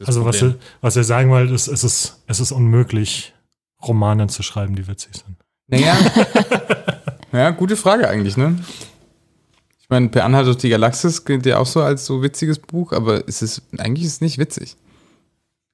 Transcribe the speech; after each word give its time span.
das 0.00 0.08
Also 0.08 0.24
was 0.24 0.40
ihr, 0.40 0.56
was 0.80 0.96
ihr 0.96 1.04
sagen 1.04 1.30
wollt, 1.30 1.50
ist, 1.50 1.68
es 1.68 1.84
ist, 1.84 2.22
es 2.26 2.40
ist 2.40 2.52
unmöglich, 2.52 3.34
Romane 3.82 4.26
zu 4.28 4.42
schreiben, 4.42 4.74
die 4.74 4.88
witzig 4.88 5.12
sind. 5.12 5.36
Naja. 5.68 5.96
ja, 7.32 7.50
gute 7.50 7.76
Frage 7.76 8.08
eigentlich, 8.08 8.36
ne? 8.36 8.58
Ich 9.78 9.88
meine, 9.90 10.08
Per 10.08 10.24
Anhalt 10.24 10.46
durch 10.46 10.56
die 10.56 10.70
Galaxis 10.70 11.24
gilt 11.24 11.44
ja 11.44 11.58
auch 11.58 11.66
so 11.66 11.82
als 11.82 12.06
so 12.06 12.22
witziges 12.22 12.58
Buch, 12.58 12.92
aber 12.92 13.28
es 13.28 13.42
ist, 13.42 13.62
eigentlich 13.78 14.06
ist 14.06 14.14
es 14.14 14.20
nicht 14.20 14.38
witzig. 14.38 14.76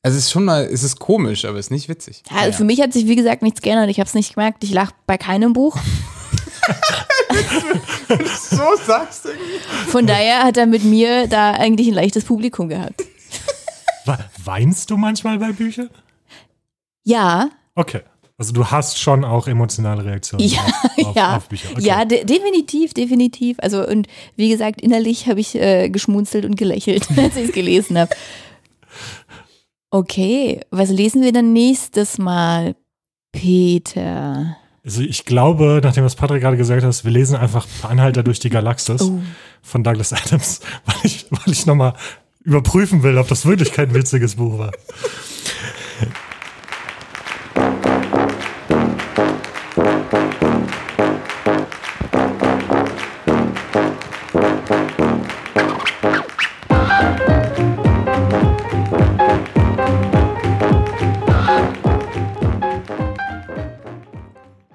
Also 0.02 0.18
es 0.18 0.24
ist 0.24 0.30
schon 0.32 0.44
mal, 0.44 0.64
es 0.64 0.82
ist 0.82 0.98
komisch, 0.98 1.44
aber 1.44 1.58
es 1.58 1.66
ist 1.66 1.70
nicht 1.70 1.88
witzig. 1.88 2.22
Ja, 2.30 2.38
also 2.38 2.58
Für 2.58 2.64
mich 2.64 2.80
hat 2.80 2.92
sich, 2.92 3.06
wie 3.06 3.16
gesagt, 3.16 3.42
nichts 3.42 3.62
geändert. 3.62 3.90
Ich 3.90 4.00
habe 4.00 4.08
es 4.08 4.14
nicht 4.14 4.34
gemerkt. 4.34 4.62
Ich 4.64 4.72
lache 4.72 4.94
bei 5.06 5.18
keinem 5.18 5.52
Buch. 5.52 5.78
So 8.08 8.62
sagst 8.86 9.24
du 9.24 9.28
Von 9.88 10.06
daher 10.06 10.44
hat 10.44 10.56
er 10.56 10.66
mit 10.66 10.84
mir 10.84 11.26
da 11.26 11.52
eigentlich 11.52 11.88
ein 11.88 11.94
leichtes 11.94 12.24
Publikum 12.24 12.68
gehabt. 12.68 13.02
We- 14.06 14.18
Weinst 14.44 14.90
du 14.90 14.96
manchmal 14.96 15.38
bei 15.38 15.52
Büchern? 15.52 15.90
Ja, 17.04 17.50
Okay. 17.74 18.00
Also 18.38 18.52
du 18.52 18.66
hast 18.66 18.98
schon 18.98 19.24
auch 19.24 19.46
emotionale 19.48 20.04
Reaktionen 20.04 20.46
Ja, 20.46 20.60
auf, 20.60 20.98
auf, 21.06 21.16
ja, 21.16 21.36
auf 21.38 21.48
Bücher. 21.48 21.68
Okay. 21.72 21.80
ja, 21.86 22.04
de 22.04 22.22
definitiv, 22.24 22.92
definitiv. 22.92 23.56
Also 23.60 23.86
und 23.86 24.08
wie 24.36 24.50
gesagt, 24.50 24.82
innerlich 24.82 25.26
habe 25.26 25.40
ich 25.40 25.54
äh, 25.54 25.88
geschmunzelt 25.88 26.44
und 26.44 26.56
gelächelt, 26.56 27.08
als 27.16 27.36
ich 27.36 27.48
es 27.48 27.52
gelesen 27.52 27.98
habe. 27.98 28.10
Okay, 29.90 30.60
was 30.70 30.90
lesen 30.90 31.22
wir 31.22 31.32
dann 31.32 31.52
nächstes 31.54 32.18
Mal, 32.18 32.74
Peter? 33.32 34.56
Also 34.84 35.00
ich 35.02 35.24
glaube, 35.24 35.80
nachdem 35.82 36.04
was 36.04 36.14
Patrick 36.14 36.42
gerade 36.42 36.56
gesagt 36.56 36.82
hat, 36.84 37.04
wir 37.04 37.10
lesen 37.10 37.36
einfach 37.36 37.66
Anhalter 37.82 38.22
durch 38.22 38.38
die 38.38 38.50
Galaxis 38.50 39.00
Oh. 39.02 39.18
von 39.62 39.82
Douglas 39.82 40.12
Adams, 40.12 40.60
weil 40.84 40.96
ich, 41.04 41.26
weil 41.30 41.52
ich 41.52 41.66
nochmal 41.66 41.94
überprüfen 42.46 43.02
will, 43.02 43.18
ob 43.18 43.26
das 43.26 43.44
wirklich 43.44 43.72
kein 43.72 43.92
witziges 43.92 44.36
Buch 44.36 44.56
war. 44.58 44.70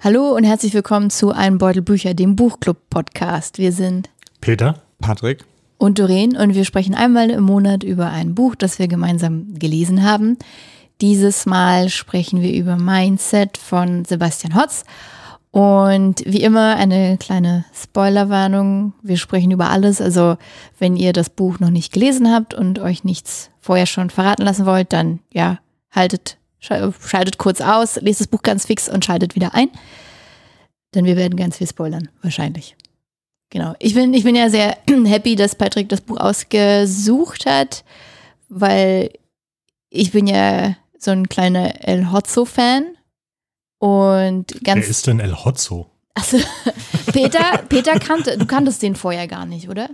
Hallo 0.03 0.35
und 0.35 0.43
herzlich 0.43 0.73
willkommen 0.73 1.09
zu 1.09 1.31
Ein 1.31 1.57
Beutel 1.57 1.81
Bücher, 1.81 2.13
dem 2.13 2.35
Buchclub-Podcast. 2.35 3.59
Wir 3.59 3.71
sind 3.71 4.09
Peter? 4.41 4.81
Patrick? 4.99 5.45
Und 5.81 5.97
Doreen 5.97 6.37
und 6.37 6.53
wir 6.53 6.63
sprechen 6.63 6.93
einmal 6.93 7.31
im 7.31 7.43
Monat 7.43 7.83
über 7.83 8.11
ein 8.11 8.35
Buch, 8.35 8.53
das 8.53 8.77
wir 8.77 8.87
gemeinsam 8.87 9.55
gelesen 9.55 10.03
haben. 10.03 10.37
Dieses 11.01 11.47
Mal 11.47 11.89
sprechen 11.89 12.43
wir 12.43 12.53
über 12.53 12.75
Mindset 12.75 13.57
von 13.57 14.05
Sebastian 14.05 14.53
Hotz. 14.53 14.83
Und 15.49 16.23
wie 16.27 16.43
immer 16.43 16.75
eine 16.75 17.17
kleine 17.17 17.65
Spoilerwarnung. 17.73 18.93
Wir 19.01 19.17
sprechen 19.17 19.49
über 19.49 19.71
alles. 19.71 20.01
Also 20.01 20.37
wenn 20.77 20.95
ihr 20.95 21.13
das 21.13 21.31
Buch 21.31 21.59
noch 21.59 21.71
nicht 21.71 21.91
gelesen 21.91 22.31
habt 22.31 22.53
und 22.53 22.77
euch 22.77 23.03
nichts 23.03 23.49
vorher 23.59 23.87
schon 23.87 24.11
verraten 24.11 24.43
lassen 24.43 24.67
wollt, 24.67 24.93
dann 24.93 25.19
ja, 25.33 25.57
haltet, 25.89 26.37
schal- 26.59 26.93
schaltet 27.03 27.39
kurz 27.39 27.59
aus, 27.59 27.95
lest 27.99 28.19
das 28.19 28.27
Buch 28.27 28.43
ganz 28.43 28.67
fix 28.67 28.87
und 28.87 29.03
schaltet 29.03 29.33
wieder 29.33 29.55
ein. 29.55 29.69
Denn 30.93 31.05
wir 31.05 31.17
werden 31.17 31.37
ganz 31.37 31.57
viel 31.57 31.67
spoilern, 31.67 32.09
wahrscheinlich. 32.21 32.75
Genau. 33.51 33.75
Ich 33.79 33.93
bin, 33.93 34.13
ich 34.13 34.23
bin 34.23 34.35
ja 34.35 34.49
sehr 34.49 34.77
happy, 35.05 35.35
dass 35.35 35.55
Patrick 35.55 35.89
das 35.89 36.01
Buch 36.01 36.17
ausgesucht 36.17 37.45
hat, 37.45 37.83
weil 38.49 39.11
ich 39.89 40.11
bin 40.11 40.25
ja 40.25 40.75
so 40.97 41.11
ein 41.11 41.29
kleiner 41.29 41.85
El 41.87 42.11
Hotzo-Fan. 42.11 42.85
Und 43.77 44.45
Wer 44.53 44.75
ganz. 44.75 44.87
ist 44.87 45.07
denn 45.07 45.19
El 45.19 45.33
Hotzo? 45.35 45.87
Also, 46.13 46.37
Peter, 47.13 47.57
Peter 47.69 47.97
kannte, 47.99 48.37
du 48.37 48.45
kanntest 48.45 48.81
den 48.83 48.95
vorher 48.95 49.27
gar 49.27 49.45
nicht, 49.45 49.69
oder? 49.69 49.89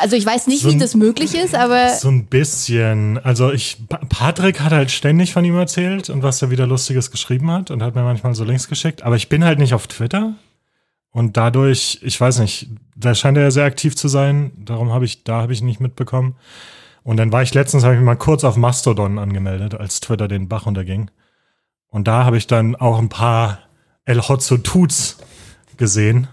Also 0.00 0.16
ich 0.16 0.26
weiß 0.26 0.46
nicht, 0.48 0.62
So 0.62 0.68
wie 0.68 0.74
ein- 0.74 0.78
das 0.78 0.94
möglich 0.94 1.34
ist, 1.34 1.54
aber 1.54 1.90
So 1.90 2.08
ein 2.08 2.26
bisschen. 2.26 3.18
Also 3.18 3.50
ich, 3.52 3.78
Pa- 3.88 4.00
Patrick 4.08 4.60
hat 4.60 4.72
halt 4.72 4.90
ständig 4.90 5.32
von 5.32 5.44
ihm 5.44 5.56
erzählt 5.56 6.10
und 6.10 6.22
was 6.22 6.42
er 6.42 6.50
wieder 6.50 6.66
Lustiges 6.66 7.10
geschrieben 7.10 7.50
hat 7.50 7.70
und 7.70 7.82
hat 7.82 7.94
mir 7.94 8.02
manchmal 8.02 8.34
so 8.34 8.44
Links 8.44 8.68
geschickt. 8.68 9.02
Aber 9.02 9.16
ich 9.16 9.28
bin 9.28 9.42
halt 9.44 9.58
nicht 9.58 9.72
auf 9.74 9.86
Twitter 9.86 10.34
und 11.12 11.36
dadurch, 11.36 11.98
ich 12.02 12.20
weiß 12.20 12.38
nicht, 12.40 12.68
da 12.96 13.14
scheint 13.14 13.36
er 13.36 13.44
ja 13.44 13.50
sehr 13.50 13.64
aktiv 13.64 13.96
zu 13.96 14.08
sein. 14.08 14.52
Darum 14.58 14.92
habe 14.92 15.04
ich, 15.04 15.24
da 15.24 15.42
habe 15.42 15.52
ich 15.52 15.60
ihn 15.60 15.66
nicht 15.66 15.80
mitbekommen. 15.80 16.36
Und 17.02 17.16
dann 17.16 17.32
war 17.32 17.42
ich 17.42 17.54
letztens, 17.54 17.82
habe 17.82 17.94
ich 17.94 18.00
mich 18.00 18.06
mal 18.06 18.16
kurz 18.16 18.44
auf 18.44 18.56
Mastodon 18.56 19.18
angemeldet, 19.18 19.74
als 19.74 20.00
Twitter 20.00 20.28
den 20.28 20.48
Bach 20.48 20.66
unterging. 20.66 21.10
Und 21.88 22.06
da 22.06 22.24
habe 22.24 22.36
ich 22.36 22.46
dann 22.46 22.76
auch 22.76 22.98
ein 22.98 23.08
paar 23.08 23.58
El 24.04 24.20
Hotzo 24.20 24.58
Tuts 24.58 25.16
gesehen. 25.78 26.28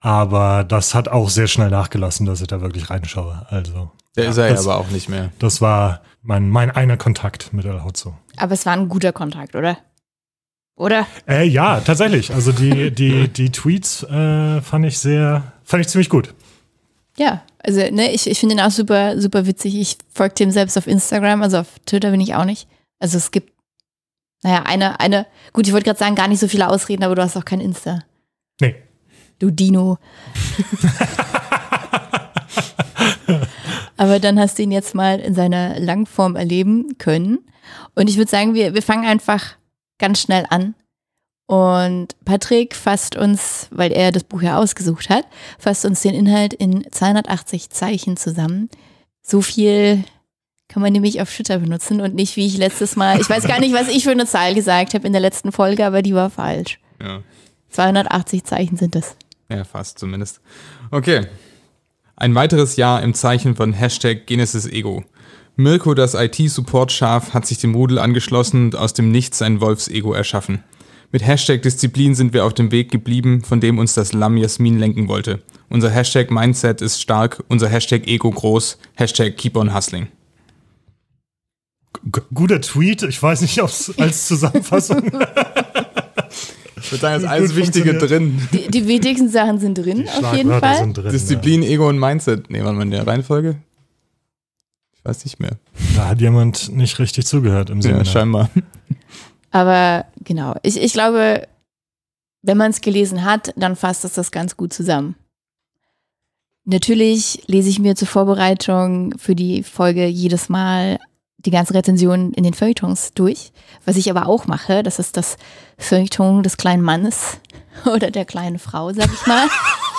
Aber 0.00 0.64
das 0.64 0.94
hat 0.94 1.08
auch 1.08 1.30
sehr 1.30 1.46
schnell 1.46 1.70
nachgelassen, 1.70 2.26
dass 2.26 2.40
ich 2.40 2.46
da 2.46 2.60
wirklich 2.60 2.90
reinschaue. 2.90 3.46
Also. 3.48 3.90
Der 4.16 4.24
Ja, 4.24 4.30
ist 4.30 4.36
er 4.38 4.46
ja 4.48 4.52
das- 4.54 4.66
aber 4.66 4.78
auch 4.78 4.88
nicht 4.90 5.08
mehr. 5.08 5.30
das 5.38 5.60
war 5.60 6.00
mein, 6.22 6.48
mein 6.48 6.70
einer 6.70 6.96
Kontakt 6.96 7.52
mit 7.52 7.64
El 7.64 7.82
Hotzo. 7.84 8.16
aber 8.36 8.52
es 8.52 8.64
war 8.66 8.72
ein 8.74 8.88
guter 8.88 9.12
Kontakt, 9.12 9.54
oder? 9.54 9.76
Oder? 10.76 11.06
Äh, 11.28 11.46
ja, 11.46 11.80
tatsächlich. 11.80 12.32
Also 12.32 12.52
die, 12.52 12.90
die, 12.90 13.28
die 13.28 13.50
Tweets 13.50 14.02
äh, 14.02 14.60
fand 14.60 14.86
ich 14.86 14.98
sehr, 14.98 15.52
fand 15.62 15.82
ich 15.82 15.88
ziemlich 15.88 16.08
gut. 16.08 16.34
Ja, 17.16 17.42
also 17.58 17.80
ne, 17.80 18.12
ich, 18.12 18.28
ich 18.28 18.40
finde 18.40 18.56
ihn 18.56 18.60
auch 18.60 18.72
super, 18.72 19.20
super 19.20 19.46
witzig. 19.46 19.76
Ich 19.76 19.98
folge 20.12 20.34
dem 20.34 20.50
selbst 20.50 20.76
auf 20.76 20.88
Instagram, 20.88 21.42
also 21.42 21.58
auf 21.58 21.78
Twitter 21.86 22.10
bin 22.10 22.20
ich 22.20 22.34
auch 22.34 22.44
nicht. 22.44 22.66
Also 22.98 23.18
es 23.18 23.30
gibt, 23.30 23.52
naja, 24.42 24.64
eine, 24.64 24.98
eine, 24.98 25.26
gut, 25.52 25.66
ich 25.66 25.72
wollte 25.72 25.84
gerade 25.84 25.98
sagen, 25.98 26.16
gar 26.16 26.28
nicht 26.28 26.40
so 26.40 26.48
viele 26.48 26.68
Ausreden, 26.68 27.04
aber 27.04 27.14
du 27.14 27.22
hast 27.22 27.36
auch 27.36 27.44
kein 27.44 27.60
Insta. 27.60 28.00
Nee. 28.60 28.74
Du 29.38 29.50
Dino. 29.50 29.98
aber 33.96 34.18
dann 34.18 34.40
hast 34.40 34.58
du 34.58 34.64
ihn 34.64 34.72
jetzt 34.72 34.94
mal 34.94 35.20
in 35.20 35.34
seiner 35.34 35.78
Langform 35.78 36.34
erleben 36.34 36.98
können. 36.98 37.38
Und 37.94 38.10
ich 38.10 38.16
würde 38.16 38.30
sagen, 38.30 38.54
wir, 38.54 38.74
wir 38.74 38.82
fangen 38.82 39.06
einfach 39.06 39.56
ganz 40.04 40.20
schnell 40.20 40.44
an. 40.50 40.74
Und 41.46 42.08
Patrick 42.26 42.74
fasst 42.74 43.16
uns, 43.16 43.68
weil 43.70 43.90
er 43.90 44.12
das 44.12 44.24
Buch 44.24 44.42
ja 44.42 44.58
ausgesucht 44.58 45.08
hat, 45.08 45.24
fasst 45.58 45.86
uns 45.86 46.02
den 46.02 46.14
Inhalt 46.14 46.52
in 46.52 46.86
280 46.90 47.70
Zeichen 47.70 48.18
zusammen. 48.18 48.68
So 49.22 49.40
viel 49.40 50.04
kann 50.68 50.82
man 50.82 50.92
nämlich 50.92 51.22
auf 51.22 51.34
Twitter 51.34 51.58
benutzen 51.58 52.02
und 52.02 52.14
nicht 52.14 52.36
wie 52.36 52.46
ich 52.46 52.58
letztes 52.58 52.96
Mal. 52.96 53.18
Ich 53.18 53.30
weiß 53.30 53.46
gar 53.46 53.60
nicht, 53.60 53.74
was 53.74 53.88
ich 53.88 54.04
für 54.04 54.10
eine 54.10 54.26
Zahl 54.26 54.54
gesagt 54.54 54.92
habe 54.92 55.06
in 55.06 55.12
der 55.12 55.22
letzten 55.22 55.52
Folge, 55.52 55.86
aber 55.86 56.02
die 56.02 56.14
war 56.14 56.28
falsch. 56.28 56.80
Ja. 57.02 57.22
280 57.70 58.44
Zeichen 58.44 58.76
sind 58.76 58.94
es. 58.96 59.16
Ja, 59.48 59.64
fast 59.64 59.98
zumindest. 59.98 60.40
Okay. 60.90 61.26
Ein 62.16 62.34
weiteres 62.34 62.76
Jahr 62.76 63.02
im 63.02 63.14
Zeichen 63.14 63.56
von 63.56 63.72
Hashtag 63.72 64.26
Genesis 64.26 64.66
Ego. 64.66 65.02
Mirko, 65.56 65.94
das 65.94 66.14
IT-Support-Schaf, 66.14 67.32
hat 67.32 67.46
sich 67.46 67.58
dem 67.58 67.74
Rudel 67.76 68.00
angeschlossen 68.00 68.64
und 68.66 68.76
aus 68.76 68.92
dem 68.92 69.12
Nichts 69.12 69.40
ein 69.40 69.60
Wolfsego 69.60 70.12
erschaffen. 70.12 70.64
Mit 71.12 71.24
Hashtag 71.24 71.62
Disziplin 71.62 72.16
sind 72.16 72.32
wir 72.32 72.44
auf 72.44 72.54
dem 72.54 72.72
Weg 72.72 72.90
geblieben, 72.90 73.42
von 73.44 73.60
dem 73.60 73.78
uns 73.78 73.94
das 73.94 74.12
Lamm 74.12 74.36
Jasmin 74.36 74.80
lenken 74.80 75.06
wollte. 75.06 75.42
Unser 75.70 75.90
Hashtag 75.90 76.32
Mindset 76.32 76.82
ist 76.82 77.00
stark, 77.00 77.44
unser 77.46 77.68
Hashtag 77.68 78.08
Ego 78.08 78.32
groß, 78.32 78.78
Hashtag 78.94 79.36
Keep 79.36 79.56
on 79.56 79.72
Hustling. 79.72 80.08
G 82.02 82.20
guter 82.34 82.60
Tweet. 82.60 83.04
Ich 83.04 83.22
weiß 83.22 83.40
nicht, 83.42 83.62
ob 83.62 83.68
es 83.68 83.96
als 83.96 84.26
Zusammenfassung. 84.26 85.02
Ich 86.76 86.92
würde 86.92 87.00
sagen, 87.00 87.24
ist 87.24 87.30
alles 87.30 87.56
Wichtige 87.56 87.94
drin. 87.94 88.46
Die, 88.52 88.68
die 88.70 88.86
wichtigsten 88.86 89.30
Sachen 89.30 89.58
sind 89.58 89.78
drin, 89.78 90.06
auf 90.06 90.36
jeden 90.36 90.50
Fall. 90.50 90.76
sind 90.76 90.98
drin. 90.98 91.12
Disziplin, 91.12 91.62
Ego 91.62 91.88
und 91.88 91.98
Mindset. 91.98 92.50
Nee, 92.50 92.62
warte 92.62 92.76
mal, 92.76 92.82
in 92.82 92.90
der 92.90 93.06
Reihenfolge? 93.06 93.56
Ich 95.04 95.10
weiß 95.10 95.24
nicht 95.26 95.38
mehr. 95.38 95.50
Ja. 95.50 95.96
Da 95.96 96.08
hat 96.08 96.20
jemand 96.22 96.70
nicht 96.72 96.98
richtig 96.98 97.26
zugehört 97.26 97.68
im 97.68 97.76
Ja, 97.76 97.82
Seminar. 97.82 98.04
scheinbar. 98.06 98.50
Aber 99.50 100.06
genau, 100.24 100.56
ich, 100.62 100.80
ich 100.80 100.94
glaube, 100.94 101.46
wenn 102.40 102.56
man 102.56 102.70
es 102.70 102.80
gelesen 102.80 103.22
hat, 103.22 103.52
dann 103.56 103.76
fasst 103.76 104.06
es 104.06 104.14
das 104.14 104.30
ganz 104.32 104.56
gut 104.56 104.72
zusammen. 104.72 105.14
Natürlich 106.64 107.42
lese 107.48 107.68
ich 107.68 107.78
mir 107.78 107.94
zur 107.96 108.08
Vorbereitung 108.08 109.14
für 109.18 109.34
die 109.34 109.62
Folge 109.62 110.06
jedes 110.06 110.48
Mal 110.48 110.98
die 111.36 111.50
ganze 111.50 111.74
Rezension 111.74 112.32
in 112.32 112.42
den 112.42 112.54
Feuilletons 112.54 113.12
durch. 113.12 113.52
Was 113.84 113.96
ich 113.96 114.10
aber 114.10 114.26
auch 114.26 114.46
mache, 114.46 114.82
das 114.82 114.98
ist 114.98 115.18
das 115.18 115.36
Feuilleton 115.76 116.42
des 116.42 116.56
kleinen 116.56 116.82
Mannes 116.82 117.36
oder 117.84 118.10
der 118.10 118.24
kleinen 118.24 118.58
Frau, 118.58 118.90
sag 118.94 119.12
ich 119.12 119.26
mal. 119.26 119.48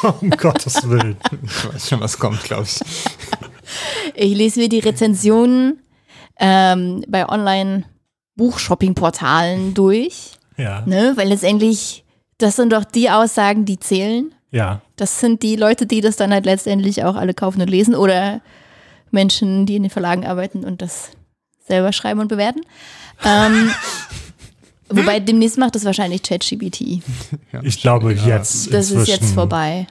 um 0.19 0.31
Gottes 0.31 0.89
Willen. 0.89 1.15
Ich 1.43 1.73
weiß 1.73 1.89
schon, 1.89 1.99
was 1.99 2.17
kommt, 2.17 2.43
glaube 2.43 2.63
ich. 2.63 2.79
Ich 4.13 4.35
lese 4.35 4.59
mir 4.59 4.69
die 4.69 4.79
Rezensionen 4.79 5.79
ähm, 6.39 7.03
bei 7.07 7.27
Online-Buchshopping-Portalen 7.27 9.73
durch, 9.73 10.31
Ja. 10.57 10.83
ne? 10.85 11.13
weil 11.15 11.29
letztendlich, 11.29 12.03
das 12.37 12.57
sind 12.57 12.73
doch 12.73 12.83
die 12.83 13.09
Aussagen, 13.09 13.65
die 13.65 13.79
zählen. 13.79 14.33
Ja. 14.51 14.81
Das 14.95 15.19
sind 15.19 15.43
die 15.43 15.55
Leute, 15.55 15.85
die 15.85 16.01
das 16.01 16.15
dann 16.17 16.31
halt 16.31 16.45
letztendlich 16.45 17.03
auch 17.03 17.15
alle 17.15 17.33
kaufen 17.33 17.61
und 17.61 17.69
lesen 17.69 17.95
oder 17.95 18.41
Menschen, 19.11 19.65
die 19.65 19.75
in 19.77 19.83
den 19.83 19.89
Verlagen 19.89 20.25
arbeiten 20.25 20.63
und 20.63 20.81
das 20.81 21.11
selber 21.67 21.91
schreiben 21.93 22.19
und 22.19 22.27
bewerten. 22.27 22.61
Ähm, 23.23 23.71
wobei 24.89 25.19
demnächst 25.19 25.57
macht 25.57 25.75
das 25.75 25.85
wahrscheinlich 25.85 26.21
ChatGPT. 26.23 27.01
Ich 27.63 27.81
glaube 27.81 28.13
jetzt. 28.13 28.73
Das 28.73 28.91
ist 28.91 29.07
jetzt 29.07 29.33
vorbei. 29.33 29.87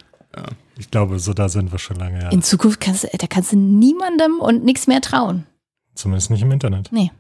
Ich 0.79 0.91
glaube, 0.91 1.19
so 1.19 1.33
da 1.35 1.49
sind 1.49 1.73
wir 1.73 1.79
schon 1.79 1.97
lange, 1.97 2.23
ja. 2.23 2.31
In 2.31 2.43
Zukunft 2.43 2.81
kannst 2.81 3.05
du, 3.05 3.09
da 3.17 3.27
kannst 3.27 3.53
du 3.53 3.57
niemandem 3.57 4.41
und 4.41 4.65
nichts 4.65 4.87
mehr 4.87 5.01
trauen. 5.01 5.47
Zumindest 5.95 6.31
nicht 6.31 6.43
im 6.43 6.51
Internet. 6.51 6.89
Nee. 6.91 7.11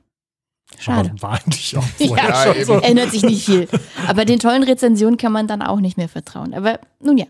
Schade. 0.78 1.10
Aber 1.10 1.22
war 1.22 1.40
eigentlich 1.44 1.76
auch 1.76 1.84
Ja, 1.98 2.06
vorher 2.08 2.28
Ja, 2.28 2.42
schon 2.44 2.56
eben. 2.56 2.64
so. 2.64 2.74
Ändert 2.80 3.10
sich 3.12 3.22
nicht 3.22 3.44
viel. 3.44 3.68
Aber 4.08 4.24
den 4.24 4.38
tollen 4.40 4.62
Rezensionen 4.64 5.16
kann 5.16 5.32
man 5.32 5.46
dann 5.46 5.62
auch 5.62 5.80
nicht 5.80 5.96
mehr 5.96 6.08
vertrauen. 6.08 6.54
Aber 6.54 6.80
nun 7.00 7.18
ja, 7.18 7.26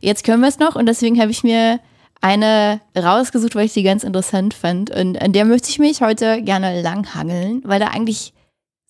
jetzt 0.00 0.24
können 0.24 0.40
wir 0.42 0.48
es 0.48 0.58
noch 0.58 0.74
und 0.74 0.86
deswegen 0.86 1.20
habe 1.20 1.30
ich 1.30 1.44
mir 1.44 1.78
eine 2.20 2.80
rausgesucht, 2.96 3.54
weil 3.54 3.66
ich 3.66 3.72
sie 3.72 3.82
ganz 3.82 4.02
interessant 4.04 4.54
fand. 4.54 4.90
Und 4.90 5.20
an 5.22 5.32
der 5.32 5.44
möchte 5.44 5.70
ich 5.70 5.78
mich 5.78 6.00
heute 6.02 6.42
gerne 6.42 6.82
langhangeln, 6.82 7.62
weil 7.64 7.80
da 7.80 7.86
eigentlich 7.88 8.32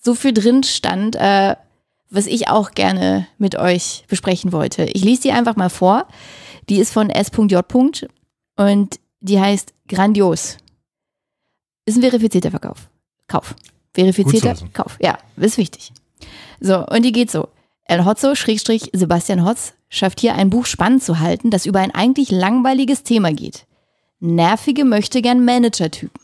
so 0.00 0.14
viel 0.14 0.32
drin 0.32 0.62
stand, 0.64 1.16
äh, 1.16 1.54
was 2.08 2.26
ich 2.26 2.48
auch 2.48 2.72
gerne 2.72 3.26
mit 3.38 3.54
euch 3.56 4.04
besprechen 4.08 4.50
wollte. 4.52 4.84
Ich 4.84 5.04
lese 5.04 5.22
die 5.22 5.32
einfach 5.32 5.56
mal 5.56 5.68
vor. 5.70 6.06
Die 6.70 6.78
ist 6.78 6.92
von 6.92 7.10
S.J. 7.10 8.08
und 8.56 9.00
die 9.20 9.40
heißt 9.40 9.74
Grandios. 9.88 10.56
Ist 11.84 11.96
ein 11.96 12.02
verifizierter 12.02 12.50
Verkauf. 12.50 12.88
Kauf. 13.26 13.56
Verifizierter. 13.92 14.54
Kauf. 14.72 14.96
Ja, 15.00 15.18
ist 15.36 15.58
wichtig. 15.58 15.92
So, 16.60 16.86
und 16.86 17.02
die 17.02 17.10
geht 17.10 17.30
so. 17.30 17.48
El 17.86 18.04
Hotzo, 18.04 18.36
Schrägstrich 18.36 18.90
Sebastian 18.92 19.44
Hotz, 19.44 19.74
schafft 19.88 20.20
hier 20.20 20.36
ein 20.36 20.48
Buch 20.48 20.64
spannend 20.64 21.02
zu 21.02 21.18
halten, 21.18 21.50
das 21.50 21.66
über 21.66 21.80
ein 21.80 21.92
eigentlich 21.92 22.30
langweiliges 22.30 23.02
Thema 23.02 23.32
geht. 23.32 23.66
Nervige 24.20 24.84
möchte 24.84 25.22
gern 25.22 25.44
Manager-Typen. 25.44 26.19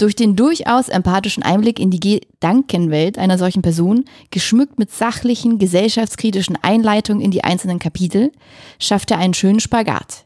Durch 0.00 0.16
den 0.16 0.34
durchaus 0.34 0.88
empathischen 0.88 1.42
Einblick 1.42 1.78
in 1.78 1.90
die 1.90 2.00
Gedankenwelt 2.00 3.18
einer 3.18 3.36
solchen 3.36 3.60
Person, 3.60 4.06
geschmückt 4.30 4.78
mit 4.78 4.90
sachlichen, 4.90 5.58
gesellschaftskritischen 5.58 6.56
Einleitungen 6.62 7.22
in 7.22 7.30
die 7.30 7.44
einzelnen 7.44 7.78
Kapitel, 7.78 8.32
schafft 8.78 9.10
er 9.10 9.18
einen 9.18 9.34
schönen 9.34 9.60
Spagat. 9.60 10.24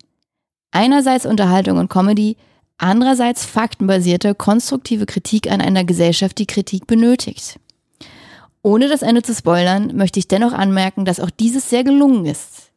Einerseits 0.71 1.26
Unterhaltung 1.26 1.79
und 1.79 1.91
Comedy, 1.91 2.37
andererseits 2.79 3.44
faktenbasierte, 3.44 4.37
konstruktive 4.37 5.06
Kritik 5.06 5.50
an 5.50 5.61
einer 5.61 5.82
Gesellschaft, 5.82 6.38
die 6.38 6.47
Kritik 6.47 6.87
benötigt. 6.87 7.59
Ohne 8.62 8.87
das 8.87 9.03
Ende 9.03 9.23
zu 9.23 9.35
spoilern, 9.35 9.97
möchte 9.97 10.21
ich 10.21 10.29
dennoch 10.29 10.53
anmerken, 10.53 11.05
dass 11.05 11.19
auch 11.19 11.31
dieses 11.31 11.69
sehr 11.69 11.82
gelungen 11.82 12.26
ist. 12.26 12.71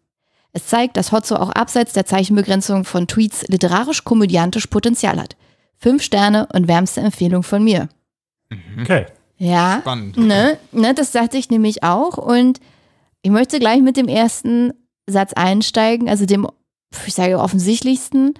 Es 0.51 0.65
zeigt, 0.65 0.97
dass 0.97 1.11
Hotzo 1.11 1.35
auch 1.35 1.51
abseits 1.51 1.93
der 1.93 2.07
Zeichenbegrenzung 2.07 2.85
von 2.85 3.05
Tweets 3.05 3.47
literarisch-komödiantisch 3.49 4.65
Potenzial 4.65 5.21
hat. 5.21 5.35
Fünf 5.77 6.03
Sterne 6.03 6.47
und 6.53 6.67
wärmste 6.67 7.01
Empfehlung 7.01 7.43
von 7.43 7.63
mir. 7.63 7.89
Okay. 8.81 9.05
Ja, 9.37 9.79
Spannend. 9.81 10.17
ne, 10.17 10.57
ne, 10.71 10.93
das 10.93 11.11
sagte 11.11 11.37
ich 11.37 11.49
nämlich 11.49 11.83
auch. 11.83 12.17
Und 12.17 12.59
ich 13.21 13.31
möchte 13.31 13.59
gleich 13.59 13.81
mit 13.81 13.97
dem 13.97 14.07
ersten 14.07 14.73
Satz 15.07 15.33
einsteigen, 15.33 16.09
also 16.09 16.25
dem, 16.25 16.47
ich 17.05 17.13
sage 17.13 17.39
offensichtlichsten. 17.39 18.33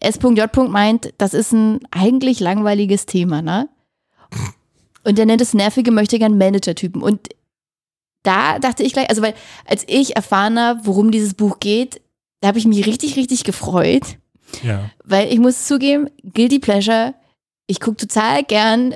S.J. 0.00 0.56
meint, 0.68 1.14
das 1.18 1.34
ist 1.34 1.52
ein 1.52 1.80
eigentlich 1.90 2.40
langweiliges 2.40 3.06
Thema, 3.06 3.42
ne? 3.42 3.68
Und 5.04 5.18
er 5.18 5.26
nennt 5.26 5.40
es 5.40 5.54
nervige 5.54 5.90
möchte 5.90 6.18
gern 6.18 6.38
Manager-Typen. 6.38 7.02
Und 7.02 7.28
da 8.22 8.58
dachte 8.58 8.82
ich 8.82 8.92
gleich, 8.92 9.08
also 9.08 9.22
weil 9.22 9.34
als 9.64 9.84
ich 9.86 10.16
erfahren 10.16 10.58
habe, 10.58 10.80
worum 10.84 11.10
dieses 11.10 11.34
Buch 11.34 11.60
geht, 11.60 12.00
da 12.40 12.48
habe 12.48 12.58
ich 12.58 12.66
mich 12.66 12.86
richtig, 12.86 13.16
richtig 13.16 13.44
gefreut. 13.44 14.18
Ja. 14.62 14.90
Weil 15.04 15.32
ich 15.32 15.38
muss 15.38 15.66
zugeben, 15.66 16.08
Guilty 16.34 16.58
Pleasure, 16.58 17.14
ich 17.66 17.80
gucke 17.80 17.96
total 17.96 18.42
gern 18.44 18.94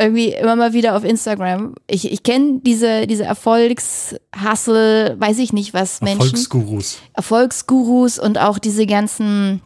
irgendwie 0.00 0.28
immer 0.32 0.56
mal 0.56 0.72
wieder 0.72 0.96
auf 0.96 1.04
Instagram. 1.04 1.74
Ich, 1.86 2.10
ich 2.10 2.22
kenne 2.22 2.60
diese, 2.62 3.06
diese 3.06 3.24
Erfolgshassel, 3.24 5.16
weiß 5.18 5.38
ich 5.38 5.52
nicht 5.52 5.74
was, 5.74 6.00
Menschen. 6.00 6.22
Erfolgsgurus. 6.22 6.98
Erfolgsgurus 7.12 8.18
und 8.18 8.38
auch 8.38 8.58
diese 8.58 8.86
ganzen 8.86 9.60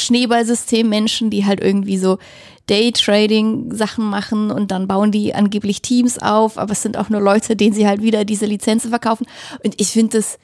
Schneeballsystem-Menschen, 0.00 1.30
die 1.30 1.44
halt 1.44 1.60
irgendwie 1.60 1.98
so 1.98 2.18
Daytrading-Sachen 2.66 4.04
machen 4.04 4.50
und 4.50 4.70
dann 4.70 4.88
bauen 4.88 5.12
die 5.12 5.34
angeblich 5.34 5.82
Teams 5.82 6.18
auf, 6.18 6.56
aber 6.56 6.72
es 6.72 6.82
sind 6.82 6.96
auch 6.96 7.10
nur 7.10 7.20
Leute, 7.20 7.54
denen 7.54 7.74
sie 7.74 7.86
halt 7.86 8.02
wieder 8.02 8.24
diese 8.24 8.46
Lizenzen 8.46 8.88
verkaufen. 8.88 9.26
Und 9.62 9.78
ich 9.80 9.88
finde 9.88 10.16
das 10.16 10.38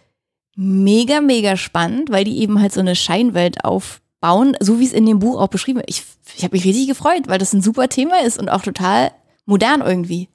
mega, 0.63 1.21
mega 1.23 1.57
spannend, 1.57 2.11
weil 2.11 2.25
die 2.25 2.39
eben 2.41 2.61
halt 2.61 2.73
so 2.73 2.81
eine 2.81 2.95
Scheinwelt 2.95 3.65
aufbauen, 3.65 4.57
so 4.61 4.79
wie 4.79 4.85
es 4.85 4.93
in 4.93 5.07
dem 5.07 5.19
Buch 5.19 5.41
auch 5.41 5.49
beschrieben 5.49 5.79
wird. 5.79 5.89
Ich, 5.89 6.03
ich 6.37 6.45
habe 6.45 6.55
mich 6.55 6.65
richtig 6.67 6.87
gefreut, 6.87 7.29
weil 7.29 7.39
das 7.39 7.55
ein 7.55 7.63
super 7.63 7.89
Thema 7.89 8.21
ist 8.23 8.39
und 8.39 8.51
auch 8.51 8.61
total 8.63 9.11
modern 9.47 9.81
irgendwie. 9.81 10.29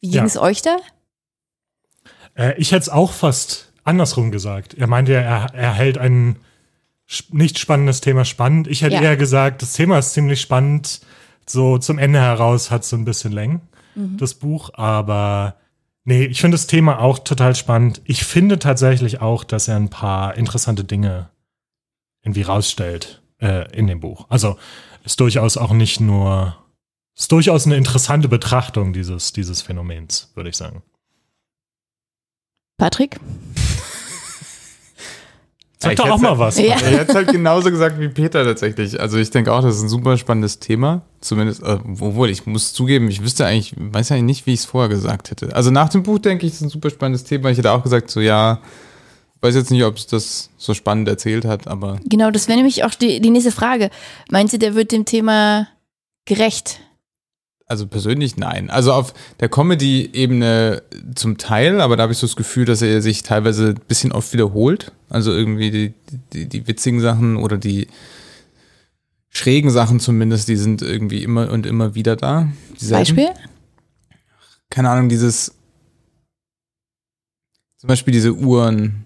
Wie 0.00 0.08
ging 0.08 0.20
Ja. 0.20 0.24
es 0.24 0.38
euch 0.38 0.62
da? 0.62 0.76
Äh, 2.34 2.54
ich 2.58 2.72
hätte 2.72 2.82
es 2.82 2.88
auch 2.88 3.12
fast 3.12 3.72
andersrum 3.84 4.30
gesagt. 4.30 4.72
Er 4.74 4.86
meinte, 4.86 5.12
ja, 5.12 5.20
er, 5.20 5.54
er 5.54 5.72
hält 5.74 5.98
ein 5.98 6.38
nicht 7.30 7.58
spannendes 7.58 8.00
Thema 8.00 8.24
spannend. 8.24 8.66
Ich 8.68 8.82
hätte 8.82 8.96
Ja. 8.96 9.02
eher 9.02 9.16
gesagt, 9.16 9.62
das 9.62 9.74
Thema 9.74 9.98
ist 9.98 10.12
ziemlich 10.12 10.40
spannend. 10.40 11.00
So 11.46 11.78
zum 11.78 11.98
Ende 11.98 12.18
heraus 12.20 12.70
hat 12.70 12.82
es 12.82 12.88
so 12.88 12.96
ein 12.96 13.04
bisschen 13.04 13.30
Längen, 13.32 13.60
das 13.94 14.34
Buch. 14.34 14.70
Aber 14.74 15.56
nee, 16.06 16.24
ich 16.24 16.40
finde 16.40 16.54
das 16.54 16.66
Thema 16.66 17.00
auch 17.00 17.18
total 17.18 17.54
spannend. 17.54 18.00
Ich 18.04 18.24
finde 18.24 18.58
tatsächlich 18.58 19.20
auch, 19.20 19.44
dass 19.44 19.68
er 19.68 19.76
ein 19.76 19.90
paar 19.90 20.36
interessante 20.36 20.84
Dinge 20.84 21.28
irgendwie 22.22 22.42
rausstellt 22.42 23.22
äh, 23.38 23.70
in 23.76 23.86
dem 23.86 24.00
Buch. 24.00 24.26
Also 24.30 24.56
ist 25.04 25.20
durchaus 25.20 25.56
auch 25.56 25.72
nicht 25.72 26.00
nur, 26.00 26.56
ist 27.14 27.30
durchaus 27.30 27.66
eine 27.66 27.76
interessante 27.76 28.28
Betrachtung 28.28 28.92
dieses, 28.92 29.32
dieses 29.32 29.62
Phänomens, 29.62 30.32
würde 30.34 30.50
ich 30.50 30.56
sagen. 30.56 30.82
Patrick? 32.78 33.20
Sag 35.78 35.96
doch 35.96 36.08
auch 36.08 36.18
mal 36.18 36.38
was. 36.38 36.58
Ja. 36.58 36.76
Er 36.80 37.00
hat 37.00 37.14
halt 37.14 37.30
genauso 37.30 37.70
gesagt 37.70 38.00
wie 38.00 38.08
Peter 38.08 38.44
tatsächlich. 38.44 38.98
Also 38.98 39.18
ich 39.18 39.30
denke 39.30 39.52
auch, 39.52 39.60
das 39.60 39.76
ist 39.76 39.82
ein 39.82 39.88
super 39.90 40.16
spannendes 40.16 40.58
Thema. 40.58 41.02
Zumindest, 41.20 41.62
äh, 41.62 41.78
obwohl 42.00 42.30
ich 42.30 42.46
muss 42.46 42.72
zugeben, 42.72 43.08
ich 43.10 43.22
wüsste 43.22 43.44
eigentlich, 43.44 43.74
weiß 43.76 44.12
eigentlich 44.12 44.24
nicht, 44.24 44.46
wie 44.46 44.54
ich 44.54 44.60
es 44.60 44.66
vorher 44.66 44.88
gesagt 44.88 45.30
hätte. 45.30 45.54
Also 45.54 45.70
nach 45.70 45.90
dem 45.90 46.02
Buch 46.02 46.18
denke 46.18 46.46
ich, 46.46 46.52
es 46.52 46.60
ist 46.60 46.66
ein 46.66 46.70
super 46.70 46.88
spannendes 46.88 47.24
Thema. 47.24 47.50
Ich 47.50 47.58
hätte 47.58 47.72
auch 47.72 47.82
gesagt, 47.82 48.10
so 48.10 48.20
ja, 48.20 48.60
ich 49.34 49.42
weiß 49.42 49.54
jetzt 49.54 49.70
nicht, 49.70 49.84
ob 49.84 49.96
es 49.96 50.06
das 50.06 50.48
so 50.56 50.72
spannend 50.72 51.08
erzählt 51.08 51.44
hat, 51.44 51.68
aber 51.68 51.98
Genau, 52.06 52.30
das 52.30 52.48
wäre 52.48 52.56
nämlich 52.56 52.84
auch 52.84 52.94
die, 52.94 53.20
die 53.20 53.30
nächste 53.30 53.52
Frage. 53.52 53.90
Meint 54.30 54.54
ihr, 54.54 54.58
der 54.58 54.74
wird 54.74 54.92
dem 54.92 55.04
Thema 55.04 55.68
gerecht? 56.24 56.80
Also 57.66 57.86
persönlich 57.86 58.36
nein. 58.36 58.70
Also 58.70 58.92
auf 58.92 59.12
der 59.40 59.48
Comedy-Ebene 59.48 60.82
zum 61.14 61.36
Teil, 61.36 61.80
aber 61.80 61.96
da 61.96 62.04
habe 62.04 62.12
ich 62.12 62.18
so 62.18 62.26
das 62.26 62.36
Gefühl, 62.36 62.64
dass 62.64 62.80
er 62.80 63.02
sich 63.02 63.22
teilweise 63.22 63.70
ein 63.70 63.80
bisschen 63.88 64.12
oft 64.12 64.32
wiederholt. 64.32 64.92
Also 65.08 65.32
irgendwie 65.32 65.70
die, 65.70 65.94
die, 66.32 66.46
die 66.46 66.68
witzigen 66.68 67.00
Sachen 67.00 67.36
oder 67.36 67.58
die 67.58 67.88
schrägen 69.28 69.70
Sachen 69.70 70.00
zumindest, 70.00 70.48
die 70.48 70.56
sind 70.56 70.80
irgendwie 70.80 71.22
immer 71.22 71.50
und 71.50 71.66
immer 71.66 71.94
wieder 71.94 72.16
da. 72.16 72.48
Beispiel? 72.88 73.30
Keine 74.70 74.90
Ahnung, 74.90 75.08
dieses 75.08 75.52
zum 77.78 77.88
Beispiel 77.88 78.12
diese 78.12 78.34
Uhren, 78.34 79.05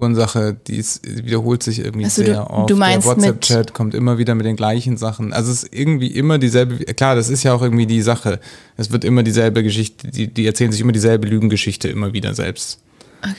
Uhrensache, 0.00 0.56
die 0.66 0.76
ist, 0.76 1.00
wiederholt 1.24 1.62
sich 1.62 1.78
irgendwie 1.78 2.06
Ach 2.06 2.10
so, 2.10 2.22
du- 2.22 2.28
sehr 2.28 2.50
oft. 2.50 2.70
du 2.70 2.76
meinst 2.76 3.06
Der 3.06 3.16
WhatsApp-Chat 3.16 3.74
kommt 3.74 3.94
immer 3.94 4.18
wieder 4.18 4.34
mit 4.34 4.44
den 4.46 4.56
gleichen 4.56 4.96
Sachen. 4.96 5.32
Also 5.32 5.50
es 5.52 5.64
ist 5.64 5.74
irgendwie 5.74 6.08
immer 6.08 6.38
dieselbe, 6.38 6.76
klar, 6.84 7.14
das 7.16 7.28
ist 7.30 7.42
ja 7.42 7.54
auch 7.54 7.62
irgendwie 7.62 7.86
die 7.86 8.02
Sache. 8.02 8.40
Es 8.76 8.90
wird 8.90 9.04
immer 9.04 9.22
dieselbe 9.22 9.62
Geschichte, 9.62 10.08
die, 10.10 10.28
die 10.32 10.46
erzählen 10.46 10.72
sich 10.72 10.80
immer 10.80 10.92
dieselbe 10.92 11.26
Lügengeschichte 11.26 11.88
immer 11.88 12.12
wieder 12.12 12.34
selbst. 12.34 12.80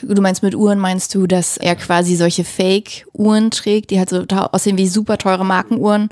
Du 0.01 0.21
meinst 0.21 0.41
mit 0.43 0.55
Uhren, 0.55 0.79
meinst 0.79 1.13
du, 1.15 1.27
dass 1.27 1.57
er 1.57 1.75
quasi 1.75 2.15
solche 2.15 2.43
Fake-Uhren 2.43 3.51
trägt, 3.51 3.91
die 3.91 3.99
halt 3.99 4.09
so 4.09 4.25
aussehen 4.27 4.77
wie 4.77 4.87
super 4.87 5.17
teure 5.17 5.45
Markenuhren? 5.45 6.09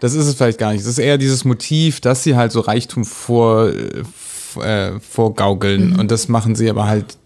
Das 0.00 0.14
ist 0.14 0.26
es 0.26 0.34
vielleicht 0.34 0.58
gar 0.58 0.72
nicht. 0.72 0.80
Es 0.82 0.86
ist 0.86 0.98
eher 0.98 1.18
dieses 1.18 1.44
Motiv, 1.44 2.00
dass 2.00 2.22
sie 2.22 2.36
halt 2.36 2.52
so 2.52 2.60
Reichtum 2.60 3.04
vor, 3.04 3.68
äh, 3.70 4.02
äh, 4.60 5.00
vorgaukeln. 5.00 5.98
Und 5.98 6.10
das 6.10 6.28
machen 6.28 6.54
sie 6.54 6.70
aber 6.70 6.86
halt, 6.86 7.18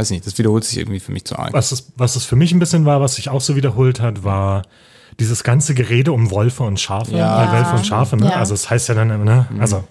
weiß 0.00 0.10
nicht, 0.10 0.26
das 0.26 0.36
wiederholt 0.38 0.64
sich 0.64 0.78
irgendwie 0.78 1.00
für 1.00 1.12
mich 1.12 1.24
zu 1.24 1.38
arg. 1.38 1.52
Was 1.52 1.72
es, 1.72 1.92
was 1.96 2.16
es 2.16 2.24
für 2.24 2.36
mich 2.36 2.52
ein 2.52 2.58
bisschen 2.58 2.84
war, 2.84 3.00
was 3.00 3.14
sich 3.16 3.28
auch 3.28 3.40
so 3.40 3.54
wiederholt 3.56 4.00
hat, 4.00 4.24
war 4.24 4.62
dieses 5.18 5.44
ganze 5.44 5.74
Gerede 5.74 6.12
um 6.12 6.30
Wolfe 6.30 6.62
und 6.62 6.80
Schafe, 6.80 7.14
Ja. 7.16 7.44
äh, 7.44 7.52
Wölfe 7.58 7.76
und 7.76 7.86
Schafe, 7.86 8.16
ne? 8.16 8.26
Ja. 8.26 8.36
Also 8.36 8.54
es 8.54 8.70
heißt 8.70 8.88
ja 8.88 8.94
dann, 8.94 9.10
immer, 9.10 9.24
ne? 9.24 9.46
Also 9.58 9.84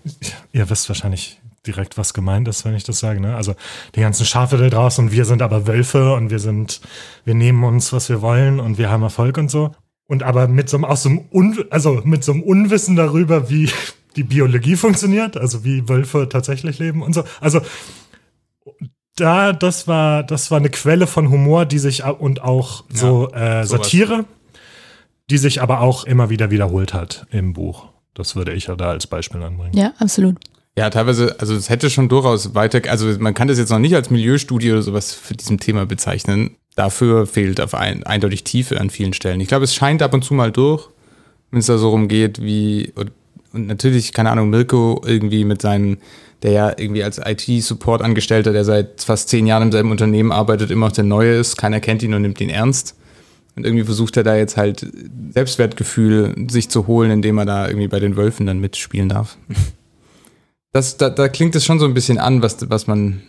ihr 0.54 0.70
wisst 0.70 0.90
wahrscheinlich 0.90 1.40
direkt, 1.68 1.98
was 1.98 2.14
gemeint 2.14 2.48
ist, 2.48 2.66
wenn 2.66 2.74
ich 2.76 2.84
das 2.84 3.00
sage, 3.00 3.20
ne? 3.20 3.36
Also 3.36 3.54
die 3.96 4.00
ganzen 4.02 4.26
Schafe 4.26 4.58
da 4.58 4.68
draußen 4.70 5.06
und 5.06 5.12
wir 5.12 5.26
sind 5.26 5.42
aber 5.42 5.68
Wölfe 5.68 6.14
und 6.14 6.32
wir 6.32 6.40
sind, 6.40 6.82
wir 7.26 7.36
nehmen 7.36 7.64
uns, 7.64 7.94
was 7.94 8.10
wir 8.10 8.22
wollen 8.22 8.60
und 8.60 8.78
wir 8.78 8.90
haben 8.90 9.04
Erfolg 9.04 9.38
und 9.38 9.52
so. 9.52 9.72
Und 10.08 10.24
aber 10.24 10.48
mit 10.48 10.70
so 10.70 10.78
einem, 10.78 10.86
aus 10.86 11.04
so 11.04 11.10
einem 11.10 11.26
Un, 11.32 11.66
also 11.70 12.02
mit 12.04 12.24
so 12.24 12.32
einem 12.32 12.42
Unwissen 12.42 12.96
darüber, 12.96 13.50
wie 13.52 13.70
die 14.16 14.24
Biologie 14.24 14.76
funktioniert, 14.76 15.38
also 15.38 15.64
wie 15.64 15.88
Wölfe 15.88 16.28
tatsächlich 16.28 16.80
leben 16.80 17.04
und 17.04 17.14
so. 17.14 17.24
Also 17.42 17.62
da, 19.20 19.54
das 19.54 19.88
war, 19.88 20.24
das 20.24 20.52
war 20.52 20.58
eine 20.58 20.70
Quelle 20.70 21.08
von 21.08 21.30
Humor, 21.30 21.66
die 21.66 21.80
sich 21.80 22.04
und 22.04 22.42
auch 22.42 22.84
so 22.90 23.32
äh. 23.32 23.66
Satire, 23.66 24.26
die 25.30 25.38
sich 25.38 25.62
aber 25.62 25.82
auch 25.82 26.06
immer 26.06 26.30
wieder 26.30 26.52
wiederholt 26.52 26.94
hat 26.94 27.26
im 27.32 27.54
Buch. 27.54 27.88
Das 28.14 28.36
würde 28.36 28.54
ich 28.54 28.68
ja 28.68 28.76
da 28.76 28.90
als 28.90 29.08
Beispiel 29.08 29.42
anbringen. 29.42 29.76
Ja, 29.76 29.94
absolut. 30.00 30.38
Ja, 30.78 30.90
teilweise, 30.90 31.36
also 31.40 31.56
es 31.56 31.70
hätte 31.70 31.90
schon 31.90 32.10
durchaus 32.10 32.56
weiter, 32.56 32.82
also 32.90 33.08
man 33.20 33.34
kann 33.34 33.48
das 33.48 33.58
jetzt 33.58 33.70
noch 33.70 33.80
nicht 33.80 33.96
als 33.96 34.10
Milieustudie 34.10 34.72
oder 34.72 34.82
sowas 34.82 35.14
für 35.14 35.36
diesem 35.36 35.60
Thema 35.60 35.86
bezeichnen. 35.86 36.56
Dafür 36.76 37.28
fehlt 37.28 37.60
auf 37.60 37.74
ein, 37.76 38.04
eindeutig 38.04 38.44
Tiefe 38.44 38.80
an 38.80 38.90
vielen 38.90 39.14
Stellen. 39.14 39.42
Ich 39.42 39.50
glaube, 39.50 39.66
es 39.66 39.76
scheint 39.76 40.02
ab 40.02 40.14
und 40.14 40.24
zu 40.24 40.34
mal 40.34 40.52
durch, 40.52 40.88
wenn 41.52 41.60
es 41.60 41.66
da 41.66 41.78
so 41.78 41.90
rumgeht, 41.90 42.42
wie, 42.42 42.94
und, 42.96 43.12
und 43.52 43.68
natürlich, 43.68 44.14
keine 44.14 44.32
Ahnung, 44.32 44.50
Mirko 44.50 45.02
irgendwie 45.06 45.44
mit 45.44 45.62
seinen, 45.62 45.98
der 46.44 46.52
ja 46.52 46.70
irgendwie 46.78 47.04
als 47.04 47.20
IT-Support-Angestellter, 47.24 48.54
der 48.54 48.64
seit 48.66 49.04
fast 49.04 49.30
zehn 49.30 49.46
Jahren 49.46 49.64
im 49.64 49.72
selben 49.72 49.92
Unternehmen 49.92 50.32
arbeitet, 50.32 50.72
immer 50.72 50.88
noch 50.88 50.94
der 50.94 51.04
Neue 51.04 51.36
ist, 51.36 51.58
keiner 51.58 51.80
kennt 51.80 52.04
ihn 52.04 52.14
und 52.14 52.22
nimmt 52.22 52.40
ihn 52.40 52.50
ernst. 52.50 52.96
Und 53.56 53.66
irgendwie 53.66 53.84
versucht 53.84 54.16
er 54.16 54.24
da 54.24 54.36
jetzt 54.36 54.56
halt 54.56 54.88
Selbstwertgefühl 55.34 56.48
sich 56.50 56.70
zu 56.70 56.88
holen, 56.88 57.12
indem 57.12 57.38
er 57.40 57.46
da 57.46 57.68
irgendwie 57.68 57.90
bei 57.90 58.00
den 58.00 58.16
Wölfen 58.16 58.46
dann 58.46 58.60
mitspielen 58.60 59.10
darf. 59.10 59.38
Das, 60.72 60.98
da, 60.98 61.10
da 61.10 61.30
klingt 61.30 61.56
es 61.56 61.66
schon 61.66 61.80
so 61.80 61.86
ein 61.86 61.96
bisschen 61.96 62.20
an, 62.20 62.44
was, 62.44 62.70
was 62.70 62.86
man, 62.86 63.24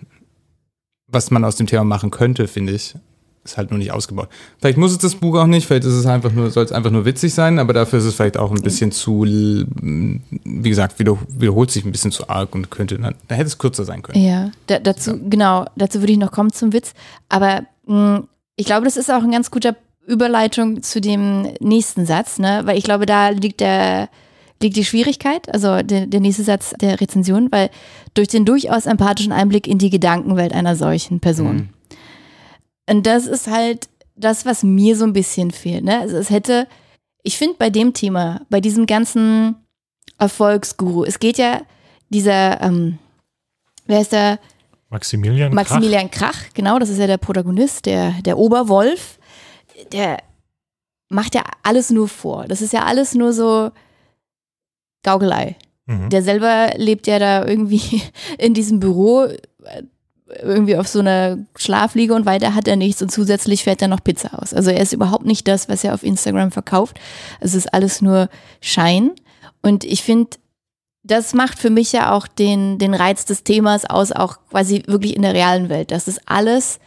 was 1.07 1.31
man 1.31 1.43
aus 1.43 1.57
dem 1.57 1.67
Thema 1.67 1.85
machen 1.85 2.11
könnte, 2.11 2.47
finde 2.47 2.75
ich. 2.75 2.95
Ist 3.42 3.56
halt 3.56 3.70
nur 3.70 3.78
nicht 3.78 3.90
ausgebaut. 3.90 4.28
Vielleicht 4.59 4.76
muss 4.76 4.92
es 4.92 4.99
das 4.99 5.14
Buch 5.14 5.37
auch 5.38 5.47
nicht, 5.47 5.66
vielleicht 5.66 5.85
ist 5.85 5.94
es 5.94 6.04
einfach 6.04 6.30
nur, 6.30 6.50
soll 6.50 6.64
es 6.64 6.73
einfach 6.73 6.90
nur 6.90 7.06
witzig 7.06 7.32
sein, 7.32 7.59
aber 7.59 7.73
dafür 7.73 7.99
ist 7.99 8.04
es 8.04 8.14
vielleicht 8.14 8.37
auch 8.37 8.50
ein 8.50 8.61
bisschen 8.61 8.92
zu, 8.92 9.25
wie 9.25 10.68
gesagt, 10.68 10.99
wiederholt 10.99 11.70
sich 11.70 11.87
ein 11.87 11.92
bisschen 11.92 12.12
zu 12.12 12.28
arg 12.28 12.54
und 12.54 12.70
könnte, 12.70 12.99
da 12.99 13.35
hätte 13.35 13.47
es 13.47 13.56
kürzer 13.56 13.85
sein 13.85 14.02
können. 14.02 14.23
Ja, 14.23 14.50
da, 14.66 14.78
dazu, 14.78 15.12
ja. 15.12 15.18
genau, 15.26 15.64
dazu 15.75 16.00
würde 16.00 16.12
ich 16.12 16.18
noch 16.18 16.32
kommen 16.32 16.52
zum 16.52 16.75
Witz. 16.75 16.92
Aber 17.30 17.62
mh, 17.87 18.16
hm, 18.18 18.28
ich 18.56 18.66
glaube, 18.66 18.85
das 18.85 18.99
ist 18.99 19.11
auch 19.11 19.23
ein 19.23 19.30
ganz 19.30 19.50
guter 19.50 19.75
Überleitung 20.06 20.82
zu 20.82 21.00
dem 21.00 21.49
nächsten 21.61 22.04
Satz, 22.04 22.38
ne? 22.38 22.61
Weil 22.64 22.76
ich 22.76 22.85
glaube, 22.85 23.06
da 23.06 23.30
liegt 23.30 23.61
der, 23.61 24.11
liegt 24.61 24.76
die 24.76 24.85
Schwierigkeit, 24.85 25.52
also 25.52 25.82
der, 25.82 26.06
der 26.06 26.20
nächste 26.20 26.42
Satz 26.42 26.75
der 26.78 27.00
Rezension, 27.00 27.50
weil 27.50 27.70
durch 28.12 28.28
den 28.28 28.44
durchaus 28.44 28.85
empathischen 28.85 29.32
Einblick 29.32 29.66
in 29.66 29.78
die 29.78 29.88
Gedankenwelt 29.88 30.52
einer 30.52 30.76
solchen 30.76 31.20
Person. 31.20 31.56
Mhm. 31.56 31.68
Und 32.90 33.06
das 33.06 33.26
ist 33.26 33.47
halt 33.47 33.88
das, 34.16 34.44
was 34.44 34.64
mir 34.64 34.97
so 34.97 35.04
ein 35.04 35.12
bisschen 35.12 35.52
fehlt. 35.52 35.85
Ne? 35.85 36.00
Also 36.00 36.16
es 36.16 36.28
hätte, 36.28 36.66
ich 37.23 37.38
finde 37.38 37.54
bei 37.56 37.70
dem 37.70 37.94
Thema, 37.94 38.40
bei 38.50 38.61
diesem 38.61 38.87
ganzen 38.87 39.54
Erfolgsguru, 40.18 41.04
es 41.04 41.20
geht 41.20 41.38
ja 41.38 41.62
dieser, 42.09 42.61
ähm, 42.61 42.99
wer 43.87 44.00
ist 44.00 44.12
der? 44.12 44.40
Maximilian, 44.88 45.54
Maximilian 45.54 46.11
Krach. 46.11 46.32
Krach, 46.32 46.54
genau, 46.54 46.80
das 46.80 46.90
ist 46.90 46.99
ja 46.99 47.06
der 47.06 47.18
Protagonist, 47.18 47.87
der, 47.87 48.12
der 48.23 48.37
Oberwolf. 48.37 49.18
Der 49.92 50.18
macht 51.09 51.37
ja 51.37 51.44
alles 51.62 51.90
nur 51.90 52.09
vor. 52.09 52.47
Das 52.49 52.61
ist 52.61 52.73
ja 52.73 52.85
alles 52.85 53.14
nur 53.14 53.32
so, 53.32 53.70
Gaukelei. 55.04 55.56
Mhm. 55.87 56.11
Der 56.11 56.23
selber 56.23 56.73
lebt 56.76 57.06
ja 57.06 57.20
da 57.20 57.47
irgendwie 57.47 58.02
in 58.38 58.52
diesem 58.52 58.80
Büro, 58.80 59.28
irgendwie 60.43 60.77
auf 60.77 60.89
so 60.89 61.01
einer 61.01 61.39
Schlafliege 61.57 62.15
und 62.15 62.27
weiter 62.27 62.55
hat 62.55 62.69
er 62.69 62.77
nichts 62.77 63.03
und 63.03 63.11
zusätzlich 63.11 63.65
fährt 63.65 63.83
er 63.83 63.89
noch 63.89 64.05
Pizza 64.05 64.41
aus. 64.41 64.55
Also 64.55 64.71
er 64.71 64.81
ist 64.81 64.93
überhaupt 64.93 65.27
nicht 65.27 65.49
das, 65.49 65.69
was 65.69 65.85
er 65.85 65.95
auf 65.95 66.03
Instagram 66.03 66.51
verkauft. 66.51 66.99
Es 67.41 67.55
ist 67.55 67.73
alles 67.73 68.01
nur 68.01 68.29
Schein. 68.61 69.13
Und 69.63 69.85
ich 69.85 70.03
finde, 70.03 70.31
das 71.03 71.35
macht 71.35 71.59
für 71.59 71.71
mich 71.71 71.93
ja 71.93 72.13
auch 72.13 72.27
den, 72.27 72.79
den 72.79 72.95
Reiz 72.95 73.25
des 73.25 73.45
Themas 73.45 73.85
aus, 73.85 74.13
auch 74.13 74.39
quasi 74.51 74.83
wirklich 74.87 75.17
in 75.17 75.23
der 75.23 75.35
realen 75.35 75.69
Welt, 75.69 75.91
dass 75.91 76.05
das 76.05 76.21
alles 76.27 76.79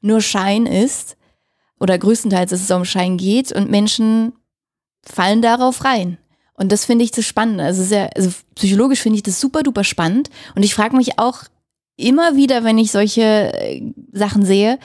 nur 0.00 0.20
Schein 0.20 0.66
ist 0.66 1.16
oder 1.78 1.98
größtenteils, 1.98 2.50
dass 2.50 2.62
es 2.62 2.70
um 2.70 2.84
Schein 2.84 3.16
geht 3.16 3.52
und 3.52 3.70
Menschen 3.70 4.32
fallen 5.04 5.42
darauf 5.42 5.84
rein. 5.84 6.18
Und 6.54 6.72
das 6.72 6.84
finde 6.84 7.04
ich 7.04 7.12
das 7.12 7.24
Spannende. 7.24 7.62
Also, 7.62 7.84
sehr, 7.84 8.10
also 8.16 8.30
psychologisch 8.56 9.00
finde 9.00 9.16
ich 9.16 9.22
das 9.22 9.40
super 9.40 9.62
duper 9.62 9.84
spannend. 9.84 10.28
Und 10.56 10.64
ich 10.64 10.74
frage 10.74 10.96
mich 10.96 11.18
auch 11.18 11.44
immer 11.98 12.36
wieder, 12.36 12.64
wenn 12.64 12.78
ich 12.78 12.90
solche 12.90 13.52
äh, 13.52 13.82
Sachen 14.12 14.44
sehe, 14.44 14.78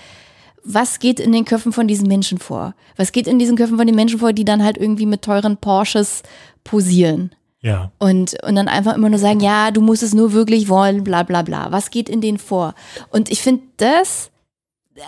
was 0.65 0.99
geht 0.99 1.19
in 1.19 1.31
den 1.31 1.45
Köpfen 1.45 1.71
von 1.71 1.87
diesen 1.87 2.07
Menschen 2.07 2.37
vor? 2.37 2.73
Was 2.95 3.11
geht 3.11 3.27
in 3.27 3.39
diesen 3.39 3.57
Köpfen 3.57 3.77
von 3.77 3.87
den 3.87 3.95
Menschen 3.95 4.19
vor, 4.19 4.33
die 4.33 4.45
dann 4.45 4.63
halt 4.63 4.77
irgendwie 4.77 5.05
mit 5.05 5.21
teuren 5.21 5.57
Porsches 5.57 6.23
posieren? 6.63 7.33
Ja. 7.61 7.91
Und, 7.99 8.41
und 8.43 8.55
dann 8.55 8.67
einfach 8.67 8.95
immer 8.95 9.09
nur 9.09 9.19
sagen, 9.19 9.39
ja, 9.39 9.71
du 9.71 9.81
musst 9.81 10.03
es 10.03 10.13
nur 10.13 10.33
wirklich 10.33 10.67
wollen, 10.69 11.03
bla 11.03 11.23
bla 11.23 11.41
bla. 11.41 11.71
Was 11.71 11.91
geht 11.91 12.09
in 12.09 12.21
denen 12.21 12.37
vor? 12.37 12.75
Und 13.09 13.29
ich 13.31 13.41
finde 13.41 13.63
das, 13.77 14.31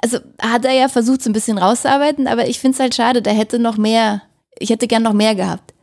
also 0.01 0.19
hat 0.41 0.65
er 0.65 0.73
ja 0.73 0.87
versucht, 0.87 1.21
so 1.21 1.29
ein 1.29 1.33
bisschen 1.33 1.57
rauszuarbeiten, 1.57 2.27
aber 2.27 2.47
ich 2.47 2.59
finde 2.59 2.75
es 2.75 2.79
halt 2.79 2.95
schade, 2.95 3.21
da 3.21 3.31
hätte 3.31 3.59
noch 3.59 3.77
mehr, 3.77 4.21
ich 4.57 4.69
hätte 4.69 4.87
gern 4.87 5.03
noch 5.03 5.13
mehr 5.13 5.35
gehabt 5.35 5.75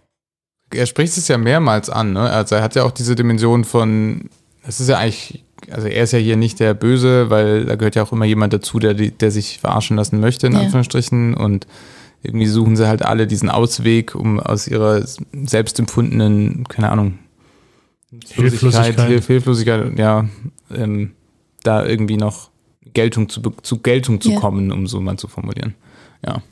er 0.75 0.87
spricht 0.87 1.17
es 1.17 1.29
ja 1.29 1.39
mehrmals 1.39 1.91
an, 1.91 2.13
ne? 2.13 2.31
Also 2.31 2.57
er 2.57 2.63
hat 2.63 2.75
ja 2.75 2.85
auch 2.85 2.91
diese 2.91 3.15
Dimension 3.15 3.65
von, 3.65 4.29
das 4.65 4.81
ist 4.81 4.89
ja 4.89 4.99
eigentlich, 4.99 5.45
also 5.73 5.89
er 5.89 6.05
ist 6.05 6.13
ja 6.13 6.19
hier 6.19 6.37
nicht 6.37 6.61
der 6.61 6.75
Böse, 6.75 7.31
weil 7.31 7.65
da 7.65 7.77
gehört 7.77 7.95
ja 7.95 8.03
auch 8.03 8.13
immer 8.13 8.25
jemand 8.25 8.53
dazu, 8.53 8.79
der, 8.79 8.95
der 8.95 9.31
sich 9.31 9.59
verarschen 9.59 9.97
lassen 9.97 10.21
möchte, 10.21 10.47
in 10.47 10.55
ja. 10.55 10.61
Anführungsstrichen. 10.61 11.35
Und 11.35 11.67
irgendwie 12.23 12.47
suchen 12.47 12.77
sie 12.77 12.89
halt 12.89 13.05
alle 13.05 13.27
diesen 13.27 13.49
Ausweg, 13.49 14.15
um 14.15 14.39
aus 14.39 14.69
ihrer 14.69 15.05
selbstempfundenen, 15.33 16.67
keine 16.69 16.91
Ahnung, 16.91 17.19
Hilflosigkeit, 18.29 19.25
Hilflosigkeit, 19.25 19.99
ja, 19.99 20.29
ähm, 20.75 21.13
da 21.63 21.85
irgendwie 21.85 22.17
noch 22.17 22.51
Geltung 22.93 23.29
zu, 23.29 23.41
zu 23.41 23.79
Geltung 23.79 24.21
zu 24.21 24.33
ja. 24.33 24.41
kommen, 24.41 24.71
um 24.71 24.87
so 24.87 25.01
mal 25.01 25.17
zu 25.17 25.29
formulieren. 25.29 25.75
Ja. 26.25 26.43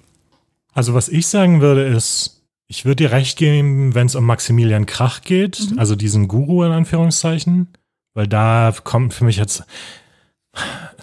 Also 0.72 0.94
was 0.94 1.08
ich 1.08 1.26
sagen 1.26 1.60
würde 1.60 1.84
ist, 1.84 2.42
ich 2.66 2.84
würde 2.84 3.04
dir 3.04 3.12
recht 3.12 3.36
geben, 3.36 3.94
wenn 3.94 4.06
es 4.06 4.14
um 4.14 4.24
Maximilian 4.24 4.86
Krach 4.86 5.22
geht, 5.22 5.72
mhm. 5.72 5.78
also 5.78 5.96
diesen 5.96 6.28
Guru 6.28 6.62
in 6.62 6.72
Anführungszeichen, 6.72 7.68
weil 8.14 8.26
da 8.26 8.74
kommt 8.84 9.14
für 9.14 9.24
mich 9.24 9.36
jetzt, 9.36 9.64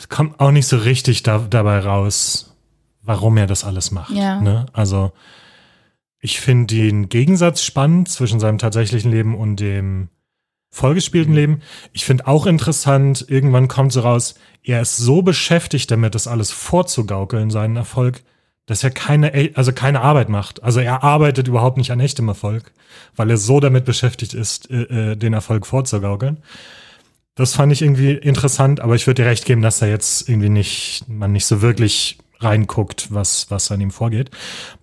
kommt 0.10 0.40
auch 0.40 0.52
nicht 0.52 0.68
so 0.68 0.78
richtig 0.78 1.24
da, 1.24 1.46
dabei 1.50 1.80
raus, 1.80 2.56
warum 3.02 3.38
er 3.38 3.48
das 3.48 3.64
alles 3.64 3.92
macht. 3.92 4.12
Ja. 4.12 4.42
Ne? 4.42 4.66
Also 4.74 5.12
ich 6.20 6.40
finde 6.40 6.76
den 6.76 7.10
Gegensatz 7.10 7.62
spannend 7.62 8.10
zwischen 8.10 8.40
seinem 8.40 8.58
tatsächlichen 8.58 9.12
Leben 9.12 9.36
und 9.36 9.58
dem 9.60 10.10
vollgespielten 10.70 11.32
mhm. 11.32 11.40
Leben. 11.40 11.62
Ich 11.94 12.06
finde 12.06 12.28
auch 12.28 12.46
interessant, 12.46 13.26
irgendwann 13.28 13.68
kommt 13.68 13.94
so 13.94 14.02
raus, 14.02 14.36
er 14.64 14.82
ist 14.82 14.98
so 14.98 15.22
beschäftigt 15.22 15.90
damit, 15.92 16.16
das 16.16 16.28
alles 16.28 16.52
vorzugaukeln, 16.52 17.50
seinen 17.50 17.78
Erfolg, 17.78 18.22
dass 18.66 18.84
er 18.84 18.92
keine, 18.92 19.52
also 19.56 19.72
keine 19.72 20.02
Arbeit 20.02 20.28
macht. 20.28 20.62
Also 20.62 20.82
er 20.82 21.04
arbeitet 21.04 21.48
überhaupt 21.48 21.78
nicht 21.78 21.92
an 21.92 22.02
echtem 22.02 22.28
Erfolg, 22.28 22.74
weil 23.16 23.30
er 23.30 23.38
so 23.38 23.60
damit 23.60 23.86
beschäftigt 23.86 24.34
ist, 24.34 24.70
äh, 24.70 25.12
äh, 25.12 25.16
den 25.16 25.34
Erfolg 25.34 25.66
vorzugaukeln. 25.66 26.40
Das 27.38 27.56
fand 27.56 27.72
ich 27.72 27.82
irgendwie 27.82 28.12
interessant, 28.12 28.80
aber 28.80 28.96
ich 28.96 29.08
würde 29.08 29.22
dir 29.22 29.30
recht 29.30 29.46
geben, 29.46 29.62
dass 29.62 29.80
da 29.80 29.86
jetzt 29.86 30.28
irgendwie 30.28 30.50
nicht, 30.50 31.06
man 31.08 31.32
nicht 31.32 31.46
so 31.46 31.62
wirklich 31.62 32.18
reinguckt, 32.40 33.14
was, 33.14 33.50
was 33.50 33.72
an 33.72 33.80
ihm 33.80 33.92
vorgeht. 33.92 34.32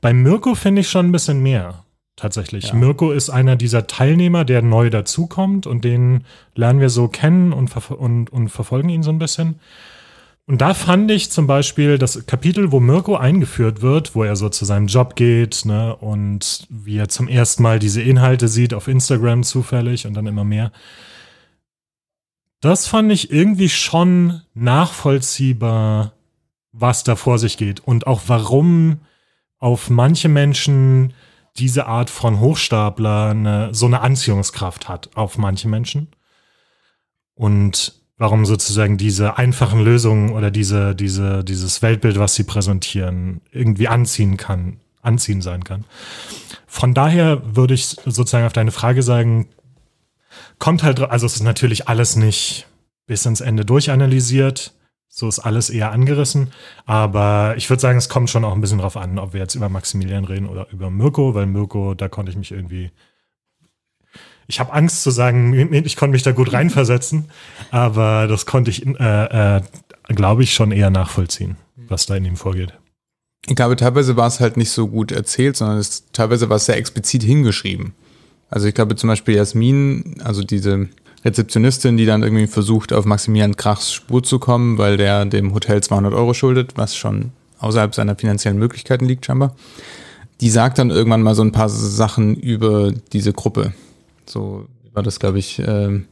Bei 0.00 0.12
Mirko 0.12 0.54
finde 0.54 0.80
ich 0.80 0.88
schon 0.88 1.06
ein 1.06 1.12
bisschen 1.12 1.42
mehr. 1.42 1.84
Tatsächlich. 2.16 2.68
Ja. 2.68 2.74
Mirko 2.74 3.10
ist 3.10 3.28
einer 3.28 3.56
dieser 3.56 3.88
Teilnehmer, 3.88 4.44
der 4.44 4.62
neu 4.62 4.88
dazukommt 4.88 5.66
und 5.66 5.84
den 5.84 6.24
lernen 6.54 6.78
wir 6.78 6.88
so 6.88 7.08
kennen 7.08 7.52
und, 7.52 7.76
und, 7.90 8.32
und 8.32 8.48
verfolgen 8.50 8.88
ihn 8.88 9.02
so 9.02 9.10
ein 9.10 9.18
bisschen. 9.18 9.58
Und 10.46 10.60
da 10.60 10.74
fand 10.74 11.10
ich 11.10 11.30
zum 11.30 11.46
Beispiel 11.48 11.98
das 11.98 12.26
Kapitel, 12.26 12.70
wo 12.70 12.78
Mirko 12.78 13.16
eingeführt 13.16 13.82
wird, 13.82 14.14
wo 14.14 14.22
er 14.22 14.36
so 14.36 14.48
zu 14.48 14.64
seinem 14.64 14.86
Job 14.86 15.16
geht, 15.16 15.64
ne, 15.64 15.96
und 15.96 16.66
wie 16.68 16.98
er 16.98 17.08
zum 17.08 17.26
ersten 17.26 17.62
Mal 17.62 17.78
diese 17.80 18.02
Inhalte 18.02 18.46
sieht 18.46 18.74
auf 18.74 18.86
Instagram 18.86 19.42
zufällig 19.42 20.06
und 20.06 20.14
dann 20.14 20.26
immer 20.26 20.44
mehr. 20.44 20.70
Das 22.64 22.86
fand 22.86 23.12
ich 23.12 23.30
irgendwie 23.30 23.68
schon 23.68 24.40
nachvollziehbar, 24.54 26.14
was 26.72 27.04
da 27.04 27.14
vor 27.14 27.38
sich 27.38 27.58
geht 27.58 27.80
und 27.80 28.06
auch 28.06 28.22
warum 28.26 29.00
auf 29.58 29.90
manche 29.90 30.30
Menschen 30.30 31.12
diese 31.58 31.84
Art 31.84 32.08
von 32.08 32.40
Hochstapler 32.40 33.32
eine, 33.32 33.74
so 33.74 33.84
eine 33.84 34.00
Anziehungskraft 34.00 34.88
hat 34.88 35.10
auf 35.14 35.36
manche 35.36 35.68
Menschen. 35.68 36.08
Und 37.34 38.00
warum 38.16 38.46
sozusagen 38.46 38.96
diese 38.96 39.36
einfachen 39.36 39.84
Lösungen 39.84 40.32
oder 40.32 40.50
diese, 40.50 40.94
diese, 40.94 41.44
dieses 41.44 41.82
Weltbild, 41.82 42.18
was 42.18 42.34
sie 42.34 42.44
präsentieren, 42.44 43.42
irgendwie 43.52 43.88
anziehen 43.88 44.38
kann, 44.38 44.80
anziehen 45.02 45.42
sein 45.42 45.64
kann. 45.64 45.84
Von 46.66 46.94
daher 46.94 47.42
würde 47.56 47.74
ich 47.74 47.88
sozusagen 47.88 48.46
auf 48.46 48.54
deine 48.54 48.72
Frage 48.72 49.02
sagen, 49.02 49.50
kommt 50.58 50.82
halt, 50.82 51.00
also 51.00 51.26
es 51.26 51.36
ist 51.36 51.42
natürlich 51.42 51.88
alles 51.88 52.16
nicht 52.16 52.66
bis 53.06 53.26
ins 53.26 53.40
Ende 53.40 53.64
durchanalysiert. 53.64 54.74
So 55.08 55.28
ist 55.28 55.38
alles 55.38 55.70
eher 55.70 55.92
angerissen. 55.92 56.52
Aber 56.86 57.54
ich 57.56 57.70
würde 57.70 57.80
sagen, 57.80 57.98
es 57.98 58.08
kommt 58.08 58.30
schon 58.30 58.44
auch 58.44 58.52
ein 58.52 58.60
bisschen 58.60 58.78
drauf 58.78 58.96
an, 58.96 59.18
ob 59.18 59.32
wir 59.32 59.40
jetzt 59.40 59.54
über 59.54 59.68
Maximilian 59.68 60.24
reden 60.24 60.48
oder 60.48 60.66
über 60.72 60.90
Mirko, 60.90 61.34
weil 61.34 61.46
Mirko, 61.46 61.94
da 61.94 62.08
konnte 62.08 62.30
ich 62.30 62.36
mich 62.36 62.50
irgendwie 62.50 62.90
ich 64.46 64.60
habe 64.60 64.72
Angst 64.72 65.02
zu 65.02 65.10
sagen, 65.10 65.54
ich 65.72 65.96
konnte 65.96 66.12
mich 66.12 66.22
da 66.22 66.32
gut 66.32 66.52
reinversetzen, 66.52 67.30
aber 67.70 68.26
das 68.26 68.46
konnte 68.46 68.70
ich, 68.70 68.86
äh, 68.86 69.56
äh, 69.56 69.62
glaube 70.08 70.42
ich, 70.42 70.54
schon 70.54 70.72
eher 70.72 70.90
nachvollziehen, 70.90 71.56
was 71.76 72.06
da 72.06 72.16
in 72.16 72.24
ihm 72.24 72.36
vorgeht. 72.36 72.74
Ich 73.46 73.56
glaube, 73.56 73.76
teilweise 73.76 74.16
war 74.16 74.26
es 74.26 74.40
halt 74.40 74.56
nicht 74.56 74.70
so 74.70 74.88
gut 74.88 75.12
erzählt, 75.12 75.56
sondern 75.56 75.78
es, 75.78 76.10
teilweise 76.12 76.48
war 76.48 76.56
es 76.56 76.66
sehr 76.66 76.78
explizit 76.78 77.22
hingeschrieben. 77.22 77.94
Also 78.54 78.68
ich 78.68 78.74
glaube 78.74 78.94
zum 78.94 79.08
Beispiel 79.08 79.34
Jasmin, 79.34 80.14
also 80.22 80.44
diese 80.44 80.88
Rezeptionistin, 81.24 81.96
die 81.96 82.06
dann 82.06 82.22
irgendwie 82.22 82.46
versucht, 82.46 82.92
auf 82.92 83.04
Maximilian 83.04 83.56
Krachs 83.56 83.92
Spur 83.92 84.22
zu 84.22 84.38
kommen, 84.38 84.78
weil 84.78 84.96
der 84.96 85.24
dem 85.24 85.52
Hotel 85.54 85.82
200 85.82 86.14
Euro 86.14 86.34
schuldet, 86.34 86.74
was 86.76 86.94
schon 86.94 87.32
außerhalb 87.58 87.96
seiner 87.96 88.14
finanziellen 88.14 88.56
Möglichkeiten 88.56 89.06
liegt 89.06 89.26
scheinbar. 89.26 89.56
Die 90.40 90.50
sagt 90.50 90.78
dann 90.78 90.90
irgendwann 90.90 91.22
mal 91.22 91.34
so 91.34 91.42
ein 91.42 91.50
paar 91.50 91.68
Sachen 91.68 92.36
über 92.36 92.92
diese 93.12 93.32
Gruppe. 93.32 93.74
So 94.24 94.66
war 94.92 95.02
das, 95.02 95.18
glaube 95.18 95.40
ich, 95.40 95.58
äh, 95.58 96.02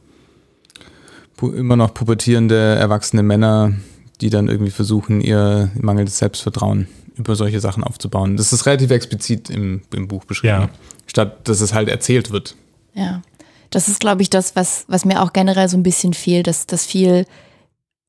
immer 1.41 1.75
noch 1.77 1.93
pubertierende, 1.93 2.75
erwachsene 2.75 3.23
Männer, 3.23 3.71
die 4.19 4.29
dann 4.29 4.49
irgendwie 4.49 4.71
versuchen, 4.71 5.21
ihr 5.21 5.71
mangelndes 5.79 6.17
Selbstvertrauen 6.17 6.89
über 7.15 7.37
solche 7.37 7.61
Sachen 7.61 7.85
aufzubauen. 7.85 8.35
Das 8.35 8.51
ist 8.51 8.65
relativ 8.65 8.91
explizit 8.91 9.49
im, 9.49 9.83
im 9.93 10.09
Buch 10.09 10.25
beschrieben, 10.25 10.63
Ja. 10.63 10.69
Statt 11.07 11.47
dass 11.47 11.61
es 11.61 11.73
halt 11.73 11.89
erzählt 11.89 12.31
wird. 12.31 12.55
Ja. 12.93 13.21
Das 13.69 13.87
ist, 13.87 13.99
glaube 13.99 14.21
ich, 14.21 14.29
das, 14.29 14.55
was, 14.55 14.85
was 14.87 15.03
mir 15.03 15.21
auch 15.21 15.33
generell 15.33 15.67
so 15.67 15.77
ein 15.77 15.83
bisschen 15.83 16.13
fehlt, 16.13 16.45
dass, 16.45 16.67
dass 16.67 16.85
viel 16.85 17.25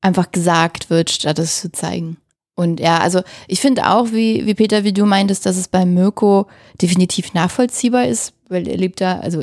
einfach 0.02 0.30
gesagt 0.30 0.90
wird, 0.90 1.10
statt 1.10 1.38
es 1.38 1.60
zu 1.60 1.72
zeigen. 1.72 2.18
Und 2.54 2.80
ja, 2.80 2.98
also 2.98 3.22
ich 3.48 3.60
finde 3.60 3.88
auch, 3.88 4.12
wie, 4.12 4.44
wie 4.46 4.54
Peter, 4.54 4.84
wie 4.84 4.92
du 4.92 5.06
meintest, 5.06 5.46
dass 5.46 5.56
es 5.56 5.68
bei 5.68 5.86
Mirko 5.86 6.46
definitiv 6.80 7.32
nachvollziehbar 7.32 8.06
ist, 8.06 8.34
weil 8.48 8.68
er 8.68 8.76
lebt 8.76 9.00
da, 9.00 9.20
also 9.20 9.42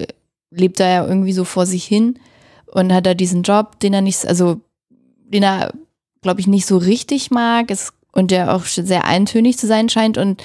lebt 0.51 0.79
da 0.79 0.87
ja 0.87 1.07
irgendwie 1.07 1.33
so 1.33 1.43
vor 1.43 1.65
sich 1.65 1.85
hin 1.85 2.19
und 2.67 2.93
hat 2.93 3.05
da 3.05 3.15
diesen 3.15 3.41
Job, 3.41 3.79
den 3.79 3.93
er 3.93 4.01
nicht, 4.01 4.25
also 4.27 4.61
den 4.89 5.43
er, 5.43 5.73
glaube 6.21 6.39
ich, 6.39 6.47
nicht 6.47 6.67
so 6.67 6.77
richtig 6.77 7.31
mag 7.31 7.71
es, 7.71 7.93
und 8.11 8.31
der 8.31 8.53
auch 8.53 8.65
sehr 8.65 9.05
eintönig 9.05 9.57
zu 9.57 9.67
sein 9.67 9.89
scheint. 9.89 10.17
Und 10.17 10.43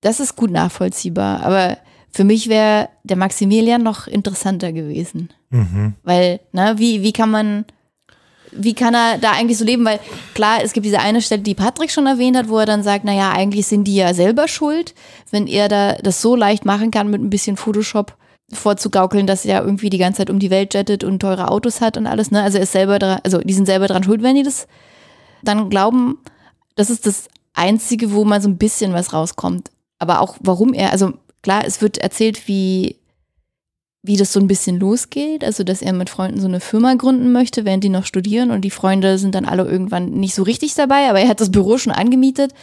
das 0.00 0.20
ist 0.20 0.36
gut 0.36 0.50
nachvollziehbar. 0.50 1.42
Aber 1.42 1.78
für 2.12 2.24
mich 2.24 2.48
wäre 2.48 2.88
der 3.04 3.16
Maximilian 3.16 3.82
noch 3.82 4.06
interessanter 4.06 4.72
gewesen. 4.72 5.30
Mhm. 5.50 5.94
Weil, 6.02 6.40
ne, 6.52 6.74
wie, 6.78 7.02
wie 7.02 7.12
kann 7.12 7.30
man, 7.30 7.64
wie 8.52 8.74
kann 8.74 8.94
er 8.94 9.18
da 9.18 9.32
eigentlich 9.32 9.58
so 9.58 9.64
leben? 9.64 9.84
Weil 9.84 10.00
klar, 10.34 10.58
es 10.62 10.72
gibt 10.72 10.86
diese 10.86 11.00
eine 11.00 11.22
Stelle, 11.22 11.42
die 11.42 11.54
Patrick 11.54 11.90
schon 11.90 12.06
erwähnt 12.06 12.36
hat, 12.36 12.48
wo 12.48 12.58
er 12.58 12.66
dann 12.66 12.82
sagt, 12.82 13.04
naja, 13.04 13.32
eigentlich 13.32 13.66
sind 13.66 13.84
die 13.84 13.96
ja 13.96 14.14
selber 14.14 14.48
schuld, 14.48 14.94
wenn 15.30 15.46
er 15.46 15.68
da 15.68 15.94
das 15.94 16.20
so 16.20 16.34
leicht 16.34 16.64
machen 16.64 16.90
kann 16.90 17.10
mit 17.10 17.20
ein 17.20 17.30
bisschen 17.30 17.56
Photoshop 17.56 18.16
vorzugaukeln, 18.52 19.26
dass 19.26 19.44
er 19.44 19.62
irgendwie 19.62 19.90
die 19.90 19.98
ganze 19.98 20.18
Zeit 20.18 20.30
um 20.30 20.40
die 20.40 20.50
Welt 20.50 20.74
jettet 20.74 21.04
und 21.04 21.20
teure 21.20 21.48
Autos 21.48 21.80
hat 21.80 21.96
und 21.96 22.06
alles, 22.06 22.32
ne? 22.32 22.42
Also 22.42 22.58
er 22.58 22.64
ist 22.64 22.72
selber 22.72 22.98
dran, 22.98 23.20
also 23.22 23.38
die 23.38 23.52
sind 23.52 23.66
selber 23.66 23.86
dran 23.86 24.02
schuld, 24.02 24.22
wenn 24.22 24.34
die 24.34 24.42
das 24.42 24.66
dann 25.42 25.70
glauben. 25.70 26.18
Das 26.74 26.90
ist 26.90 27.06
das 27.06 27.28
Einzige, 27.54 28.12
wo 28.12 28.24
mal 28.24 28.42
so 28.42 28.48
ein 28.48 28.58
bisschen 28.58 28.92
was 28.92 29.12
rauskommt. 29.12 29.70
Aber 29.98 30.20
auch 30.20 30.36
warum 30.40 30.72
er, 30.72 30.90
also 30.90 31.12
klar, 31.42 31.64
es 31.66 31.80
wird 31.80 31.98
erzählt, 31.98 32.48
wie 32.48 32.96
wie 34.02 34.16
das 34.16 34.32
so 34.32 34.40
ein 34.40 34.46
bisschen 34.46 34.80
losgeht, 34.80 35.44
also 35.44 35.62
dass 35.62 35.82
er 35.82 35.92
mit 35.92 36.08
Freunden 36.08 36.40
so 36.40 36.48
eine 36.48 36.60
Firma 36.60 36.94
gründen 36.94 37.32
möchte, 37.32 37.66
während 37.66 37.84
die 37.84 37.90
noch 37.90 38.06
studieren. 38.06 38.50
Und 38.50 38.62
die 38.62 38.70
Freunde 38.70 39.18
sind 39.18 39.34
dann 39.34 39.44
alle 39.44 39.64
irgendwann 39.64 40.06
nicht 40.12 40.34
so 40.34 40.42
richtig 40.42 40.74
dabei, 40.74 41.10
aber 41.10 41.20
er 41.20 41.28
hat 41.28 41.40
das 41.40 41.52
Büro 41.52 41.76
schon 41.76 41.92
angemietet. 41.92 42.54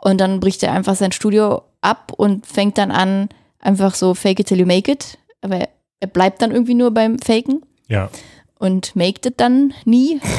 Und 0.00 0.20
dann 0.20 0.38
bricht 0.38 0.62
er 0.62 0.72
einfach 0.72 0.94
sein 0.94 1.10
Studio 1.10 1.62
ab 1.80 2.12
und 2.16 2.46
fängt 2.46 2.78
dann 2.78 2.92
an, 2.92 3.28
einfach 3.58 3.96
so 3.96 4.14
fake 4.14 4.38
it 4.40 4.46
till 4.46 4.60
you 4.60 4.66
make 4.66 4.90
it, 4.90 5.18
aber 5.40 5.68
er 5.98 6.08
bleibt 6.08 6.40
dann 6.40 6.52
irgendwie 6.52 6.74
nur 6.74 6.92
beim 6.92 7.18
Faken. 7.18 7.62
Ja. 7.88 8.10
und 8.58 8.96
maked 8.96 9.26
it 9.26 9.34
dann 9.38 9.74
nie. 9.84 10.20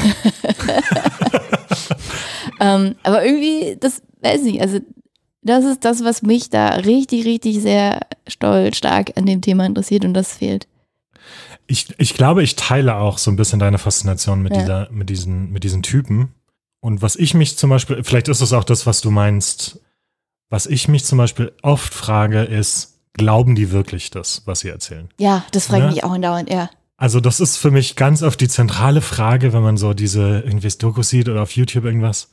ähm, 2.59 2.95
aber 3.03 3.25
irgendwie, 3.25 3.77
das 3.79 4.01
weiß 4.21 4.43
ich, 4.45 4.61
also 4.61 4.79
das 5.41 5.65
ist 5.65 5.85
das, 5.85 6.03
was 6.03 6.21
mich 6.21 6.49
da 6.49 6.69
richtig, 6.69 7.25
richtig 7.25 7.61
sehr 7.61 8.01
stolz, 8.27 8.77
stark 8.77 9.11
an 9.17 9.25
dem 9.25 9.41
Thema 9.41 9.65
interessiert 9.65 10.03
und 10.05 10.13
das 10.13 10.33
fehlt. 10.33 10.67
Ich, 11.67 11.87
ich 11.97 12.13
glaube, 12.13 12.43
ich 12.43 12.55
teile 12.55 12.95
auch 12.95 13.17
so 13.17 13.29
ein 13.31 13.35
bisschen 13.35 13.59
deine 13.59 13.77
Faszination 13.77 14.41
mit, 14.41 14.53
Ja. 14.53 14.59
dieser, 14.61 14.89
mit, 14.91 15.09
diesen, 15.09 15.51
mit 15.51 15.63
diesen 15.63 15.83
Typen. 15.83 16.33
Und 16.79 17.01
was 17.01 17.15
ich 17.15 17.33
mich 17.33 17.57
zum 17.57 17.69
Beispiel, 17.69 18.03
vielleicht 18.03 18.27
ist 18.29 18.41
es 18.41 18.53
auch 18.53 18.63
das, 18.63 18.85
was 18.85 19.01
du 19.01 19.11
meinst, 19.11 19.81
was 20.49 20.65
ich 20.65 20.87
mich 20.87 21.03
zum 21.03 21.17
Beispiel 21.17 21.51
oft 21.61 21.93
frage, 21.93 22.43
ist, 22.43 22.99
glauben 23.13 23.55
die 23.55 23.71
wirklich 23.71 24.11
das, 24.11 24.43
was 24.45 24.61
sie 24.61 24.69
erzählen? 24.69 25.09
Ja, 25.19 25.43
das 25.51 25.67
frage 25.67 25.83
Ne? 25.83 25.89
ich 25.89 25.95
mich 25.95 26.03
auch 26.05 26.11
andauernd, 26.11 26.49
ja. 26.49 26.69
Also 26.95 27.19
das 27.19 27.39
ist 27.39 27.57
für 27.57 27.69
mich 27.71 27.95
ganz 27.95 28.23
oft 28.23 28.39
die 28.39 28.47
zentrale 28.47 29.01
Frage, 29.01 29.53
wenn 29.53 29.61
man 29.61 29.77
so 29.77 29.93
diese 29.93 30.39
irgendwie 30.45 30.69
Dokus 30.69 31.09
sieht 31.09 31.27
oder 31.29 31.41
auf 31.43 31.51
YouTube 31.51 31.83
irgendwas. 31.85 32.29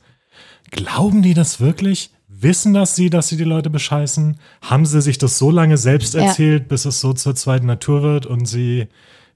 Glauben 0.71 1.21
die 1.21 1.33
das 1.33 1.59
wirklich? 1.59 2.11
Wissen 2.37 2.73
das 2.73 2.95
sie, 2.95 3.09
dass 3.09 3.27
sie 3.29 3.37
die 3.37 3.43
Leute 3.43 3.69
bescheißen? 3.69 4.37
Haben 4.61 4.85
sie 4.85 5.01
sich 5.01 5.17
das 5.17 5.37
so 5.37 5.51
lange 5.51 5.77
selbst 5.77 6.13
Ja. 6.13 6.21
erzählt, 6.23 6.67
bis 6.67 6.85
es 6.85 6.99
so 6.99 7.13
zur 7.13 7.35
zweiten 7.35 7.65
Natur 7.65 8.01
wird 8.03 8.25
und 8.25 8.45
sie 8.45 8.87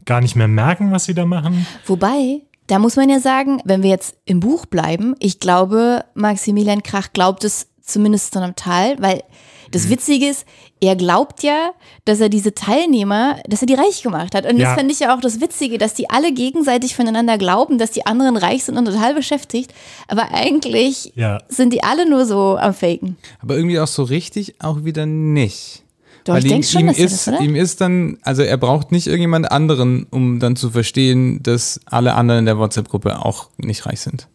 gar 0.06 0.22
nicht 0.22 0.36
mehr 0.36 0.48
merken, 0.48 0.92
was 0.92 1.06
sie 1.06 1.14
da 1.14 1.26
machen? 1.26 1.66
Wobei, 1.86 2.42
da 2.68 2.78
muss 2.80 2.96
man 2.98 3.10
ja 3.10 3.20
sagen, 3.20 3.62
wenn 3.66 3.84
wir 3.84 3.90
jetzt 3.90 4.16
im 4.26 4.40
Buch 4.40 4.66
bleiben, 4.66 5.16
ich 5.20 5.40
glaube, 5.40 6.04
Maximilian 6.14 6.84
Krach 6.84 7.14
glaubt 7.14 7.44
es 7.44 7.68
zumindest 7.82 8.34
zu 8.34 8.42
einem 8.42 8.56
Teil, 8.56 8.98
weil 9.00 9.24
das 9.72 9.86
Mhm. 9.86 9.90
Witzige 9.92 10.28
ist, 10.30 10.46
er 10.82 10.96
glaubt 10.96 11.44
ja, 11.44 11.72
dass 12.06 12.20
er 12.20 12.30
diese 12.30 12.54
Teilnehmer, 12.54 13.38
dass 13.48 13.62
er 13.62 13.66
die 13.68 13.74
reich 13.76 14.02
gemacht 14.04 14.34
hat. 14.36 14.46
Und 14.46 14.58
Ja. 14.58 14.70
das 14.70 14.78
finde 14.78 14.94
ich 14.94 15.00
ja 15.00 15.16
auch 15.16 15.22
das 15.22 15.42
Witzige, 15.42 15.78
dass 15.78 15.94
die 15.94 16.10
alle 16.10 16.32
gegenseitig 16.34 16.96
voneinander 16.96 17.38
glauben, 17.38 17.78
dass 17.78 17.92
die 17.92 18.06
anderen 18.06 18.38
reich 18.38 18.64
sind 18.64 18.78
und 18.78 18.86
total 18.86 19.14
beschäftigt. 19.14 19.74
Aber 20.08 20.32
eigentlich 20.34 21.12
Ja. 21.16 21.40
sind 21.50 21.74
die 21.74 21.84
alle 21.84 22.10
nur 22.10 22.26
so 22.26 22.58
am 22.58 22.74
Faken. 22.74 23.18
Aber 23.42 23.56
irgendwie 23.56 23.80
auch 23.80 23.88
so 23.88 24.04
richtig 24.04 24.56
auch 24.62 24.84
wieder 24.86 25.06
nicht. 25.06 25.84
Doch, 26.26 26.34
Weil 26.34 26.44
ich 26.44 26.52
denke 26.52 26.68
schon, 26.68 26.82
ihm 26.82 26.88
dass 26.88 26.98
ist, 27.00 27.28
das, 27.28 27.34
oder? 27.34 27.42
ihm 27.44 27.56
ist 27.56 27.80
dann, 27.82 28.18
also 28.24 28.42
er 28.44 28.58
braucht 28.58 28.92
nicht 28.92 29.08
irgendjemand 29.08 29.52
anderen, 29.52 30.06
um 30.12 30.40
dann 30.40 30.56
zu 30.58 30.70
verstehen, 30.70 31.42
dass 31.44 31.80
alle 31.86 32.14
anderen 32.14 32.40
in 32.40 32.46
der 32.46 32.58
WhatsApp-Gruppe 32.60 33.24
auch 33.26 33.50
nicht 33.58 33.86
reich 33.86 34.02
sind. 34.02 34.28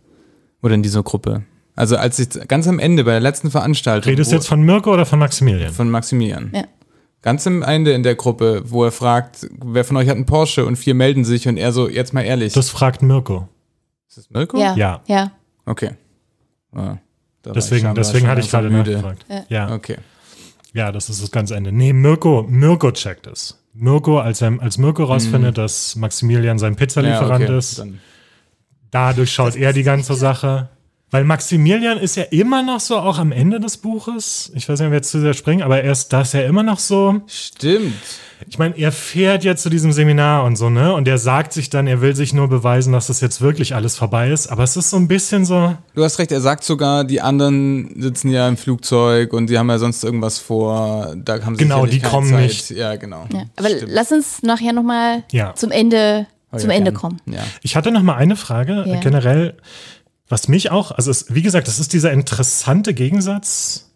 Oder 0.63 0.75
in 0.75 0.83
dieser 0.83 1.03
Gruppe. 1.03 1.43
Also 1.77 1.97
als 1.97 2.19
ich 2.19 2.29
ganz 2.47 2.69
am 2.69 2.79
Ende 2.79 3.05
bei 3.05 3.11
der 3.13 3.21
letzten 3.21 3.51
Veranstaltung 3.51 4.09
Redest 4.11 4.31
du 4.31 4.37
jetzt 4.37 4.47
von 4.49 4.63
Mirko 4.63 4.93
oder 4.93 5.07
von 5.07 5.19
Maximilian? 5.19 5.73
von 5.73 5.91
Maximilian. 5.91 6.51
Ja. 6.55 6.65
Ganz 7.23 7.47
am 7.47 7.63
Ende 7.63 7.93
in 7.93 8.03
der 8.03 8.15
Gruppe, 8.15 8.63
wo 8.67 8.85
er 8.85 8.93
fragt, 8.93 9.49
wer 9.65 9.85
von 9.85 9.97
euch 9.97 10.09
hat 10.09 10.17
einen 10.17 10.27
Porsche 10.27 10.67
und 10.67 10.77
vier 10.77 10.95
melden 10.95 11.25
sich 11.25 11.49
und 11.49 11.57
er 11.57 11.73
so, 11.73 11.89
jetzt 11.89 12.13
mal 12.13 12.23
ehrlich. 12.23 12.53
Das 12.53 12.69
fragt 12.71 13.03
Mirko. 13.03 13.49
ist 14.09 14.19
das 14.19 14.31
Mirko? 14.31 14.59
Ja. 14.59 14.77
Ja. 14.77 15.01
Ja. 15.07 15.33
Okay. 15.67 15.93
Ah, 16.73 16.99
da 17.43 17.51
war 17.51 17.57
ich 17.57 17.65
Deswegen, 17.65 17.95
deswegen 17.95 18.27
hatte 18.29 18.41
ich 18.41 18.51
gerade 18.51 18.69
müde. 18.71 18.93
nachgefragt. 18.93 19.27
Ja. 19.49 19.73
Okay. 19.75 19.97
ja, 20.75 20.93
das 20.93 21.09
ist 21.09 21.23
das 21.23 21.31
ganze 21.31 21.57
Ende. 21.57 21.73
Nee, 21.73 21.93
Mirko, 21.93 22.45
Mirko 22.49 22.91
checkt 22.93 23.27
es. 23.27 23.59
Mirko, 23.73 24.19
als, 24.21 24.41
er, 24.43 24.57
als 24.61 24.79
Mirko 24.79 25.05
rausfindet, 25.05 25.57
dass 25.59 25.97
Maximilian 25.97 26.59
sein 26.59 26.77
Pizzalieferant 26.77 27.41
Mhm. 27.41 27.47
Ja, 27.47 27.49
okay. 27.49 27.59
ist, 27.59 27.79
Dann, 27.81 28.01
dadurch 28.91 29.33
schaut 29.33 29.57
er 29.57 29.73
die 29.73 29.83
ganze 29.83 30.15
Sache. 30.15 30.69
Weil 31.15 31.23
Maximilian 31.23 31.99
ist 31.99 32.17
ja 32.17 32.25
immer 32.25 32.65
noch 32.65 32.81
so, 32.81 32.97
auch 32.97 33.19
am 33.21 33.31
Ende 33.31 33.61
des 33.61 33.77
Buches, 33.77 34.51
ich 34.57 34.69
weiß 34.69 34.81
nicht, 34.81 34.87
ob 34.89 34.91
wir 34.91 34.97
jetzt 34.97 35.13
zu 35.13 35.21
sehr 35.21 35.33
springen, 35.33 35.63
aber 35.63 35.81
er 35.81 35.93
ist, 35.93 36.13
da 36.13 36.23
ist 36.23 36.35
ja 36.35 36.41
immer 36.41 36.65
noch 36.65 36.81
so, 36.81 37.21
stimmt. 37.29 37.95
ich 38.49 38.59
meine, 38.59 38.77
er 38.77 38.91
fährt 38.91 39.45
ja 39.45 39.55
zu 39.55 39.71
diesem 39.71 39.93
Seminar 39.93 40.43
und 40.43 40.57
so, 40.57 40.71
ne? 40.71 40.93
Und 40.93 41.07
er 41.07 41.19
sagt 41.19 41.53
sich 41.53 41.71
dann, 41.71 41.87
er 41.87 42.01
will 42.01 42.17
sich 42.17 42.35
nur 42.35 42.49
beweisen, 42.49 42.93
dass 42.93 43.07
das 43.07 43.21
jetzt 43.21 43.41
wirklich 43.41 43.77
alles 43.77 43.97
vorbei 43.97 44.31
ist. 44.31 44.49
Aber 44.49 44.65
es 44.65 44.77
ist 44.77 44.91
so 44.91 44.97
ein 44.97 45.07
bisschen 45.07 45.45
so, 45.45 45.77
Du 45.95 46.03
hast 46.03 46.19
recht, 46.19 46.33
er 46.33 46.41
sagt 46.41 46.65
sogar, 46.65 47.05
die 47.05 47.21
anderen 47.21 47.95
sitzen 48.03 48.31
ja 48.31 48.49
im 48.49 48.57
Flugzeug 48.57 49.33
und 49.35 49.49
die 49.49 49.57
haben 49.57 49.71
ja 49.71 49.79
sonst 49.79 50.03
irgendwas 50.03 50.41
vor. 50.41 51.15
Da 51.17 51.41
haben 51.45 51.55
sie 51.55 51.63
Genau, 51.63 51.87
die 51.87 52.01
kommen 52.01 52.29
Zeit. 52.31 52.43
nicht. 52.43 52.71
Ja, 52.71 52.97
genau. 52.97 53.27
ja. 53.33 53.45
Aber 53.55 53.69
Stimmt. 53.69 53.85
lass 53.93 54.11
uns 54.11 54.43
nachher 54.43 54.73
nochmal 54.73 55.23
Ja. 55.31 55.55
zum 55.55 55.71
Ende, 55.71 56.27
Oh, 56.51 56.57
zum 56.57 56.71
ja, 56.71 56.77
Ende 56.77 56.91
gern. 56.91 57.01
kommen. 57.01 57.21
Ja. 57.27 57.45
Ich 57.63 57.77
hatte 57.77 57.93
noch 57.93 58.03
mal 58.03 58.17
eine 58.17 58.35
Frage 58.35 58.83
Ja. 58.85 58.99
generell, 58.99 59.55
was 60.29 60.49
mich 60.49 60.71
auch, 60.71 60.91
also 60.93 61.11
es, 61.11 61.27
wie 61.35 61.43
gesagt, 61.43 61.69
das 61.69 61.79
ist 61.79 61.93
dieser 61.93 62.13
interessante 62.13 62.95
Gegensatz. 62.95 63.91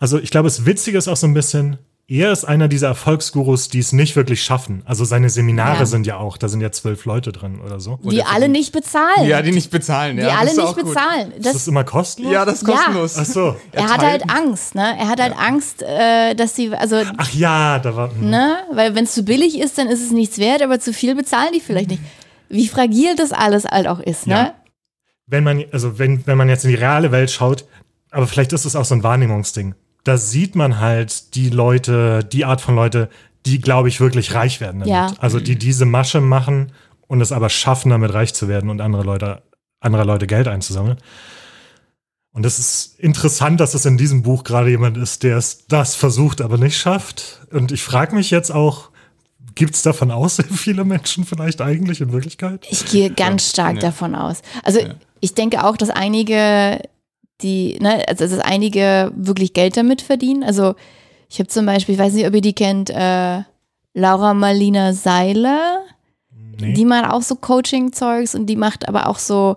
Also 0.00 0.18
ich 0.18 0.30
glaube, 0.30 0.48
das 0.48 0.66
Witzige 0.66 0.98
ist 0.98 1.06
auch 1.08 1.16
so 1.16 1.26
ein 1.28 1.34
bisschen, 1.34 1.78
er 2.08 2.32
ist 2.32 2.44
einer 2.44 2.68
dieser 2.68 2.88
Erfolgsgurus, 2.88 3.68
die 3.68 3.78
es 3.78 3.92
nicht 3.92 4.16
wirklich 4.16 4.42
schaffen. 4.42 4.82
Also 4.86 5.04
seine 5.04 5.28
Seminare 5.30 5.80
Ja. 5.80 5.86
sind 5.86 6.06
ja 6.06 6.16
auch, 6.16 6.38
da 6.38 6.48
sind 6.48 6.60
ja 6.62 6.72
zwölf 6.72 7.04
Leute 7.04 7.30
drin 7.32 7.60
oder 7.60 7.78
so. 7.78 8.00
Die 8.02 8.24
alle 8.24 8.48
nicht 8.48 8.72
bezahlen. 8.72 9.26
ja, 9.26 9.42
die 9.42 9.52
nicht 9.52 9.70
bezahlen. 9.70 10.16
die 10.16 10.22
ja, 10.22 10.30
das 10.42 10.58
alle 10.58 10.66
nicht 10.66 10.76
bezahlen. 10.76 11.32
Ist 11.32 11.46
das 11.46 11.52
Das, 11.52 11.68
immer 11.68 11.84
kostenlos? 11.84 12.32
Ja, 12.32 12.44
das 12.44 12.62
ist 12.62 12.68
Ja. 12.68 12.74
kostenlos. 12.74 13.16
Ach 13.18 13.24
so. 13.26 13.56
er 13.72 13.88
hat 13.90 13.98
halt 14.00 14.30
Angst, 14.30 14.74
ne? 14.74 14.96
Er 14.98 15.08
hat 15.08 15.20
halt 15.20 15.38
Angst, 15.38 15.82
äh, 15.82 16.34
dass 16.34 16.56
sie, 16.56 16.74
also, 16.74 17.02
Ach 17.16 17.32
ja, 17.34 17.78
da 17.78 17.94
war. 17.94 18.10
hm. 18.10 18.28
ne? 18.30 18.56
Weil 18.72 18.94
wenn 18.96 19.04
es 19.04 19.12
zu 19.12 19.22
billig 19.22 19.58
ist, 19.60 19.76
dann 19.78 19.86
ist 19.88 20.02
es 20.02 20.10
nichts 20.10 20.38
wert, 20.38 20.62
aber 20.62 20.80
zu 20.80 20.92
viel 20.92 21.14
bezahlen 21.14 21.50
die 21.54 21.60
vielleicht 21.60 21.90
nicht. 21.90 22.02
Wie 22.48 22.66
fragil 22.66 23.14
das 23.14 23.32
alles 23.32 23.66
halt 23.66 23.86
auch 23.86 24.00
ist, 24.00 24.26
ne? 24.26 24.54
Wenn 25.28 25.44
man, 25.44 25.64
also 25.72 25.98
wenn, 25.98 26.26
wenn 26.26 26.36
man 26.36 26.48
jetzt 26.48 26.64
in 26.64 26.70
die 26.70 26.76
reale 26.76 27.12
Welt 27.12 27.30
schaut, 27.30 27.66
aber 28.10 28.26
vielleicht 28.26 28.52
ist 28.52 28.64
es 28.64 28.74
auch 28.74 28.84
so 28.84 28.94
ein 28.94 29.02
Wahrnehmungsding. 29.02 29.74
Da 30.04 30.16
sieht 30.16 30.56
man 30.56 30.80
halt 30.80 31.34
die 31.34 31.50
Leute, 31.50 32.24
die 32.24 32.44
Art 32.44 32.60
von 32.60 32.74
Leute, 32.74 33.10
die, 33.46 33.60
glaube 33.60 33.88
ich, 33.88 34.00
wirklich 34.00 34.34
reich 34.34 34.60
werden 34.60 34.80
damit. 34.80 34.92
Ja. 34.92 35.12
Also 35.18 35.40
die 35.40 35.56
diese 35.56 35.84
Masche 35.84 36.20
machen 36.20 36.72
und 37.06 37.20
es 37.20 37.32
aber 37.32 37.48
schaffen, 37.50 37.90
damit 37.90 38.12
reich 38.14 38.34
zu 38.34 38.48
werden 38.48 38.70
und 38.70 38.80
andere 38.80 39.02
Leute, 39.02 39.42
andere 39.80 40.04
Leute 40.04 40.26
Geld 40.26 40.48
einzusammeln. 40.48 40.98
Und 42.32 42.46
es 42.46 42.58
ist 42.58 43.00
interessant, 43.00 43.58
dass 43.60 43.74
es 43.74 43.84
in 43.84 43.98
diesem 43.98 44.22
Buch 44.22 44.44
gerade 44.44 44.70
jemand 44.70 44.96
ist, 44.96 45.22
der 45.22 45.36
es 45.38 45.66
das 45.66 45.94
versucht, 45.94 46.40
aber 46.40 46.56
nicht 46.56 46.76
schafft. 46.76 47.46
Und 47.50 47.72
ich 47.72 47.82
frage 47.82 48.14
mich 48.14 48.30
jetzt 48.30 48.50
auch, 48.50 48.90
Gibt 49.58 49.74
es 49.74 49.82
davon 49.82 50.10
aus, 50.12 50.36
sehr 50.36 50.44
viele 50.46 50.84
Menschen 50.84 51.24
vielleicht 51.24 51.60
eigentlich 51.60 52.00
in 52.00 52.12
Wirklichkeit? 52.12 52.64
Ich 52.70 52.84
gehe 52.86 53.10
ganz 53.10 53.46
Ja, 53.48 53.50
stark 53.50 53.74
ja. 53.74 53.80
davon 53.80 54.14
aus. 54.14 54.40
Also 54.62 54.78
Ja. 54.80 54.94
ich 55.20 55.34
denke 55.34 55.64
auch, 55.64 55.76
dass 55.76 55.90
einige, 55.90 56.80
die, 57.42 57.76
ne, 57.80 58.04
also 58.08 58.24
dass 58.26 58.38
einige 58.38 59.10
wirklich 59.16 59.52
Geld 59.54 59.76
damit 59.76 60.00
verdienen. 60.00 60.44
Also 60.44 60.74
ich 61.28 61.40
habe 61.40 61.48
zum 61.48 61.66
Beispiel, 61.66 61.96
ich 61.96 62.00
weiß 62.00 62.12
nicht, 62.12 62.26
ob 62.26 62.34
ihr 62.34 62.40
die 62.40 62.52
kennt, 62.54 62.88
äh, 62.90 63.40
Laura 63.94 64.32
Marlina 64.32 64.92
Seiler. 64.92 65.80
Nee. 66.60 66.72
Die 66.74 66.84
macht 66.84 67.10
auch 67.10 67.22
so 67.22 67.34
Coaching-Zeugs 67.34 68.34
und 68.34 68.46
die 68.46 68.56
macht 68.56 68.88
aber 68.88 69.08
auch 69.08 69.18
so, 69.18 69.56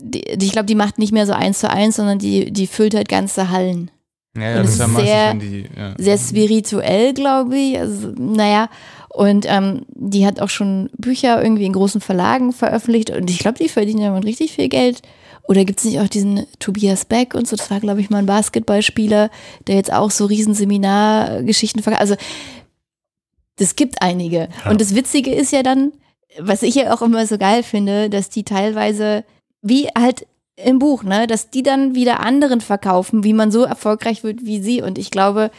die, 0.00 0.22
die- 0.36 0.46
ich 0.46 0.52
glaube, 0.52 0.66
die 0.66 0.74
macht 0.74 0.98
nicht 0.98 1.12
mehr 1.12 1.26
so 1.26 1.32
eins 1.32 1.60
zu 1.60 1.70
eins, 1.70 1.96
sondern 1.96 2.18
die, 2.18 2.50
die 2.52 2.66
füllt 2.66 2.94
halt 2.94 3.08
ganze 3.08 3.50
Hallen. 3.50 3.90
Ja, 4.36 4.50
ja 4.50 4.62
das 4.62 4.72
ist 4.72 4.78
ja 4.78 4.84
ist 4.86 4.92
meistens, 4.92 5.10
sehr- 5.10 5.34
die. 5.34 5.64
Ja. 5.76 5.94
Sehr 5.98 6.18
spirituell, 6.18 7.14
glaube 7.14 7.56
ich. 7.56 7.78
Also, 7.78 8.12
naja, 8.16 8.68
und 9.08 9.46
ähm, 9.48 9.86
die 9.88 10.26
hat 10.26 10.40
auch 10.40 10.50
schon 10.50 10.90
Bücher 10.96 11.42
irgendwie 11.42 11.64
in 11.64 11.72
großen 11.72 12.00
Verlagen 12.00 12.52
veröffentlicht 12.52 13.10
und 13.10 13.30
ich 13.30 13.38
glaube, 13.38 13.58
die 13.58 13.68
verdienen 13.68 14.02
damit 14.02 14.24
richtig 14.24 14.52
viel 14.52 14.68
Geld. 14.68 15.02
Oder 15.48 15.64
gibt 15.64 15.78
es 15.78 15.84
nicht 15.84 16.00
auch 16.00 16.08
diesen 16.08 16.44
Tobias 16.58 17.04
Beck 17.04 17.34
und 17.34 17.46
so? 17.46 17.56
Das 17.56 17.70
war, 17.70 17.80
glaube 17.80 18.00
ich, 18.00 18.10
mal 18.10 18.18
ein 18.18 18.26
Basketballspieler, 18.26 19.30
der 19.68 19.76
jetzt 19.76 19.92
auch 19.92 20.10
so 20.10 20.26
riesen 20.26 20.54
Seminargeschichten 20.54 21.82
verkauft. 21.82 22.02
Also 22.02 22.16
das 23.56 23.76
gibt 23.76 24.02
einige. 24.02 24.48
Ja. 24.64 24.70
Und 24.70 24.80
das 24.80 24.94
Witzige 24.94 25.32
ist 25.32 25.52
ja 25.52 25.62
dann, 25.62 25.92
was 26.38 26.62
ich 26.62 26.74
ja 26.74 26.92
auch 26.92 27.00
immer 27.00 27.26
so 27.26 27.38
geil 27.38 27.62
finde, 27.62 28.10
dass 28.10 28.28
die 28.28 28.44
teilweise, 28.44 29.24
wie 29.62 29.86
halt 29.96 30.26
im 30.56 30.78
Buch, 30.78 31.02
ne, 31.02 31.26
dass 31.26 31.50
die 31.50 31.62
dann 31.62 31.94
wieder 31.94 32.20
anderen 32.20 32.60
verkaufen, 32.60 33.24
wie 33.24 33.32
man 33.34 33.50
so 33.50 33.64
erfolgreich 33.64 34.24
wird 34.24 34.44
wie 34.44 34.60
sie. 34.60 34.82
Und 34.82 34.98
ich 34.98 35.10
glaube, 35.10 35.50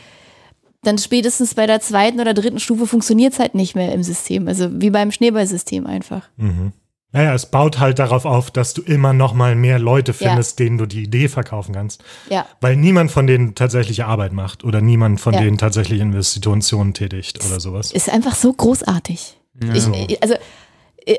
dann 0.84 0.98
spätestens 0.98 1.54
bei 1.54 1.68
der 1.68 1.82
zweiten 1.82 2.20
oder 2.20 2.34
dritten 2.34 2.60
Stufe 2.60 2.88
funktioniert 2.88 3.34
es 3.34 3.40
halt 3.40 3.56
nicht 3.56 3.76
mehr 3.76 3.94
im 3.94 4.04
System. 4.04 4.48
Also 4.48 4.70
wie 4.82 4.90
beim 4.90 5.12
Schneeballsystem 5.12 5.86
einfach. 5.86 6.30
Mhm. 6.38 6.72
Naja, 7.14 7.34
es 7.34 7.46
baut 7.46 7.80
halt 7.80 8.00
darauf 8.00 8.26
auf, 8.26 8.52
dass 8.52 8.74
du 8.74 8.82
immer 8.82 9.14
noch 9.14 9.34
mal 9.34 9.56
mehr 9.56 9.80
Leute 9.80 10.12
Ja. 10.12 10.30
findest, 10.30 10.60
denen 10.60 10.78
du 10.78 10.86
die 10.86 11.04
Idee 11.04 11.30
verkaufen 11.30 11.74
kannst. 11.74 12.04
Ja. 12.30 12.46
Weil 12.60 12.76
niemand 12.76 13.12
von 13.12 13.28
denen 13.28 13.56
tatsächliche 13.56 14.06
Arbeit 14.06 14.34
macht 14.34 14.64
oder 14.64 14.82
niemand 14.82 15.22
von 15.22 15.34
Ja. 15.34 15.42
denen 15.42 15.58
tatsächlich 15.58 16.02
Investitionen 16.02 16.94
tätigt 16.94 17.44
oder 17.46 17.60
sowas. 17.60 17.92
Ist 17.92 18.10
einfach 18.10 18.36
so 18.36 18.52
großartig. 18.52 19.38
Ich, 19.74 20.22
also, 20.22 20.36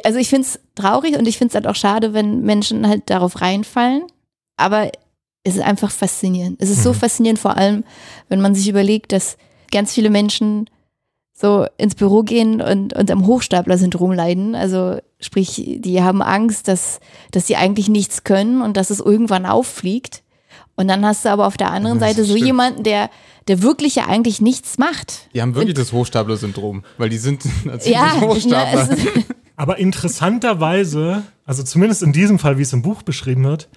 also 0.04 0.18
ich 0.18 0.28
finde 0.28 0.46
es 0.48 0.60
traurig 0.74 1.16
und 1.18 1.26
ich 1.26 1.38
finde 1.38 1.50
es 1.50 1.54
halt 1.54 1.66
auch 1.66 1.74
schade, 1.78 2.12
wenn 2.14 2.42
Menschen 2.42 2.86
halt 2.88 3.08
darauf 3.10 3.40
reinfallen. 3.40 4.02
Aber 4.56 4.90
es 5.44 5.54
ist 5.56 5.62
einfach 5.62 5.90
faszinierend. 5.90 6.56
Es 6.60 6.68
ist 6.70 6.82
so 6.82 6.90
Mhm. 6.90 6.94
faszinierend, 6.96 7.38
vor 7.38 7.56
allem, 7.56 7.84
wenn 8.28 8.40
man 8.40 8.54
sich 8.54 8.68
überlegt, 8.68 9.12
dass 9.12 9.36
ganz 9.70 9.92
viele 9.92 10.10
Menschen 10.10 10.68
so 11.32 11.66
ins 11.76 11.94
Büro 11.94 12.22
gehen 12.24 12.60
und, 12.60 12.92
und 12.94 13.10
am 13.12 13.26
Hochstapler-Syndrom 13.26 14.12
leiden. 14.12 14.54
Also 14.56 14.98
sprich, 15.20 15.62
die 15.78 16.02
haben 16.02 16.20
Angst, 16.22 16.66
dass, 16.66 16.98
dass 17.30 17.46
sie 17.46 17.54
eigentlich 17.56 17.88
nichts 17.88 18.24
können 18.24 18.60
und 18.60 18.76
dass 18.76 18.90
es 18.90 18.98
irgendwann 19.00 19.46
auffliegt. 19.46 20.22
Und 20.74 20.88
dann 20.88 21.04
hast 21.06 21.24
du 21.24 21.28
aber 21.30 21.46
auf 21.46 21.56
der 21.56 21.70
anderen 21.70 21.98
Das 22.00 22.08
Seite 22.10 22.24
so 22.24 22.32
stimmt. 22.34 22.46
jemanden, 22.46 22.82
der, 22.82 23.08
der 23.46 23.62
wirklich 23.62 23.94
ja 23.94 24.06
eigentlich 24.06 24.40
nichts 24.40 24.78
macht. 24.78 25.28
Die 25.32 25.40
haben 25.40 25.54
wirklich 25.54 25.74
das 25.74 25.92
Hochstapler-Syndrom, 25.92 26.82
weil 26.98 27.08
die 27.08 27.18
sind 27.18 27.42
ziemlich 27.62 27.86
Ja, 27.86 28.14
ne, 28.14 28.20
Hochstapler. 28.20 28.90
ist, 28.90 29.02
Aber 29.58 29.78
interessanterweise, 29.78 31.22
also 31.44 31.62
zumindest 31.62 32.02
in 32.02 32.12
diesem 32.12 32.38
Fall, 32.38 32.58
wie 32.58 32.62
es 32.62 32.72
im 32.72 32.82
Buch 32.82 33.02
beschrieben 33.02 33.44
wird, 33.44 33.68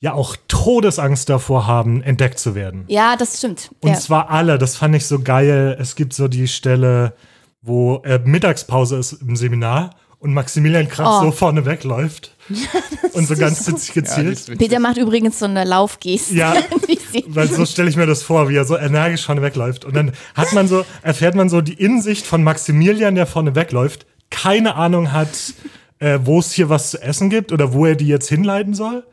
ja 0.00 0.12
auch 0.14 0.36
Todesangst 0.48 1.28
davor 1.28 1.66
haben, 1.66 2.02
entdeckt 2.02 2.38
zu 2.38 2.54
werden. 2.54 2.84
ja, 2.88 3.16
das 3.16 3.38
stimmt. 3.38 3.70
Und 3.80 3.90
ja. 3.90 3.98
zwar 3.98 4.30
alle, 4.30 4.58
das 4.58 4.76
fand 4.76 4.94
ich 4.94 5.06
so 5.06 5.20
geil. 5.20 5.76
Es 5.80 5.94
gibt 5.96 6.12
so 6.14 6.28
die 6.28 6.48
Stelle, 6.48 7.14
wo 7.60 7.96
äh, 8.04 8.18
Mittagspause 8.24 8.96
ist 8.96 9.12
im 9.12 9.36
Seminar 9.36 9.90
und 10.18 10.32
Maximilian 10.34 10.88
Krach 10.88 11.20
Oh. 11.20 11.24
so 11.26 11.30
vorne 11.32 11.64
wegläuft 11.66 12.34
und 13.14 13.26
so 13.28 13.36
ganz 13.36 13.66
Ja, 13.66 13.72
gezielt. 13.94 14.30
witzig. 14.48 14.58
Peter 14.58 14.80
macht 14.80 14.96
übrigens 14.96 15.38
so 15.38 15.44
eine 15.46 15.64
Laufgeste. 15.64 16.34
Ja. 16.34 16.54
Weil 17.28 17.48
so 17.48 17.66
stelle 17.66 17.88
ich 17.90 17.96
mir 17.96 18.06
das 18.06 18.22
vor, 18.22 18.48
wie 18.48 18.56
er 18.56 18.64
so 18.64 18.76
energisch 18.78 19.24
vorne 19.26 19.42
wegläuft. 19.42 19.84
Und 19.84 19.94
dann 19.96 20.12
hat 20.34 20.52
man 20.52 20.68
so, 20.68 20.84
erfährt 21.02 21.34
man 21.34 21.48
so 21.50 21.60
die 21.60 21.74
Insicht 21.74 22.26
von 22.26 22.42
Maximilian, 22.42 23.14
der 23.14 23.26
vorne 23.26 23.54
wegläuft, 23.54 24.06
keine 24.30 24.76
Ahnung 24.76 25.12
hat, 25.12 25.54
äh, 25.98 26.18
wo 26.24 26.38
es 26.38 26.52
hier 26.52 26.68
was 26.68 26.90
zu 26.90 27.02
essen 27.02 27.30
gibt 27.30 27.52
oder 27.52 27.72
wo 27.72 27.86
er 27.86 27.94
die 27.94 28.06
jetzt 28.06 28.28
hinleiten 28.28 28.74
soll. 28.74 29.04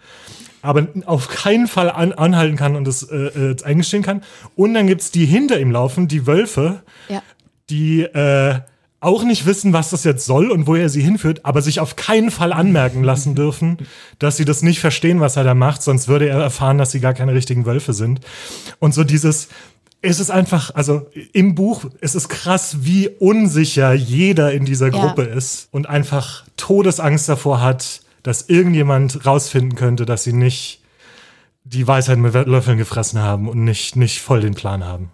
Aber 0.62 0.88
auf 1.06 1.28
keinen 1.28 1.68
Fall 1.68 1.90
an, 1.90 2.14
anhalten 2.14 2.58
kann 2.58 2.76
und 2.76 2.88
es 2.88 3.04
äh, 3.04 3.16
äh, 3.16 3.64
eingestehen 3.64 4.04
kann. 4.04 4.24
Und 4.56 4.74
dann 4.74 4.88
gibt's 4.88 5.12
die 5.12 5.26
hinter 5.26 5.60
ihm 5.60 5.72
laufen, 5.72 6.08
die 6.08 6.26
Wölfe, 6.26 6.82
ja. 7.10 7.22
die 7.70 8.02
äh, 8.02 8.60
auch 9.00 9.24
nicht 9.24 9.46
wissen, 9.46 9.74
was 9.74 9.92
das 9.92 10.04
jetzt 10.04 10.26
soll 10.26 10.50
und 10.50 10.66
wo 10.66 10.76
er 10.76 10.90
sie 10.90 11.02
hinführt, 11.02 11.46
aber 11.46 11.62
sich 11.62 11.80
auf 11.80 11.96
keinen 11.96 12.32
Fall 12.32 12.52
anmerken 12.52 13.04
lassen 13.04 13.36
dürfen, 13.36 13.78
dass 14.20 14.38
sie 14.38 14.46
das 14.46 14.64
nicht 14.64 14.80
verstehen, 14.80 15.20
was 15.20 15.38
er 15.38 15.44
da 15.44 15.54
macht, 15.54 15.84
sonst 15.84 16.08
würde 16.08 16.28
er 16.28 16.40
erfahren, 16.40 16.78
dass 16.78 16.92
sie 16.92 17.00
gar 17.00 17.14
keine 17.14 17.34
richtigen 17.34 17.66
Wölfe 17.66 17.94
sind. 17.94 18.22
Und 18.80 18.94
so 18.94 19.04
dieses, 19.04 19.50
es 20.02 20.20
ist 20.20 20.30
einfach, 20.30 20.74
also 20.76 21.08
im 21.34 21.56
Buch, 21.56 21.86
es 22.02 22.16
ist 22.16 22.30
krass, 22.30 22.78
wie 22.82 23.10
unsicher 23.10 23.94
jeder 23.94 24.54
in 24.54 24.66
dieser 24.66 24.88
Ja. 24.88 24.92
Gruppe 24.92 25.24
ist 25.24 25.70
und 25.72 25.88
einfach 25.88 26.46
Todesangst 26.56 27.28
davor 27.28 27.62
hat, 27.62 28.02
dass 28.24 28.50
irgendjemand 28.50 29.26
rausfinden 29.26 29.76
könnte, 29.76 30.06
dass 30.06 30.24
sie 30.24 30.34
nicht 30.34 30.82
die 31.64 31.88
Weisheit 31.88 32.18
mit 32.18 32.34
Löffeln 32.34 32.78
gefressen 32.78 33.20
haben 33.20 33.50
und 33.50 33.64
nicht, 33.64 33.96
nicht 33.96 34.22
voll 34.22 34.42
den 34.42 34.54
Plan 34.54 34.86
haben. 34.86 35.12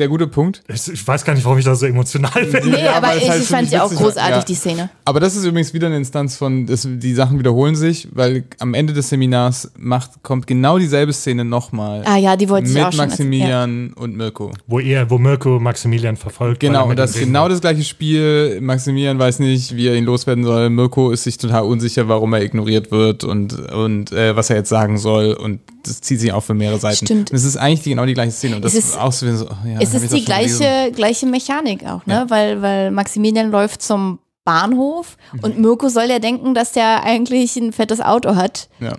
Sehr 0.00 0.08
guter 0.08 0.28
Punkt. 0.28 0.62
Ich, 0.66 0.90
ich 0.90 1.06
weiß 1.06 1.26
gar 1.26 1.34
nicht, 1.34 1.44
warum 1.44 1.58
ich 1.58 1.64
da 1.66 1.74
so 1.74 1.84
emotional 1.84 2.42
bin. 2.46 2.70
Nee, 2.70 2.84
Ja, 2.84 2.94
aber 2.94 3.14
ich 3.18 3.28
halt 3.28 3.42
fand 3.42 3.68
ziemlich 3.68 3.68
sie 3.68 3.78
auch 3.80 3.94
großartig, 3.94 4.36
Ja. 4.36 4.42
die 4.44 4.54
Szene. 4.54 4.88
Aber 5.04 5.20
das 5.20 5.36
ist 5.36 5.44
übrigens 5.44 5.74
wieder 5.74 5.88
eine 5.88 5.98
Instanz 5.98 6.38
von, 6.38 6.64
das, 6.64 6.88
die 6.90 7.12
Sachen 7.12 7.38
wiederholen 7.38 7.76
sich, 7.76 8.08
weil 8.12 8.44
am 8.60 8.72
Ende 8.72 8.94
des 8.94 9.10
Seminars 9.10 9.70
macht, 9.76 10.22
kommt 10.22 10.46
genau 10.46 10.78
dieselbe 10.78 11.12
Szene 11.12 11.44
nochmal. 11.44 12.00
Ah 12.06 12.16
ja, 12.16 12.34
die 12.34 12.48
wollte 12.48 12.68
ich 12.68 12.72
mit 12.74 12.82
auch 12.82 12.92
schon. 12.92 13.08
Maximilian 13.08 13.92
und 13.92 14.16
Mirko. 14.16 14.52
Wo 14.66 14.80
er, 14.80 15.10
wo 15.10 15.18
Mirko 15.18 15.60
Maximilian 15.60 16.16
verfolgt. 16.16 16.62
er 16.62 16.70
Genau, 16.70 16.84
mit 16.86 16.92
und 16.92 16.98
das 16.98 17.10
ist 17.10 17.20
genau 17.20 17.46
das 17.50 17.60
gleiche 17.60 17.84
Spiel. 17.84 18.58
Maximilian 18.62 19.18
weiß 19.18 19.40
nicht, 19.40 19.76
wie 19.76 19.86
er 19.88 19.96
ihn 19.96 20.04
loswerden 20.06 20.44
soll. 20.44 20.70
Mirko 20.70 21.10
ist 21.10 21.24
sich 21.24 21.36
total 21.36 21.64
unsicher, 21.64 22.08
warum 22.08 22.32
er 22.32 22.40
ignoriert 22.42 22.90
wird 22.90 23.22
und, 23.22 23.52
und 23.70 24.12
äh, 24.12 24.34
was 24.34 24.48
er 24.48 24.56
jetzt 24.56 24.70
sagen 24.70 24.96
soll. 24.96 25.34
Und 25.34 25.60
das 25.82 26.00
zieht 26.00 26.20
sich 26.20 26.32
auch 26.32 26.42
für 26.42 26.54
mehrere 26.54 26.78
Seiten. 26.78 27.06
Stimmt. 27.06 27.30
Und 27.30 27.36
es 27.36 27.44
ist 27.44 27.56
eigentlich 27.56 27.82
genau 27.84 28.06
die 28.06 28.14
gleiche 28.14 28.32
Szene. 28.32 28.56
Und 28.56 28.64
das 28.64 28.74
Es 28.74 28.86
ist 28.86 28.98
auch 28.98 29.12
so, 29.12 29.26
oh, 29.26 29.30
ja, 29.66 29.78
Es 29.80 29.94
ist 29.94 30.04
das 30.04 30.10
die 30.12 30.24
gelesen. 30.24 30.58
gleiche, 30.58 30.92
gleiche 30.92 31.26
Mechanik 31.26 31.84
auch, 31.86 32.04
ne? 32.06 32.26
Weil, 32.28 32.60
weil 32.62 32.90
Maximilian 32.90 33.50
läuft 33.50 33.82
zum 33.82 34.18
Bahnhof 34.44 35.16
Mhm. 35.32 35.40
und 35.40 35.58
Mirko 35.58 35.88
soll 35.88 36.06
ja 36.06 36.18
denken, 36.18 36.54
dass 36.54 36.72
der 36.72 37.02
eigentlich 37.04 37.56
ein 37.56 37.72
fettes 37.72 38.00
Auto 38.00 38.34
hat. 38.36 38.68
Ja. 38.80 38.94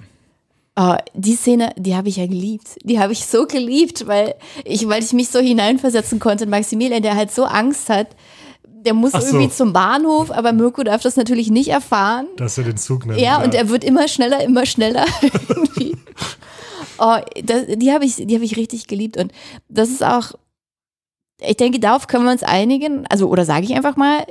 Oh, 0.77 0.95
die 1.13 1.35
Szene, 1.35 1.73
die 1.77 1.95
habe 1.95 2.07
ich 2.07 2.15
ja 2.15 2.27
geliebt. 2.27 2.67
Die 2.83 2.99
habe 2.99 3.11
ich 3.11 3.25
so 3.25 3.45
geliebt, 3.45 4.07
weil 4.07 4.35
ich, 4.63 4.87
weil 4.87 5.03
ich 5.03 5.11
mich 5.11 5.27
so 5.29 5.39
hineinversetzen 5.39 6.19
konnte 6.19 6.45
Maximilian, 6.45 7.01
der 7.01 7.15
halt 7.15 7.31
so 7.31 7.43
Angst 7.43 7.89
hat. 7.89 8.07
Der 8.85 8.93
muss 8.93 9.11
so. 9.11 9.17
irgendwie 9.19 9.49
zum 9.49 9.73
Bahnhof, 9.73 10.31
aber 10.31 10.53
Mirko 10.53 10.81
darf 10.83 11.01
das 11.01 11.15
natürlich 11.17 11.51
nicht 11.51 11.67
erfahren. 11.69 12.25
Dass 12.37 12.57
er 12.57 12.63
den 12.63 12.77
Zug 12.77 13.05
nimmt. 13.05 13.19
Ja, 13.19 13.43
und 13.43 13.53
er 13.53 13.67
wird 13.69 13.83
immer 13.83 14.07
schneller, 14.07 14.41
immer 14.43 14.65
schneller. 14.65 15.05
oh, 17.01 17.17
das, 17.43 17.65
die 17.67 17.91
habe 17.91 18.05
ich, 18.05 18.17
habe 18.17 18.45
ich 18.45 18.57
richtig 18.57 18.87
geliebt. 18.87 19.17
Und 19.17 19.31
das 19.67 19.89
ist 19.89 20.03
auch, 20.03 20.33
ich 21.39 21.57
denke, 21.57 21.79
darauf 21.79 22.07
können 22.07 22.25
wir 22.25 22.31
uns 22.31 22.43
einigen. 22.43 23.05
Also, 23.07 23.27
oder 23.27 23.45
sage 23.45 23.65
ich 23.65 23.75
einfach 23.75 23.97
mal, 23.97 24.25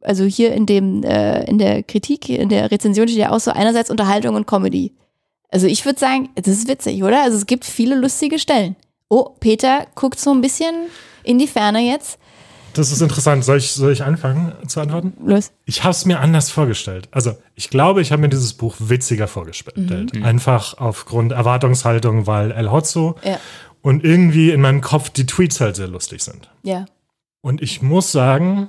also 0.00 0.24
hier 0.24 0.52
in 0.52 0.66
dem, 0.66 1.02
äh, 1.02 1.44
in 1.44 1.58
der 1.58 1.82
Kritik, 1.82 2.28
in 2.28 2.48
der 2.48 2.70
Rezension 2.70 3.08
steht 3.08 3.18
ja 3.18 3.32
auch 3.32 3.40
so 3.40 3.50
einerseits 3.50 3.90
Unterhaltung 3.90 4.36
und 4.36 4.46
Comedy. 4.46 4.92
Also 5.48 5.66
ich 5.66 5.84
würde 5.84 5.98
sagen, 5.98 6.30
das 6.34 6.48
ist 6.48 6.68
witzig, 6.68 7.02
oder? 7.02 7.22
Also 7.22 7.36
es 7.36 7.46
gibt 7.46 7.64
viele 7.64 7.96
lustige 7.96 8.38
Stellen. 8.38 8.76
Oh, 9.08 9.30
Peter 9.40 9.86
guckt 9.94 10.18
so 10.18 10.32
ein 10.32 10.40
bisschen 10.40 10.74
in 11.24 11.38
die 11.38 11.46
Ferne 11.46 11.80
jetzt. 11.80 12.18
Das 12.76 12.92
ist 12.92 13.00
interessant. 13.00 13.44
Soll 13.44 13.58
ich, 13.58 13.72
soll 13.72 13.92
ich 13.92 14.02
anfangen 14.04 14.52
zu 14.68 14.80
antworten? 14.80 15.14
Los. 15.24 15.52
Ich 15.64 15.82
habe 15.82 15.92
es 15.92 16.04
mir 16.04 16.20
anders 16.20 16.50
vorgestellt. 16.50 17.08
Also, 17.10 17.36
ich 17.54 17.70
glaube, 17.70 18.02
ich 18.02 18.12
habe 18.12 18.22
mir 18.22 18.28
dieses 18.28 18.52
Buch 18.54 18.76
witziger 18.78 19.26
vorgestellt. 19.28 20.14
Mhm. 20.14 20.24
Einfach 20.24 20.78
aufgrund 20.78 21.32
Erwartungshaltung, 21.32 22.26
weil 22.26 22.50
El 22.52 22.70
Hotzo 22.70 23.16
Ja. 23.24 23.38
und 23.82 24.04
irgendwie 24.04 24.50
in 24.50 24.60
meinem 24.60 24.80
Kopf 24.80 25.10
die 25.10 25.26
Tweets 25.26 25.60
halt 25.60 25.76
sehr 25.76 25.88
lustig 25.88 26.22
sind. 26.22 26.50
Ja. 26.62 26.86
Und 27.40 27.62
ich 27.62 27.82
muss 27.82 28.12
sagen, 28.12 28.68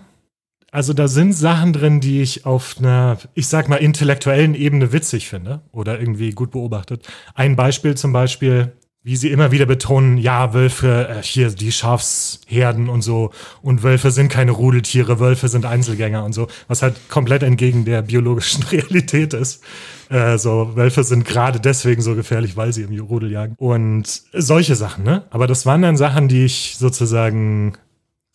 also 0.72 0.94
da 0.94 1.08
sind 1.08 1.34
Sachen 1.34 1.74
drin, 1.74 2.00
die 2.02 2.22
ich 2.22 2.46
auf 2.46 2.76
einer, 2.78 3.18
ich 3.34 3.48
sag 3.48 3.70
mal, 3.70 3.78
intellektuellen 3.78 4.54
Ebene 4.54 4.92
witzig 4.94 5.28
finde 5.28 5.62
oder 5.72 6.00
irgendwie 6.00 6.32
gut 6.32 6.52
beobachtet. 6.52 7.08
Ein 7.34 7.56
Beispiel 7.56 7.96
zum 7.96 8.14
Beispiel, 8.14 8.74
wie 9.08 9.16
sie 9.16 9.32
immer 9.32 9.52
wieder 9.52 9.66
betonen, 9.66 10.18
ja, 10.18 10.54
Wölfe, 10.54 11.08
äh, 11.08 11.24
hier 11.24 11.50
die 11.50 11.72
Schafsherden 11.72 12.90
und 12.90 13.04
so, 13.04 13.32
und 13.62 13.82
Wölfe 13.82 14.12
sind 14.12 14.28
keine 14.28 14.52
Rudeltiere, 14.52 15.22
Wölfe 15.22 15.48
sind 15.48 15.66
Einzelgänger 15.66 16.26
und 16.26 16.34
so, 16.34 16.50
was 16.68 16.82
halt 16.82 17.08
komplett 17.08 17.42
entgegen 17.42 17.86
der 17.86 18.02
biologischen 18.02 18.64
Realität 18.72 19.34
ist. 19.34 19.64
Äh, 20.10 20.38
so, 20.38 20.76
Wölfe 20.76 21.06
sind 21.06 21.24
gerade 21.24 21.62
deswegen 21.62 22.02
so 22.02 22.16
gefährlich, 22.16 22.58
weil 22.58 22.74
sie 22.74 22.82
im 22.82 23.00
Rudel 23.00 23.32
jagen. 23.32 23.56
Und 23.58 24.24
solche 24.34 24.76
Sachen, 24.76 25.06
ne? 25.06 25.24
Aber 25.30 25.48
das 25.48 25.66
waren 25.66 25.84
dann 25.84 25.96
Sachen, 25.96 26.28
die 26.28 26.44
ich 26.44 26.76
sozusagen 26.78 27.78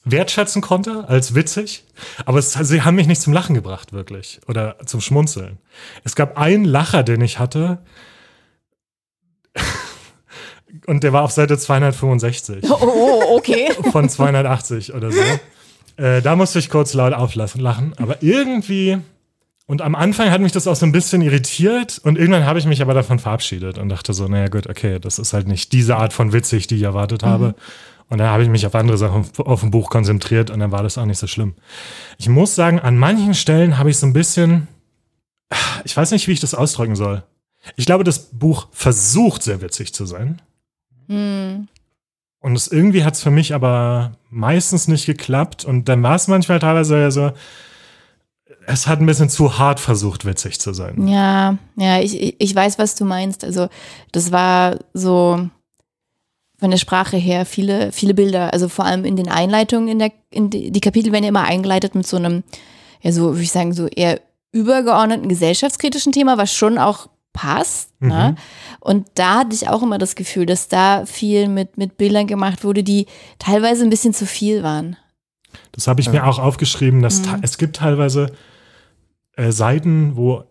wertschätzen 0.04 0.62
konnte 0.62 1.06
als 1.06 1.35
witzig, 1.35 1.85
aber 2.24 2.38
es, 2.38 2.54
sie 2.54 2.80
haben 2.80 2.94
mich 2.94 3.06
nicht 3.06 3.20
zum 3.20 3.35
Lachen 3.35 3.54
gebracht, 3.54 3.92
wirklich. 3.92 4.40
Oder 4.48 4.78
zum 4.87 5.02
Schmunzeln. 5.02 5.58
Es 6.02 6.16
gab 6.16 6.38
einen 6.38 6.64
Lacher, 6.64 7.02
den 7.02 7.20
ich 7.20 7.38
hatte. 7.38 7.82
Und 10.87 11.05
der 11.05 11.12
war 11.12 11.23
auf 11.23 11.33
Seite 11.33 11.59
265 11.59 12.71
Oh, 12.71 13.37
okay. 13.37 13.73
von 13.92 14.09
280 14.09 14.95
oder 14.95 15.11
so. 15.12 15.21
Äh, 15.97 16.23
da 16.23 16.37
musste 16.37 16.59
ich 16.59 16.71
kurz 16.71 16.95
laut 16.95 17.12
auflassen, 17.12 17.61
lachen. 17.61 17.95
Aber 17.99 18.23
irgendwie, 18.23 18.99
und 19.66 19.83
am 19.83 19.95
Anfang 19.95 20.31
hat 20.31 20.40
mich 20.40 20.53
das 20.53 20.66
auch 20.66 20.75
so 20.77 20.87
ein 20.87 20.92
bisschen 20.92 21.23
irritiert 21.23 22.01
und 22.03 22.18
irgendwann 22.18 22.47
habe 22.47 22.59
ich 22.59 22.66
mich 22.66 22.83
aber 22.83 22.95
davon 22.95 23.18
verabschiedet 23.18 23.79
und 23.79 23.88
dachte 23.88 24.12
so, 24.12 24.27
naja 24.27 24.49
gut, 24.49 24.68
okay, 24.68 24.99
das 24.99 25.18
ist 25.18 25.33
halt 25.33 25.47
nicht 25.47 25.73
diese 25.73 25.97
Art 25.97 26.12
von 26.12 26.33
witzig, 26.33 26.66
die 26.66 26.77
ich 26.77 26.83
erwartet 26.83 27.23
habe. 27.23 27.55
Und 28.09 28.18
dann 28.18 28.29
habe 28.29 28.42
ich 28.42 28.49
mich 28.51 28.66
auf 28.66 28.75
andere 28.75 28.99
Sachen 28.99 29.25
auf 29.38 29.62
ein 29.62 29.71
Buch 29.71 29.88
konzentriert 29.88 30.51
und 30.51 30.61
dann 30.61 30.73
war 30.73 30.83
das 30.83 30.99
auch 30.99 31.07
nicht 31.07 31.18
so 31.18 31.27
schlimm. 31.27 31.55
Ich 32.18 32.29
muss 32.29 32.55
sagen, 32.55 32.79
an 32.79 32.99
manchen 32.99 33.33
Stellen 33.35 33.79
habe 33.79 33.88
ich 33.88 33.97
so 33.97 34.07
ein 34.07 34.12
bisschen, 34.12 34.68
ich 35.85 35.97
weiß 35.97 36.11
nicht, 36.11 36.29
wie 36.29 36.33
ich 36.33 36.40
das 36.40 36.55
ausdrücken 36.55 36.97
soll. 36.97 37.23
Ich 37.77 37.87
glaube, 37.87 38.05
das 38.05 38.18
Buch 38.18 38.68
versucht 38.73 39.42
sehr 39.42 39.62
witzig 39.62 39.95
zu 39.95 40.05
sein. 40.05 40.42
Hm. 41.08 41.68
Und 42.40 42.56
es 42.56 42.66
irgendwie 42.68 43.04
hat 43.04 43.14
es 43.14 43.22
für 43.22 43.30
mich 43.30 43.54
aber 43.54 44.12
meistens 44.30 44.88
nicht 44.88 45.06
geklappt. 45.06 45.64
Und 45.64 45.88
dann 45.88 46.02
war 46.02 46.16
es 46.16 46.26
manchmal 46.28 46.58
teilweise 46.58 47.10
so, 47.12 47.30
es 48.66 48.86
hat 48.86 49.00
ein 49.00 49.06
bisschen 49.06 49.28
zu 49.28 49.58
hart 49.58 49.80
versucht, 49.80 50.24
witzig 50.24 50.60
zu 50.60 50.72
sein. 50.72 51.06
Ja, 51.08 51.56
ja, 51.76 52.00
ich, 52.00 52.20
ich- 52.20 52.36
ich 52.38 52.54
weiß, 52.54 52.78
was 52.78 52.94
du 52.94 53.04
meinst. 53.04 53.44
Also, 53.44 53.68
das 54.12 54.32
war 54.32 54.76
so 54.92 55.48
von 56.58 56.70
der 56.70 56.78
Sprache 56.78 57.16
her 57.16 57.44
viele, 57.44 57.90
viele 57.92 58.14
Bilder. 58.14 58.52
Also 58.52 58.68
vor 58.68 58.84
allem 58.84 59.04
in 59.04 59.16
den 59.16 59.28
Einleitungen 59.28 59.88
in 59.88 59.98
der, 59.98 60.12
in 60.30 60.48
die, 60.48 60.70
die 60.70 60.80
Kapitel 60.80 61.10
werden 61.12 61.24
ja 61.24 61.28
immer 61.30 61.42
eingeleitet 61.44 61.94
mit 61.96 62.06
so 62.06 62.16
einem, 62.16 62.44
ja, 63.00 63.10
so, 63.10 63.30
würde 63.32 63.42
ich 63.42 63.50
sagen, 63.50 63.72
so 63.72 63.88
eher 63.88 64.20
übergeordneten 64.52 65.28
gesellschaftskritischen 65.28 66.12
Thema, 66.12 66.38
was 66.38 66.52
schon 66.54 66.78
auch 66.78 67.08
passt. 67.33 67.90
Ne? 68.01 68.37
Und 68.81 69.07
da 69.14 69.40
hatte 69.40 69.55
ich 69.55 69.68
auch 69.68 69.83
immer 69.83 69.99
das 69.99 70.14
Gefühl, 70.16 70.45
dass 70.47 70.68
da 70.68 71.07
viel 71.07 71.49
mit, 71.49 71.79
mit 71.79 71.97
Bildern 71.97 72.27
gemacht 72.27 72.62
wurde, 72.64 72.83
die 72.83 73.07
teilweise 73.38 73.85
ein 73.85 73.90
bisschen 73.90 74.12
zu 74.12 74.27
viel 74.27 74.62
waren. 74.62 74.97
Das 75.73 75.87
habe 75.87 76.01
ich 76.01 76.11
mir 76.11 76.27
auch 76.27 76.38
aufgeschrieben, 76.38 77.03
dass 77.03 77.23
ta- 77.23 77.38
es 77.42 77.57
gibt 77.59 77.77
teilweise 77.77 78.33
äh, 79.37 79.51
Seiten, 79.51 80.16
wo 80.16 80.45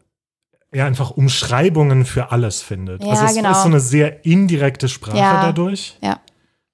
er 0.72 0.86
einfach 0.86 1.12
Umschreibungen 1.12 2.06
für 2.06 2.32
alles 2.32 2.62
findet. 2.62 3.04
Ja, 3.04 3.12
also 3.12 3.26
es 3.26 3.36
genau. 3.36 3.52
ist 3.52 3.62
so 3.62 3.68
eine 3.68 3.80
sehr 3.80 4.26
indirekte 4.26 4.88
Sprache 4.88 5.18
Ja. 5.18 5.44
dadurch. 5.44 5.98
Ja. 6.02 6.20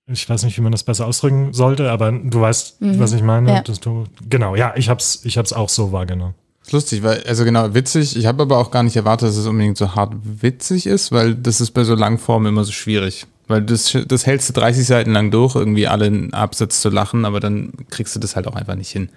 Ich 0.10 0.30
weiß 0.30 0.44
nicht, 0.44 0.58
wie 0.58 0.62
man 0.62 0.72
das 0.72 0.84
besser 0.84 1.06
ausdrücken 1.06 1.52
sollte, 1.52 1.92
aber 1.92 2.12
du 2.14 2.40
weißt, 2.40 2.78
was 2.80 3.12
ich 3.12 3.22
meine. 3.24 3.50
Mhm. 3.50 3.56
Ja. 3.58 3.62
Dass 3.64 3.80
du, 3.82 4.06
genau, 4.30 4.56
ja, 4.56 4.74
ich 4.78 4.88
hab's, 4.88 5.22
ich 5.26 5.38
hab's 5.38 5.52
auch 5.52 5.68
so 5.68 5.92
wahrgenommen. 5.92 6.36
Ist 6.68 6.74
lustig, 6.74 7.02
weil, 7.02 7.24
also 7.24 7.46
genau, 7.46 7.74
witzig. 7.74 8.18
Ich 8.18 8.26
habe 8.26 8.44
aber 8.44 8.58
auch 8.58 8.72
gar 8.72 8.84
nicht 8.84 8.98
erwartet, 8.98 9.30
dass 9.30 9.38
es 9.38 9.48
unbedingt 9.48 9.78
so 9.78 9.96
hart 9.96 10.14
witzig 10.22 10.86
ist, 10.86 11.14
weil 11.14 11.34
das 11.34 11.62
ist 11.62 11.72
bei 11.72 11.86
so 11.86 11.96
Langformen 11.96 12.50
immer 12.52 12.66
so 12.66 12.74
schwierig. 12.74 13.26
Weil 13.48 13.62
das, 13.62 13.98
das 14.06 14.26
hältst 14.26 14.50
du 14.50 14.54
30 14.54 14.86
Seiten 14.86 15.14
lang 15.14 15.32
durch, 15.32 15.56
irgendwie 15.56 15.88
alle 15.88 16.08
einen 16.08 16.34
Absatz 16.34 16.82
zu 16.82 16.90
lachen, 16.90 17.24
aber 17.24 17.40
dann 17.40 17.72
kriegst 17.90 18.18
du 18.18 18.20
das 18.20 18.36
halt 18.36 18.48
auch 18.48 18.56
einfach 18.58 18.76
nicht 18.76 18.90
hin. 18.90 19.08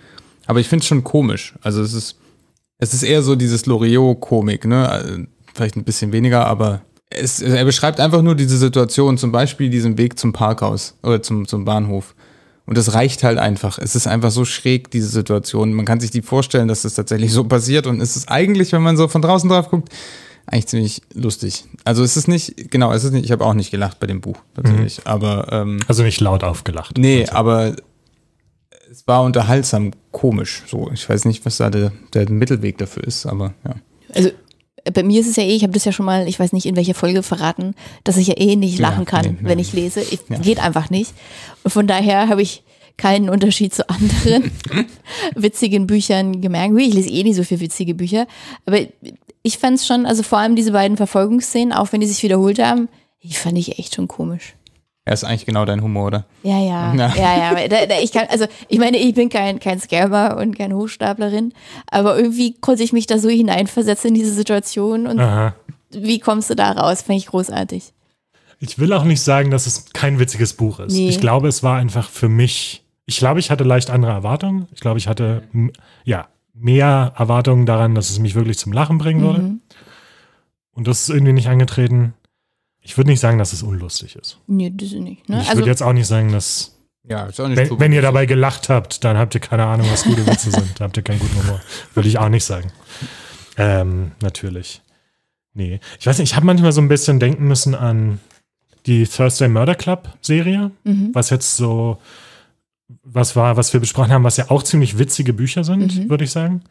Aber 0.46 0.60
ich 0.60 0.68
finde 0.68 0.84
es 0.84 0.86
schon 0.86 1.02
komisch. 1.02 1.54
Also 1.60 1.82
es 1.82 1.92
ist, 1.92 2.20
es 2.78 2.94
ist 2.94 3.02
eher 3.02 3.24
so 3.24 3.34
dieses 3.34 3.66
Loriot-Komik, 3.66 4.64
ne? 4.64 5.26
Vielleicht 5.52 5.74
ein 5.74 5.82
bisschen 5.82 6.12
weniger, 6.12 6.46
aber 6.46 6.82
es, 7.08 7.42
er 7.42 7.64
beschreibt 7.64 7.98
einfach 7.98 8.22
nur 8.22 8.36
diese 8.36 8.58
Situation, 8.58 9.18
zum 9.18 9.32
Beispiel 9.32 9.70
diesen 9.70 9.98
Weg 9.98 10.20
zum 10.20 10.32
Parkhaus 10.32 10.94
oder 11.02 11.20
zum, 11.20 11.48
zum 11.48 11.64
Bahnhof. 11.64 12.14
Und 12.70 12.78
das 12.78 12.94
reicht 12.94 13.24
halt 13.24 13.37
einfach. 13.37 13.78
Es 13.80 13.96
ist 13.96 14.06
einfach 14.06 14.30
so 14.30 14.44
schräg, 14.44 14.92
diese 14.92 15.09
Situation. 15.09 15.72
Man 15.72 15.85
kann 15.85 15.98
sich 15.98 16.12
die 16.12 16.22
vorstellen, 16.22 16.68
dass 16.68 16.83
das 16.83 16.94
tatsächlich 16.94 17.33
so 17.33 17.42
passiert. 17.42 17.88
Und 17.88 18.00
es 18.00 18.14
ist 18.16 18.28
eigentlich, 18.30 18.70
wenn 18.70 18.80
man 18.80 18.96
so 18.96 19.09
von 19.09 19.22
draußen 19.22 19.50
drauf 19.50 19.70
guckt, 19.70 19.88
eigentlich 20.46 20.68
ziemlich 20.68 21.02
lustig. 21.12 21.64
Also 21.83 22.04
es 22.04 22.16
ist 22.16 22.28
nicht, 22.28 22.70
genau, 22.70 22.92
es 22.92 23.02
ist 23.02 23.11
nicht, 23.11 23.24
ich 23.24 23.33
habe 23.33 23.44
auch 23.44 23.54
nicht 23.54 23.72
gelacht 23.72 23.98
bei 23.98 24.06
dem 24.06 24.20
Buch, 24.20 24.37
tatsächlich. 24.54 25.00
Aber 25.04 25.48
ähm, 25.50 25.80
Also 25.88 26.04
nicht 26.04 26.20
laut 26.20 26.44
aufgelacht. 26.44 26.96
nee, 26.96 27.26
aber 27.26 27.74
es 28.88 29.04
war 29.09 29.24
unterhaltsam 29.24 29.90
komisch. 30.12 30.62
So, 30.68 30.92
ich 30.94 31.09
weiß 31.09 31.24
nicht, 31.24 31.44
was 31.44 31.56
da 31.56 31.70
der, 31.70 31.90
der 32.14 32.30
Mittelweg 32.30 32.78
dafür 32.78 33.02
ist, 33.02 33.26
aber 33.26 33.52
ja. 33.64 33.74
Also 34.14 34.30
bei 34.92 35.02
mir 35.02 35.20
ist 35.20 35.28
es 35.28 35.36
ja 35.36 35.42
eh, 35.42 35.54
ich 35.54 35.62
habe 35.62 35.72
das 35.72 35.84
ja 35.84 35.92
schon 35.92 36.06
mal, 36.06 36.28
ich 36.28 36.38
weiß 36.38 36.52
nicht 36.52 36.66
in 36.66 36.76
welcher 36.76 36.94
Folge 36.94 37.22
verraten, 37.22 37.74
dass 38.04 38.16
ich 38.16 38.28
ja 38.28 38.34
eh 38.36 38.56
nicht 38.56 38.78
Ja, 38.78 38.88
lachen 38.88 39.04
kann, 39.04 39.24
nee, 39.24 39.36
nee. 39.40 39.48
wenn 39.48 39.58
ich 39.58 39.72
lese. 39.72 40.00
Ich, 40.00 40.20
Ja. 40.28 40.38
Geht 40.38 40.58
einfach 40.58 40.90
nicht. 40.90 41.12
Und 41.62 41.70
von 41.70 41.86
daher 41.86 42.28
habe 42.28 42.42
ich 42.42 42.62
keinen 42.96 43.30
Unterschied 43.30 43.74
zu 43.74 43.88
anderen 43.88 44.50
witzigen 45.34 45.86
Büchern 45.86 46.40
gemerkt. 46.40 46.74
Ich 46.78 46.94
lese 46.94 47.08
eh 47.10 47.22
nicht 47.22 47.36
so 47.36 47.44
viele 47.44 47.60
witzige 47.60 47.94
Bücher, 47.94 48.26
aber 48.66 48.80
ich 49.42 49.58
fand 49.58 49.78
es 49.78 49.86
schon, 49.86 50.04
also 50.06 50.22
vor 50.22 50.38
allem 50.38 50.54
diese 50.54 50.72
beiden 50.72 50.96
Verfolgungsszenen, 50.96 51.72
auch 51.72 51.92
wenn 51.92 52.00
die 52.00 52.06
sich 52.06 52.22
wiederholt 52.22 52.58
haben, 52.58 52.88
die 53.22 53.32
fand 53.32 53.58
ich 53.58 53.78
echt 53.78 53.94
schon 53.94 54.08
komisch. 54.08 54.54
Er 55.10 55.14
ist 55.14 55.24
eigentlich 55.24 55.44
genau 55.44 55.64
dein 55.64 55.82
Humor, 55.82 56.06
oder? 56.06 56.24
Ja, 56.44 56.60
ja, 56.60 56.94
Ja. 56.94 57.12
ja, 57.16 57.36
ja. 57.58 57.68
Da, 57.68 57.86
da, 57.86 57.98
ich 58.00 58.12
kann, 58.12 58.28
also 58.30 58.46
ich 58.68 58.78
meine, 58.78 58.96
ich 58.96 59.12
bin 59.12 59.28
kein, 59.28 59.58
kein 59.58 59.80
Scammer 59.80 60.36
und 60.36 60.56
keine 60.56 60.76
Hochstaplerin, 60.76 61.52
aber 61.90 62.16
irgendwie 62.16 62.54
konnte 62.60 62.84
ich 62.84 62.92
mich 62.92 63.08
da 63.08 63.18
so 63.18 63.28
hineinversetzen 63.28 64.10
in 64.10 64.14
diese 64.14 64.32
Situation 64.32 65.08
und 65.08 65.18
Aha. 65.18 65.56
wie 65.90 66.20
kommst 66.20 66.48
du 66.48 66.54
da 66.54 66.70
raus? 66.70 67.02
Fand 67.02 67.18
ich 67.18 67.26
großartig. 67.26 67.92
Ich 68.60 68.78
will 68.78 68.92
auch 68.92 69.02
nicht 69.02 69.20
sagen, 69.20 69.50
dass 69.50 69.66
es 69.66 69.86
kein 69.92 70.20
witziges 70.20 70.52
Buch 70.52 70.78
ist. 70.78 70.92
Nee. 70.92 71.08
Ich 71.08 71.18
glaube, 71.18 71.48
es 71.48 71.64
war 71.64 71.76
einfach 71.78 72.08
für 72.08 72.28
mich. 72.28 72.84
Ich 73.04 73.16
glaube, 73.16 73.40
ich 73.40 73.50
hatte 73.50 73.64
leicht 73.64 73.90
andere 73.90 74.12
Erwartungen. 74.12 74.68
Ich 74.72 74.80
glaube, 74.80 75.00
ich 75.00 75.08
hatte 75.08 75.42
ja 76.04 76.28
mehr 76.54 77.14
Erwartungen 77.16 77.66
daran, 77.66 77.96
dass 77.96 78.10
es 78.10 78.20
mich 78.20 78.36
wirklich 78.36 78.58
zum 78.58 78.72
Lachen 78.72 78.98
bringen 78.98 79.22
würde. 79.22 79.40
Mhm. 79.40 79.60
Und 80.70 80.86
das 80.86 81.00
ist 81.00 81.08
irgendwie 81.08 81.32
nicht 81.32 81.48
angetreten. 81.48 82.14
Ich 82.82 82.96
würde 82.96 83.10
nicht 83.10 83.20
sagen, 83.20 83.38
dass 83.38 83.52
es 83.52 83.62
unlustig 83.62 84.16
ist. 84.16 84.38
Nee, 84.46 84.72
das 84.74 84.88
ist 84.92 84.94
nicht. 85.00 85.28
Ne? 85.28 85.40
Ich 85.42 85.48
Also, 85.48 85.58
würde 85.60 85.70
jetzt 85.70 85.82
auch 85.82 85.92
nicht 85.92 86.06
sagen, 86.06 86.32
dass 86.32 86.76
Ja, 87.06 87.26
ist 87.26 87.38
auch 87.40 87.48
nicht 87.48 87.56
wenn, 87.58 87.78
wenn 87.80 87.92
ihr 87.92 88.02
dabei 88.02 88.26
gelacht 88.26 88.68
habt, 88.68 89.04
dann 89.04 89.16
habt 89.18 89.34
ihr 89.34 89.40
keine 89.40 89.66
Ahnung, 89.66 89.86
was 89.90 90.04
gute 90.04 90.26
Witze 90.26 90.50
sind. 90.50 90.78
Da 90.80 90.84
habt 90.84 90.96
ihr 90.96 91.02
keinen 91.02 91.18
guten 91.20 91.36
Humor. 91.42 91.60
Würde 91.94 92.08
ich 92.08 92.18
auch 92.18 92.28
nicht 92.28 92.44
sagen. 92.44 92.72
Ähm, 93.56 94.12
natürlich. 94.22 94.82
Nee. 95.52 95.80
Ich 95.98 96.06
weiß 96.06 96.18
nicht, 96.18 96.30
ich 96.30 96.36
habe 96.36 96.46
manchmal 96.46 96.72
so 96.72 96.80
ein 96.80 96.88
bisschen 96.88 97.18
denken 97.20 97.46
müssen 97.48 97.74
an 97.74 98.20
die 98.86 99.06
Thursday 99.06 99.48
Murder 99.48 99.74
Club 99.74 100.08
Serie, 100.22 100.70
Mhm. 100.84 101.10
was 101.12 101.30
jetzt 101.30 101.56
so 101.56 101.98
was 103.04 103.36
war, 103.36 103.56
was 103.56 103.72
wir 103.72 103.78
besprochen 103.80 104.10
haben, 104.12 104.24
was 104.24 104.36
ja 104.36 104.50
auch 104.50 104.62
ziemlich 104.64 104.98
witzige 104.98 105.32
Bücher 105.32 105.62
sind, 105.64 105.96
Mhm. 105.96 106.10
würde 106.10 106.24
ich 106.24 106.30
sagen. 106.32 106.62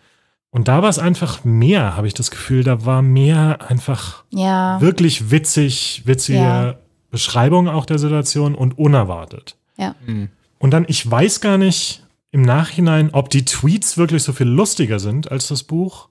Und 0.52 0.68
da 0.68 0.82
war 0.82 0.90
es 0.90 0.98
einfach 1.00 1.44
mehr, 1.44 1.96
habe 1.96 2.08
ich 2.08 2.14
das 2.16 2.32
Gefühl, 2.32 2.64
da 2.64 2.86
war 2.86 3.02
mehr 3.02 3.70
einfach 3.70 4.24
ja, 4.32 4.82
wirklich 4.82 5.30
witzig, 5.32 6.04
witzige 6.06 6.40
Ja. 6.40 6.76
Beschreibung 7.12 7.68
auch 7.68 7.86
der 7.86 8.00
Situation 8.00 8.56
und 8.56 8.78
unerwartet. 8.78 9.58
ja. 9.78 9.96
Mhm. 10.06 10.30
Und 10.62 10.72
dann, 10.72 10.86
ich 10.90 11.10
weiß 11.10 11.40
gar 11.40 11.58
nicht 11.58 12.04
im 12.32 12.42
Nachhinein, 12.42 13.12
ob 13.14 13.30
die 13.30 13.46
Tweets 13.46 13.98
wirklich 13.98 14.24
so 14.24 14.34
viel 14.34 14.48
lustiger 14.48 15.00
sind 15.00 15.32
als 15.32 15.48
das 15.48 15.64
Buch. 15.64 16.10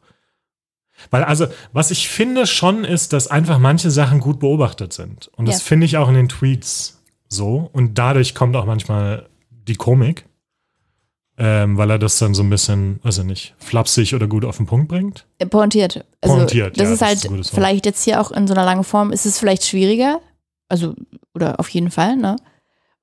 Weil, 1.10 1.22
also, 1.24 1.46
was 1.72 1.90
ich 1.90 2.08
finde 2.08 2.46
schon 2.46 2.84
ist, 2.84 3.12
dass 3.12 3.28
einfach 3.28 3.58
manche 3.58 3.90
Sachen 3.90 4.20
gut 4.20 4.40
beobachtet 4.40 4.92
sind. 4.94 5.28
Und 5.36 5.46
das 5.46 5.58
Ja. 5.58 5.64
finde 5.66 5.84
ich 5.86 5.96
auch 5.98 6.08
in 6.08 6.14
den 6.14 6.28
Tweets 6.30 7.02
so. 7.28 7.68
Und 7.72 7.98
dadurch 7.98 8.34
kommt 8.34 8.56
auch 8.56 8.64
manchmal 8.64 9.28
die 9.50 9.76
Komik. 9.76 10.24
Ähm, 11.40 11.78
weil 11.78 11.88
er 11.90 12.00
das 12.00 12.18
dann 12.18 12.34
so 12.34 12.42
ein 12.42 12.50
bisschen, 12.50 12.98
weiß 13.04 13.18
ich 13.18 13.24
nicht, 13.24 13.54
flapsig 13.58 14.12
oder 14.12 14.26
gut 14.26 14.44
auf 14.44 14.56
den 14.56 14.66
Punkt 14.66 14.88
bringt. 14.88 15.24
Äh, 15.38 15.46
Pointiert. 15.46 16.04
Also, 16.20 16.36
Pointiert, 16.36 16.76
das 16.76 16.88
ja, 16.88 16.92
ist 16.94 17.00
das 17.00 17.08
halt 17.08 17.40
ist 17.40 17.50
vielleicht 17.50 17.86
jetzt 17.86 18.02
hier 18.02 18.20
auch 18.20 18.32
in 18.32 18.48
so 18.48 18.54
einer 18.54 18.64
langen 18.64 18.82
Form, 18.82 19.12
ist 19.12 19.24
es 19.24 19.38
vielleicht 19.38 19.64
schwieriger. 19.64 20.20
Also, 20.68 20.94
oder 21.34 21.60
auf 21.60 21.68
jeden 21.68 21.92
Fall, 21.92 22.16
ne? 22.16 22.36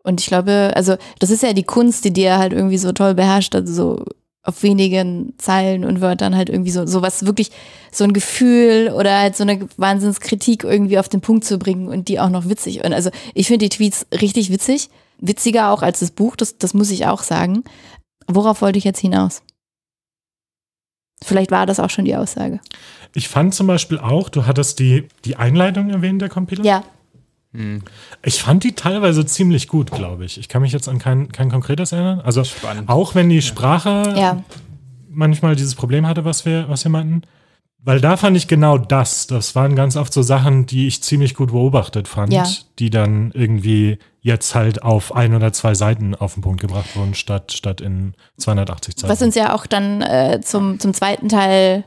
Und 0.04 0.19
ich 0.19 0.28
glaube, 0.28 0.74
also, 0.76 0.98
das 1.19 1.30
ist 1.30 1.43
ja 1.43 1.54
die 1.54 1.63
Kunst, 1.63 2.04
die 2.04 2.12
dir 2.12 2.38
halt 2.38 2.52
irgendwie 2.52 2.78
so 2.78 2.91
toll 2.91 3.15
beherrscht, 3.15 3.56
also 3.56 3.74
so 3.74 4.06
auf 4.43 4.62
wenigen 4.62 5.34
Zeilen 5.38 5.86
und 5.86 6.02
Wörtern 6.02 6.36
halt 6.36 6.50
irgendwie 6.50 6.71
so, 6.71 6.86
sowas 6.86 7.26
wirklich, 7.26 7.52
so 7.91 8.04
ein 8.04 8.13
Gefühl 8.13 8.91
oder 8.95 9.17
halt 9.17 9.38
so 9.38 9.43
eine 9.43 9.67
Wahnsinnskritik 9.78 10.65
irgendwie 10.65 11.00
auf 11.00 11.08
den 11.08 11.21
Punkt 11.21 11.45
zu 11.45 11.58
bringen 11.58 11.88
und 11.88 12.10
die 12.10 12.19
auch 12.19 12.30
noch 12.30 12.50
witzig. 12.50 12.84
Und 12.84 12.91
also, 12.93 13.12
ich 13.34 13.48
finde 13.48 13.69
die 13.69 13.76
Tweets 13.76 14.06
richtig 14.12 14.52
witzig. 14.52 14.89
Witziger 15.17 15.71
auch 15.71 15.82
als 15.82 16.02
das 16.02 16.12
Buch, 16.12 16.36
das, 16.36 16.58
das 16.58 16.74
muss 16.74 16.91
ich 16.91 17.06
auch 17.06 17.24
sagen. 17.24 17.63
Worauf 18.27 18.61
wollte 18.61 18.77
ich 18.77 18.83
jetzt 18.83 18.99
hinaus? 18.99 19.41
Vielleicht 21.23 21.51
war 21.51 21.65
das 21.65 21.79
auch 21.79 21.89
schon 21.89 22.05
die 22.05 22.15
Aussage. 22.15 22.59
Ich 23.13 23.29
fand 23.29 23.53
zum 23.53 23.67
Beispiel 23.67 23.97
auch, 23.99 24.29
du 24.29 24.45
hattest 24.45 24.79
die, 24.79 25.07
die 25.23 25.38
Einleitung 25.38 25.89
erwähnt, 25.89 26.21
der 26.21 26.29
Kapitel. 26.29 26.65
Ja, 26.65 26.83
Ich 28.23 28.41
fand 28.41 28.63
die 28.63 28.73
teilweise 28.73 29.25
ziemlich 29.25 29.67
gut, 29.67 29.91
glaube 29.91 30.25
ich. 30.25 30.38
Ich 30.38 30.49
kann 30.49 30.61
mich 30.61 30.73
jetzt 30.73 30.89
an 30.89 30.99
kein, 30.99 31.31
kein 31.31 31.49
konkretes 31.49 31.91
erinnern. 31.91 32.19
Also 32.21 32.43
Spannend. 32.43 32.89
auch 32.89 33.15
wenn 33.15 33.29
die 33.29 33.41
Sprache 33.41 34.13
ja. 34.17 34.43
manchmal 35.09 35.55
dieses 35.55 35.75
Problem 35.75 36.05
hatte, 36.07 36.25
was 36.25 36.45
wir, 36.45 36.67
was 36.67 36.83
wir 36.83 36.91
meinten. 36.91 37.21
Weil 37.86 38.02
da 38.02 38.17
fand 38.17 38.36
ich 38.36 38.48
genau 38.48 38.80
das. 38.80 39.28
Das 39.28 39.56
waren 39.56 39.76
ganz 39.76 39.95
oft 39.95 40.12
so 40.12 40.24
Sachen, 40.24 40.65
die 40.65 40.88
ich 40.88 41.04
ziemlich 41.04 41.36
gut 41.36 41.52
beobachtet 41.52 42.08
fand, 42.08 42.34
Ja. 42.34 42.45
die 42.80 42.89
dann 42.89 43.32
irgendwie 43.34 44.00
jetzt 44.21 44.56
halt 44.56 44.82
auf 44.82 45.15
ein 45.15 45.36
oder 45.36 45.54
zwei 45.54 45.76
Seiten 45.76 46.15
auf 46.15 46.34
den 46.34 46.41
Punkt 46.41 46.60
gebracht 46.60 46.95
wurden, 46.95 47.13
statt, 47.13 47.52
statt 47.52 47.82
in 47.82 48.15
280 48.38 48.95
Zeichen. 48.98 49.12
Was 49.12 49.21
uns 49.21 49.36
ja 49.36 49.54
auch 49.54 49.67
dann 49.67 50.02
äh, 50.02 50.41
zum, 50.43 50.80
zum 50.80 50.95
zweiten 50.95 51.30
Teil 51.30 51.84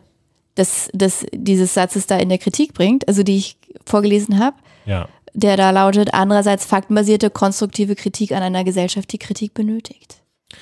des, 0.56 0.88
des, 0.92 1.26
dieses 1.32 1.74
Satzes 1.74 2.06
da 2.06 2.16
in 2.16 2.28
der 2.28 2.38
Kritik 2.38 2.74
bringt, 2.74 3.08
also 3.08 3.24
die 3.24 3.36
ich 3.36 3.56
vorgelesen 3.84 4.38
habe, 4.38 4.56
ja. 4.86 5.08
der 5.34 5.56
da 5.56 5.70
lautet, 5.70 6.14
andererseits 6.14 6.64
faktenbasierte 6.64 7.28
konstruktive 7.28 7.96
Kritik 7.96 8.30
an 8.30 8.44
einer 8.44 8.62
Gesellschaft, 8.62 9.12
die 9.12 9.18
Kritik 9.18 9.52
benötigt. 9.52 10.17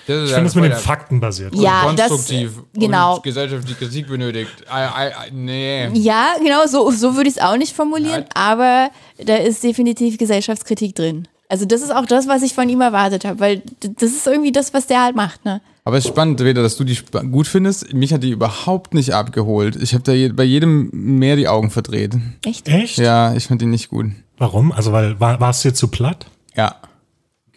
Das 0.06 0.16
ist 0.16 0.24
Ich 0.24 0.30
ja 0.30 0.34
finde 0.36 0.48
es 0.48 0.54
mit 0.56 0.64
den 0.64 0.72
Fakten 0.72 1.20
basiert. 1.20 1.54
Ja, 1.54 1.92
das- 1.94 2.08
konstruktiv 2.08 2.52
genau. 2.74 3.16
und 3.16 3.22
gesellschaftliche 3.22 3.78
Kritik 3.78 4.08
benötigt. 4.08 4.50
I, 4.68 4.74
I, 4.74 5.28
I, 5.28 5.32
nee. 5.32 5.88
Ja, 5.94 6.34
genau, 6.42 6.66
so, 6.66 6.90
so 6.90 7.14
würde 7.14 7.28
ich 7.28 7.36
es 7.36 7.42
auch 7.42 7.56
nicht 7.56 7.74
formulieren, 7.74 8.24
Nein. 8.24 8.28
aber 8.34 8.90
da 9.24 9.36
ist 9.36 9.62
definitiv 9.62 10.18
Gesellschaftskritik 10.18 10.94
drin. 10.96 11.28
Also 11.48 11.64
das 11.64 11.82
ist 11.82 11.94
auch 11.94 12.06
das, 12.06 12.26
was 12.26 12.42
ich 12.42 12.54
von 12.54 12.68
ihm 12.68 12.80
erwartet 12.80 13.24
habe, 13.24 13.38
weil 13.38 13.62
das 13.80 14.10
ist 14.10 14.26
irgendwie 14.26 14.50
das, 14.50 14.74
was 14.74 14.88
der 14.88 15.04
halt 15.04 15.14
macht, 15.14 15.44
ne? 15.44 15.60
Aber 15.84 15.96
es 15.96 16.04
ist 16.04 16.08
spannend, 16.10 16.40
Reda, 16.40 16.62
dass 16.62 16.76
du 16.76 16.82
die 16.82 16.98
gut 17.30 17.46
findest. 17.46 17.94
Mich 17.94 18.12
hat 18.12 18.24
die 18.24 18.30
überhaupt 18.30 18.92
nicht 18.92 19.14
abgeholt. 19.14 19.76
Ich 19.76 19.94
habe 19.94 20.02
da 20.02 20.10
je, 20.10 20.30
bei 20.30 20.42
jedem 20.42 20.90
mehr 20.92 21.36
die 21.36 21.46
Augen 21.46 21.70
verdreht. 21.70 22.16
Echt? 22.44 22.66
Echt? 22.66 22.98
Ja, 22.98 23.32
ich 23.34 23.46
fand 23.46 23.62
die 23.62 23.66
nicht 23.66 23.88
gut. 23.90 24.06
Warum? 24.36 24.72
Also, 24.72 24.90
weil 24.90 25.20
war, 25.20 25.38
war 25.38 25.50
es 25.50 25.62
dir 25.62 25.72
zu 25.72 25.86
platt? 25.86 26.26
Ja. 26.56 26.74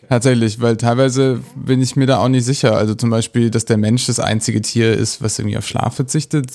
Tatsächlich, 0.10 0.60
weil 0.60 0.76
teilweise 0.76 1.40
bin 1.56 1.84
ich 1.84 1.96
mir 1.96 2.08
da 2.08 2.18
auch 2.18 2.30
nicht 2.30 2.44
sicher. 2.44 2.76
Also 2.76 2.96
zum 2.96 3.12
Beispiel, 3.12 3.52
dass 3.52 3.66
der 3.66 3.78
Mensch 3.78 4.08
das 4.08 4.20
einzige 4.20 4.60
Tier 4.60 4.92
ist, 4.92 5.22
was 5.22 5.38
irgendwie 5.38 5.58
auf 5.58 5.68
Schlaf 5.68 5.96
verzichtet. 5.96 6.48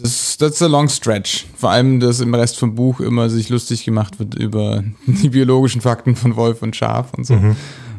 Das, 0.00 0.38
that's 0.38 0.62
a 0.62 0.66
long 0.66 0.88
stretch. 0.88 1.44
Vor 1.54 1.70
allem, 1.70 2.00
dass 2.00 2.20
im 2.20 2.32
Rest 2.32 2.58
vom 2.58 2.74
Buch 2.74 3.00
immer 3.00 3.28
sich 3.28 3.50
lustig 3.50 3.84
gemacht 3.84 4.18
wird 4.18 4.36
über 4.36 4.82
die 5.06 5.28
biologischen 5.28 5.82
Fakten 5.82 6.16
von 6.16 6.34
Wolf 6.36 6.62
und 6.62 6.74
Schaf 6.74 7.12
und 7.12 7.26
so. 7.26 7.38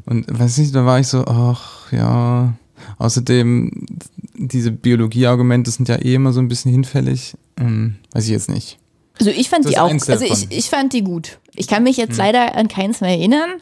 Und 0.05 0.39
weiß 0.39 0.57
nicht, 0.57 0.73
da 0.73 0.87
war 0.87 0.99
ich 0.99 1.07
so, 1.07 1.25
ach 1.25 1.91
ja. 1.91 2.55
Außerdem, 2.97 3.85
diese 4.33 4.71
Biologie-Argumente 4.71 5.69
sind 5.69 5.87
ja 5.87 5.97
eh 5.97 6.15
immer 6.15 6.33
so 6.33 6.39
ein 6.39 6.47
bisschen 6.47 6.71
hinfällig. 6.71 7.35
Hm, 7.59 7.97
weiß 8.13 8.23
ich 8.23 8.31
jetzt 8.31 8.49
nicht. 8.49 8.79
Also 9.19 9.29
ich 9.29 9.49
fand 9.49 9.65
Das 9.65 9.71
die 9.71 9.75
ist 9.75 9.81
auch, 9.81 10.09
also 10.09 10.25
ich, 10.25 10.47
ich 10.49 10.69
fand 10.69 10.93
die 10.93 11.03
gut. 11.03 11.37
Ich 11.53 11.67
kann 11.67 11.83
mich 11.83 11.97
jetzt 11.97 12.17
leider 12.17 12.55
an 12.55 12.69
keins 12.69 13.01
mehr 13.01 13.11
erinnern. 13.11 13.61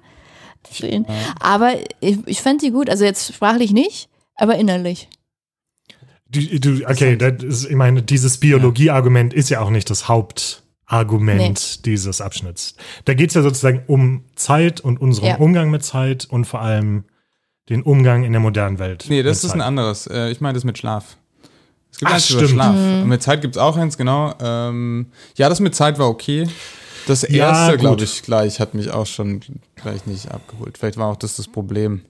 Aber 1.40 1.74
ich, 2.00 2.18
ich 2.26 2.42
fand 2.42 2.62
die 2.62 2.72
gut. 2.72 2.90
Also 2.90 3.04
jetzt 3.04 3.34
sprachlich 3.34 3.72
nicht, 3.72 4.10
aber 4.36 4.56
innerlich. 4.56 5.08
Du, 6.30 6.42
du, 6.60 6.86
okay, 6.86 7.16
das 7.16 7.42
ist, 7.44 7.66
ich 7.70 7.76
meine, 7.76 8.04
dieses 8.04 8.38
Biologie-Argument 8.40 9.34
ist 9.34 9.50
ja 9.50 9.62
auch 9.62 9.70
nicht 9.70 9.90
das 9.90 10.10
Hauptargument 10.10 11.86
dieses 11.86 12.20
Abschnitts. 12.22 12.76
Da 13.06 13.14
geht 13.14 13.30
es 13.30 13.36
ja 13.36 13.42
sozusagen 13.42 13.84
um 13.88 14.26
Zeit 14.36 14.82
und 14.82 15.00
unseren 15.00 15.26
Ja. 15.28 15.36
Umgang 15.38 15.70
mit 15.72 15.84
Zeit 15.86 16.26
und 16.30 16.46
vor 16.46 16.62
allem 16.62 17.06
den 17.70 17.82
Umgang 17.84 18.24
in 18.24 18.32
der 18.34 18.42
modernen 18.42 18.80
Welt. 18.80 19.06
Nee, 19.10 19.24
das 19.24 19.44
ist 19.44 19.52
ein 19.52 19.60
Zeit. 19.60 19.68
anderes. 19.68 20.08
Äh, 20.08 20.32
ich 20.32 20.42
meine 20.42 20.54
das 20.56 20.64
mit 20.64 20.78
Schlaf. 20.78 21.18
Es 21.92 22.00
gibt 22.00 22.12
Ach, 22.12 22.16
eins 22.16 22.30
über 22.30 22.40
stimmt. 22.40 22.52
Schlaf. 22.52 22.76
Mhm. 22.76 23.08
Mit 23.10 23.24
Zeit 23.24 23.42
gibt 23.42 23.56
es 23.56 23.62
auch 23.62 23.78
eins, 23.78 23.98
genau. 23.98 24.34
Ähm, 24.42 25.08
ja, 25.38 25.50
das 25.50 25.60
mit 25.60 25.76
Zeit 25.76 25.98
war 26.00 26.08
okay. 26.10 26.48
Das 27.08 27.24
Ja, 27.24 27.50
erste, 27.50 27.72
gut. 27.74 27.80
glaube 27.82 28.04
ich, 28.04 28.22
gleich 28.24 28.60
hat 28.60 28.74
mich 28.74 28.92
auch 28.92 29.06
schon 29.08 29.42
gleich 29.76 30.06
nicht 30.06 30.30
abgeholt. 30.32 30.78
Vielleicht 30.78 30.98
war 30.98 31.08
auch 31.08 31.16
das 31.18 31.36
das 31.38 31.48
Problem. 31.48 32.02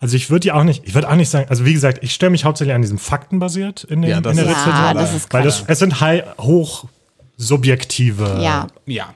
Also 0.00 0.16
ich 0.16 0.30
würde 0.30 0.48
ja 0.48 0.54
auch 0.54 0.64
nicht, 0.64 0.82
ich 0.86 0.94
würde 0.94 1.08
auch 1.10 1.14
nicht 1.16 1.28
sagen, 1.28 1.48
also 1.50 1.64
wie 1.66 1.72
gesagt, 1.74 1.98
ich 2.02 2.12
störe 2.14 2.30
mich 2.30 2.44
hauptsächlich 2.44 2.74
an 2.74 2.80
diesem 2.82 2.98
Fakten 2.98 3.38
basiert 3.38 3.84
in, 3.84 4.00
den, 4.02 4.10
Ja, 4.10 4.20
das 4.20 4.32
in 4.32 4.36
der 4.38 4.46
ist- 4.46 4.52
Rezession. 4.52 4.74
Ja, 4.74 4.94
das 4.94 5.14
ist 5.14 5.32
Weil 5.32 5.44
das, 5.44 5.64
es 5.66 5.78
sind 5.78 6.00
high, 6.00 6.24
hoch 6.38 6.84
subjektive, 7.36 8.38
Ja. 8.42 8.66
Ja. 8.86 9.14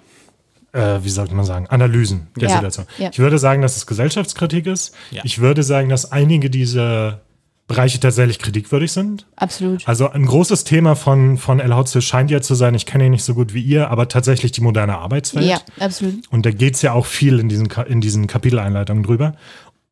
äh, 0.72 1.02
wie 1.04 1.08
sollte 1.10 1.34
man 1.34 1.44
sagen, 1.44 1.66
Analysen 1.68 2.26
der 2.36 2.48
Ja, 2.48 2.54
Situation. 2.56 2.86
ja. 2.98 3.10
Ich 3.12 3.18
würde 3.18 3.38
sagen, 3.38 3.62
dass 3.62 3.76
es 3.76 3.86
Gesellschaftskritik 3.86 4.66
ist. 4.66 4.94
Ja. 5.10 5.22
Ich 5.24 5.38
würde 5.40 5.62
sagen, 5.62 5.88
dass 5.88 6.10
einige 6.12 6.50
dieser 6.50 7.20
Bereiche 7.66 7.98
tatsächlich 7.98 8.38
kritikwürdig 8.38 8.92
sind. 8.92 9.26
Absolut. 9.36 9.88
Also 9.88 10.10
ein 10.10 10.26
großes 10.26 10.64
Thema 10.64 10.96
von, 10.96 11.38
von 11.38 11.60
El 11.60 11.74
Hotze 11.74 12.02
scheint 12.02 12.30
ja 12.30 12.42
zu 12.42 12.54
sein, 12.54 12.74
ich 12.74 12.84
kenne 12.84 13.06
ihn 13.06 13.12
nicht 13.12 13.24
so 13.24 13.34
gut 13.34 13.54
wie 13.54 13.62
ihr, 13.62 13.90
aber 13.90 14.08
tatsächlich 14.08 14.52
die 14.52 14.60
moderne 14.60 14.98
Arbeitswelt. 14.98 15.46
Ja, 15.46 15.60
absolut. 15.80 16.30
Und 16.30 16.44
da 16.44 16.50
geht 16.50 16.74
es 16.74 16.82
ja 16.82 16.92
auch 16.92 17.06
viel 17.06 17.38
in 17.38 17.48
diesen, 17.48 17.68
in 17.88 18.02
diesen 18.02 18.26
Kapiteleinleitungen 18.26 19.02
drüber. 19.02 19.34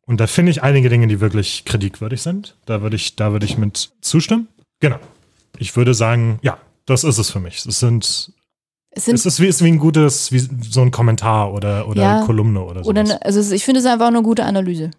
Und 0.05 0.19
da 0.19 0.27
finde 0.27 0.51
ich 0.51 0.61
einige 0.61 0.89
Dinge, 0.89 1.07
die 1.07 1.19
wirklich 1.19 1.65
kritikwürdig 1.65 2.21
sind. 2.21 2.55
Da 2.65 2.81
würde 2.83 2.95
ich, 2.95 3.15
da 3.15 3.31
würde 3.31 3.45
ich 3.45 3.57
mit 3.57 3.91
zustimmen. 4.01 4.49
Genau. 4.79 4.97
Ich 5.57 5.75
würde 5.75 5.93
sagen, 5.95 6.39
ja, 6.43 6.57
das 6.85 7.03
ist 7.03 7.17
es 7.17 7.31
für 7.31 7.39
mich. 7.39 7.65
Es 7.65 7.79
sind, 7.79 8.05
Es 8.91 9.07
es 9.07 9.25
ist 9.25 9.39
wie, 9.39 9.47
ist 9.47 9.63
wie 9.63 9.69
ein 9.71 9.79
gutes, 9.79 10.31
wie 10.31 10.39
so 10.69 10.81
ein 10.81 10.91
Kommentar 10.91 11.53
oder, 11.53 11.87
oder 11.87 12.01
Ja. 12.03 12.21
Kolumne 12.25 12.61
oder 12.61 12.83
so. 12.83 12.89
oder 12.89 13.03
ne, 13.03 13.19
also 13.25 13.51
ich 13.53 13.63
finde 13.65 13.79
es 13.79 13.85
einfach 13.87 14.07
eine 14.07 14.21
gute 14.21 14.43
Analyse. 14.45 14.91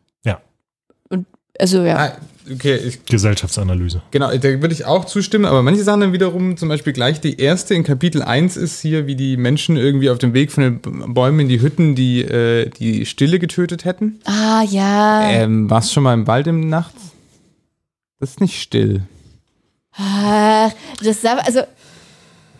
Also 1.58 1.82
ja. 1.84 1.96
Ah, 1.96 2.16
okay, 2.52 2.76
ich, 2.76 3.04
Gesellschaftsanalyse. 3.06 4.02
genau, 4.10 4.30
da 4.36 4.42
würde 4.42 4.72
ich 4.72 4.84
auch 4.84 5.04
zustimmen, 5.04 5.44
aber 5.44 5.62
manche 5.62 5.84
Sachen 5.84 6.00
dann 6.00 6.12
wiederum, 6.12 6.56
zum 6.56 6.68
Beispiel 6.68 6.92
gleich 6.92 7.20
die 7.20 7.38
erste 7.40 7.74
in 7.74 7.84
Kapitel 7.84 8.22
1 8.22 8.56
ist 8.56 8.80
hier, 8.80 9.06
wie 9.06 9.14
die 9.14 9.36
Menschen 9.36 9.76
irgendwie 9.76 10.10
auf 10.10 10.18
dem 10.18 10.34
Weg 10.34 10.50
von 10.50 10.80
den 10.80 11.14
Bäumen 11.14 11.40
in 11.40 11.48
die 11.48 11.60
Hütten 11.60 11.94
die, 11.94 12.22
äh, 12.22 12.68
die 12.70 13.06
Stille 13.06 13.38
getötet 13.38 13.84
hätten. 13.84 14.18
Ah 14.24 14.62
ja. 14.68 15.30
Ähm, 15.30 15.70
warst 15.70 15.90
du 15.90 15.94
schon 15.94 16.02
mal 16.02 16.14
im 16.14 16.26
Wald 16.26 16.46
im 16.48 16.68
Nacht? 16.68 16.94
Das 18.18 18.30
ist 18.30 18.40
nicht 18.40 18.60
still. 18.60 19.02
Ah, 19.96 20.70
das 21.04 21.22
sah- 21.22 21.38
also 21.38 21.60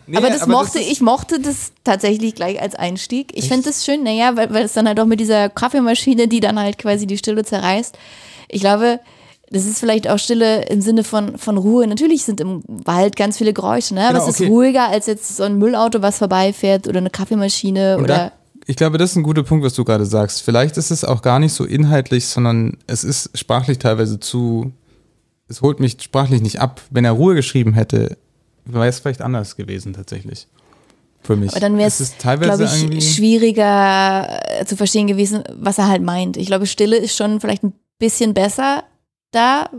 Nee, 0.07 0.17
aber 0.17 0.29
das 0.29 0.45
mochte 0.47 0.79
ist- 0.79 0.91
ich 0.91 1.01
mochte 1.01 1.39
das 1.39 1.71
tatsächlich 1.83 2.35
gleich 2.35 2.61
als 2.61 2.75
Einstieg. 2.75 3.31
Ich 3.33 3.47
finde 3.47 3.63
das 3.69 3.85
schön, 3.85 4.03
naja, 4.03 4.35
weil, 4.35 4.53
weil 4.53 4.65
es 4.65 4.73
dann 4.73 4.87
halt 4.87 4.99
auch 4.99 5.05
mit 5.05 5.19
dieser 5.19 5.49
Kaffeemaschine, 5.49 6.27
die 6.27 6.39
dann 6.39 6.59
halt 6.59 6.77
quasi 6.77 7.07
die 7.07 7.17
Stille 7.17 7.43
zerreißt. 7.43 7.97
Ich 8.49 8.61
glaube, 8.61 8.99
das 9.49 9.65
ist 9.65 9.79
vielleicht 9.79 10.07
auch 10.09 10.17
Stille 10.19 10.65
im 10.65 10.81
Sinne 10.81 11.03
von, 11.03 11.37
von 11.37 11.57
Ruhe. 11.57 11.87
Natürlich 11.87 12.23
sind 12.23 12.39
im 12.41 12.61
Wald 12.67 13.15
ganz 13.15 13.37
viele 13.37 13.53
Geräusche, 13.53 13.93
ne? 13.95 14.01
aber 14.07 14.13
Genau, 14.19 14.23
es 14.27 14.35
ist 14.35 14.41
okay. 14.41 14.49
ruhiger 14.49 14.87
als 14.89 15.05
jetzt 15.07 15.35
so 15.37 15.43
ein 15.43 15.57
Müllauto, 15.57 16.01
was 16.01 16.17
vorbeifährt 16.17 16.87
oder 16.87 16.97
eine 16.99 17.09
Kaffeemaschine 17.11 17.97
oder. 17.99 18.07
da, 18.07 18.31
ich 18.67 18.75
glaube, 18.75 18.97
das 18.97 19.11
ist 19.11 19.15
ein 19.17 19.23
guter 19.23 19.43
Punkt, 19.43 19.63
was 19.63 19.73
du 19.75 19.83
gerade 19.85 20.05
sagst. 20.05 20.41
Vielleicht 20.41 20.77
ist 20.77 20.89
es 20.91 21.03
auch 21.03 21.21
gar 21.21 21.39
nicht 21.39 21.53
so 21.53 21.63
inhaltlich, 21.65 22.25
sondern 22.25 22.77
es 22.87 23.03
ist 23.03 23.37
sprachlich 23.37 23.77
teilweise 23.79 24.19
zu. 24.19 24.71
Es 25.47 25.61
holt 25.61 25.79
mich 25.79 25.97
sprachlich 26.01 26.41
nicht 26.41 26.59
ab. 26.59 26.81
Wenn 26.89 27.05
er 27.05 27.11
Ruhe 27.11 27.35
geschrieben 27.35 27.73
hätte, 27.73 28.17
wäre 28.65 28.87
es 28.87 28.99
vielleicht 28.99 29.21
anders 29.21 29.55
gewesen, 29.55 29.93
tatsächlich. 29.93 30.47
Für 31.21 31.35
mich. 31.35 31.51
Aber 31.51 31.59
dann 31.59 31.77
wäre 31.77 31.87
es 31.87 32.15
glaube 32.19 32.65
ich, 32.65 33.15
schwieriger 33.15 34.59
äh, 34.59 34.65
zu 34.65 34.77
verstehen 34.77 35.07
gewesen, 35.07 35.43
was 35.57 35.77
er 35.79 35.87
halt 35.87 36.03
meint. 36.03 36.37
Ich 36.37 36.45
glaube, 36.47 36.67
Stille 36.67 36.97
ist 36.97 37.15
schon 37.17 37.39
vielleicht 37.41 37.63
ein 37.63 37.73
bisschen 37.97 38.33
besser 38.35 38.83
da, 39.31 39.69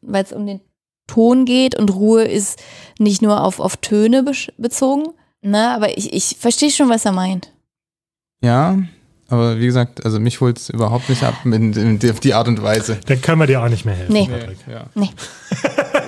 weil 0.00 0.22
es 0.24 0.32
um 0.32 0.46
den 0.46 0.60
Ton 1.08 1.44
geht 1.44 1.76
und 1.76 1.92
Ruhe 1.92 2.22
ist 2.24 2.62
nicht 2.98 3.20
nur 3.20 3.42
auf, 3.42 3.58
auf 3.58 3.76
Töne 3.78 4.22
besch- 4.22 4.52
bezogen. 4.58 5.08
Ne, 5.44 5.70
aber 5.74 5.98
ich, 5.98 6.12
ich 6.12 6.36
verstehe 6.38 6.70
schon, 6.70 6.88
was 6.88 7.04
er 7.04 7.10
meint. 7.10 7.52
Ja, 8.44 8.78
aber 9.28 9.58
wie 9.58 9.66
gesagt, 9.66 10.04
also 10.04 10.20
mich 10.20 10.40
holt 10.40 10.58
es 10.58 10.68
überhaupt 10.70 11.08
nicht 11.08 11.24
ab 11.24 11.34
mit, 11.44 11.60
mit, 11.74 12.08
auf 12.10 12.20
die 12.20 12.34
Art 12.34 12.46
und 12.46 12.62
Weise. 12.62 13.00
Dann 13.06 13.20
können 13.20 13.40
wir 13.40 13.46
dir 13.48 13.60
auch 13.62 13.68
nicht 13.68 13.84
mehr 13.84 13.94
helfen. 13.96 14.12
Nee. 14.12 14.28
Patrick. 14.28 14.58
Ja. 14.70 14.84
Nee. 14.94 15.10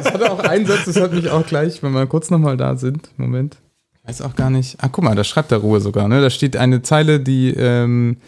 Es 0.04 0.12
hatte 0.12 0.30
auch 0.30 0.40
einen 0.40 0.66
Satz, 0.66 0.84
das 0.86 1.00
hat 1.00 1.12
mich 1.12 1.30
auch 1.30 1.46
gleich, 1.46 1.82
wenn 1.82 1.92
wir 1.92 2.06
kurz 2.06 2.30
nochmal 2.30 2.56
da 2.56 2.76
sind. 2.76 3.10
Moment. 3.16 3.56
Ich 3.94 4.08
weiß 4.08 4.22
auch 4.22 4.36
gar 4.36 4.50
nicht. 4.50 4.76
Ah, 4.80 4.88
guck 4.88 5.04
mal, 5.04 5.14
da 5.14 5.24
schreibt 5.24 5.50
der 5.50 5.58
Ruhe 5.58 5.80
sogar. 5.80 6.08
Ne? 6.08 6.20
Da 6.20 6.30
steht 6.30 6.56
eine 6.56 6.82
Zeile, 6.82 7.20
die, 7.20 7.50
ähm, 7.50 8.18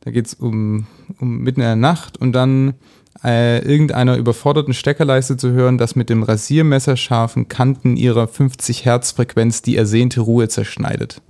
da 0.00 0.10
geht 0.10 0.26
es 0.26 0.34
um, 0.34 0.86
um 1.20 1.38
mitten 1.38 1.60
in 1.60 1.66
der 1.66 1.76
Nacht 1.76 2.16
und 2.18 2.32
dann 2.32 2.74
äh, 3.24 3.58
irgendeiner 3.64 4.16
überforderten 4.16 4.74
Steckerleiste 4.74 5.36
zu 5.36 5.50
hören, 5.52 5.78
dass 5.78 5.96
mit 5.96 6.10
dem 6.10 6.22
Rasiermesser 6.22 6.96
scharfen 6.96 7.48
Kanten 7.48 7.96
ihrer 7.96 8.28
50 8.28 8.84
Hertz 8.84 9.12
Frequenz 9.12 9.62
die 9.62 9.76
ersehnte 9.76 10.20
Ruhe 10.20 10.48
zerschneidet. 10.48 11.20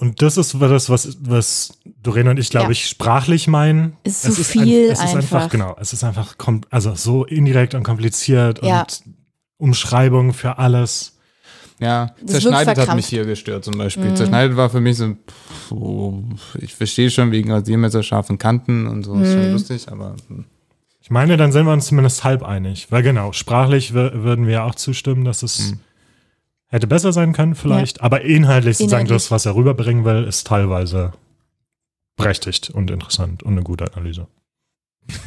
Und 0.00 0.22
das 0.22 0.38
ist 0.38 0.54
das, 0.58 0.88
was, 0.88 1.18
was 1.20 1.78
Doreen 2.02 2.28
und 2.28 2.38
ich, 2.38 2.48
glaube 2.48 2.66
Ja. 2.66 2.70
ich, 2.70 2.86
sprachlich 2.86 3.46
meinen. 3.48 3.96
Ist 4.02 4.22
zu 4.22 4.32
viel 4.42 4.90
es 4.90 4.98
ist 4.98 5.00
einfach. 5.14 5.16
einfach. 5.42 5.48
Genau, 5.50 5.76
es 5.78 5.92
ist 5.92 6.02
einfach 6.04 6.38
kom 6.38 6.62
also 6.70 6.94
so 6.94 7.24
indirekt 7.26 7.74
und 7.74 7.82
kompliziert 7.82 8.64
Ja. 8.64 8.80
und 8.80 9.02
Umschreibung 9.58 10.32
für 10.32 10.56
alles. 10.58 11.18
Ja, 11.80 12.14
Das 12.22 12.32
zerschneidet 12.42 12.78
hat 12.78 12.94
mich 12.94 13.06
hier 13.06 13.24
gestört 13.24 13.64
zum 13.64 13.76
Beispiel. 13.78 14.14
Zerschneidet 14.14 14.56
war 14.56 14.68
für 14.70 14.80
mich 14.80 14.96
so, 14.98 15.08
pff, 15.14 15.68
so 15.68 16.24
ich 16.58 16.74
verstehe 16.74 17.10
schon 17.10 17.30
wegen 17.30 17.50
Rasiermesser 17.52 18.02
scharfen 18.02 18.38
Kanten 18.38 18.86
und 18.86 19.02
so, 19.04 19.14
ist 19.16 19.32
schon 19.32 19.52
lustig, 19.52 19.88
aber 19.90 20.16
hm. 20.28 20.44
Ich 21.02 21.10
meine, 21.10 21.36
dann 21.36 21.50
sind 21.52 21.66
wir 21.66 21.72
uns 21.72 21.86
zumindest 21.86 22.22
halb 22.24 22.42
einig. 22.44 22.86
Weil 22.90 23.02
genau, 23.02 23.32
sprachlich 23.32 23.90
wür- 23.92 24.22
würden 24.22 24.46
wir 24.46 24.52
ja 24.54 24.64
auch 24.64 24.74
zustimmen, 24.76 25.24
dass 25.24 25.42
es 25.42 25.74
hätte 26.70 26.86
besser 26.86 27.12
sein 27.12 27.32
können 27.32 27.54
vielleicht. 27.54 28.00
Aber 28.00 28.22
inhaltlich 28.22 28.78
sozusagen 28.78 29.02
Inhaltlich. 29.06 29.24
das, 29.24 29.30
was 29.30 29.46
er 29.46 29.54
rüberbringen 29.54 30.04
will, 30.04 30.24
ist 30.24 30.46
teilweise 30.46 31.12
berechtigt 32.16 32.70
und 32.70 32.90
interessant 32.90 33.42
und 33.42 33.52
eine 33.52 33.62
gute 33.62 33.92
Analyse. 33.92 34.26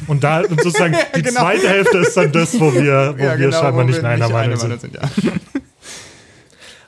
Und 0.06 0.24
da 0.24 0.40
und 0.40 0.62
sozusagen 0.62 0.96
die 1.16 1.22
Genau. 1.22 1.40
zweite 1.40 1.68
Hälfte 1.68 1.98
ist 1.98 2.16
dann 2.16 2.32
das, 2.32 2.58
wo 2.58 2.72
wir, 2.72 3.14
wo 3.18 3.22
wir 3.38 3.52
scheinbar 3.52 3.84
nicht 3.84 3.98
in 3.98 4.06
einer 4.06 4.28
Meinung 4.28 4.56
sind. 4.56 4.82
ja. 4.92 5.02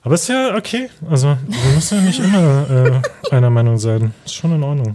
Aber 0.03 0.15
ist 0.15 0.29
ja 0.29 0.55
okay. 0.57 0.89
Also, 1.11 1.37
wir 1.49 1.75
müssen 1.75 1.99
ja 1.99 2.05
nicht 2.05 2.21
immer 2.21 3.03
äh, 3.33 3.35
einer 3.35 3.51
Meinung 3.51 3.77
sein. 3.77 4.15
Ist 4.25 4.37
schon 4.37 4.55
in 4.55 4.63
Ordnung. 4.63 4.95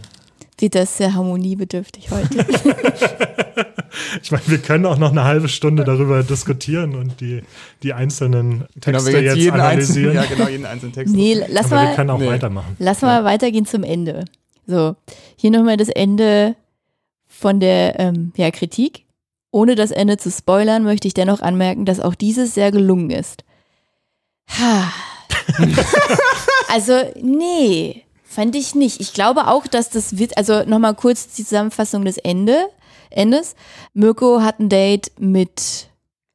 Dieter 0.60 0.84
ist 0.84 0.96
sehr 0.96 1.14
harmoniebedürftig 1.14 2.10
heute. 2.12 2.46
Ich 4.24 4.32
meine, 4.32 4.44
wir 4.48 4.58
können 4.60 4.86
auch 4.86 4.98
noch 4.98 5.12
eine 5.12 5.24
halbe 5.24 5.50
Stunde 5.50 5.84
darüber 5.84 6.24
diskutieren 6.24 6.96
und 6.96 7.20
die, 7.22 7.44
die 7.84 7.94
einzelnen 7.94 8.66
Genau, 8.80 9.00
Texte 9.00 9.14
wir 9.14 9.22
jetzt 9.22 9.36
jetzt 9.36 9.44
jeden 9.44 9.60
analysieren. 9.60 10.18
einzelnen, 10.18 10.30
ja 10.30 10.36
genau, 10.36 10.50
jeden 10.50 10.66
einzelnen 10.66 10.94
Text. 10.94 11.14
nee, 11.16 11.34
lass 11.50 11.66
Aber 11.72 11.82
wir 11.82 11.88
mal, 11.90 11.96
können 11.96 12.10
auch 12.10 12.20
Nee. 12.20 12.28
weitermachen. 12.28 12.76
lass 12.80 13.02
mal 13.02 13.24
weitergehen 13.24 13.66
zum 13.66 13.84
Ende. 13.84 14.26
So, 14.68 14.96
hier 15.36 15.52
nochmal 15.52 15.78
das 15.78 15.90
Ende 15.90 16.56
von 17.28 17.60
der 17.60 18.00
ähm, 18.00 18.32
ja, 18.38 18.52
Kritik. 18.52 19.06
Ohne 19.52 19.76
das 19.76 19.92
Ende 19.92 20.16
zu 20.18 20.32
spoilern, 20.32 20.84
möchte 20.84 21.08
ich 21.10 21.14
dennoch 21.14 21.42
anmerken, 21.42 21.84
dass 21.86 22.00
auch 22.00 22.16
dieses 22.16 22.54
sehr 22.54 22.72
gelungen 22.72 23.10
ist. 23.10 23.44
Ha. 24.60 24.94
also, 26.70 26.94
nee, 27.22 28.04
fand 28.32 28.56
ich 28.56 28.76
nicht. 28.76 29.02
Ich 29.02 29.14
glaube 29.14 29.48
auch, 29.48 29.68
dass 29.68 29.90
das 29.90 30.18
wird, 30.18 30.38
also 30.38 30.64
nochmal 30.64 30.96
kurz 30.96 31.28
die 31.34 31.44
Zusammenfassung 31.44 32.06
des 32.06 32.18
Ende, 32.18 32.58
Endes. 33.10 33.56
Mirko 33.94 34.42
hat 34.42 34.60
ein 34.60 34.70
Date 34.70 35.12
mit 35.20 35.90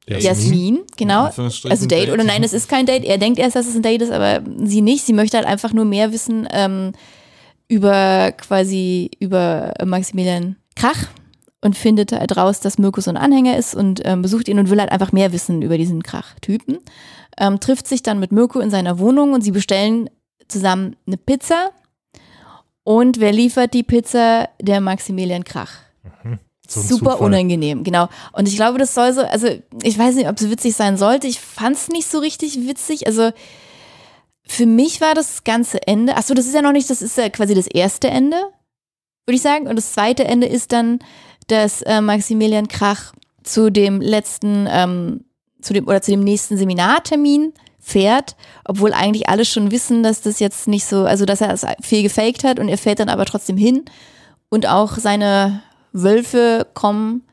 Jasmin, 0.07 0.79
genau. 0.95 1.25
Anführungsstrichen 1.25 1.71
Also 1.71 1.87
Date, 1.87 2.11
oder 2.11 2.23
nein, 2.23 2.43
es 2.43 2.53
ist 2.53 2.69
kein 2.69 2.85
Date. 2.85 3.03
Er 3.03 3.17
denkt 3.17 3.39
erst, 3.39 3.55
dass 3.55 3.67
es 3.67 3.75
ein 3.75 3.81
Date 3.81 4.01
ist, 4.01 4.11
aber 4.11 4.41
sie 4.63 4.81
nicht. 4.81 5.05
Sie 5.05 5.13
möchte 5.13 5.37
halt 5.37 5.47
einfach 5.47 5.73
nur 5.73 5.85
mehr 5.85 6.13
wissen 6.13 6.47
ähm, 6.51 6.93
über 7.67 8.31
quasi 8.31 9.11
über 9.19 9.73
Maximilian 9.83 10.55
Krach 10.75 11.07
und 11.61 11.75
findet 11.75 12.11
halt 12.11 12.37
raus, 12.37 12.59
dass 12.59 12.77
Mirko 12.77 13.01
so 13.01 13.09
ein 13.09 13.17
Anhänger 13.17 13.57
ist 13.57 13.75
und 13.75 14.01
ähm, 14.05 14.21
besucht 14.21 14.47
ihn 14.47 14.59
und 14.59 14.69
will 14.69 14.79
halt 14.79 14.91
einfach 14.91 15.11
mehr 15.11 15.33
wissen 15.33 15.61
über 15.61 15.77
diesen 15.77 16.03
Krach-Typen. 16.03 16.77
Ähm, 17.39 17.59
trifft 17.59 17.87
sich 17.87 18.03
dann 18.03 18.19
mit 18.19 18.31
Mirko 18.31 18.59
in 18.59 18.69
seiner 18.69 18.99
Wohnung 18.99 19.33
und 19.33 19.41
sie 19.41 19.51
bestellen 19.51 20.09
zusammen 20.47 20.95
eine 21.05 21.17
Pizza. 21.17 21.71
Und 22.87 23.19
wer 23.19 23.33
liefert 23.33 23.73
die 23.73 23.83
Pizza? 23.83 24.47
Der 24.61 24.79
Maximilian 24.79 25.43
Krach. 25.43 25.71
So 26.69 26.79
ein 26.79 26.87
Super 26.87 27.11
Zufall. 27.11 27.25
unangenehm, 27.25 27.83
genau. 27.83 28.07
Und 28.31 28.47
ich 28.47 28.55
glaube, 28.55 28.77
das 28.77 28.93
soll 28.93 29.11
so, 29.11 29.23
also 29.23 29.49
ich 29.83 29.99
weiß 29.99 30.15
nicht, 30.15 30.29
ob 30.29 30.39
es 30.39 30.49
witzig 30.49 30.73
sein 30.73 30.95
sollte. 30.95 31.27
Ich 31.27 31.41
fand 31.41 31.75
es 31.75 31.89
nicht 31.89 32.09
so 32.09 32.19
richtig 32.19 32.65
witzig. 32.65 33.05
Also 33.05 33.31
für 34.47 34.65
mich 34.65 35.01
war 35.01 35.15
das 35.15 35.43
ganze 35.43 35.85
Ende, 35.85 36.15
achso, 36.15 36.33
das 36.33 36.45
ist 36.45 36.55
ja 36.55 36.61
noch 36.61 36.71
nicht, 36.71 36.89
das 36.89 37.01
ist 37.01 37.17
ja 37.17 37.27
quasi 37.27 37.55
das 37.55 37.67
erste 37.67 38.07
Ende, 38.07 38.37
würde 39.25 39.35
ich 39.35 39.41
sagen. 39.41 39.67
Und 39.67 39.75
das 39.75 39.91
zweite 39.91 40.23
Ende 40.23 40.47
ist 40.47 40.71
dann, 40.71 40.99
dass 41.47 41.81
äh, 41.81 41.99
Maximilian 41.99 42.69
Krach 42.69 43.11
zu 43.43 43.69
dem 43.69 43.99
letzten, 43.99 44.65
ähm, 44.71 45.25
zu 45.59 45.73
dem, 45.73 45.89
oder 45.89 46.01
zu 46.01 46.11
dem 46.11 46.21
nächsten 46.21 46.55
Seminartermin 46.55 47.51
fährt, 47.87 48.35
obwohl 48.65 48.91
eigentlich 48.91 49.29
alle 49.29 49.45
schon 49.45 49.71
wissen, 49.71 50.03
dass 50.03 50.19
das 50.19 50.39
jetzt 50.39 50.67
nicht 50.67 50.83
so, 50.83 51.05
also 51.05 51.23
dass 51.23 51.39
er 51.39 51.53
es 51.53 51.65
viel 51.79 52.03
gefaked 52.03 52.43
hat 52.43 52.59
und 52.59 52.67
er 52.67 52.77
fährt 52.77 52.99
dann 52.99 53.07
aber 53.07 53.23
trotzdem 53.23 53.55
hin 53.55 53.85
und 54.49 54.67
auch 54.67 54.97
seine 54.97 55.61
Wölfe 55.93 56.67
kommen 56.73 57.23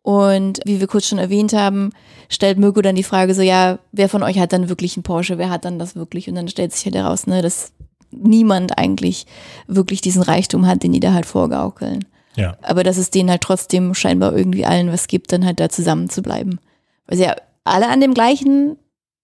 und 0.00 0.60
wie 0.64 0.80
wir 0.80 0.86
kurz 0.86 1.06
schon 1.06 1.18
erwähnt 1.18 1.52
haben, 1.52 1.90
stellt 2.30 2.58
Mirko 2.58 2.80
dann 2.80 2.96
die 2.96 3.02
Frage 3.02 3.34
so, 3.34 3.42
ja, 3.42 3.80
wer 3.92 4.08
von 4.08 4.22
euch 4.22 4.38
hat 4.38 4.54
dann 4.54 4.70
wirklich 4.70 4.96
einen 4.96 5.02
Porsche, 5.02 5.36
wer 5.36 5.50
hat 5.50 5.66
dann 5.66 5.78
das 5.78 5.94
wirklich? 5.94 6.26
Und 6.26 6.36
dann 6.36 6.48
stellt 6.48 6.72
sich 6.72 6.86
halt 6.86 6.94
heraus, 6.94 7.26
ne, 7.26 7.42
dass 7.42 7.72
niemand 8.10 8.78
eigentlich 8.78 9.26
wirklich 9.66 10.00
diesen 10.00 10.22
Reichtum 10.22 10.66
hat, 10.66 10.82
den 10.82 10.92
die 10.92 11.00
da 11.00 11.12
halt 11.12 11.26
vorgaukeln. 11.26 12.06
Ja. 12.34 12.56
Aber 12.62 12.82
dass 12.82 12.96
es 12.96 13.10
denen 13.10 13.28
halt 13.28 13.42
trotzdem 13.42 13.92
scheinbar 13.92 14.34
irgendwie 14.34 14.64
allen 14.64 14.90
was 14.90 15.06
gibt, 15.06 15.32
dann 15.32 15.44
halt 15.44 15.60
da 15.60 15.68
zusammen 15.68 16.08
zu 16.08 16.22
bleiben. 16.22 16.58
Weil 17.06 17.18
sie 17.18 17.24
ja 17.24 17.36
alle 17.64 17.88
an 17.88 18.00
dem 18.00 18.14
gleichen, 18.14 18.78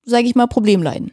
sage 0.05 0.27
ich 0.27 0.35
mal, 0.35 0.47
Problem 0.47 0.83
leiden. 0.83 1.13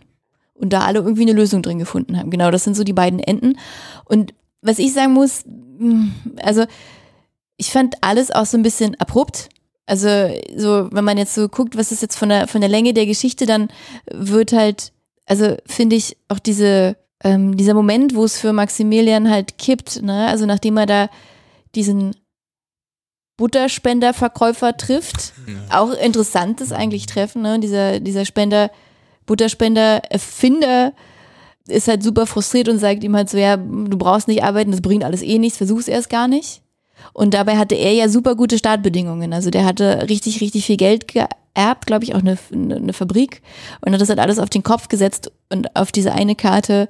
Und 0.53 0.73
da 0.73 0.81
alle 0.81 0.99
irgendwie 0.99 1.23
eine 1.23 1.33
Lösung 1.33 1.63
drin 1.63 1.79
gefunden 1.79 2.17
haben. 2.17 2.29
Genau, 2.29 2.51
das 2.51 2.63
sind 2.63 2.75
so 2.75 2.83
die 2.83 2.93
beiden 2.93 3.19
Enden. 3.19 3.57
Und 4.05 4.33
was 4.61 4.79
ich 4.79 4.93
sagen 4.93 5.13
muss, 5.13 5.43
mh, 5.45 6.11
also 6.43 6.65
ich 7.57 7.71
fand 7.71 7.95
alles 8.01 8.31
auch 8.31 8.45
so 8.45 8.57
ein 8.57 8.63
bisschen 8.63 8.95
abrupt. 8.99 9.49
Also 9.85 10.07
so, 10.55 10.89
wenn 10.91 11.03
man 11.03 11.17
jetzt 11.17 11.33
so 11.33 11.49
guckt, 11.49 11.77
was 11.77 11.91
ist 11.91 12.01
jetzt 12.01 12.15
von 12.17 12.29
der, 12.29 12.47
von 12.47 12.61
der 12.61 12.69
Länge 12.69 12.93
der 12.93 13.05
Geschichte, 13.05 13.45
dann 13.45 13.69
wird 14.11 14.53
halt, 14.53 14.93
also 15.25 15.57
finde 15.65 15.95
ich 15.95 16.17
auch 16.27 16.39
diese, 16.39 16.95
ähm, 17.23 17.57
dieser 17.57 17.73
Moment, 17.73 18.15
wo 18.15 18.23
es 18.23 18.39
für 18.39 18.53
Maximilian 18.53 19.29
halt 19.29 19.57
kippt, 19.57 20.01
ne? 20.01 20.27
also 20.27 20.45
nachdem 20.45 20.77
er 20.77 20.85
da 20.85 21.09
diesen 21.75 22.15
Butterspenderverkäufer 23.41 24.77
trifft, 24.77 25.33
auch 25.71 25.93
interessantes 25.93 26.71
eigentlich 26.71 27.07
Treffen, 27.07 27.41
ne? 27.41 27.59
dieser, 27.59 27.99
dieser 27.99 28.23
Spender, 28.23 28.69
Butterspender, 29.25 30.03
Erfinder 30.11 30.93
ist 31.67 31.87
halt 31.87 32.03
super 32.03 32.27
frustriert 32.27 32.69
und 32.69 32.77
sagt 32.77 33.03
ihm 33.03 33.15
halt 33.15 33.31
so, 33.31 33.39
ja, 33.39 33.57
du 33.57 33.97
brauchst 33.97 34.27
nicht 34.27 34.43
arbeiten, 34.43 34.69
das 34.69 34.81
bringt 34.81 35.03
alles 35.03 35.23
eh 35.23 35.39
nichts, 35.39 35.57
versuch's 35.57 35.87
erst 35.87 36.11
gar 36.11 36.27
nicht. 36.27 36.61
Und 37.13 37.33
dabei 37.33 37.57
hatte 37.57 37.73
er 37.73 37.91
ja 37.93 38.09
super 38.09 38.35
gute 38.35 38.59
Startbedingungen. 38.59 39.33
Also 39.33 39.49
der 39.49 39.65
hatte 39.65 40.07
richtig, 40.07 40.39
richtig 40.39 40.67
viel 40.67 40.77
Geld 40.77 41.07
geerbt, 41.07 41.87
glaube 41.87 42.03
ich, 42.03 42.13
auch 42.13 42.19
eine, 42.19 42.37
eine 42.51 42.93
Fabrik 42.93 43.41
und 43.83 43.91
hat 43.91 44.01
das 44.01 44.09
halt 44.09 44.19
alles 44.19 44.37
auf 44.37 44.51
den 44.51 44.61
Kopf 44.61 44.87
gesetzt 44.87 45.31
und 45.49 45.75
auf 45.75 45.91
diese 45.91 46.11
eine 46.11 46.35
Karte 46.35 46.89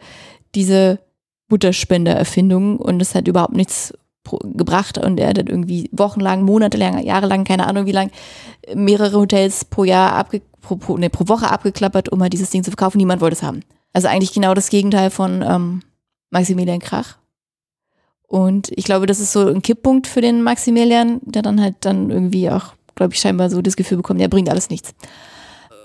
diese 0.54 1.00
Butterspender-Erfindung 1.48 2.76
und 2.76 3.02
es 3.02 3.16
hat 3.16 3.30
überhaupt 3.30 3.56
nichts 3.56 3.94
gebracht 4.44 4.98
und 4.98 5.20
er 5.20 5.30
hat 5.30 5.38
dann 5.38 5.48
irgendwie 5.48 5.90
wochenlang, 5.92 6.44
monatelang, 6.44 7.04
jahrelang, 7.04 7.44
keine 7.44 7.68
Ahnung 7.68 7.86
wie 7.86 7.92
lang, 7.92 8.12
mehrere 8.74 9.18
Hotels 9.18 9.66
pro 9.66 9.84
Jahr 9.84 10.14
abge 10.14 10.42
pro, 10.62 10.76
pro, 10.76 10.98
nee, 10.98 11.10
pro 11.10 11.28
Woche 11.28 11.50
abgeklappert, 11.50 12.10
um 12.10 12.22
halt 12.22 12.34
dieses 12.34 12.52
Ding 12.52 12.64
zu 12.64 12.72
verkaufen. 12.72 12.98
Niemand 12.98 13.22
wollte 13.22 13.36
es 13.36 13.44
haben. 13.44 13.62
Also 13.94 14.08
eigentlich 14.08 14.34
genau 14.34 14.54
das 14.54 14.70
Gegenteil 14.70 15.10
von 15.10 15.42
ähm, 15.42 15.82
Maximilian 16.30 16.80
Krach. 16.80 17.18
Und 18.28 18.70
ich 18.76 18.86
glaube, 18.86 19.08
das 19.08 19.20
ist 19.20 19.34
so 19.34 19.48
ein 19.48 19.62
Kipppunkt 19.62 20.08
für 20.08 20.22
den 20.22 20.42
Maximilian, 20.42 21.20
der 21.24 21.42
dann 21.42 21.60
halt 21.60 21.76
dann 21.82 22.10
irgendwie 22.10 22.50
auch, 22.50 22.74
glaube 22.96 23.14
ich, 23.14 23.20
scheinbar 23.20 23.50
so 23.50 23.62
das 23.62 23.76
Gefühl 23.76 23.98
bekommt, 23.98 24.22
der 24.22 24.30
bringt 24.30 24.50
alles 24.50 24.70
nichts. 24.70 24.94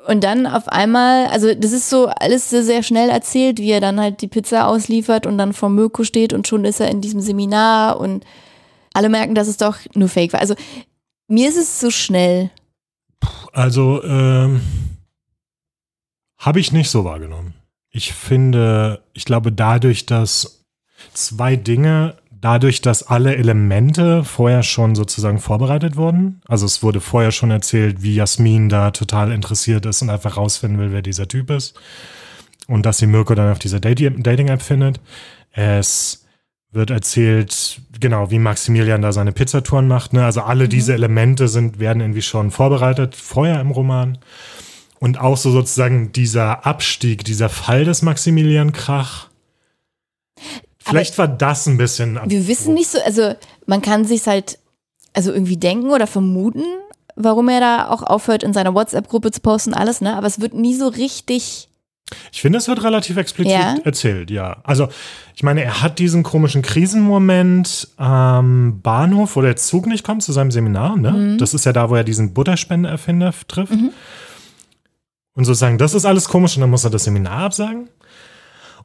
Und 0.07 0.23
dann 0.23 0.47
auf 0.47 0.69
einmal, 0.69 1.27
also 1.27 1.53
das 1.55 1.73
ist 1.73 1.91
so 1.91 2.07
alles 2.07 2.51
sehr, 2.51 2.63
sehr 2.63 2.83
schnell 2.83 3.09
erzählt, 3.09 3.59
wie 3.59 3.71
er 3.71 3.81
dann 3.81 4.01
halt 4.01 4.23
die 4.23 4.29
Pizza 4.29 4.69
ausliefert 4.69 5.27
und 5.27 5.37
dann 5.37 5.53
vor 5.53 5.69
Mirko 5.69 6.05
steht 6.05 6.33
und 6.33 6.47
schon 6.47 6.65
ist 6.65 6.81
er 6.81 6.91
in 6.91 7.01
diesem 7.01 7.21
Seminar 7.21 7.99
und 7.99 8.25
alle 8.95 9.09
merken, 9.09 9.35
dass 9.35 9.49
es 9.49 9.57
doch 9.57 9.79
nur 9.95 10.09
Fake 10.09 10.33
war. 10.33 10.41
Also 10.41 10.55
mir 11.29 11.49
ist 11.49 11.59
es 11.59 11.81
so 11.81 11.91
schnell. 11.91 12.51
Also, 13.53 14.03
ähm, 14.05 14.61
habe 16.39 16.61
ich 16.61 16.73
nicht 16.73 16.91
so 16.91 17.05
wahrgenommen. 17.05 17.55
Ich 17.91 18.13
finde, 18.13 19.03
ich 19.15 19.25
glaube, 19.25 19.51
dadurch, 19.51 20.07
dass 20.07 20.65
zwei 21.13 21.57
Dinge, 21.57 22.17
dadurch, 22.47 22.81
dass 22.81 23.03
alle 23.03 23.35
Elemente 23.35 24.23
vorher 24.23 24.63
schon 24.63 24.95
sozusagen 24.95 25.41
vorbereitet 25.41 25.97
wurden. 25.97 26.41
Also 26.47 26.65
es 26.65 26.81
wurde 26.81 27.01
vorher 27.01 27.33
schon 27.33 27.51
erzählt, 27.51 28.03
wie 28.03 28.15
Jasmin 28.15 28.69
da 28.69 28.93
total 28.93 29.33
interessiert 29.33 29.85
ist 29.85 30.01
und 30.01 30.11
einfach 30.11 30.37
rausfinden 30.37 30.79
will, 30.79 30.93
wer 30.93 31.03
dieser 31.03 31.27
Typ 31.27 31.51
ist. 31.51 31.75
Und 32.69 32.87
dass 32.87 32.99
sie 32.99 33.09
Mirko 33.09 33.35
dann 33.35 33.51
auf 33.51 33.59
dieser 33.59 33.79
Dati- 33.79 34.23
Dating-App 34.23 34.63
findet. 34.63 35.01
Es 35.51 36.25
wird 36.71 36.91
erzählt, 36.91 37.81
genau, 37.99 38.31
wie 38.31 38.39
Maximilian 38.39 39.03
da 39.03 39.11
seine 39.11 39.33
Pizzatouren 39.33 39.89
macht. 39.89 40.13
Ne? 40.13 40.25
Also 40.25 40.43
alle 40.43 40.69
diese 40.69 40.95
Elemente 40.95 41.49
sind, 41.49 41.81
werden 41.81 42.01
irgendwie 42.01 42.23
schon 42.23 42.53
vorbereitet, 42.53 43.17
vorher 43.17 43.61
im 43.61 43.73
Roman. 43.73 44.19
Und 45.01 45.19
auch 45.19 45.37
so 45.37 45.51
sozusagen 45.51 46.13
dieser 46.13 46.65
Abstieg, 46.65 47.25
dieser 47.25 47.49
Fall 47.49 47.85
des 47.85 48.03
Maximilian 48.03 48.73
Krach. 48.73 49.27
Vielleicht 50.89 51.19
war 51.19 51.29
das 51.29 51.67
ein 51.67 51.77
bisschen. 51.77 52.19
Wir 52.27 52.47
wissen 52.49 52.75
nicht 52.75 52.91
so, 52.91 52.99
also 53.03 53.35
man 53.67 53.83
kann 53.83 54.05
sich 54.05 54.27
halt 54.27 54.59
also 55.17 55.33
irgendwie 55.33 55.57
denken 55.57 55.91
oder 55.91 56.07
vermuten, 56.07 56.65
warum 57.17 57.49
er 57.49 57.61
da 57.61 57.89
auch 57.89 58.03
aufhört, 58.03 58.43
in 58.43 58.53
seiner 58.53 58.75
WhatsApp-Gruppe 58.75 59.33
zu 59.33 59.41
posten, 59.41 59.75
alles, 59.75 60.01
ne? 60.01 60.15
Aber 60.15 60.27
es 60.27 60.41
wird 60.41 60.55
nie 60.55 60.75
so 60.75 60.89
richtig. 60.89 61.69
Ich 62.31 62.41
finde, 62.41 62.59
es 62.59 62.69
wird 62.69 62.85
relativ 62.85 63.17
explizit 63.17 63.53
Ja? 63.53 63.75
erzählt, 63.83 64.31
ja. 64.31 64.59
Also, 64.63 64.89
ich 65.35 65.43
meine, 65.43 65.65
er 65.65 65.83
hat 65.83 65.99
diesen 65.99 66.23
komischen 66.23 66.63
Krisenmoment 66.63 67.89
am 67.97 68.81
Bahnhof, 68.81 69.35
wo 69.35 69.41
der 69.41 69.57
Zug 69.57 69.87
nicht 69.87 70.05
kommt 70.05 70.23
zu 70.23 70.33
seinem 70.33 70.51
Seminar, 70.53 70.97
ne? 70.97 71.11
Mhm. 71.11 71.39
Das 71.39 71.55
ist 71.55 71.65
ja 71.65 71.73
da, 71.73 71.91
wo 71.91 71.97
er 71.97 72.05
diesen 72.05 72.33
Butterspendeerfinder 72.35 73.33
trifft. 73.49 73.73
Und 73.73 75.45
sozusagen, 75.45 75.79
das 75.79 75.95
ist 75.95 76.05
alles 76.05 76.29
komisch 76.29 76.57
und 76.57 76.61
dann 76.61 76.71
muss 76.71 76.85
er 76.85 76.91
das 76.91 77.05
Seminar 77.05 77.45
absagen. 77.45 77.89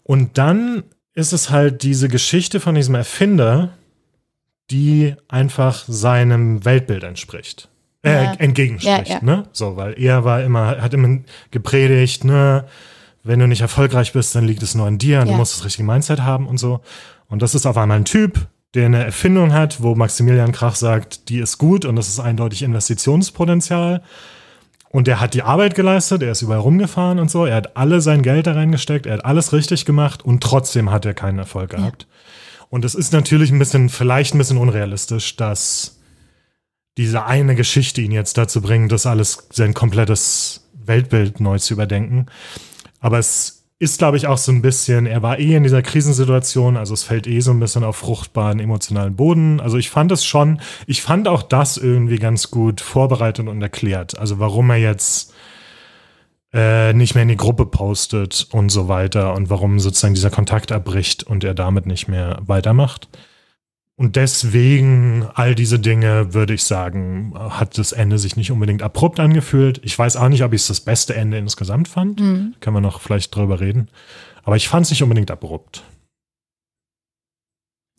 Und 0.03 0.37
dann 0.37 0.83
ist 1.13 1.33
es 1.33 1.49
halt 1.49 1.83
diese 1.83 2.07
Geschichte 2.07 2.59
von 2.59 2.75
diesem 2.75 2.95
Erfinder, 2.95 3.69
die 4.69 5.15
einfach 5.27 5.83
seinem 5.87 6.63
Weltbild 6.63 7.03
entspricht. 7.03 7.67
Äh, 8.03 8.23
Ja. 8.23 8.33
entgegenspricht, 8.33 9.09
Ja, 9.09 9.15
ja. 9.15 9.23
ne? 9.23 9.43
So, 9.51 9.75
weil 9.75 9.93
er 10.01 10.23
war 10.23 10.41
immer, 10.43 10.81
hat 10.81 10.93
immer 10.93 11.19
gepredigt, 11.51 12.23
ne? 12.23 12.65
Wenn 13.23 13.39
du 13.39 13.47
nicht 13.47 13.61
erfolgreich 13.61 14.13
bist, 14.13 14.33
dann 14.33 14.45
liegt 14.45 14.63
es 14.63 14.73
nur 14.73 14.87
an 14.87 14.97
dir, 14.97 15.23
du 15.23 15.31
Ja. 15.31 15.37
musst 15.37 15.53
das 15.55 15.65
richtige 15.65 15.85
Mindset 15.85 16.21
haben 16.21 16.47
und 16.47 16.57
so. 16.57 16.79
Und 17.27 17.41
das 17.43 17.53
ist 17.53 17.65
auf 17.67 17.77
einmal 17.77 17.97
ein 17.97 18.05
Typ, 18.05 18.47
der 18.73 18.85
eine 18.87 19.03
Erfindung 19.03 19.53
hat, 19.53 19.83
wo 19.83 19.93
Maximilian 19.95 20.51
Krach 20.53 20.75
sagt, 20.75 21.29
die 21.29 21.37
ist 21.39 21.57
gut 21.59 21.85
und 21.85 21.95
das 21.97 22.07
ist 22.07 22.19
eindeutig 22.19 22.63
Investitionspotenzial. 22.63 24.01
Und 24.91 25.07
er 25.07 25.21
hat 25.21 25.33
die 25.33 25.43
Arbeit 25.43 25.73
geleistet, 25.73 26.21
er 26.21 26.31
ist 26.31 26.41
überall 26.41 26.59
rumgefahren 26.59 27.17
und 27.19 27.31
so, 27.31 27.45
er 27.45 27.55
hat 27.55 27.77
alle 27.77 28.01
sein 28.01 28.21
Geld 28.21 28.45
da 28.45 28.53
reingesteckt, 28.53 29.05
er 29.05 29.13
hat 29.13 29.25
alles 29.25 29.53
richtig 29.53 29.85
gemacht 29.85 30.23
und 30.23 30.43
trotzdem 30.43 30.91
hat 30.91 31.05
er 31.05 31.13
keinen 31.13 31.39
Erfolg 31.39 31.71
gehabt. 31.71 32.07
Und 32.69 32.83
es 32.83 32.93
ist 32.93 33.13
natürlich 33.13 33.51
ein 33.51 33.59
bisschen, 33.59 33.87
vielleicht 33.87 34.35
ein 34.35 34.37
bisschen 34.37 34.57
unrealistisch, 34.57 35.37
dass 35.37 35.99
diese 36.97 37.25
eine 37.25 37.55
Geschichte 37.55 38.01
ihn 38.01 38.11
jetzt 38.11 38.37
dazu 38.37 38.61
bringt, 38.61 38.91
das 38.91 39.05
alles, 39.05 39.47
sein 39.51 39.73
komplettes 39.73 40.69
Weltbild 40.73 41.39
neu 41.39 41.57
zu 41.57 41.73
überdenken. 41.73 42.25
Aber 42.99 43.17
es 43.17 43.60
ist, 43.81 43.97
glaube 43.97 44.15
ich, 44.15 44.27
auch 44.27 44.37
so 44.37 44.51
ein 44.51 44.61
bisschen, 44.61 45.07
er 45.07 45.23
war 45.23 45.39
eh 45.39 45.55
in 45.55 45.63
dieser 45.63 45.81
Krisensituation, 45.81 46.77
also 46.77 46.93
es 46.93 47.01
fällt 47.01 47.25
eh 47.25 47.39
so 47.39 47.49
ein 47.49 47.59
bisschen 47.59 47.83
auf 47.83 47.95
fruchtbaren 47.95 48.59
emotionalen 48.59 49.15
Boden. 49.15 49.59
Also 49.59 49.77
ich 49.77 49.89
fand 49.89 50.11
es 50.11 50.23
schon, 50.23 50.61
ich 50.85 51.01
fand 51.01 51.27
auch 51.27 51.41
das 51.41 51.77
irgendwie 51.77 52.17
ganz 52.17 52.51
gut 52.51 52.79
vorbereitet 52.79 53.47
und 53.47 53.59
erklärt. 53.59 54.19
Also 54.19 54.37
warum 54.37 54.69
er 54.69 54.77
jetzt 54.77 55.33
äh, 56.53 56.93
nicht 56.93 57.15
mehr 57.15 57.23
in 57.23 57.29
die 57.29 57.37
Gruppe 57.37 57.65
postet 57.65 58.47
und 58.51 58.69
so 58.69 58.87
weiter 58.87 59.33
und 59.33 59.49
warum 59.49 59.79
sozusagen 59.79 60.13
dieser 60.13 60.29
Kontakt 60.29 60.71
abbricht 60.71 61.23
und 61.23 61.43
er 61.43 61.55
damit 61.55 61.87
nicht 61.87 62.07
mehr 62.07 62.37
weitermacht. 62.45 63.09
Und 64.01 64.15
deswegen 64.15 65.27
all 65.35 65.53
diese 65.53 65.77
Dinge, 65.77 66.33
würde 66.33 66.55
ich 66.55 66.63
sagen, 66.63 67.35
hat 67.37 67.77
das 67.77 67.91
Ende 67.91 68.17
sich 68.17 68.35
nicht 68.35 68.51
unbedingt 68.51 68.81
abrupt 68.81 69.19
angefühlt. 69.19 69.79
Ich 69.83 69.97
weiß 69.97 70.15
auch 70.15 70.27
nicht, 70.27 70.43
ob 70.43 70.53
ich 70.53 70.61
es 70.61 70.67
das 70.69 70.81
beste 70.81 71.13
Ende 71.15 71.37
insgesamt 71.37 71.87
fand. 71.87 72.19
Mhm. 72.19 72.55
Kann 72.61 72.73
man 72.73 72.81
noch 72.81 72.99
vielleicht 72.99 73.35
drüber 73.35 73.59
reden. 73.59 73.89
Aber 74.41 74.55
ich 74.55 74.69
fand 74.69 74.85
es 74.87 74.89
nicht 74.89 75.03
unbedingt 75.03 75.29
abrupt. 75.29 75.83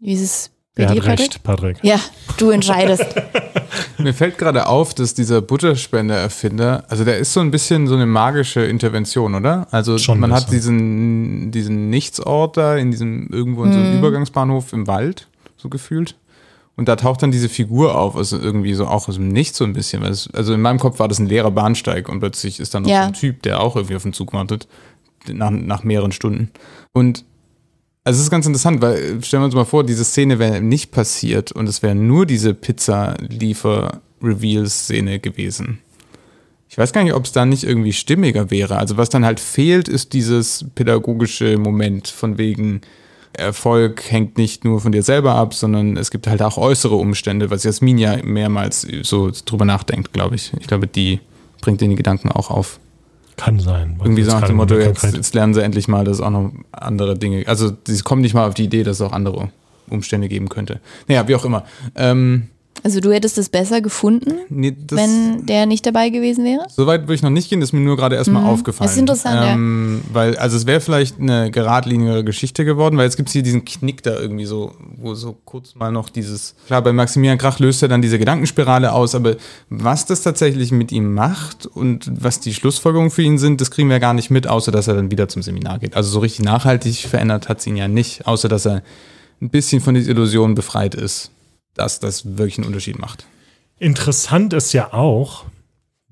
Wie 0.01 0.13
ist 0.15 0.23
es 0.23 0.51
bei 0.75 0.83
Er 0.83 0.89
dir, 0.89 1.03
hat 1.03 1.07
Patrick? 1.07 1.21
recht, 1.21 1.43
Patrick. 1.45 1.79
Ja, 1.85 2.01
du 2.37 2.51
entscheidest. 2.51 3.07
Mir 3.99 4.13
fällt 4.13 4.39
gerade 4.39 4.67
auf, 4.67 4.95
dass 4.95 5.15
dieser 5.15 5.41
Butterspender-Erfinder, 5.41 6.83
also 6.89 7.05
der 7.05 7.19
ist 7.19 7.33
so 7.33 7.39
ein 7.39 7.53
bisschen 7.53 7.87
so 7.87 7.95
eine 7.95 8.07
magische 8.07 8.63
Intervention, 8.65 9.37
oder? 9.37 9.69
Also 9.71 9.99
Schon 9.99 10.19
man 10.19 10.33
hat 10.33 10.51
diesen, 10.51 11.53
diesen 11.53 11.91
Nichtsort 11.91 12.57
da 12.57 12.77
in 12.77 12.91
diesem 12.91 13.29
irgendwo 13.31 13.63
in 13.63 13.73
so 13.73 13.79
einem 13.79 13.99
Übergangsbahnhof 13.99 14.73
im 14.73 14.89
Wald, 14.89 15.29
so 15.63 15.69
gefühlt. 15.69 16.17
Und 16.75 16.89
da 16.89 16.97
taucht 16.97 17.23
dann 17.23 17.31
diese 17.31 17.51
Figur 17.51 17.97
auf, 17.99 18.17
also 18.17 18.39
irgendwie 18.39 18.73
so 18.75 18.87
auch 18.87 19.07
aus 19.09 19.17
dem 19.17 19.29
Nichts 19.29 19.59
so 19.59 19.65
ein 19.65 19.75
bisschen. 19.75 20.03
Weil 20.03 20.11
es, 20.11 20.29
also 20.33 20.55
in 20.55 20.61
meinem 20.63 20.79
Kopf 20.79 20.99
war 20.99 21.09
das 21.09 21.19
ein 21.19 21.27
leerer 21.27 21.51
Bahnsteig 21.51 22.09
und 22.09 22.21
plötzlich 22.21 22.61
ist 22.61 22.75
dann 22.75 22.85
noch 22.85 22.91
Ja. 22.91 23.03
so 23.03 23.09
ein 23.09 23.13
Typ, 23.13 23.43
der 23.43 23.61
auch 23.61 23.77
irgendwie 23.77 23.97
auf 23.97 24.03
den 24.03 24.15
Zug 24.15 24.33
wartet, 24.33 24.67
nach, 25.31 25.51
nach 25.51 25.85
mehreren 25.85 26.13
Stunden. 26.13 26.51
Und 26.93 27.25
also 28.05 28.19
es 28.19 28.25
ist 28.25 28.31
ganz 28.31 28.47
interessant, 28.47 28.81
weil 28.83 29.23
stellen 29.23 29.43
wir 29.43 29.45
uns 29.45 29.55
mal 29.55 29.65
vor, 29.65 29.85
diese 29.85 30.05
Szene 30.05 30.41
wäre 30.41 30.61
nicht 30.61 30.91
passiert 30.91 31.53
und 31.53 31.69
es 31.69 31.83
wäre 31.83 31.95
nur 31.95 32.27
diese 32.27 32.53
Pizza-Liefer-Reveal-Szene 32.53 35.21
gewesen. 35.21 35.79
Ich 36.69 36.79
weiß 36.79 36.93
gar 36.93 37.05
nicht, 37.05 37.13
ob 37.15 37.25
es 37.27 37.33
da 37.33 37.45
nicht 37.45 37.65
irgendwie 37.65 37.93
stimmiger 37.93 38.51
wäre. 38.51 38.79
Also 38.79 38.97
was 38.97 39.11
dann 39.11 39.25
halt 39.27 39.41
fehlt, 39.41 39.89
ist 39.89 40.15
dieses 40.15 40.65
pädagogische 40.75 41.59
Moment 41.59 42.09
von 42.09 42.39
wegen 42.39 42.81
Erfolg 43.35 44.11
hängt 44.11 44.37
nicht 44.37 44.65
nur 44.65 44.81
von 44.81 44.93
dir 44.93 45.03
selber 45.03 45.35
ab, 45.35 45.55
sondern 45.55 45.97
es 45.97 46.11
gibt 46.11 46.27
halt 46.27 46.43
auch 46.43 46.59
äußere 46.59 46.95
Umstände, 46.95 47.51
was 47.51 47.65
Jasmin 47.65 47.99
ja 47.99 48.17
mehrmals 48.23 48.87
so 49.03 49.31
drüber 49.45 49.65
nachdenkt, 49.65 50.13
glaube 50.13 50.35
ich. 50.35 50.53
Ich 50.61 50.67
glaube, 50.67 50.87
die 50.87 51.21
bringt 51.61 51.81
den 51.81 51.97
Gedanken 51.97 52.31
auch 52.31 52.51
auf. 52.51 52.79
Kann 53.37 53.59
sein. 53.59 53.99
Irgendwie 54.03 54.23
so 54.23 54.33
nach 54.33 54.47
dem 54.47 54.57
Motto, 54.57 54.75
nicht 54.75 54.87
jetzt, 55.03 55.15
jetzt 55.15 55.35
lernen 55.35 55.55
sie 55.55 55.63
endlich 55.63 55.89
mal, 55.89 56.05
dass 56.05 56.17
es 56.19 56.21
auch 56.21 56.31
noch 56.31 56.53
andere 56.73 57.17
Dinge, 57.17 57.45
also 57.47 57.73
sie 57.87 58.03
kommen 58.03 58.21
nicht 58.21 58.35
mal 58.35 58.47
auf 58.47 58.55
die 58.55 58.65
Idee, 58.65 58.83
dass 58.83 58.97
es 58.97 59.03
auch 59.03 59.13
andere 59.13 59.51
Umstände 59.89 60.29
geben 60.29 60.49
könnte. 60.49 60.81
Naja, 61.09 61.27
wie 61.29 61.35
auch 61.35 61.45
immer. 61.45 61.65
Ähm, 61.95 62.49
Also 62.85 63.01
du 63.01 63.13
hättest 63.13 63.39
es 63.39 63.49
besser 63.49 63.81
gefunden, 63.81 64.33
nee, 64.49 64.77
wenn 64.91 65.47
der 65.47 65.67
nicht 65.67 65.87
dabei 65.87 66.09
gewesen 66.09 66.45
wäre? 66.45 66.67
so 66.69 66.87
weit 66.87 67.03
würde 67.03 67.15
ich 67.15 67.23
noch 67.23 67.31
nicht 67.31 67.49
gehen, 67.49 67.61
das 67.61 67.69
ist 67.69 67.73
mir 67.73 67.81
nur 67.81 67.97
gerade 67.97 68.17
erstmal 68.17 68.45
aufgefallen. 68.45 68.87
Das 68.89 68.95
ist 68.95 68.99
interessant, 68.99 69.37
ja. 69.37 69.53
ähm, 69.53 70.03
Weil, 70.13 70.37
also 70.37 70.57
es 70.57 70.67
wäre 70.67 70.81
vielleicht 70.81 71.21
eine 71.21 71.51
geradlinigere 71.51 72.25
Geschichte 72.25 72.65
geworden, 72.65 72.97
weil 72.97 73.05
jetzt 73.05 73.17
gibt 73.17 73.29
es 73.29 73.33
hier 73.35 73.43
diesen 73.43 73.65
Knick 73.65 74.03
da 74.03 74.19
irgendwie 74.19 74.47
so, 74.47 74.73
wo 74.97 75.15
so 75.15 75.37
kurz 75.45 75.77
mal 75.77 75.93
noch 75.93 76.09
dieses, 76.09 76.57
klar, 76.67 76.83
bei 76.83 76.93
Maximilian 76.93 77.39
Krach 77.39 77.61
löst 77.61 77.83
er 77.83 77.89
dann 77.89 78.03
diese 78.03 78.19
Gedankenspirale 78.19 78.93
aus, 78.93 79.15
aber 79.15 79.37
was 79.71 80.07
das 80.07 80.23
tatsächlich 80.23 80.73
mit 80.73 80.91
ihm 80.91 81.15
macht 81.15 81.67
und 81.67 82.11
was 82.21 82.41
die 82.41 82.53
Schlussfolgerungen 82.53 83.11
für 83.13 83.23
ihn 83.23 83.39
sind, 83.39 83.61
das 83.61 83.71
kriegen 83.71 83.91
wir 83.91 84.01
gar 84.01 84.15
nicht 84.15 84.31
mit, 84.31 84.49
außer 84.49 84.73
dass 84.73 84.89
er 84.89 84.95
dann 84.95 85.11
wieder 85.11 85.29
zum 85.29 85.43
Seminar 85.43 85.79
geht. 85.79 85.95
Also 85.95 86.11
so 86.11 86.19
richtig 86.19 86.45
nachhaltig 86.45 86.97
verändert 87.09 87.49
hat 87.49 87.61
es 87.61 87.67
ihn 87.67 87.77
ja 87.77 87.87
nicht, 87.87 88.27
außer 88.27 88.49
dass 88.49 88.67
er 88.67 88.83
ein 89.41 89.51
bisschen 89.51 89.81
von 89.81 89.95
dieser 89.95 90.11
Illusion 90.11 90.55
befreit 90.55 90.95
ist, 90.95 91.31
dass 91.75 92.01
das 92.01 92.37
wirklich 92.37 92.59
einen 92.59 92.67
Unterschied 92.67 92.99
macht. 92.99 93.27
Interessant 93.79 94.53
ist 94.53 94.73
ja 94.73 94.93
auch, 94.93 95.47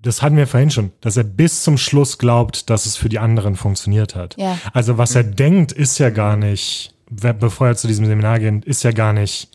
das 0.02 0.22
hatten 0.22 0.36
wir 0.36 0.46
vorhin 0.46 0.70
schon, 0.70 0.92
dass 1.00 1.16
er 1.16 1.24
bis 1.24 1.62
zum 1.62 1.76
Schluss 1.76 2.18
glaubt, 2.18 2.70
dass 2.70 2.86
es 2.86 2.96
für 2.96 3.08
die 3.08 3.18
anderen 3.18 3.56
funktioniert 3.56 4.14
hat. 4.14 4.36
Ja. 4.38 4.58
Also 4.72 4.98
was 4.98 5.14
er 5.14 5.24
denkt, 5.24 5.72
ist 5.72 5.98
ja 5.98 6.10
gar 6.10 6.36
nicht, 6.36 6.94
bevor 7.10 7.68
er 7.68 7.76
zu 7.76 7.86
diesem 7.86 8.06
Seminar 8.06 8.38
geht, 8.38 8.64
ist 8.64 8.82
ja 8.82 8.92
gar 8.92 9.12
nicht, 9.12 9.50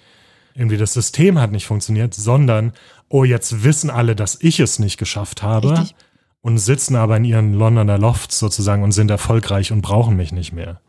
irgendwie 0.54 0.78
das 0.78 0.94
System 0.94 1.40
hat 1.40 1.52
nicht 1.52 1.66
funktioniert, 1.66 2.14
sondern, 2.14 2.74
oh, 3.10 3.24
jetzt 3.24 3.64
wissen 3.64 3.90
alle, 3.90 4.16
dass 4.16 4.38
ich 4.40 4.60
es 4.60 4.80
nicht 4.80 4.98
geschafft 4.98 5.42
habe 5.42 5.72
Richtig. 5.72 5.96
und 6.42 6.58
sitzen 6.60 6.96
aber 6.96 7.18
in 7.18 7.26
ihren 7.26 7.54
Londoner 7.54 7.98
Lofts 7.98 8.40
sozusagen 8.40 8.84
und 8.84 8.92
sind 8.92 9.10
erfolgreich 9.10 9.72
und 9.72 9.82
brauchen 9.82 10.16
mich 10.16 10.32
nicht 10.32 10.54
mehr. 10.54 10.80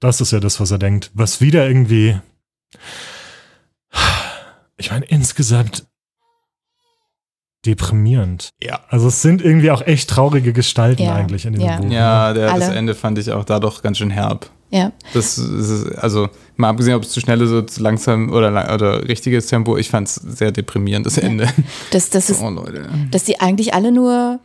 Das 0.00 0.20
ist 0.20 0.32
ja 0.32 0.40
das, 0.40 0.60
was 0.60 0.70
er 0.70 0.78
denkt. 0.78 1.10
Was 1.14 1.40
wieder 1.40 1.66
irgendwie, 1.66 2.20
ich 4.84 4.90
meine, 4.90 5.04
insgesamt 5.06 5.86
deprimierend. 7.64 8.50
Ja. 8.60 8.80
Also 8.88 9.08
es 9.08 9.22
sind 9.22 9.40
irgendwie 9.40 9.70
auch 9.70 9.82
echt 9.82 10.10
traurige 10.10 10.52
Gestalten 10.52 11.02
Ja, 11.04 11.14
eigentlich 11.14 11.46
in 11.46 11.52
diesem 11.52 11.68
ja. 11.68 11.76
Buch. 11.76 11.84
ne? 11.86 11.94
Ja, 11.94 12.32
der, 12.32 12.52
das. 12.58 12.70
Ende 12.70 12.94
fand 12.94 13.18
ich 13.18 13.30
auch 13.30 13.44
da 13.44 13.60
doch 13.60 13.82
ganz 13.82 13.98
schön 13.98 14.10
herb. 14.10 14.50
Ja. 14.70 14.90
Das 15.12 15.38
ist, 15.38 15.92
also 15.98 16.28
mal 16.56 16.70
abgesehen, 16.70 16.94
ob 16.96 17.02
es 17.02 17.10
zu 17.10 17.20
schnell 17.20 17.40
ist 17.42 17.50
oder 17.50 17.66
zu 17.66 17.80
langsam 17.82 18.32
oder, 18.32 18.50
lang- 18.50 18.72
oder 18.74 19.06
richtiges 19.06 19.46
Tempo, 19.46 19.76
ich 19.76 19.90
fand 19.90 20.08
es 20.08 20.14
sehr 20.16 20.50
deprimierend, 20.50 21.04
das 21.06 21.18
Ende. 21.18 21.46
Das, 21.92 22.08
das 22.10 22.30
ist, 22.30 22.40
Oh 22.42 22.48
Leute. 22.48 22.88
dass 23.10 23.24
die 23.24 23.38
eigentlich 23.38 23.74
alle 23.74 23.92
nur 23.92 24.40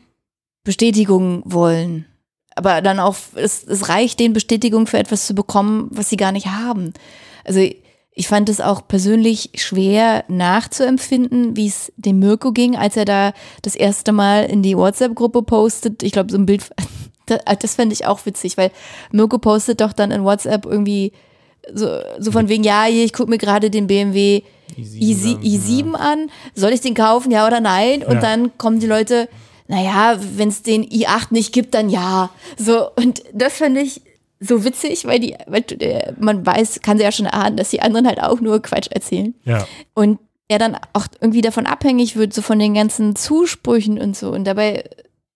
Bestätigung 0.63 1.41
wollen. 1.45 2.05
Aber 2.55 2.81
dann 2.81 2.99
auch, 2.99 3.15
es, 3.35 3.63
es 3.63 3.87
reicht, 3.87 4.19
den 4.19 4.33
Bestätigung 4.33 4.85
für 4.85 4.97
etwas 4.99 5.25
zu 5.27 5.33
bekommen, 5.33 5.87
was 5.91 6.09
sie 6.09 6.17
gar 6.17 6.31
nicht 6.33 6.47
haben. 6.47 6.93
Also 7.45 7.61
ich 8.19 8.27
fand 8.27 8.49
es 8.49 8.59
auch 8.59 8.87
persönlich 8.87 9.51
schwer 9.53 10.23
nachzuempfinden, 10.27 11.55
wie 11.55 11.67
es 11.67 11.93
dem 11.97 12.17
Mirko 12.17 12.51
ging, 12.51 12.75
als 12.75 12.97
er 12.97 13.05
da 13.05 13.31
das 13.61 13.75
erste 13.75 14.11
Mal 14.11 14.45
in 14.45 14.63
die 14.63 14.75
WhatsApp-Gruppe 14.75 15.43
postet. 15.43 16.01
Ich 16.01 16.13
glaube, 16.13 16.31
so 16.31 16.37
ein 16.39 16.47
Bild, 16.47 16.63
das, 17.27 17.39
das 17.59 17.75
fände 17.75 17.93
ich 17.93 18.07
auch 18.07 18.25
witzig, 18.25 18.57
weil 18.57 18.71
Mirko 19.11 19.37
postet 19.37 19.81
doch 19.81 19.93
dann 19.93 20.09
in 20.09 20.23
WhatsApp 20.23 20.65
irgendwie 20.65 21.11
so, 21.71 21.87
so 22.17 22.31
von 22.31 22.49
wegen, 22.49 22.63
ja, 22.63 22.85
hier, 22.85 23.05
ich 23.05 23.13
gucke 23.13 23.29
mir 23.29 23.37
gerade 23.37 23.69
den 23.69 23.85
BMW 23.85 24.41
i7, 24.75 25.39
i7 25.43 25.93
an. 25.93 26.31
Soll 26.55 26.73
ich 26.73 26.81
den 26.81 26.95
kaufen, 26.95 27.29
ja 27.31 27.45
oder 27.45 27.59
nein? 27.59 28.01
Und 28.01 28.15
Ja. 28.15 28.19
dann 28.21 28.57
kommen 28.57 28.79
die 28.79 28.87
Leute, 28.87 29.29
naja, 29.67 30.17
wenn 30.37 30.49
es 30.49 30.63
den 30.63 30.83
i8 30.83 31.27
nicht 31.29 31.53
gibt, 31.53 31.75
dann 31.75 31.89
ja. 31.91 32.31
So, 32.57 32.89
und 32.95 33.21
das 33.31 33.57
fand 33.57 33.77
ich 33.77 34.01
so 34.39 34.63
witzig, 34.63 35.05
weil 35.05 35.19
die, 35.19 35.35
weil 35.47 35.63
äh, 35.79 36.13
man 36.19 36.45
weiß, 36.45 36.81
kann 36.81 36.97
sie 36.97 37.03
ja 37.03 37.11
schon 37.11 37.25
erahnen, 37.25 37.57
dass 37.57 37.69
die 37.69 37.81
anderen 37.81 38.07
halt 38.07 38.21
auch 38.21 38.39
nur 38.39 38.61
Quatsch 38.61 38.87
erzählen. 38.91 39.33
Ja. 39.45 39.67
Und 39.93 40.19
er 40.47 40.59
dann 40.59 40.77
auch 40.93 41.07
irgendwie 41.19 41.41
davon 41.41 41.65
abhängig 41.65 42.15
wird, 42.15 42.33
so 42.33 42.41
von 42.41 42.59
den 42.59 42.73
ganzen 42.73 43.15
Zusprüchen 43.15 43.99
und 43.99 44.15
so. 44.15 44.31
Und 44.31 44.45
dabei, 44.45 44.83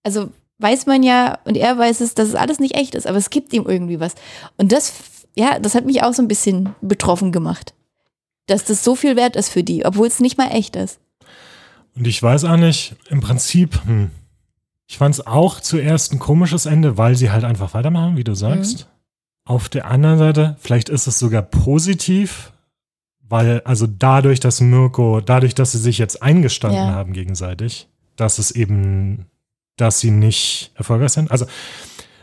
also 0.03 0.29
weiß 0.59 0.85
man 0.85 1.03
ja, 1.03 1.39
und 1.45 1.57
er 1.57 1.77
weiß 1.77 2.01
es, 2.01 2.13
dass 2.13 2.29
es 2.29 2.35
alles 2.35 2.59
nicht 2.59 2.75
echt 2.75 2.95
ist, 2.95 3.07
aber 3.07 3.17
es 3.17 3.29
gibt 3.29 3.51
ihm 3.53 3.65
irgendwie 3.67 3.99
was. 3.99 4.15
Und 4.57 4.71
das, 4.71 4.93
ja, 5.35 5.59
das 5.59 5.75
hat 5.75 5.85
mich 5.85 6.03
auch 6.03 6.13
so 6.13 6.21
ein 6.21 6.27
bisschen 6.27 6.75
betroffen 6.81 7.31
gemacht. 7.31 7.73
Dass 8.47 8.63
das 8.65 8.83
so 8.83 8.95
viel 8.95 9.15
wert 9.15 9.35
ist 9.35 9.49
für 9.49 9.63
die, 9.63 9.85
obwohl 9.85 10.07
es 10.07 10.19
nicht 10.19 10.37
mal 10.37 10.49
echt 10.49 10.75
ist. 10.75 10.99
Und 11.95 12.07
ich 12.07 12.21
weiß 12.21 12.45
auch 12.45 12.57
nicht, 12.57 12.95
im 13.09 13.19
Prinzip, 13.19 13.83
hm, 13.85 14.11
ich 14.87 14.97
fand 14.97 15.15
es 15.15 15.25
auch 15.25 15.59
zuerst 15.59 16.13
ein 16.13 16.19
komisches 16.19 16.65
Ende, 16.65 16.97
weil 16.97 17.15
sie 17.15 17.31
halt 17.31 17.43
einfach 17.43 17.73
weitermachen, 17.73 18.17
wie 18.17 18.23
du 18.23 18.33
sagst. 18.33 18.87
Auf 19.51 19.67
der 19.67 19.85
anderen 19.85 20.17
Seite, 20.17 20.55
vielleicht 20.61 20.87
ist 20.87 21.07
es 21.07 21.19
sogar 21.19 21.41
positiv, 21.41 22.53
weil 23.27 23.59
also 23.65 23.85
dadurch, 23.85 24.39
dass 24.39 24.61
Mirko, 24.61 25.19
dadurch, 25.19 25.55
dass 25.55 25.73
sie 25.73 25.77
sich 25.77 25.97
jetzt 25.97 26.23
eingestanden 26.23 26.79
Ja. 26.87 26.91
haben 26.93 27.11
gegenseitig, 27.11 27.89
dass 28.15 28.39
es 28.39 28.51
eben, 28.51 29.25
dass 29.75 29.99
sie 29.99 30.11
nicht 30.11 30.71
erfolgreich 30.75 31.11
sind. 31.11 31.31
Also 31.31 31.45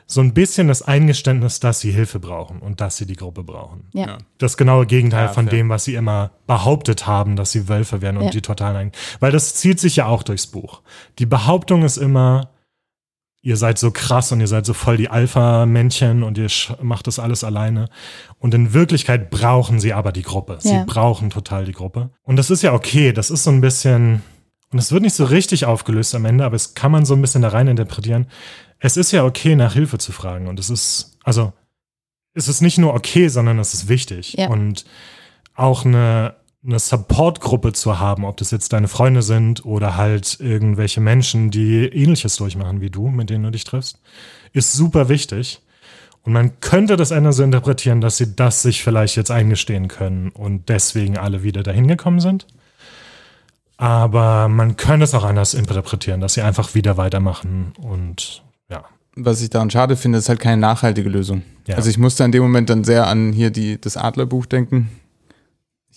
so 0.07 0.22
ein 0.22 0.33
bisschen 0.33 0.68
das 0.68 0.81
Eingeständnis, 0.81 1.61
dass 1.61 1.81
sie 1.81 1.91
Hilfe 1.91 2.18
brauchen 2.18 2.61
und 2.61 2.81
dass 2.81 2.97
sie 2.97 3.05
die 3.05 3.16
Gruppe 3.16 3.43
brauchen. 3.45 3.89
Ja. 3.93 4.16
Das 4.39 4.57
genaue 4.57 4.87
Gegenteil 4.87 5.26
Ja, 5.26 5.33
von 5.35 5.49
fair. 5.49 5.59
dem, 5.59 5.68
was 5.68 5.85
sie 5.85 5.97
immer 5.97 6.31
behauptet 6.47 7.07
haben, 7.07 7.37
dass 7.37 7.53
sie 7.53 7.68
Wölfe 7.68 8.01
wären 8.01 8.16
und 8.16 8.24
Ja. 8.24 8.31
die 8.31 8.41
totalen. 8.41 8.93
Weil 9.20 9.33
das 9.33 9.55
zieht 9.55 9.81
sich 9.81 9.97
ja 9.97 10.07
auch 10.07 10.22
durchs 10.22 10.47
Buch. 10.47 10.81
Die 11.18 11.26
Behauptung 11.26 11.83
ist 11.85 11.99
immer, 11.99 12.49
ihr 13.49 13.57
seid 13.57 13.78
so 13.78 13.90
krass 13.90 14.30
und 14.30 14.40
ihr 14.40 14.46
seid 14.46 14.66
so 14.66 14.74
voll 14.74 14.99
die 14.99 15.09
Alpha-Männchen 15.09 16.22
und 16.22 16.36
ihr 16.36 16.49
macht 16.82 17.07
das 17.07 17.18
alles 17.18 17.44
alleine. 17.44 17.88
Und 18.38 18.53
in 18.53 18.74
Wirklichkeit 18.74 19.30
brauchen 19.30 19.80
sie 19.80 19.94
aber 19.94 20.12
die 20.12 20.22
Gruppe. 20.22 20.59
Sie 20.61 20.74
Ja. 20.74 20.84
brauchen 20.84 21.30
total 21.30 21.64
die 21.64 21.72
Gruppe. 21.72 22.11
Und 22.24 22.36
das 22.36 22.51
ist 22.51 22.62
ja 22.62 22.74
okay. 22.74 23.12
Das 23.12 23.30
ist 23.30 23.44
so 23.44 23.51
ein 23.51 23.62
bisschen 23.62 24.22
und 24.70 24.78
es 24.78 24.92
wird 24.92 25.03
nicht 25.03 25.14
so 25.14 25.24
richtig 25.24 25.64
aufgelöst 25.64 26.14
am 26.14 26.26
Ende, 26.26 26.44
aber 26.44 26.55
es 26.57 26.74
kann 26.74 26.92
man 26.92 27.07
so 27.07 27.14
ein 27.14 27.22
bisschen 27.22 27.40
da 27.40 27.49
rein 27.49 27.68
interpretieren. 27.68 28.26
Es 28.80 28.99
ist 28.99 29.12
ja 29.12 29.24
okay, 29.24 29.57
nach 29.57 29.72
Hilfe 29.72 29.96
zu 29.96 30.12
fragen. 30.12 30.46
Und 30.46 30.61
es 30.61 30.68
ist, 30.68 31.16
also, 31.24 31.55
es 32.34 32.49
ist 32.49 32.61
nicht 32.61 32.76
nur 32.76 32.92
okay, 32.92 33.28
sondern 33.28 33.59
es 33.59 33.72
ist 33.72 33.88
wichtig. 33.88 34.34
Ja. 34.34 34.49
Und 34.51 34.84
auch 35.55 35.86
eine, 35.86 36.34
eine 36.64 36.78
Support-Gruppe 36.78 37.72
zu 37.72 37.98
haben, 37.98 38.24
ob 38.24 38.36
das 38.36 38.50
jetzt 38.50 38.72
deine 38.72 38.88
Freunde 38.88 39.22
sind 39.22 39.64
oder 39.64 39.96
halt 39.96 40.38
irgendwelche 40.40 41.00
Menschen, 41.00 41.50
die 41.50 41.86
ähnliches 41.86 42.36
durchmachen 42.36 42.80
wie 42.80 42.90
du, 42.90 43.09
mit 43.09 43.30
denen 43.30 43.44
du 43.44 43.50
dich 43.50 43.64
triffst, 43.64 44.00
ist 44.52 44.72
super 44.72 45.09
wichtig. 45.09 45.61
Und 46.22 46.32
man 46.32 46.61
könnte 46.61 46.96
das 46.96 47.11
Ende 47.11 47.32
so 47.32 47.42
interpretieren, 47.42 48.00
dass 48.00 48.16
sie 48.16 48.34
das 48.34 48.62
sich 48.62 48.82
vielleicht 48.82 49.16
jetzt 49.16 49.30
eingestehen 49.30 49.88
können 49.88 50.30
und 50.30 50.68
deswegen 50.68 51.16
alle 51.16 51.42
wieder 51.42 51.62
dahin 51.62 51.86
gekommen 51.86 52.20
sind. 52.20 52.46
Aber 53.76 54.48
man 54.48 54.76
könnte 54.76 55.04
es 55.04 55.14
auch 55.14 55.24
anders 55.24 55.54
interpretieren, 55.54 56.20
dass 56.20 56.34
sie 56.34 56.42
einfach 56.42 56.74
wieder 56.74 56.96
weitermachen 56.96 57.72
und 57.80 58.42
ja. 58.68 58.84
Was 59.14 59.40
ich 59.40 59.50
daran 59.50 59.70
schade 59.70 59.96
finde, 59.96 60.18
ist 60.18 60.28
halt 60.28 60.40
keine 60.40 60.61
nachhaltige 60.61 61.09
Lösung. 61.09 61.42
Ja. 61.66 61.76
Also 61.76 61.88
ich 61.88 61.98
musste 61.98 62.24
in 62.24 62.32
dem 62.32 62.42
Moment 62.42 62.68
dann 62.68 62.82
sehr 62.82 63.06
an 63.06 63.32
hier 63.32 63.50
die, 63.50 63.80
das 63.80 63.96
Adlerbuch 63.96 64.46
denken. 64.46 64.90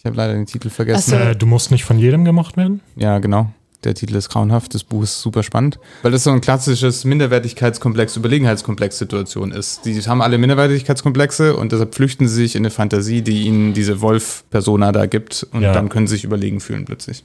Ich 0.02 0.06
habe 0.08 0.18
leider 0.18 0.34
den 0.34 0.48
Titel 0.48 0.72
vergessen. 0.72 1.12
So. 1.12 1.16
Äh, 1.16 1.36
du 1.36 1.46
musst 1.46 1.70
nicht 1.70 1.84
von 1.86 2.00
jedem 2.00 2.26
gemocht 2.26 2.58
werden? 2.58 2.82
Ja, 2.96 3.20
genau. 3.20 3.52
Der 3.84 3.94
Titel 3.94 4.16
ist 4.16 4.30
grauenhaft, 4.30 4.74
das 4.74 4.84
Buch 4.84 5.04
ist 5.04 5.22
super 5.22 5.44
spannend, 5.44 5.80
weil 6.02 6.12
das 6.12 6.24
so 6.24 6.32
ein 6.32 6.42
klassisches 6.42 7.04
Minderwertigkeitskomplex, 7.04 8.16
Überlegenheitskomplex-Situation 8.16 9.52
ist. 9.52 9.86
Die 9.86 10.00
haben 10.02 10.22
alle 10.22 10.38
Minderwertigkeitskomplexe 10.40 11.56
und 11.56 11.72
deshalb 11.72 11.94
flüchten 11.96 12.28
sie 12.28 12.34
sich 12.36 12.56
in 12.56 12.62
eine 12.62 12.70
Fantasie, 12.72 13.22
die 13.22 13.44
ihnen 13.44 13.74
diese 13.74 14.02
Wolf-Persona 14.02 14.92
da 14.92 15.06
gibt 15.08 15.48
und 15.52 15.62
Ja. 15.64 15.74
dann 15.74 15.90
können 15.90 16.08
sie 16.08 16.16
sich 16.16 16.24
überlegen 16.24 16.60
fühlen 16.60 16.86
plötzlich. 16.86 17.24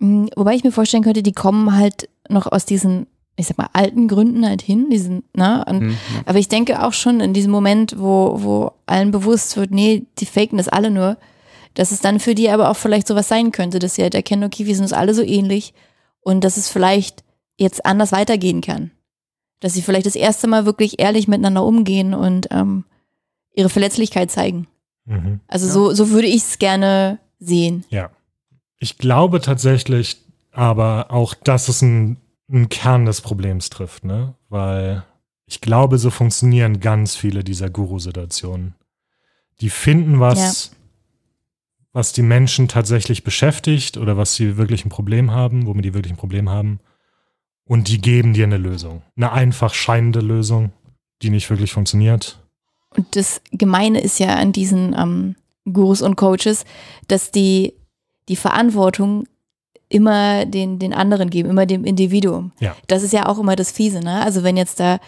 Mm, 0.00 0.26
Wobei 0.36 0.54
ich 0.54 0.64
mir 0.64 0.72
vorstellen 0.72 1.02
könnte, 1.04 1.22
die 1.22 1.32
kommen 1.32 1.76
halt 1.76 2.08
noch 2.28 2.46
aus 2.50 2.64
diesen, 2.64 3.06
ich 3.36 3.46
sag 3.46 3.58
mal, 3.58 3.68
alten 3.72 4.08
Gründen 4.08 4.44
halt 4.46 4.62
hin, 4.62 4.90
diesen, 4.90 5.22
ne? 5.36 5.64
Und, 5.68 5.80
Hm, 5.80 5.96
Aber 6.26 6.38
ich 6.40 6.48
denke 6.48 6.82
auch 6.84 6.92
schon 6.92 7.20
in 7.20 7.34
diesem 7.34 7.52
Moment, 7.52 7.94
wo, 7.98 8.36
wo 8.42 8.72
allen 8.86 9.12
bewusst 9.12 9.56
wird, 9.56 9.70
nee, 9.70 10.06
die 10.18 10.26
faken 10.26 10.58
das 10.58 10.68
alle 10.68 10.90
nur, 10.90 11.16
dass 11.78 11.92
es 11.92 12.00
dann 12.00 12.18
für 12.18 12.34
die 12.34 12.50
aber 12.50 12.70
auch 12.70 12.76
vielleicht 12.76 13.06
sowas 13.06 13.28
sein 13.28 13.52
könnte, 13.52 13.78
dass 13.78 13.94
sie 13.94 14.02
halt 14.02 14.16
erkennen, 14.16 14.42
okay, 14.42 14.66
wir 14.66 14.74
sind 14.74 14.82
uns 14.82 14.92
alle 14.92 15.14
so 15.14 15.22
ähnlich 15.22 15.74
und 16.20 16.42
dass 16.42 16.56
es 16.56 16.68
vielleicht 16.68 17.22
jetzt 17.56 17.86
anders 17.86 18.10
weitergehen 18.10 18.62
kann. 18.62 18.90
Dass 19.60 19.74
sie 19.74 19.82
vielleicht 19.82 20.06
das 20.06 20.16
erste 20.16 20.48
Mal 20.48 20.66
wirklich 20.66 20.98
ehrlich 20.98 21.28
miteinander 21.28 21.62
umgehen 21.64 22.14
und 22.14 22.48
ähm, 22.50 22.84
ihre 23.54 23.68
Verletzlichkeit 23.68 24.28
zeigen. 24.32 24.66
Mhm. 25.04 25.38
Also 25.46 25.66
Ja. 25.66 25.72
so, 25.72 25.92
so 25.92 26.10
würde 26.10 26.26
ich 26.26 26.42
es 26.42 26.58
gerne 26.58 27.20
sehen. 27.38 27.84
Ja. 27.90 28.10
Ich 28.80 28.98
glaube 28.98 29.40
tatsächlich 29.40 30.20
aber 30.50 31.12
auch, 31.12 31.34
dass 31.34 31.68
es 31.68 31.80
einen, 31.80 32.16
einen 32.50 32.68
Kern 32.68 33.04
des 33.04 33.20
Problems 33.20 33.70
trifft, 33.70 34.04
ne? 34.04 34.34
Weil 34.48 35.04
ich 35.46 35.60
glaube, 35.60 35.98
so 35.98 36.10
funktionieren 36.10 36.80
ganz 36.80 37.14
viele 37.14 37.44
dieser 37.44 37.70
Guru-Situationen. 37.70 38.74
Die 39.60 39.70
finden 39.70 40.18
was, 40.18 40.72
was 41.92 42.12
die 42.12 42.22
Menschen 42.22 42.68
tatsächlich 42.68 43.24
beschäftigt 43.24 43.96
oder 43.96 44.16
was 44.16 44.34
sie 44.34 44.56
wirklich 44.56 44.84
ein 44.84 44.90
Problem 44.90 45.30
haben, 45.30 45.66
womit 45.66 45.84
die 45.84 45.94
wirklich 45.94 46.12
ein 46.12 46.18
Problem 46.18 46.48
haben. 46.48 46.80
Und 47.64 47.88
die 47.88 48.00
geben 48.00 48.32
dir 48.32 48.44
eine 48.44 48.56
Lösung. 48.56 49.02
Eine 49.16 49.32
einfach 49.32 49.74
scheinende 49.74 50.20
Lösung, 50.20 50.72
die 51.22 51.30
nicht 51.30 51.48
wirklich 51.50 51.72
funktioniert. 51.72 52.38
Und 52.96 53.14
das 53.16 53.42
Gemeine 53.52 54.00
ist 54.00 54.18
ja 54.18 54.36
an 54.36 54.52
diesen 54.52 54.94
ähm, 54.98 55.36
Gurus 55.70 56.00
und 56.00 56.16
Coaches, 56.16 56.64
dass 57.08 57.30
die 57.30 57.74
die 58.28 58.36
Verantwortung 58.36 59.26
immer 59.88 60.44
den, 60.44 60.78
den 60.78 60.92
anderen 60.92 61.30
geben, 61.30 61.48
immer 61.48 61.66
dem 61.66 61.84
Individuum. 61.84 62.52
Ja. 62.60 62.76
Das 62.86 63.02
ist 63.02 63.12
ja 63.12 63.26
auch 63.26 63.38
immer 63.38 63.56
das 63.56 63.70
Fiese, 63.70 64.00
ne? 64.00 64.22
Also 64.22 64.42
wenn 64.42 64.56
jetzt 64.56 64.80
da 64.80 64.98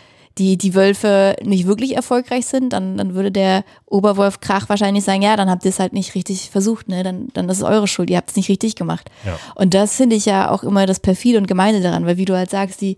die, 0.41 0.57
die 0.57 0.75
Wölfe 0.75 1.37
nicht 1.43 1.67
wirklich 1.67 1.95
erfolgreich 1.95 2.47
sind, 2.47 2.73
dann, 2.73 2.97
dann 2.97 3.15
würde 3.15 3.31
der 3.31 3.63
Oberwolf 3.85 4.41
Krach 4.41 4.71
wahrscheinlich 4.71 5.05
sagen, 5.05 5.21
ja, 5.21 5.37
dann 5.37 5.51
habt 5.51 5.67
ihr 5.67 5.69
es 5.69 5.79
halt 5.79 5.93
nicht 5.93 6.15
richtig 6.15 6.49
versucht, 6.51 6.89
ne? 6.89 7.03
Dann, 7.03 7.29
dann 7.35 7.47
ist 7.51 7.59
es 7.59 7.63
eure 7.63 7.87
Schuld, 7.87 8.09
ihr 8.09 8.17
habt 8.17 8.31
es 8.31 8.37
nicht 8.37 8.49
richtig 8.49 8.75
gemacht. 8.75 9.11
Ja. 9.27 9.39
Und 9.55 9.75
das 9.75 9.97
finde 9.97 10.17
ich 10.17 10.25
ja 10.25 10.51
auch 10.51 10.63
immer 10.63 10.87
das 10.87 10.99
perfide 10.99 11.37
und 11.37 11.47
gemeine 11.47 11.83
daran, 11.83 12.07
weil 12.07 12.17
wie 12.17 12.25
du 12.25 12.35
halt 12.35 12.49
sagst, 12.49 12.81
die 12.81 12.97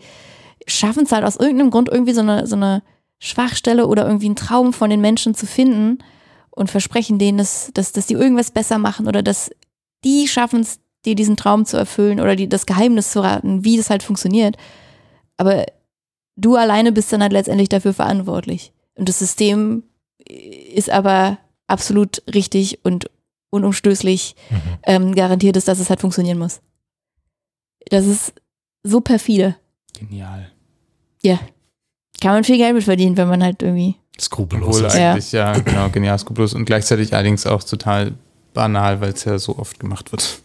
schaffen 0.69 1.03
es 1.03 1.11
halt 1.11 1.25
aus 1.25 1.35
irgendeinem 1.35 1.73
Grund 1.73 1.89
irgendwie 1.89 2.15
so 2.15 2.21
eine, 2.21 2.47
so 2.47 2.55
eine 2.55 2.85
Schwachstelle 3.19 3.89
oder 3.89 4.07
irgendwie 4.07 4.27
einen 4.27 4.37
Traum 4.37 4.73
von 4.73 4.89
den 4.89 5.01
Menschen 5.01 5.35
zu 5.35 5.47
finden 5.47 5.99
und 6.51 6.71
versprechen 6.71 7.19
denen, 7.19 7.39
dass, 7.39 7.73
dass, 7.75 7.91
dass 7.91 8.07
die 8.07 8.15
irgendwas 8.15 8.53
besser 8.53 8.79
machen 8.79 9.09
oder 9.09 9.25
dass 9.25 9.51
die 10.05 10.29
schaffen 10.29 10.61
es, 10.61 10.79
dir 11.05 11.17
diesen 11.17 11.37
Traum 11.37 11.65
zu 11.65 11.77
erfüllen 11.77 12.21
oder 12.21 12.37
die, 12.37 12.49
das 12.49 12.67
Geheimnis 12.67 13.11
zu 13.11 13.21
raten, 13.21 13.65
wie 13.65 13.77
das 13.77 13.91
halt 13.91 14.05
funktioniert. 14.05 14.57
Aber 15.37 15.67
du 16.37 16.57
alleine 16.57 16.93
bist 16.93 17.13
dann 17.13 17.23
halt 17.23 17.33
letztendlich 17.33 17.69
dafür 17.69 17.93
verantwortlich. 17.95 18.73
Und 18.95 19.09
das 19.09 19.19
System 19.19 19.83
ist 20.27 20.91
aber 20.91 21.39
absolut 21.67 22.23
richtig 22.33 22.81
und 22.85 23.11
unumstößlich 23.51 24.35
Mhm. 24.51 24.57
ähm, 24.85 25.15
garantiert 25.15 25.57
ist, 25.57 25.69
dass 25.69 25.79
es 25.79 25.91
halt 25.91 26.01
funktionieren 26.01 26.39
muss. 26.39 26.61
Das 27.91 28.07
ist 28.07 28.33
so 28.83 29.01
perfide. 29.01 29.57
Genial. 29.99 30.51
Kann 32.21 32.35
man 32.35 32.45
viel 32.45 32.57
Geld 32.57 32.75
mit 32.75 32.85
verdienen, 32.85 33.17
wenn 33.17 33.27
man 33.29 33.43
halt 33.43 33.63
irgendwie. 33.63 33.97
Skrupellos 34.21 34.81
ist. 34.81 34.95
Ja. 34.95 35.11
eigentlich, 35.13 35.33
ja, 35.33 35.59
genau, 35.59 35.89
genial 35.89 36.17
skrupellos 36.19 36.55
und 36.55 36.67
gleichzeitig 36.67 37.13
allerdings 37.15 37.47
auch 37.47 37.65
total 37.65 38.13
banal, 38.55 39.01
weil 39.01 39.13
es 39.13 39.25
ja 39.25 39.39
so 39.39 39.59
oft 39.59 39.81
gemacht 39.81 40.13
wird. 40.13 40.41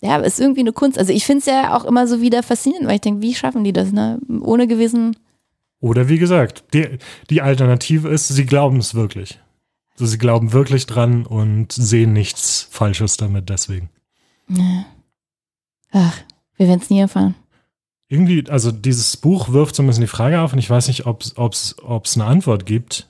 Ja, 0.00 0.14
aber 0.14 0.26
es 0.26 0.34
ist 0.34 0.40
irgendwie 0.40 0.60
eine 0.60 0.72
Kunst. 0.72 0.98
Also 0.98 1.12
ich 1.12 1.24
finde 1.24 1.40
es 1.40 1.46
ja 1.46 1.76
auch 1.76 1.84
immer 1.84 2.06
so 2.06 2.20
wieder 2.20 2.42
faszinierend, 2.42 2.86
weil 2.86 2.96
ich 2.96 3.00
denke, 3.00 3.22
wie 3.22 3.34
schaffen 3.34 3.64
die 3.64 3.72
das, 3.72 3.92
ne? 3.92 4.20
Ohne 4.40 4.68
gewesen. 4.68 5.16
Oder 5.80 6.08
wie 6.08 6.18
gesagt, 6.18 6.64
die, 6.72 6.98
die 7.30 7.42
Alternative 7.42 8.08
ist, 8.08 8.28
sie 8.28 8.46
glauben 8.46 8.78
es 8.78 8.94
wirklich. 8.94 9.40
Also 9.92 10.06
sie 10.06 10.18
glauben 10.18 10.52
wirklich 10.52 10.86
dran 10.86 11.26
und 11.26 11.72
sehen 11.72 12.12
nichts 12.12 12.68
Falsches 12.70 13.16
damit 13.16 13.48
deswegen. 13.48 13.90
Ja. 14.48 14.86
Ach, 15.90 16.16
wir 16.56 16.68
werden 16.68 16.80
es 16.80 16.90
nie 16.90 17.00
erfahren. 17.00 17.34
Irgendwie, 18.08 18.48
also 18.48 18.70
dieses 18.72 19.16
Buch 19.16 19.50
wirft 19.50 19.74
so 19.74 19.82
ein 19.82 19.86
bisschen 19.86 20.02
die 20.02 20.06
Frage 20.06 20.40
auf 20.40 20.52
und 20.52 20.58
ich 20.58 20.70
weiß 20.70 20.88
nicht, 20.88 21.06
ob 21.06 21.22
es 21.22 21.76
eine 22.14 22.24
Antwort 22.24 22.64
gibt. 22.66 23.08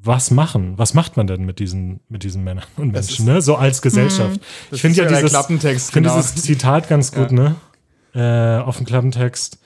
Was 0.00 0.30
machen? 0.30 0.74
Was 0.76 0.94
macht 0.94 1.16
man 1.16 1.26
denn 1.26 1.44
mit 1.44 1.58
diesen, 1.58 2.00
mit 2.08 2.22
diesen 2.22 2.44
Männern 2.44 2.64
und 2.76 2.92
Menschen, 2.92 3.24
ne? 3.26 3.42
So 3.42 3.56
als 3.56 3.82
Gesellschaft. 3.82 4.40
Ich 4.70 4.80
finde 4.80 5.02
ja 5.02 5.08
dieses, 5.08 5.36
finde 5.46 5.78
genau. 5.92 6.16
dieses 6.16 6.36
Zitat 6.36 6.88
ganz 6.88 7.12
gut, 7.12 7.32
Ja. 7.32 7.54
ne? 8.14 8.60
Äh, 8.60 8.62
auf 8.62 8.76
dem 8.76 8.86
Klappentext. 8.86 9.58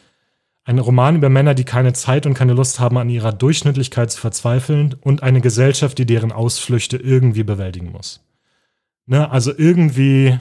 Ein 0.64 0.78
Roman 0.78 1.16
über 1.16 1.28
Männer, 1.28 1.54
die 1.54 1.64
keine 1.64 1.92
Zeit 1.92 2.24
und 2.24 2.34
keine 2.34 2.52
Lust 2.54 2.80
haben, 2.80 2.96
an 2.96 3.08
ihrer 3.08 3.32
Durchschnittlichkeit 3.32 4.10
zu 4.10 4.20
verzweifeln 4.20 4.94
und 5.00 5.22
eine 5.22 5.40
Gesellschaft, 5.40 5.98
die 5.98 6.06
deren 6.06 6.32
Ausflüchte 6.32 6.96
irgendwie 6.96 7.42
bewältigen 7.42 7.90
muss. 7.92 8.20
Ne? 9.06 9.28
Also 9.30 9.52
irgendwie, 9.56 10.38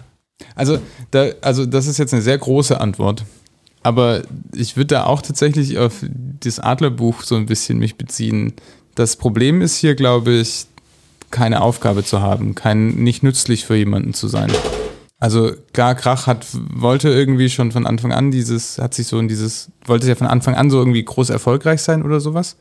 Also, 0.56 0.80
da, 1.10 1.30
also 1.42 1.66
das 1.66 1.88
ist 1.88 1.98
jetzt 1.98 2.14
eine 2.14 2.22
sehr 2.22 2.38
große 2.38 2.80
Antwort. 2.80 3.26
Aber 3.84 4.22
ich 4.54 4.78
würde 4.78 4.88
da 4.96 5.06
auch 5.06 5.22
tatsächlich 5.24 5.80
auf 5.80 6.06
das 6.40 6.60
Adlerbuch 6.60 7.24
so 7.24 7.36
ein 7.36 7.48
bisschen 7.48 7.80
mich 7.80 7.96
beziehen. 7.98 8.54
Das 8.96 9.16
Problem 9.16 9.62
ist 9.62 9.78
hier, 9.78 9.96
glaube 9.96 10.32
ich, 10.32 10.66
keine 11.32 11.62
Aufgabe 11.62 12.04
zu 12.04 12.22
haben, 12.22 12.56
kein, 12.56 12.90
nicht 12.96 13.24
nützlich 13.24 13.66
für 13.66 13.76
jemanden 13.76 14.14
zu 14.14 14.28
sein. 14.28 14.52
Also 15.18 15.52
klar, 15.74 15.96
Krach 15.96 16.28
hat, 16.28 16.48
wollte 16.54 17.10
irgendwie 17.10 17.50
schon 17.50 17.72
von 17.72 17.86
Anfang 17.86 18.12
an 18.12 18.32
dieses, 18.32 18.80
hat 18.80 18.94
sich 18.94 19.08
so 19.08 19.20
in 19.20 19.28
dieses, 19.28 19.70
wollte 19.86 20.08
ja 20.08 20.16
von 20.16 20.28
Anfang 20.28 20.56
an 20.56 20.70
so 20.70 20.80
irgendwie 20.80 21.06
groß 21.06 21.30
erfolgreich 21.30 21.82
sein 21.82 22.04
oder 22.04 22.20
sowas. 22.20 22.58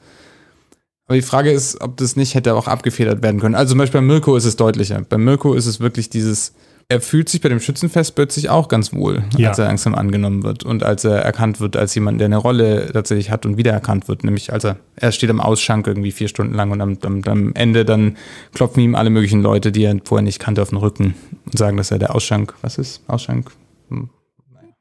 Aber 1.06 1.16
die 1.16 1.22
Frage 1.22 1.50
ist, 1.50 1.80
ob 1.80 1.96
das 1.96 2.16
nicht 2.16 2.34
hätte 2.34 2.54
auch 2.54 2.68
abgefedert 2.68 3.22
werden 3.22 3.40
können. 3.40 3.54
Also 3.54 3.70
zum 3.70 3.78
Beispiel 3.78 4.00
bei 4.00 4.06
Mirko 4.06 4.36
ist 4.36 4.44
es 4.44 4.56
deutlicher. 4.56 5.02
Bei 5.08 5.18
Mirko 5.18 5.54
ist 5.54 5.66
es 5.66 5.80
wirklich 5.80 6.10
dieses, 6.10 6.52
er 6.90 7.00
fühlt 7.00 7.28
sich 7.28 7.40
bei 7.40 7.48
dem 7.48 7.60
Schützenfest 7.60 8.16
plötzlich 8.16 8.50
auch 8.50 8.66
ganz 8.66 8.92
wohl, 8.92 9.22
Ja. 9.38 9.50
als 9.50 9.60
er 9.60 9.66
langsam 9.66 9.94
angenommen 9.94 10.42
wird 10.42 10.64
und 10.64 10.82
als 10.82 11.04
er 11.04 11.18
erkannt 11.20 11.60
wird 11.60 11.76
als 11.76 11.94
jemand, 11.94 12.20
der 12.20 12.26
eine 12.26 12.36
Rolle 12.36 12.90
tatsächlich 12.92 13.30
hat 13.30 13.46
und 13.46 13.56
wiedererkannt 13.56 14.08
wird. 14.08 14.24
Nämlich 14.24 14.52
als 14.52 14.64
er, 14.64 14.76
er 14.96 15.12
steht 15.12 15.30
am 15.30 15.40
Ausschank 15.40 15.86
irgendwie 15.86 16.10
vier 16.10 16.26
Stunden 16.26 16.52
lang 16.54 16.72
und 16.72 16.80
am, 16.80 16.98
am, 17.04 17.22
am 17.24 17.52
Ende 17.54 17.84
dann 17.84 18.16
klopfen 18.54 18.82
ihm 18.82 18.96
alle 18.96 19.08
möglichen 19.10 19.40
Leute, 19.40 19.70
die 19.70 19.84
er 19.84 19.96
vorher 20.04 20.24
nicht 20.24 20.40
kannte, 20.40 20.62
auf 20.62 20.70
den 20.70 20.78
Rücken 20.78 21.14
und 21.46 21.56
sagen, 21.56 21.76
dass 21.76 21.92
er 21.92 22.00
der 22.00 22.12
Ausschank, 22.12 22.54
was 22.60 22.76
ist? 22.76 23.02
Ausschank? 23.06 23.52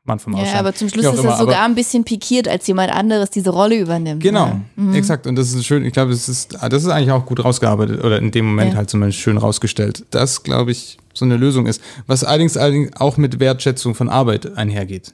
Mann 0.09 0.19
vom 0.19 0.35
Ausschank. 0.35 0.51
Ja, 0.53 0.59
aber 0.59 0.75
zum 0.75 0.89
Schluss 0.89 1.05
ist 1.05 1.23
er 1.23 1.37
sogar 1.37 1.63
ein 1.63 1.75
bisschen 1.75 2.03
pikiert, 2.03 2.49
als 2.49 2.67
jemand 2.67 2.91
anderes 2.91 3.29
diese 3.29 3.51
Rolle 3.51 3.77
übernimmt. 3.79 4.21
Genau, 4.21 4.47
Ne? 4.47 4.61
Mhm. 4.75 4.95
exakt. 4.95 5.25
Und 5.25 5.37
das 5.37 5.53
ist 5.53 5.65
schön, 5.65 5.85
ich 5.85 5.93
glaube, 5.93 6.11
das 6.11 6.27
ist, 6.27 6.57
das 6.61 6.83
ist 6.83 6.89
eigentlich 6.89 7.11
auch 7.11 7.25
gut 7.25 7.41
rausgearbeitet 7.45 8.03
oder 8.03 8.17
in 8.19 8.31
dem 8.31 8.45
Moment 8.47 8.71
Ja. 8.73 8.77
halt 8.79 8.89
zumindest 8.89 9.19
schön 9.19 9.37
rausgestellt. 9.37 10.03
Das, 10.11 10.43
glaube 10.43 10.71
ich, 10.71 10.97
so 11.13 11.23
eine 11.23 11.37
Lösung 11.37 11.65
ist. 11.67 11.81
Was 12.07 12.23
allerdings, 12.25 12.57
allerdings 12.57 12.91
auch 12.99 13.15
mit 13.17 13.39
Wertschätzung 13.39 13.95
von 13.95 14.09
Arbeit 14.09 14.57
einhergeht. 14.57 15.13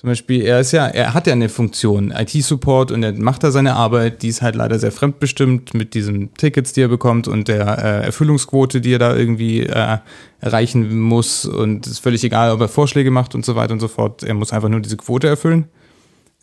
Zum 0.00 0.10
Beispiel, 0.10 0.42
er 0.42 0.60
ist 0.60 0.70
ja, 0.70 0.86
er 0.86 1.12
hat 1.12 1.26
ja 1.26 1.32
eine 1.32 1.48
Funktion, 1.48 2.12
IT-Support 2.12 2.92
und 2.92 3.02
er 3.02 3.12
macht 3.14 3.42
da 3.42 3.50
seine 3.50 3.74
Arbeit, 3.74 4.22
die 4.22 4.28
ist 4.28 4.42
halt 4.42 4.54
leider 4.54 4.78
sehr 4.78 4.92
fremdbestimmt 4.92 5.74
mit 5.74 5.94
diesen 5.94 6.32
Tickets, 6.34 6.72
die 6.72 6.82
er 6.82 6.88
bekommt 6.88 7.26
und 7.26 7.48
der 7.48 7.66
äh, 7.66 8.04
Erfüllungsquote, 8.04 8.80
die 8.80 8.94
er 8.94 9.00
da 9.00 9.16
irgendwie 9.16 9.62
äh, 9.62 9.98
erreichen 10.40 11.00
muss. 11.00 11.46
Und 11.46 11.86
es 11.86 11.94
ist 11.94 11.98
völlig 11.98 12.22
egal, 12.22 12.52
ob 12.52 12.60
er 12.60 12.68
Vorschläge 12.68 13.10
macht 13.10 13.34
und 13.34 13.44
so 13.44 13.56
weiter 13.56 13.72
und 13.72 13.80
so 13.80 13.88
fort. 13.88 14.22
Er 14.22 14.34
muss 14.34 14.52
einfach 14.52 14.68
nur 14.68 14.80
diese 14.80 14.96
Quote 14.96 15.26
erfüllen. 15.26 15.66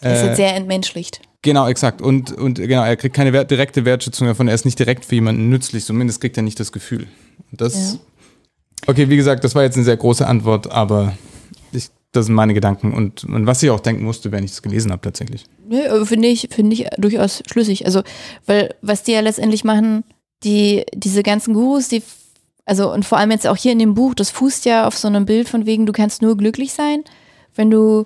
Das 0.02 0.20
ist 0.20 0.26
jetzt 0.26 0.36
sehr 0.36 0.54
entmenschlicht. 0.54 1.22
Genau, 1.42 1.70
exakt. 1.70 2.02
Und, 2.02 2.34
und 2.34 2.56
genau, 2.56 2.84
er 2.84 2.98
kriegt 2.98 3.16
keine 3.16 3.32
wert, 3.32 3.50
direkte 3.52 3.86
Wertschätzung 3.86 4.28
davon. 4.28 4.50
Er 4.50 4.56
ist 4.56 4.66
nicht 4.66 4.80
direkt 4.80 5.06
für 5.06 5.16
jemanden 5.16 5.48
nützlich, 5.48 5.86
zumindest 5.86 6.20
kriegt 6.20 6.36
er 6.36 6.44
nicht 6.44 6.60
das 6.60 6.74
Gefühl. 6.74 7.08
Das. 7.54 7.94
Ja. 7.94 8.00
Okay, 8.88 9.10
wie 9.10 9.16
gesagt, 9.16 9.46
das 9.46 9.56
war 9.56 9.64
jetzt 9.64 9.76
eine 9.76 9.86
sehr 9.86 9.96
große 9.96 10.28
Antwort, 10.28 10.70
aber 10.70 11.14
das 12.16 12.28
sind 12.28 12.36
meine 12.36 12.54
Gedanken 12.54 12.94
und, 12.94 13.24
und 13.24 13.46
was 13.46 13.62
ich 13.64 13.70
auch 13.70 13.80
denken 13.80 14.04
musste, 14.04 14.32
wenn 14.32 14.44
ich 14.44 14.52
es 14.52 14.62
gelesen 14.62 14.92
habe, 14.92 15.02
tatsächlich. 15.02 15.46
Nö, 15.68 15.88
aber 15.90 16.06
finde 16.06 16.28
ich, 16.28 16.50
finde 16.52 16.74
ich 16.74 16.88
durchaus 16.98 17.44
schlüssig. 17.50 17.86
Also, 17.86 18.04
weil 18.46 18.74
was 18.82 19.04
die 19.04 19.14
ja 19.14 19.22
letztendlich 19.22 19.64
machen, 19.64 20.04
die, 20.44 20.86
diese 20.94 21.24
ganzen 21.24 21.54
Gurus, 21.54 21.88
die, 21.88 22.04
also 22.66 22.92
und 22.92 23.06
vor 23.06 23.18
allem 23.18 23.32
jetzt 23.32 23.48
auch 23.48 23.58
hier 23.58 23.72
in 23.72 23.80
dem 23.80 23.94
Buch, 23.94 24.16
das 24.16 24.32
fußt 24.32 24.66
ja 24.66 24.88
auf 24.88 24.98
so 24.98 25.08
einem 25.08 25.26
Bild 25.26 25.50
von 25.50 25.66
wegen, 25.66 25.86
du 25.86 25.94
kannst 25.94 26.22
nur 26.22 26.38
glücklich 26.38 26.74
sein, 26.74 27.04
wenn 27.56 27.72
du 27.72 28.06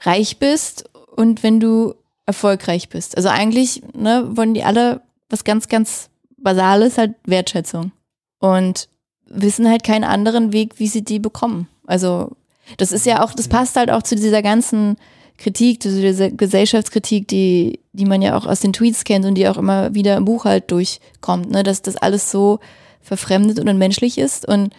reich 0.00 0.38
bist 0.38 0.88
und 1.16 1.42
wenn 1.42 1.60
du 1.60 1.94
erfolgreich 2.26 2.88
bist. 2.88 3.16
Also 3.16 3.28
eigentlich 3.28 3.82
ne, 3.94 4.28
wollen 4.30 4.54
die 4.54 4.64
alle 4.64 5.02
was 5.28 5.44
ganz, 5.44 5.68
ganz 5.68 6.08
Basales, 6.36 6.98
halt 6.98 7.14
Wertschätzung. 7.24 7.92
Und 8.38 8.88
wissen 9.26 9.68
halt 9.68 9.84
keinen 9.84 10.04
anderen 10.04 10.52
Weg, 10.52 10.78
wie 10.78 10.88
sie 10.88 11.02
die 11.02 11.18
bekommen. 11.18 11.68
Also 11.86 12.32
das 12.76 12.92
ist 12.92 13.06
ja 13.06 13.24
auch, 13.24 13.32
das 13.32 13.48
passt 13.48 13.76
halt 13.76 13.90
auch 13.90 14.02
zu 14.02 14.16
dieser 14.16 14.42
ganzen 14.42 14.96
Kritik, 15.38 15.82
zu 15.82 15.90
dieser 15.90 16.30
Gesellschaftskritik, 16.30 17.26
die, 17.28 17.80
die 17.92 18.04
man 18.04 18.22
ja 18.22 18.36
auch 18.36 18.46
aus 18.46 18.60
den 18.60 18.72
Tweets 18.72 19.04
kennt 19.04 19.24
und 19.24 19.34
die 19.34 19.48
auch 19.48 19.56
immer 19.56 19.94
wieder 19.94 20.16
im 20.16 20.24
Buch 20.24 20.44
halt 20.44 20.70
durchkommt, 20.70 21.50
ne? 21.50 21.62
dass 21.62 21.82
das 21.82 21.96
alles 21.96 22.30
so 22.30 22.60
verfremdet 23.00 23.58
und 23.58 23.68
unmenschlich 23.68 24.18
ist. 24.18 24.46
Und 24.46 24.72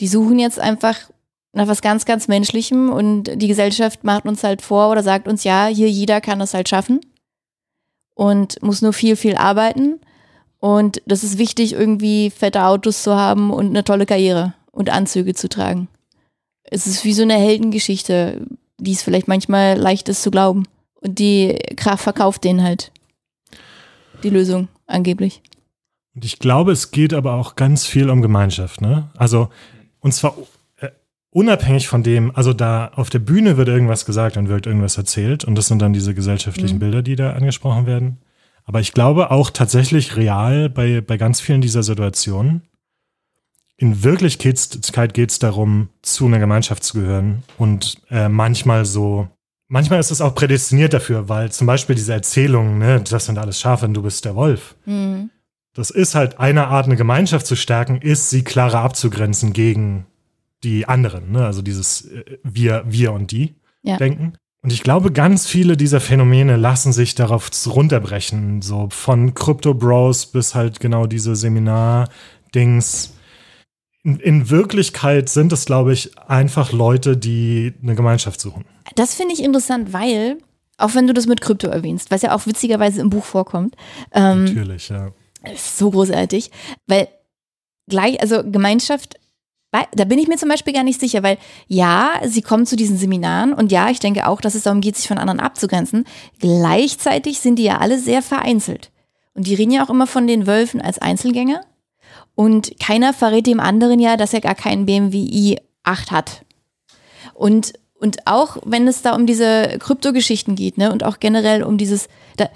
die 0.00 0.08
suchen 0.08 0.38
jetzt 0.38 0.58
einfach 0.58 0.96
nach 1.52 1.68
was 1.68 1.82
ganz, 1.82 2.04
ganz 2.04 2.28
Menschlichem 2.28 2.92
und 2.92 3.30
die 3.40 3.48
Gesellschaft 3.48 4.04
macht 4.04 4.26
uns 4.26 4.42
halt 4.42 4.60
vor 4.60 4.90
oder 4.90 5.02
sagt 5.02 5.28
uns, 5.28 5.44
ja, 5.44 5.66
hier 5.66 5.88
jeder 5.88 6.20
kann 6.20 6.40
das 6.40 6.52
halt 6.52 6.68
schaffen 6.68 7.00
und 8.14 8.60
muss 8.62 8.82
nur 8.82 8.92
viel, 8.92 9.16
viel 9.16 9.36
arbeiten. 9.36 10.00
Und 10.58 11.02
das 11.06 11.22
ist 11.22 11.38
wichtig, 11.38 11.74
irgendwie 11.74 12.30
fette 12.30 12.64
Autos 12.64 13.02
zu 13.02 13.14
haben 13.14 13.50
und 13.50 13.66
eine 13.66 13.84
tolle 13.84 14.06
Karriere 14.06 14.54
und 14.72 14.90
Anzüge 14.90 15.34
zu 15.34 15.48
tragen. 15.48 15.88
Es 16.70 16.86
ist 16.86 17.04
wie 17.04 17.12
so 17.12 17.22
eine 17.22 17.34
Heldengeschichte, 17.34 18.46
die 18.78 18.92
es 18.92 19.02
vielleicht 19.02 19.28
manchmal 19.28 19.76
leicht 19.76 20.08
ist 20.08 20.22
zu 20.22 20.30
glauben. 20.30 20.64
Und 21.00 21.18
die 21.18 21.58
Kraft 21.76 22.02
verkauft 22.02 22.44
denen 22.44 22.62
halt 22.62 22.90
die 24.22 24.30
Lösung, 24.30 24.68
angeblich. 24.86 25.42
Und 26.14 26.24
ich 26.24 26.38
glaube, 26.38 26.72
es 26.72 26.90
geht 26.90 27.12
aber 27.12 27.34
auch 27.34 27.56
ganz 27.56 27.86
viel 27.86 28.08
um 28.08 28.22
Gemeinschaft, 28.22 28.80
ne? 28.80 29.10
Also, 29.16 29.48
und 30.00 30.14
zwar 30.14 30.36
äh, 30.78 30.88
unabhängig 31.30 31.88
von 31.88 32.02
dem, 32.02 32.34
also 32.34 32.52
da 32.52 32.92
auf 32.94 33.10
der 33.10 33.18
Bühne 33.18 33.56
wird 33.56 33.68
irgendwas 33.68 34.06
gesagt 34.06 34.36
und 34.36 34.48
wird 34.48 34.66
irgendwas 34.66 34.96
erzählt 34.96 35.44
und 35.44 35.56
das 35.56 35.66
sind 35.66 35.82
dann 35.82 35.92
diese 35.92 36.14
gesellschaftlichen 36.14 36.76
Mhm. 36.76 36.80
Bilder, 36.80 37.02
die 37.02 37.16
da 37.16 37.32
angesprochen 37.32 37.86
werden. 37.86 38.18
Aber 38.64 38.80
ich 38.80 38.92
glaube 38.92 39.30
auch 39.30 39.50
tatsächlich 39.50 40.16
real 40.16 40.70
bei, 40.70 41.00
bei 41.02 41.18
ganz 41.18 41.40
vielen 41.40 41.60
dieser 41.60 41.82
Situationen, 41.82 42.62
in 43.76 44.04
Wirklichkeit 44.04 45.14
geht 45.14 45.30
es 45.30 45.38
darum, 45.38 45.88
zu 46.02 46.26
einer 46.26 46.38
Gemeinschaft 46.38 46.84
zu 46.84 47.00
gehören 47.00 47.42
und 47.58 47.96
äh, 48.10 48.28
manchmal 48.28 48.84
so, 48.84 49.28
manchmal 49.68 49.98
ist 50.00 50.10
es 50.10 50.20
auch 50.20 50.34
prädestiniert 50.34 50.92
dafür, 50.92 51.28
weil 51.28 51.50
zum 51.50 51.66
Beispiel 51.66 51.96
diese 51.96 52.12
Erzählung, 52.12 52.78
ne, 52.78 53.00
das 53.00 53.26
sind 53.26 53.38
alles 53.38 53.60
Schafe 53.60 53.86
und 53.86 53.94
du 53.94 54.02
bist 54.02 54.24
der 54.24 54.36
Wolf. 54.36 54.76
Mhm. 54.86 55.30
Das 55.74 55.90
ist 55.90 56.14
halt 56.14 56.38
eine 56.38 56.68
Art, 56.68 56.86
eine 56.86 56.94
Gemeinschaft 56.96 57.46
zu 57.46 57.56
stärken, 57.56 58.00
ist 58.00 58.30
sie 58.30 58.44
klarer 58.44 58.80
abzugrenzen 58.80 59.52
gegen 59.52 60.06
die 60.62 60.86
anderen. 60.86 61.32
Ne? 61.32 61.44
Also 61.44 61.62
dieses 61.62 62.06
äh, 62.06 62.38
wir, 62.44 62.84
wir 62.86 63.12
und 63.12 63.32
die 63.32 63.54
Ja. 63.82 63.96
denken. 63.96 64.34
Und 64.62 64.72
ich 64.72 64.82
glaube, 64.82 65.12
ganz 65.12 65.46
viele 65.46 65.76
dieser 65.76 66.00
Phänomene 66.00 66.56
lassen 66.56 66.92
sich 66.92 67.14
darauf 67.14 67.50
runterbrechen. 67.66 68.62
So 68.62 68.88
von 68.90 69.34
Crypto 69.34 69.74
Bros 69.74 70.24
bis 70.26 70.54
halt 70.54 70.80
genau 70.80 71.06
diese 71.06 71.36
Seminar-Dings. 71.36 73.12
In, 74.04 74.20
in 74.20 74.50
Wirklichkeit 74.50 75.30
sind 75.30 75.52
es, 75.52 75.64
glaube 75.64 75.94
ich, 75.94 76.16
einfach 76.28 76.72
Leute, 76.72 77.16
die 77.16 77.72
eine 77.82 77.94
Gemeinschaft 77.94 78.38
suchen. 78.38 78.66
Das 78.96 79.14
finde 79.14 79.32
ich 79.32 79.42
interessant, 79.42 79.94
weil, 79.94 80.38
auch 80.76 80.94
wenn 80.94 81.06
du 81.06 81.14
das 81.14 81.26
mit 81.26 81.40
Krypto 81.40 81.68
erwähnst, 81.68 82.10
was 82.10 82.20
ja 82.20 82.34
auch 82.36 82.46
witzigerweise 82.46 83.00
im 83.00 83.08
Buch 83.08 83.24
vorkommt, 83.24 83.76
ähm, 84.12 84.44
Natürlich, 84.44 84.90
ja. 84.90 85.10
ist 85.50 85.78
so 85.78 85.90
großartig, 85.90 86.50
weil 86.86 87.08
gleich, 87.88 88.20
also 88.20 88.42
Gemeinschaft, 88.44 89.18
da 89.92 90.04
bin 90.04 90.18
ich 90.18 90.28
mir 90.28 90.36
zum 90.36 90.50
Beispiel 90.50 90.74
gar 90.74 90.84
nicht 90.84 91.00
sicher, 91.00 91.22
weil 91.22 91.38
ja, 91.66 92.20
sie 92.24 92.42
kommen 92.42 92.66
zu 92.66 92.76
diesen 92.76 92.98
Seminaren 92.98 93.54
und 93.54 93.72
ja, 93.72 93.88
ich 93.90 94.00
denke 94.00 94.28
auch, 94.28 94.40
dass 94.40 94.54
es 94.54 94.62
darum 94.64 94.82
geht, 94.82 94.96
sich 94.96 95.08
von 95.08 95.18
anderen 95.18 95.40
abzugrenzen. 95.40 96.04
Gleichzeitig 96.38 97.40
sind 97.40 97.56
die 97.58 97.64
ja 97.64 97.78
alle 97.78 97.98
sehr 97.98 98.22
vereinzelt. 98.22 98.92
Und 99.32 99.48
die 99.48 99.54
reden 99.54 99.72
ja 99.72 99.84
auch 99.84 99.90
immer 99.90 100.06
von 100.06 100.28
den 100.28 100.46
Wölfen 100.46 100.80
als 100.80 101.00
Einzelgänger. 101.00 101.62
Und 102.34 102.78
keiner 102.80 103.12
verrät 103.12 103.46
dem 103.46 103.60
anderen 103.60 104.00
ja, 104.00 104.16
dass 104.16 104.34
er 104.34 104.40
gar 104.40 104.54
keinen 104.54 104.86
BMW 104.86 105.18
i8 105.86 106.10
hat. 106.10 106.44
Und, 107.32 107.74
und 107.94 108.26
auch 108.26 108.58
wenn 108.64 108.88
es 108.88 109.02
da 109.02 109.14
um 109.14 109.26
diese 109.26 109.78
Kryptogeschichten 109.78 110.56
geht, 110.56 110.78
ne, 110.78 110.92
und 110.92 111.04
auch 111.04 111.20
generell 111.20 111.62
um 111.62 111.78
dieses, 111.78 112.08
da, 112.36 112.48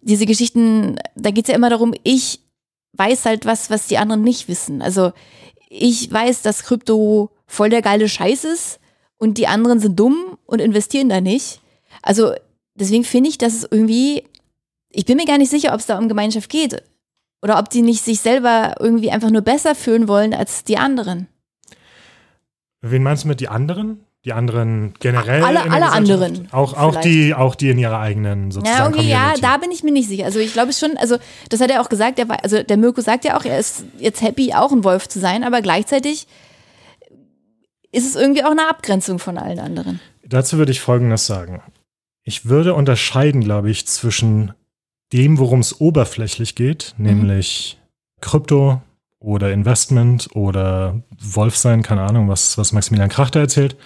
diese 0.00 0.26
Geschichten, 0.26 0.96
da 1.14 1.30
geht 1.30 1.46
es 1.46 1.48
ja 1.48 1.54
immer 1.54 1.70
darum, 1.70 1.94
ich 2.02 2.40
weiß 2.94 3.24
halt 3.24 3.46
was, 3.46 3.70
was 3.70 3.86
die 3.86 3.98
anderen 3.98 4.22
nicht 4.22 4.48
wissen. 4.48 4.82
Also 4.82 5.12
ich 5.68 6.12
weiß, 6.12 6.42
dass 6.42 6.64
Krypto 6.64 7.30
voll 7.46 7.70
der 7.70 7.82
geile 7.82 8.08
Scheiß 8.08 8.44
ist 8.44 8.80
und 9.18 9.38
die 9.38 9.46
anderen 9.46 9.80
sind 9.80 9.98
dumm 9.98 10.36
und 10.44 10.60
investieren 10.60 11.08
da 11.08 11.20
nicht. 11.20 11.60
Also 12.02 12.32
deswegen 12.74 13.04
finde 13.04 13.30
ich, 13.30 13.38
dass 13.38 13.54
es 13.54 13.68
irgendwie, 13.70 14.24
ich 14.90 15.06
bin 15.06 15.16
mir 15.16 15.24
gar 15.24 15.38
nicht 15.38 15.50
sicher, 15.50 15.72
ob 15.72 15.80
es 15.80 15.86
da 15.86 15.98
um 15.98 16.08
Gemeinschaft 16.08 16.50
geht. 16.50 16.82
Oder 17.42 17.58
ob 17.58 17.68
die 17.70 17.82
nicht 17.82 18.04
sich 18.04 18.20
selber 18.20 18.74
irgendwie 18.78 19.10
einfach 19.10 19.30
nur 19.30 19.42
besser 19.42 19.74
fühlen 19.74 20.06
wollen 20.08 20.32
als 20.32 20.64
die 20.64 20.78
anderen. 20.78 21.26
Wen 22.80 23.02
meinst 23.02 23.24
du 23.24 23.28
mit 23.28 23.40
die 23.40 23.48
anderen? 23.48 24.04
Die 24.24 24.32
anderen 24.32 24.94
generell? 25.00 25.42
Alle- 25.42 25.68
alle 25.68 25.90
anderen 25.90 26.48
Auch, 26.52 26.74
auch, 26.74 26.90
vielleicht. 26.92 27.04
die, 27.06 27.34
auch 27.34 27.56
die 27.56 27.70
in 27.70 27.78
ihrer 27.78 27.98
eigenen 27.98 28.52
sozusagen 28.52 28.78
Ja, 28.78 28.88
okay, 29.00 29.08
ja, 29.08 29.18
Community. 29.18 29.40
da 29.40 29.56
bin 29.56 29.70
ich 29.72 29.82
mir 29.82 29.90
nicht 29.90 30.08
sicher. 30.08 30.24
Also 30.26 30.38
ich 30.38 30.52
glaube 30.52 30.72
schon, 30.72 30.96
also 30.96 31.16
das 31.48 31.60
hat 31.60 31.70
er 31.72 31.80
auch 31.80 31.88
gesagt, 31.88 32.18
der 32.18 32.28
also 32.44 32.62
der 32.62 32.76
Mirko 32.76 33.00
sagt 33.00 33.24
ja 33.24 33.36
auch, 33.36 33.44
er 33.44 33.58
ist 33.58 33.84
jetzt 33.98 34.22
happy, 34.22 34.54
auch 34.54 34.70
ein 34.70 34.84
Wolf 34.84 35.08
zu 35.08 35.18
sein, 35.18 35.42
aber 35.42 35.60
gleichzeitig 35.60 36.28
ist 37.90 38.06
es 38.08 38.14
irgendwie 38.14 38.44
auch 38.44 38.52
eine 38.52 38.68
Abgrenzung 38.68 39.18
von 39.18 39.38
allen 39.38 39.58
anderen. 39.58 40.00
Dazu 40.24 40.56
würde 40.56 40.70
ich 40.72 40.80
Folgendes 40.80 41.26
sagen. 41.26 41.60
Ich 42.22 42.46
würde 42.46 42.74
unterscheiden, 42.74 43.42
glaube 43.42 43.70
ich, 43.70 43.86
zwischen 43.88 44.54
dem, 45.12 45.38
worum 45.38 45.60
es 45.60 45.80
oberflächlich 45.80 46.54
geht, 46.54 46.94
Mhm. 46.96 47.06
nämlich 47.06 47.78
Krypto 48.20 48.80
oder 49.18 49.52
Investment 49.52 50.28
oder 50.34 51.02
Wolf 51.20 51.56
sein, 51.56 51.82
keine 51.82 52.02
Ahnung, 52.02 52.28
was, 52.28 52.58
was 52.58 52.72
Maximilian 52.72 53.10
Krachter 53.10 53.40
erzählt, 53.40 53.76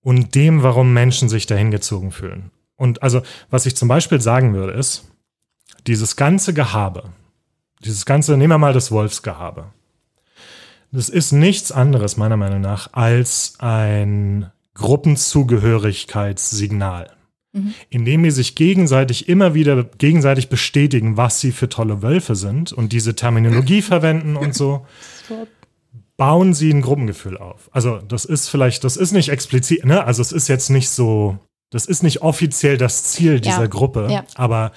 und 0.00 0.34
dem, 0.34 0.62
warum 0.62 0.92
Menschen 0.92 1.28
sich 1.28 1.46
dahin 1.46 1.70
gezogen 1.70 2.12
fühlen. 2.12 2.50
Und 2.76 3.02
also, 3.02 3.22
was 3.50 3.66
ich 3.66 3.76
zum 3.76 3.88
Beispiel 3.88 4.20
sagen 4.20 4.54
würde, 4.54 4.72
ist, 4.72 5.10
dieses 5.86 6.16
ganze 6.16 6.54
Gehabe, 6.54 7.04
dieses 7.84 8.04
ganze, 8.04 8.36
nehmen 8.36 8.52
wir 8.52 8.58
mal 8.58 8.72
das 8.72 8.90
Wolfsgehabe. 8.90 9.66
Das 10.92 11.08
ist 11.08 11.32
nichts 11.32 11.72
anderes, 11.72 12.16
meiner 12.16 12.36
Meinung 12.36 12.60
nach, 12.60 12.92
als 12.92 13.54
ein 13.58 14.50
Gruppenzugehörigkeitssignal, 14.74 17.10
Mhm. 17.54 17.72
indem 17.88 18.24
die 18.24 18.32
sich 18.32 18.56
gegenseitig 18.56 19.28
immer 19.28 19.54
wieder 19.54 19.84
gegenseitig 19.84 20.48
bestätigen, 20.48 21.16
was 21.16 21.40
sie 21.40 21.52
für 21.52 21.68
tolle 21.68 22.02
Wölfe 22.02 22.34
sind 22.34 22.72
und 22.72 22.92
diese 22.92 23.14
Terminologie 23.14 23.80
verwenden 23.92 24.36
und 24.36 24.54
so, 24.54 24.84
bauen 26.16 26.54
sie 26.54 26.70
ein 26.70 26.82
Gruppengefühl 26.82 27.38
auf. 27.38 27.68
Also 27.72 27.98
das 27.98 28.24
ist 28.24 28.48
vielleicht, 28.48 28.84
das 28.84 28.96
ist 28.96 29.12
nicht 29.12 29.28
explizit, 29.28 29.84
ne? 29.84 30.04
Also 30.04 30.22
es 30.22 30.32
ist 30.32 30.48
jetzt 30.48 30.68
nicht 30.70 30.88
so, 30.90 31.38
das 31.70 31.86
ist 31.86 32.02
nicht 32.02 32.22
offiziell 32.22 32.76
das 32.76 33.04
Ziel 33.04 33.40
dieser 33.40 33.62
Ja, 33.62 33.66
Gruppe, 33.66 34.08
ja. 34.10 34.24
aber 34.34 34.72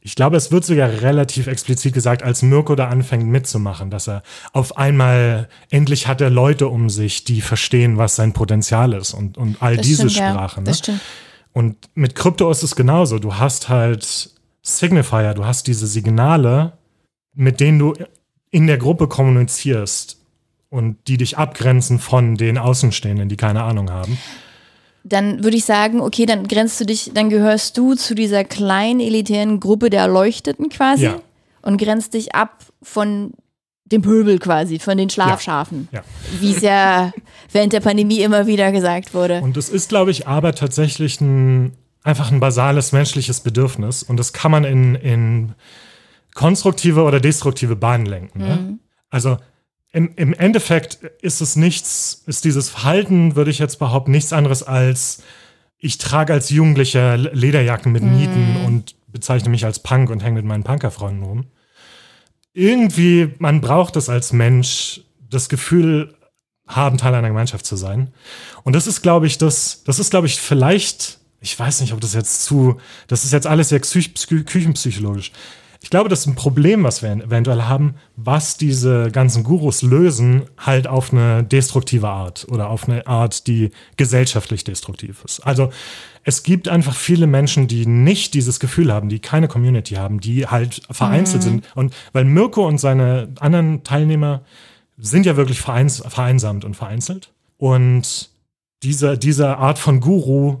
ich 0.00 0.14
glaube, 0.14 0.36
es 0.36 0.50
wird 0.52 0.64
sogar 0.64 0.88
relativ 1.02 1.48
explizit 1.48 1.92
gesagt, 1.92 2.22
als 2.22 2.40
Mirko 2.42 2.74
da 2.74 2.88
anfängt 2.88 3.26
mitzumachen, 3.26 3.90
dass 3.90 4.08
er 4.08 4.22
auf 4.52 4.76
einmal 4.78 5.48
endlich 5.70 6.06
hat 6.06 6.20
er 6.20 6.30
Leute 6.30 6.68
um 6.68 6.88
sich, 6.88 7.24
die 7.24 7.40
verstehen, 7.42 7.98
was 7.98 8.16
sein 8.16 8.32
Potenzial 8.32 8.92
ist 8.94 9.12
und, 9.12 9.36
und 9.36 9.60
all 9.60 9.76
Das 9.76 9.86
diese 9.86 10.08
stimmt, 10.08 10.28
Sprache. 10.30 10.56
Ja, 10.56 10.60
ne? 10.60 10.66
das 10.66 10.78
stimmt. 10.78 11.00
Und 11.58 11.74
mit 11.96 12.14
Krypto 12.14 12.48
ist 12.52 12.62
es 12.62 12.76
genauso. 12.76 13.18
Du 13.18 13.34
hast 13.34 13.68
halt 13.68 14.30
Signifier, 14.62 15.34
du 15.34 15.44
hast 15.44 15.66
diese 15.66 15.88
Signale, 15.88 16.74
mit 17.34 17.58
denen 17.58 17.80
du 17.80 17.94
in 18.52 18.68
der 18.68 18.78
Gruppe 18.78 19.08
kommunizierst 19.08 20.18
und 20.70 20.98
die 21.08 21.16
dich 21.16 21.36
abgrenzen 21.36 21.98
von 21.98 22.36
den 22.36 22.58
Außenstehenden, 22.58 23.28
die 23.28 23.36
keine 23.36 23.64
Ahnung 23.64 23.90
haben. 23.90 24.18
dann 25.02 25.42
würde 25.42 25.56
ich 25.56 25.64
sagen, 25.64 26.00
okay, 26.00 26.26
dann 26.26 26.46
grenzt 26.46 26.78
du 26.80 26.84
dich, 26.86 27.10
dann 27.12 27.28
gehörst 27.28 27.76
du 27.76 27.94
zu 27.94 28.14
dieser 28.14 28.44
kleinen 28.44 29.00
elitären 29.00 29.58
Gruppe 29.58 29.90
der 29.90 30.02
Erleuchteten 30.02 30.68
quasi 30.68 31.06
Ja. 31.06 31.20
und 31.62 31.76
grenzt 31.78 32.14
dich 32.14 32.36
ab 32.36 32.66
von 32.82 33.32
dem 33.92 34.02
Pöbel 34.02 34.38
quasi, 34.38 34.78
von 34.78 34.96
den 34.98 35.10
Schlafschafen, 35.10 35.88
Ja. 35.92 36.02
wie 36.40 36.52
es 36.52 36.62
ja 36.62 37.12
während 37.52 37.72
der 37.72 37.80
Pandemie 37.80 38.20
immer 38.20 38.46
wieder 38.46 38.72
gesagt 38.72 39.14
wurde. 39.14 39.40
Und 39.40 39.56
es 39.56 39.68
ist, 39.68 39.88
glaube 39.88 40.10
ich, 40.10 40.26
aber 40.26 40.54
tatsächlich 40.54 41.20
ein, 41.20 41.72
einfach 42.02 42.30
ein 42.30 42.40
basales 42.40 42.92
menschliches 42.92 43.40
Bedürfnis. 43.40 44.02
Und 44.02 44.18
das 44.18 44.32
kann 44.32 44.50
man 44.50 44.64
in, 44.64 44.94
in 44.94 45.54
konstruktive 46.34 47.02
oder 47.02 47.20
destruktive 47.20 47.76
Bahnen 47.76 48.06
lenken. 48.06 48.38
Ne? 48.40 48.78
Also 49.10 49.38
im, 49.92 50.12
im 50.16 50.34
Endeffekt 50.34 50.98
ist 51.22 51.40
es 51.40 51.56
nichts, 51.56 52.22
ist 52.26 52.44
dieses 52.44 52.68
Verhalten, 52.68 53.36
würde 53.36 53.50
ich 53.50 53.58
jetzt 53.58 53.78
behaupten, 53.78 54.10
nichts 54.10 54.32
anderes 54.32 54.62
als, 54.62 55.22
ich 55.78 55.98
trage 55.98 56.32
als 56.32 56.50
Jugendlicher 56.50 57.16
Lederjacken 57.16 57.90
mit 57.90 58.02
Nieten 58.02 58.56
und 58.66 58.94
bezeichne 59.08 59.48
mich 59.48 59.64
als 59.64 59.78
Punk 59.80 60.10
und 60.10 60.22
hänge 60.22 60.36
mit 60.36 60.44
meinen 60.44 60.62
Punkerfreunden 60.64 61.24
rum. 61.24 61.44
Irgendwie, 62.52 63.34
man 63.38 63.60
braucht 63.60 63.96
es 63.96 64.08
als 64.08 64.32
Mensch, 64.32 65.02
das 65.30 65.48
Gefühl 65.48 66.14
haben, 66.66 66.98
Teil 66.98 67.14
einer 67.14 67.28
Gemeinschaft 67.28 67.66
zu 67.66 67.76
sein. 67.76 68.12
Und 68.62 68.74
das 68.74 68.86
ist, 68.86 69.02
glaube 69.02 69.26
ich, 69.26 69.38
das, 69.38 69.82
das 69.84 69.98
ist, 69.98 70.10
glaube 70.10 70.26
ich, 70.26 70.40
vielleicht, 70.40 71.18
ich 71.40 71.58
weiß 71.58 71.80
nicht, 71.80 71.92
ob 71.92 72.00
das 72.00 72.14
jetzt 72.14 72.44
zu, 72.44 72.78
das 73.06 73.24
ist 73.24 73.32
jetzt 73.32 73.46
alles 73.46 73.70
sehr 73.70 73.80
psych, 73.80 74.14
psych, 74.14 74.46
küchenpsychologisch. 74.46 75.32
Ich 75.80 75.90
glaube, 75.90 76.08
das 76.08 76.20
ist 76.20 76.26
ein 76.26 76.34
Problem, 76.34 76.82
was 76.82 77.02
wir 77.02 77.12
eventuell 77.12 77.62
haben, 77.62 77.94
was 78.16 78.56
diese 78.56 79.10
ganzen 79.12 79.44
Gurus 79.44 79.82
lösen, 79.82 80.42
halt 80.58 80.88
auf 80.88 81.12
eine 81.12 81.44
destruktive 81.44 82.08
Art 82.08 82.46
oder 82.50 82.68
auf 82.68 82.88
eine 82.88 83.06
Art, 83.06 83.46
die 83.46 83.70
gesellschaftlich 83.96 84.64
destruktiv 84.64 85.22
ist. 85.24 85.40
Also 85.40 85.70
es 86.28 86.42
gibt 86.42 86.68
einfach 86.68 86.94
viele 86.94 87.26
Menschen, 87.26 87.68
die 87.68 87.86
nicht 87.86 88.34
dieses 88.34 88.60
Gefühl 88.60 88.92
haben, 88.92 89.08
die 89.08 89.18
keine 89.18 89.48
Community 89.48 89.94
haben, 89.94 90.20
die 90.20 90.46
halt 90.46 90.82
vereinzelt 90.90 91.42
sind. 91.42 91.64
Und 91.74 91.94
weil 92.12 92.26
Mirko 92.26 92.68
und 92.68 92.76
seine 92.76 93.30
anderen 93.40 93.82
Teilnehmer 93.82 94.42
sind 94.98 95.24
ja 95.24 95.38
wirklich 95.38 95.58
vereins, 95.58 96.02
vereinsamt 96.06 96.66
und 96.66 96.76
vereinzelt. 96.76 97.32
Und 97.56 98.28
diese, 98.82 99.16
diese 99.16 99.56
Art 99.56 99.78
von 99.78 100.00
Guru 100.00 100.58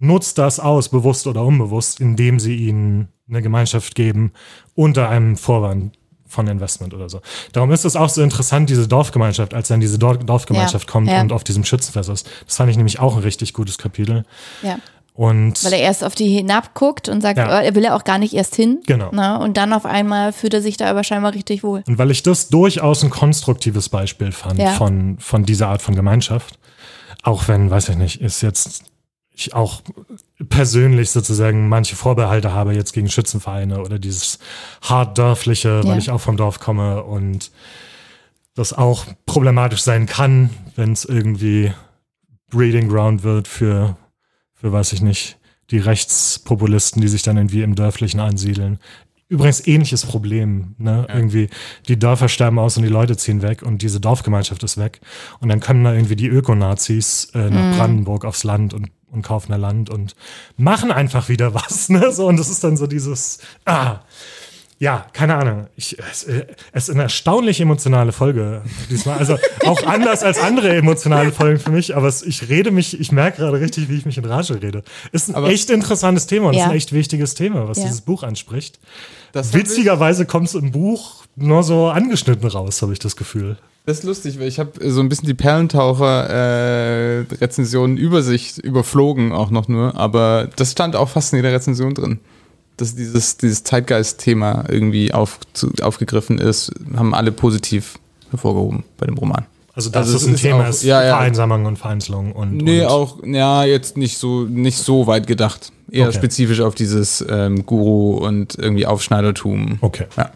nutzt 0.00 0.38
das 0.38 0.58
aus, 0.58 0.88
bewusst 0.88 1.28
oder 1.28 1.44
unbewusst, 1.44 2.00
indem 2.00 2.40
sie 2.40 2.56
ihnen 2.56 3.06
eine 3.28 3.40
Gemeinschaft 3.40 3.94
geben 3.94 4.32
unter 4.74 5.10
einem 5.10 5.36
Vorwand 5.36 5.96
von 6.26 6.48
Investment 6.48 6.92
oder 6.92 7.08
so. 7.08 7.20
Darum 7.52 7.70
ist 7.70 7.84
es 7.84 7.94
auch 7.94 8.08
so 8.08 8.20
interessant, 8.20 8.68
diese 8.68 8.88
Dorfgemeinschaft, 8.88 9.54
als 9.54 9.68
dann 9.68 9.78
diese 9.78 9.98
Dor 9.98 10.16
Dorfgemeinschaft 10.18 10.86
Ja, 10.88 10.92
kommt 10.92 11.08
ja. 11.08 11.20
und 11.20 11.32
auf 11.32 11.44
diesem 11.44 11.64
Schützenfest 11.64 12.10
ist. 12.10 12.28
Das 12.46 12.56
fand 12.56 12.70
ich 12.70 12.76
nämlich 12.76 12.98
auch 12.98 13.16
ein 13.16 13.22
richtig 13.22 13.52
gutes 13.52 13.78
Kapitel. 13.78 14.24
Ja. 14.62 14.78
Und 15.16 15.64
Weil 15.64 15.74
er 15.74 15.78
erst 15.78 16.02
auf 16.02 16.16
die 16.16 16.26
hinabguckt 16.28 17.08
und 17.08 17.20
sagt, 17.20 17.38
Ja. 17.38 17.46
oh, 17.46 17.62
er 17.62 17.74
will 17.76 17.84
ja 17.84 17.94
auch 17.96 18.02
gar 18.02 18.18
nicht 18.18 18.34
erst 18.34 18.56
hin. 18.56 18.80
Genau. 18.86 19.10
Na, 19.12 19.36
und 19.36 19.56
dann 19.56 19.72
auf 19.72 19.86
einmal 19.86 20.32
fühlt 20.32 20.54
er 20.54 20.60
sich 20.60 20.76
da 20.76 20.90
aber 20.90 21.04
scheinbar 21.04 21.34
richtig 21.34 21.62
wohl. 21.62 21.84
Und 21.86 21.98
weil 21.98 22.10
ich 22.10 22.24
das 22.24 22.48
durchaus 22.48 23.04
ein 23.04 23.10
konstruktives 23.10 23.88
Beispiel 23.88 24.32
fand 24.32 24.58
Ja. 24.58 24.72
von, 24.72 25.16
von 25.20 25.44
dieser 25.44 25.68
Art 25.68 25.82
von 25.82 25.94
Gemeinschaft, 25.94 26.58
auch 27.22 27.46
wenn, 27.46 27.70
weiß 27.70 27.90
ich 27.90 27.96
nicht, 27.96 28.20
ist 28.20 28.42
jetzt 28.42 28.84
ich 29.36 29.54
auch 29.54 29.82
persönlich 30.48 31.10
sozusagen 31.10 31.68
manche 31.68 31.96
Vorbehalte 31.96 32.52
habe 32.52 32.74
jetzt 32.74 32.92
gegen 32.92 33.08
Schützenvereine 33.08 33.80
oder 33.80 33.98
dieses 33.98 34.38
hart 34.82 35.16
dörfliche, 35.18 35.80
Ja. 35.82 35.88
weil 35.90 35.98
ich 35.98 36.10
auch 36.10 36.20
vom 36.20 36.36
Dorf 36.36 36.58
komme 36.60 37.02
und 37.04 37.50
das 38.56 38.72
auch 38.72 39.06
problematisch 39.26 39.80
sein 39.82 40.06
kann, 40.06 40.50
wenn 40.76 40.92
es 40.92 41.04
irgendwie 41.04 41.72
Breeding 42.50 42.88
Ground 42.88 43.22
wird 43.24 43.48
für, 43.48 43.96
für 44.64 44.72
weiß 44.72 44.94
ich 44.94 45.02
nicht, 45.02 45.36
die 45.70 45.76
Rechtspopulisten, 45.76 47.02
die 47.02 47.08
sich 47.08 47.20
dann 47.20 47.36
irgendwie 47.36 47.60
im 47.60 47.74
Dörflichen 47.74 48.18
ansiedeln. 48.18 48.78
Übrigens 49.28 49.66
ähnliches 49.66 50.06
Problem, 50.06 50.74
ne? 50.78 51.06
Irgendwie, 51.12 51.50
die 51.86 51.98
Dörfer 51.98 52.30
sterben 52.30 52.58
aus 52.58 52.78
und 52.78 52.82
die 52.82 52.88
Leute 52.88 53.14
ziehen 53.18 53.42
weg 53.42 53.60
und 53.60 53.82
diese 53.82 54.00
Dorfgemeinschaft 54.00 54.62
ist 54.62 54.78
weg. 54.78 55.02
Und 55.40 55.50
dann 55.50 55.60
kommen 55.60 55.84
da 55.84 55.92
irgendwie 55.92 56.16
die 56.16 56.28
Ökonazis 56.28 57.30
äh, 57.34 57.50
nach 57.50 57.76
Brandenburg 57.76 58.24
aufs 58.24 58.42
Land 58.42 58.72
und, 58.72 58.88
und 59.10 59.20
kaufen 59.20 59.52
da 59.52 59.56
Land 59.56 59.90
und 59.90 60.16
machen 60.56 60.90
einfach 60.90 61.28
wieder 61.28 61.52
was, 61.52 61.88
ne? 61.90 62.10
So, 62.10 62.26
und 62.26 62.38
das 62.38 62.48
ist 62.48 62.64
dann 62.64 62.78
so 62.78 62.86
dieses, 62.86 63.40
ah, 63.66 64.00
ja, 64.78 65.06
keine 65.12 65.36
Ahnung. 65.36 65.66
Ich, 65.76 65.96
es, 66.10 66.24
äh, 66.24 66.46
es 66.72 66.88
ist 66.88 66.94
eine 66.94 67.04
erstaunlich 67.04 67.60
emotionale 67.60 68.12
Folge 68.12 68.62
diesmal. 68.90 69.18
Also 69.18 69.36
auch 69.64 69.82
anders 69.86 70.22
als 70.22 70.38
andere 70.38 70.74
emotionale 70.76 71.32
Folgen 71.32 71.58
für 71.60 71.70
mich, 71.70 71.96
aber 71.96 72.08
es, 72.08 72.22
ich 72.22 72.48
rede 72.48 72.70
mich, 72.70 72.98
ich 73.00 73.12
merke 73.12 73.38
gerade 73.38 73.60
richtig, 73.60 73.88
wie 73.88 73.96
ich 73.96 74.04
mich 74.06 74.18
in 74.18 74.24
Rage 74.24 74.60
rede. 74.62 74.82
Ist 75.12 75.28
ein 75.30 75.34
Aber- 75.36 75.48
echt 75.48 75.70
interessantes 75.70 76.26
Thema 76.26 76.48
und 76.48 76.54
Ja. 76.54 76.64
ist 76.64 76.70
ein 76.70 76.76
echt 76.76 76.92
wichtiges 76.92 77.34
Thema, 77.34 77.68
was 77.68 77.78
Ja. 77.78 77.84
dieses 77.84 78.00
Buch 78.02 78.22
anspricht. 78.22 78.78
Das 79.32 79.52
Witzigerweise 79.54 80.26
kommt 80.26 80.48
es 80.48 80.54
im 80.54 80.72
Buch 80.72 81.24
nur 81.36 81.62
so 81.62 81.86
angeschnitten 81.88 82.48
raus, 82.48 82.82
habe 82.82 82.92
ich 82.92 82.98
das 82.98 83.16
Gefühl. 83.16 83.56
Das 83.86 83.98
ist 83.98 84.04
lustig, 84.04 84.38
weil 84.40 84.48
ich 84.48 84.58
habe 84.58 84.72
so 84.90 85.00
ein 85.00 85.08
bisschen 85.08 85.26
die 85.26 85.34
Perlentaucher-Rezensionen 85.34 87.96
Übersicht 87.96 88.58
überflogen 88.58 89.32
auch 89.32 89.50
noch 89.50 89.68
nur, 89.68 89.96
aber 89.96 90.48
das 90.56 90.72
stand 90.72 90.96
auch 90.96 91.08
fast 91.08 91.32
in 91.32 91.38
jeder 91.38 91.52
Rezension 91.52 91.94
drin. 91.94 92.18
Dass 92.76 92.96
dieses, 92.96 93.36
dieses 93.36 93.62
Zeitgeist-Thema 93.64 94.64
irgendwie 94.68 95.14
auf, 95.14 95.38
zu, 95.52 95.70
aufgegriffen 95.82 96.38
ist, 96.38 96.72
haben 96.96 97.14
alle 97.14 97.30
positiv 97.30 97.98
hervorgehoben 98.30 98.82
bei 98.98 99.06
dem 99.06 99.16
Roman. 99.16 99.46
Also 99.74 99.90
das 99.90 100.06
Also 100.06 100.16
ist 100.16 100.22
es 100.22 100.28
ein 100.28 100.34
ist 100.34 100.40
Thema, 100.42 100.64
auch- 100.64 100.68
ist 100.70 100.82
ja, 100.82 101.02
ja. 101.04 101.16
Vereinsamung 101.16 101.66
und 101.66 101.76
Vereinzelung 101.78 102.32
und, 102.32 102.56
Nee, 102.56 102.80
und 102.82 102.86
auch, 102.88 103.18
ja, 103.24 103.64
jetzt 103.64 103.96
nicht 103.96 104.18
so, 104.18 104.42
nicht 104.42 104.78
so 104.78 105.06
weit 105.06 105.26
gedacht. 105.26 105.70
Eher 105.90 106.08
Okay. 106.08 106.16
spezifisch 106.18 106.60
auf 106.60 106.74
dieses 106.74 107.24
ähm, 107.28 107.64
Guru 107.66 108.16
und 108.18 108.56
irgendwie 108.58 108.86
Aufschneidertum. 108.86 109.78
Okay. 109.80 110.06
Ja. 110.16 110.30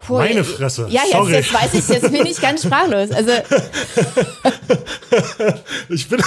Puh, 0.00 0.14
Meine 0.18 0.42
Fresse, 0.42 0.86
Ja, 0.90 1.02
jetzt, 1.04 1.12
sorry. 1.12 1.32
jetzt 1.34 1.54
weiß 1.54 1.74
ich 1.74 1.88
jetzt 1.88 2.10
bin 2.10 2.26
ich 2.26 2.40
ganz 2.40 2.64
sprachlos. 2.64 3.10
Also 3.12 3.30
Ich 5.88 6.08
bin. 6.08 6.20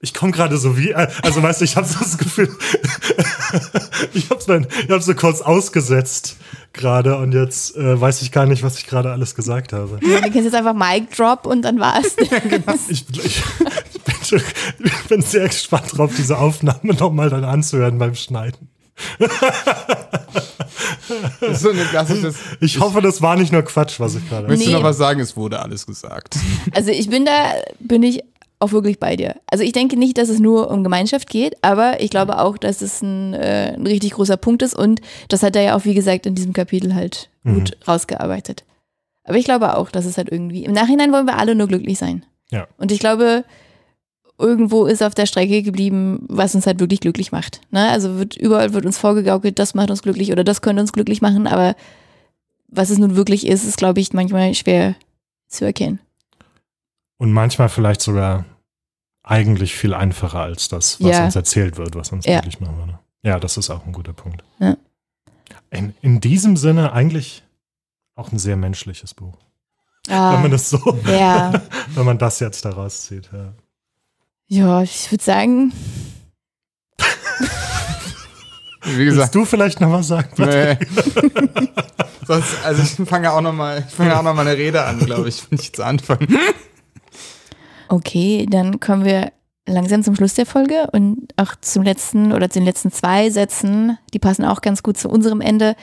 Ich 0.00 0.12
komme 0.12 0.30
gerade 0.32 0.58
so 0.58 0.76
wie, 0.76 0.94
also 0.94 1.42
weißt 1.42 1.60
du, 1.62 1.64
ich 1.64 1.76
habe 1.76 1.86
so 1.86 1.98
das 1.98 2.18
Gefühl, 2.18 2.48
ich 4.12 4.28
habe 4.30 4.40
es 4.40 4.46
ich 4.84 4.90
hab's 4.90 5.06
so 5.06 5.14
kurz 5.14 5.40
ausgesetzt 5.40 6.36
gerade 6.74 7.16
und 7.16 7.32
jetzt 7.32 7.74
äh, 7.76 7.98
weiß 7.98 8.20
ich 8.22 8.30
gar 8.30 8.44
nicht, 8.46 8.62
was 8.62 8.78
ich 8.78 8.86
gerade 8.86 9.10
alles 9.10 9.34
gesagt 9.34 9.72
habe. 9.72 9.98
wir 10.02 10.20
können 10.20 10.44
jetzt 10.44 10.54
einfach 10.54 10.74
Mic 10.74 11.08
Drop 11.16 11.46
und 11.46 11.62
dann 11.62 11.80
war's. 11.80 12.14
Ich, 12.88 13.04
ich, 13.10 13.42
ich, 13.94 14.02
bin, 14.02 14.14
schon- 14.22 14.42
ich 14.84 15.04
bin 15.08 15.22
sehr 15.22 15.48
gespannt 15.48 15.96
drauf, 15.96 16.12
diese 16.16 16.36
Aufnahme 16.38 16.92
nochmal 16.94 17.30
dann 17.30 17.44
anzuhören 17.44 17.98
beim 17.98 18.14
Schneiden. 18.14 18.68
Das 21.40 21.50
ist 21.52 21.60
so 21.62 21.70
ein 21.70 21.78
klassisches. 21.90 22.36
Ich 22.60 22.78
hoffe, 22.80 23.00
das 23.00 23.22
war 23.22 23.36
nicht 23.36 23.52
nur 23.52 23.62
Quatsch, 23.62 23.98
was 24.00 24.14
ich 24.14 24.28
gerade. 24.28 24.48
Willst 24.48 24.64
Nee. 24.66 24.72
du 24.72 24.76
noch 24.78 24.84
was 24.84 24.96
sagen? 24.98 25.20
Es 25.20 25.36
wurde 25.36 25.60
alles 25.60 25.86
gesagt. 25.86 26.36
Also 26.72 26.90
ich 26.90 27.08
bin 27.08 27.24
da, 27.24 27.52
bin 27.80 28.02
ich 28.02 28.22
auch 28.58 28.72
wirklich 28.72 28.98
bei 28.98 29.16
dir. 29.16 29.36
Also 29.50 29.64
ich 29.64 29.72
denke 29.72 29.98
nicht, 29.98 30.16
dass 30.18 30.28
es 30.28 30.40
nur 30.40 30.70
um 30.70 30.82
Gemeinschaft 30.82 31.28
geht, 31.28 31.62
aber 31.62 32.00
ich 32.00 32.10
glaube 32.10 32.38
auch, 32.38 32.56
dass 32.56 32.80
es 32.80 33.02
ein, 33.02 33.34
äh, 33.34 33.74
ein 33.74 33.86
richtig 33.86 34.12
großer 34.12 34.36
Punkt 34.36 34.62
ist 34.62 34.74
und 34.74 35.00
das 35.28 35.42
hat 35.42 35.56
er 35.56 35.62
ja 35.62 35.76
auch, 35.76 35.84
wie 35.84 35.94
gesagt, 35.94 36.26
in 36.26 36.34
diesem 36.34 36.52
Kapitel 36.52 36.94
halt 36.94 37.28
gut 37.44 37.76
rausgearbeitet. 37.86 38.64
Aber 39.24 39.36
ich 39.36 39.44
glaube 39.44 39.76
auch, 39.76 39.90
dass 39.90 40.04
es 40.04 40.16
halt 40.16 40.30
irgendwie, 40.30 40.64
im 40.64 40.72
Nachhinein 40.72 41.12
wollen 41.12 41.26
wir 41.26 41.38
alle 41.38 41.54
nur 41.54 41.66
glücklich 41.66 41.98
sein. 41.98 42.24
Ja. 42.50 42.66
Und 42.78 42.92
ich 42.92 43.00
glaube, 43.00 43.44
irgendwo 44.38 44.86
ist 44.86 45.02
auf 45.02 45.14
der 45.14 45.26
Strecke 45.26 45.62
geblieben, 45.62 46.24
was 46.28 46.54
uns 46.54 46.66
halt 46.66 46.80
wirklich 46.80 47.00
glücklich 47.00 47.32
macht. 47.32 47.60
Ne? 47.70 47.88
Also 47.88 48.18
wird, 48.18 48.36
überall 48.36 48.72
wird 48.72 48.86
uns 48.86 48.98
vorgegaukelt, 48.98 49.58
das 49.58 49.74
macht 49.74 49.90
uns 49.90 50.02
glücklich 50.02 50.32
oder 50.32 50.44
das 50.44 50.62
könnte 50.62 50.82
uns 50.82 50.92
glücklich 50.92 51.22
machen, 51.22 51.46
aber 51.46 51.74
was 52.68 52.90
es 52.90 52.98
nun 52.98 53.16
wirklich 53.16 53.46
ist, 53.46 53.64
ist, 53.64 53.78
glaube 53.78 54.00
ich, 54.00 54.12
manchmal 54.12 54.54
schwer 54.54 54.94
zu 55.48 55.64
erkennen. 55.64 56.00
Und 57.18 57.32
manchmal 57.32 57.68
vielleicht 57.68 58.00
sogar 58.02 58.44
eigentlich 59.22 59.74
viel 59.74 59.94
einfacher 59.94 60.40
als 60.40 60.68
das, 60.68 61.00
was 61.00 61.10
Ja. 61.10 61.24
uns 61.24 61.36
erzählt 61.36 61.76
wird, 61.78 61.94
was 61.94 62.12
uns 62.12 62.26
Ja. 62.26 62.34
glücklich 62.40 62.60
machen 62.60 62.76
würde. 62.78 62.98
Ja, 63.22 63.40
das 63.40 63.56
ist 63.56 63.70
auch 63.70 63.84
ein 63.86 63.92
guter 63.92 64.12
Punkt. 64.12 64.44
Ja. 64.60 64.76
In, 65.70 65.94
in 66.02 66.20
diesem 66.20 66.56
Sinne 66.56 66.92
eigentlich 66.92 67.42
auch 68.14 68.30
ein 68.32 68.38
sehr 68.38 68.56
menschliches 68.56 69.14
Buch. 69.14 69.36
Ah, 70.08 70.34
Wenn 70.34 70.42
man 70.42 70.50
das 70.52 70.70
so, 70.70 70.78
ja. 71.06 71.52
wenn 71.94 72.04
man 72.04 72.18
das 72.18 72.38
jetzt 72.38 72.64
daraus 72.64 73.02
zieht. 73.06 73.28
Ja. 73.32 73.52
Ja, 74.48 74.82
ich 74.82 75.10
würde 75.10 75.24
sagen, 75.24 75.72
Wie 78.84 78.96
Willst 78.98 79.14
gesagt. 79.16 79.34
du 79.34 79.44
vielleicht 79.44 79.80
noch 79.80 79.90
was 79.90 80.06
sagen? 80.06 80.28
Nee. 80.38 80.78
Sonst, 82.26 82.64
also 82.64 82.82
ich 82.82 83.08
fange 83.08 83.32
auch 83.32 83.40
noch 83.40 83.52
mal, 83.52 83.84
ich 83.86 83.92
fange 83.92 84.16
auch 84.16 84.22
noch 84.22 84.34
mal 84.34 84.46
eine 84.46 84.56
Rede 84.56 84.84
an, 84.84 85.00
glaube 85.00 85.28
ich, 85.28 85.50
wenn 85.50 85.58
ich 85.58 85.66
jetzt 85.66 85.80
anfange. 85.80 86.26
Okay, 87.88 88.46
dann 88.48 88.80
kommen 88.80 89.04
wir 89.04 89.32
langsam 89.66 90.02
zum 90.02 90.14
Schluss 90.14 90.34
der 90.34 90.46
Folge 90.46 90.88
und 90.92 91.28
auch 91.36 91.54
zum 91.60 91.82
letzten 91.82 92.32
oder 92.32 92.48
zu 92.48 92.58
den 92.60 92.66
letzten 92.66 92.92
zwei 92.92 93.30
Sätzen, 93.30 93.98
die 94.14 94.18
passen 94.18 94.44
auch 94.44 94.60
ganz 94.60 94.82
gut 94.82 94.96
zu 94.96 95.08
unserem 95.08 95.40
Ende 95.40 95.74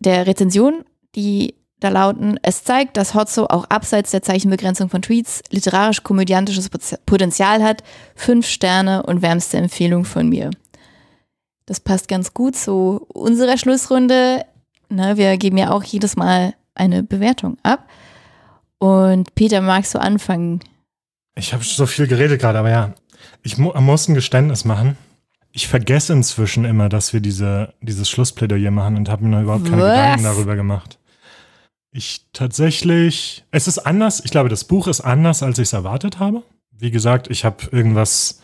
der 0.00 0.26
Rezension. 0.26 0.84
Die 1.14 1.54
da 1.80 1.90
lauten, 1.90 2.38
es 2.42 2.64
zeigt, 2.64 2.96
dass 2.96 3.14
Hotzo 3.14 3.46
auch 3.46 3.66
abseits 3.66 4.10
der 4.10 4.22
Zeichenbegrenzung 4.22 4.88
von 4.88 5.02
Tweets 5.02 5.42
literarisch-komödiantisches 5.50 6.70
Potenzial 7.04 7.62
hat. 7.62 7.82
Fünf 8.14 8.46
Sterne 8.46 9.02
und 9.02 9.20
wärmste 9.20 9.58
Empfehlung 9.58 10.04
von 10.04 10.28
mir. 10.28 10.50
Das 11.66 11.80
passt 11.80 12.08
ganz 12.08 12.32
gut 12.32 12.56
zu 12.56 13.06
unserer 13.12 13.58
Schlussrunde. 13.58 14.46
Na, 14.88 15.16
wir 15.16 15.36
geben 15.36 15.58
ja 15.58 15.70
auch 15.70 15.84
jedes 15.84 16.16
Mal 16.16 16.54
eine 16.74 17.02
Bewertung 17.02 17.58
ab. 17.62 17.88
Und 18.78 19.34
Peter, 19.34 19.60
magst 19.60 19.94
du 19.94 20.00
anfangen? 20.00 20.60
Ich 21.38 21.52
habe 21.52 21.62
so 21.62 21.86
viel 21.86 22.06
geredet 22.06 22.40
gerade, 22.40 22.58
aber 22.58 22.70
ja, 22.70 22.94
ich 23.42 23.58
mu 23.58 23.72
muss 23.80 24.08
ein 24.08 24.14
Geständnis 24.14 24.64
machen. 24.64 24.96
Ich 25.52 25.68
vergesse 25.68 26.12
inzwischen 26.12 26.64
immer, 26.64 26.88
dass 26.88 27.12
wir 27.12 27.20
diese, 27.20 27.74
dieses 27.80 28.10
Schlussplädoyer 28.10 28.70
machen 28.70 28.96
und 28.96 29.08
habe 29.08 29.24
mir 29.24 29.30
noch 29.30 29.42
überhaupt 29.42 29.64
keine 29.64 29.82
Was? 29.82 29.92
Gedanken 29.92 30.24
darüber 30.24 30.56
gemacht. 30.56 30.98
Ich 31.92 32.26
tatsächlich, 32.32 33.44
es 33.52 33.68
ist 33.68 33.78
anders. 33.78 34.20
Ich 34.24 34.30
glaube, 34.30 34.48
das 34.48 34.64
Buch 34.64 34.86
ist 34.86 35.00
anders, 35.00 35.42
als 35.42 35.58
ich 35.58 35.64
es 35.64 35.72
erwartet 35.72 36.18
habe. 36.18 36.42
Wie 36.70 36.90
gesagt, 36.90 37.30
ich 37.30 37.44
habe 37.44 37.64
irgendwas. 37.70 38.42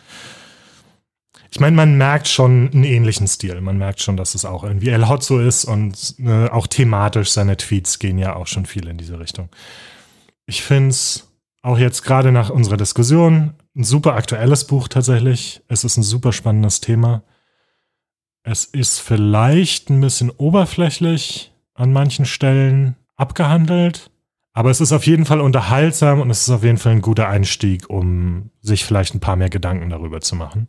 Ich 1.51 1.59
meine, 1.59 1.75
man 1.75 1.97
merkt 1.97 2.27
schon 2.27 2.71
einen 2.73 2.83
ähnlichen 2.83 3.27
Stil. 3.27 3.61
Man 3.61 3.77
merkt 3.77 4.01
schon, 4.01 4.17
dass 4.17 4.33
es 4.33 4.43
auch 4.43 4.63
irgendwie 4.63 4.89
El 4.89 5.07
Hotzo 5.07 5.39
ist 5.39 5.65
und 5.65 6.15
äh, 6.17 6.47
auch 6.49 6.65
thematisch 6.65 7.29
seine 7.29 7.57
Tweets 7.57 7.99
gehen 7.99 8.17
ja 8.17 8.35
auch 8.35 8.47
schon 8.47 8.65
viel 8.65 8.87
in 8.87 8.97
diese 8.97 9.19
Richtung. 9.19 9.49
Ich 10.47 10.63
finde 10.63 10.89
es 10.89 11.31
auch 11.63 11.79
jetzt 11.79 12.03
gerade 12.03 12.31
nach 12.31 12.49
unserer 12.49 12.77
Diskussion 12.77 13.53
ein 13.75 13.83
super 13.83 14.13
aktuelles 14.13 14.67
Buch 14.67 14.87
tatsächlich. 14.87 15.63
Es 15.67 15.83
ist 15.83 15.97
ein 15.97 16.03
super 16.03 16.33
spannendes 16.33 16.81
Thema. 16.81 17.23
Es 18.43 18.65
ist 18.65 18.99
vielleicht 18.99 19.89
ein 19.89 20.01
bisschen 20.01 20.29
oberflächlich 20.29 21.53
an 21.73 21.93
manchen 21.93 22.25
Stellen 22.25 22.97
abgehandelt, 23.15 24.11
aber 24.51 24.69
es 24.69 24.81
ist 24.81 24.91
auf 24.91 25.07
jeden 25.07 25.25
Fall 25.25 25.39
unterhaltsam 25.39 26.19
und 26.19 26.29
es 26.29 26.41
ist 26.41 26.49
auf 26.49 26.63
jeden 26.63 26.77
Fall 26.77 26.91
ein 26.91 27.01
guter 27.01 27.29
Einstieg, 27.29 27.89
um 27.89 28.51
sich 28.59 28.83
vielleicht 28.83 29.15
ein 29.15 29.21
paar 29.21 29.37
mehr 29.37 29.49
Gedanken 29.49 29.89
darüber 29.89 30.19
zu 30.19 30.35
machen. 30.35 30.67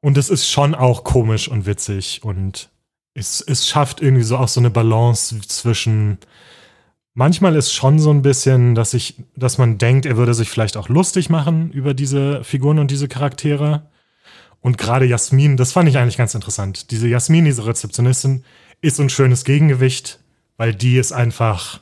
Und 0.00 0.16
es 0.16 0.30
ist 0.30 0.48
schon 0.48 0.74
auch 0.76 1.02
komisch 1.02 1.48
und 1.48 1.66
witzig 1.66 2.22
und 2.22 2.70
es, 3.14 3.40
es 3.40 3.68
schafft 3.68 4.00
irgendwie 4.00 4.24
so 4.24 4.36
auch 4.36 4.48
so 4.48 4.60
eine 4.60 4.70
Balance 4.70 5.40
zwischen 5.40 6.18
Manchmal 7.14 7.54
ist 7.54 7.72
schon 7.72 8.00
so 8.00 8.10
ein 8.10 8.22
bisschen, 8.22 8.74
dass 8.74 8.92
ich, 8.92 9.14
dass 9.36 9.56
man 9.56 9.78
denkt, 9.78 10.04
er 10.04 10.16
würde 10.16 10.34
sich 10.34 10.50
vielleicht 10.50 10.76
auch 10.76 10.88
lustig 10.88 11.30
machen 11.30 11.70
über 11.70 11.94
diese 11.94 12.42
Figuren 12.42 12.80
und 12.80 12.90
diese 12.90 13.06
Charaktere. 13.06 13.88
Und 14.60 14.78
gerade 14.78 15.04
Jasmin, 15.04 15.56
das 15.56 15.72
fand 15.72 15.88
ich 15.88 15.96
eigentlich 15.96 16.16
ganz 16.16 16.34
interessant. 16.34 16.90
Diese 16.90 17.06
Jasmin, 17.06 17.44
diese 17.44 17.66
Rezeptionistin, 17.66 18.44
ist 18.80 18.96
so 18.96 19.02
ein 19.02 19.10
schönes 19.10 19.44
Gegengewicht, 19.44 20.18
weil 20.56 20.74
die 20.74 20.96
ist 20.96 21.12
einfach, 21.12 21.80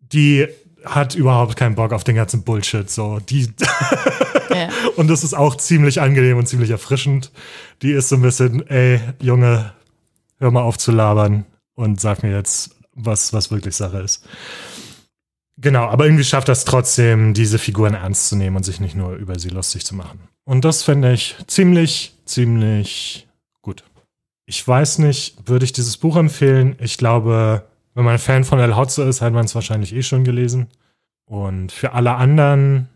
die 0.00 0.46
hat 0.84 1.14
überhaupt 1.14 1.56
keinen 1.56 1.74
Bock 1.74 1.92
auf 1.92 2.04
den 2.04 2.16
ganzen 2.16 2.44
Bullshit. 2.44 2.88
So, 2.88 3.18
die 3.18 3.48
Ja. 4.50 4.68
und 4.96 5.08
das 5.08 5.22
ist 5.22 5.34
auch 5.34 5.56
ziemlich 5.56 6.00
angenehm 6.00 6.36
und 6.36 6.46
ziemlich 6.46 6.70
erfrischend. 6.70 7.30
Die 7.82 7.92
ist 7.92 8.08
so 8.08 8.16
ein 8.16 8.22
bisschen, 8.22 8.66
ey, 8.68 9.00
Junge, 9.20 9.72
hör 10.38 10.50
mal 10.50 10.62
auf 10.62 10.76
zu 10.76 10.90
labern 10.92 11.44
und 11.74 12.00
sag 12.00 12.22
mir 12.22 12.32
jetzt, 12.32 12.76
was, 12.94 13.32
was 13.32 13.50
wirklich 13.50 13.76
Sache 13.76 13.98
ist. 13.98 14.24
Genau, 15.56 15.84
aber 15.84 16.04
irgendwie 16.06 16.24
schafft 16.24 16.48
das 16.48 16.64
trotzdem, 16.64 17.34
diese 17.34 17.58
Figuren 17.58 17.94
ernst 17.94 18.28
zu 18.28 18.36
nehmen 18.36 18.56
und 18.56 18.62
sich 18.64 18.80
nicht 18.80 18.94
nur 18.94 19.12
über 19.14 19.38
sie 19.38 19.50
lustig 19.50 19.84
zu 19.84 19.94
machen. 19.94 20.20
Und 20.44 20.64
das 20.64 20.82
finde 20.82 21.12
ich 21.12 21.36
ziemlich, 21.46 22.14
ziemlich 22.24 23.28
gut. 23.60 23.84
Ich 24.46 24.66
weiß 24.66 24.98
nicht, 24.98 25.36
würde 25.46 25.64
ich 25.64 25.72
dieses 25.72 25.98
Buch 25.98 26.16
empfehlen? 26.16 26.76
Ich 26.80 26.96
glaube, 26.96 27.64
wenn 27.94 28.04
man 28.04 28.18
Fan 28.18 28.44
von 28.44 28.58
El 28.58 28.76
Hotzo 28.76 29.06
ist, 29.06 29.20
hat 29.20 29.32
man 29.32 29.44
es 29.44 29.54
wahrscheinlich 29.54 29.94
eh 29.94 30.02
schon 30.02 30.24
gelesen. 30.24 30.68
Und 31.26 31.72
für 31.72 31.92
alle 31.92 32.14
anderen 32.14 32.88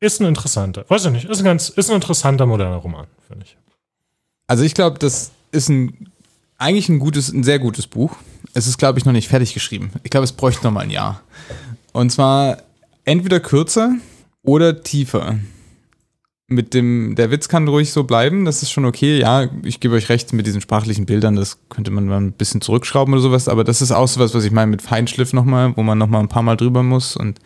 ist 0.00 0.20
ein 0.20 0.26
interessanter, 0.26 0.84
weiß 0.88 1.06
ich 1.06 1.12
nicht, 1.12 1.24
ist 1.26 1.38
ein 1.38 1.44
ganz, 1.44 1.68
ist 1.68 1.90
ein 1.90 1.96
interessanter 1.96 2.46
moderner 2.46 2.76
Roman, 2.76 3.06
finde 3.26 3.44
ich. 3.44 3.56
Also 4.46 4.64
ich 4.64 4.74
glaube, 4.74 4.98
das 4.98 5.30
ist 5.52 5.68
ein 5.68 6.10
eigentlich 6.60 6.88
ein 6.88 6.98
gutes, 6.98 7.32
ein 7.32 7.42
sehr 7.42 7.58
gutes 7.58 7.86
Buch. 7.86 8.16
Es 8.54 8.66
ist, 8.66 8.78
glaube 8.78 8.98
ich, 8.98 9.04
noch 9.04 9.12
nicht 9.12 9.28
fertig 9.28 9.54
geschrieben. 9.54 9.92
Ich 10.02 10.10
glaube, 10.10 10.24
es 10.24 10.32
bräuchte 10.32 10.64
noch 10.64 10.72
mal 10.72 10.80
ein 10.80 10.90
Jahr. 10.90 11.22
Und 11.92 12.10
zwar 12.10 12.58
entweder 13.04 13.40
kürzer 13.40 13.94
oder 14.42 14.82
tiefer. 14.82 15.38
Mit 16.48 16.74
dem, 16.74 17.14
der 17.14 17.30
Witz 17.30 17.48
kann 17.48 17.68
ruhig 17.68 17.92
so 17.92 18.02
bleiben, 18.02 18.44
das 18.44 18.62
ist 18.62 18.72
schon 18.72 18.84
okay. 18.84 19.20
Ja, 19.20 19.48
ich 19.62 19.78
gebe 19.78 19.94
euch 19.94 20.08
recht 20.08 20.32
mit 20.32 20.48
diesen 20.48 20.60
sprachlichen 20.60 21.06
Bildern, 21.06 21.36
das 21.36 21.58
könnte 21.68 21.92
man 21.92 22.06
mal 22.06 22.20
ein 22.20 22.32
bisschen 22.32 22.60
zurückschrauben 22.60 23.14
oder 23.14 23.22
sowas, 23.22 23.46
aber 23.46 23.62
das 23.62 23.80
ist 23.80 23.92
auch 23.92 24.08
sowas, 24.08 24.34
was 24.34 24.42
ich 24.42 24.50
meine 24.50 24.68
mit 24.68 24.82
Feinschliff 24.82 25.32
nochmal, 25.32 25.76
wo 25.76 25.84
man 25.84 25.96
nochmal 25.96 26.20
ein 26.20 26.28
paar 26.28 26.42
Mal 26.42 26.56
drüber 26.56 26.82
muss 26.82 27.16
und 27.16 27.38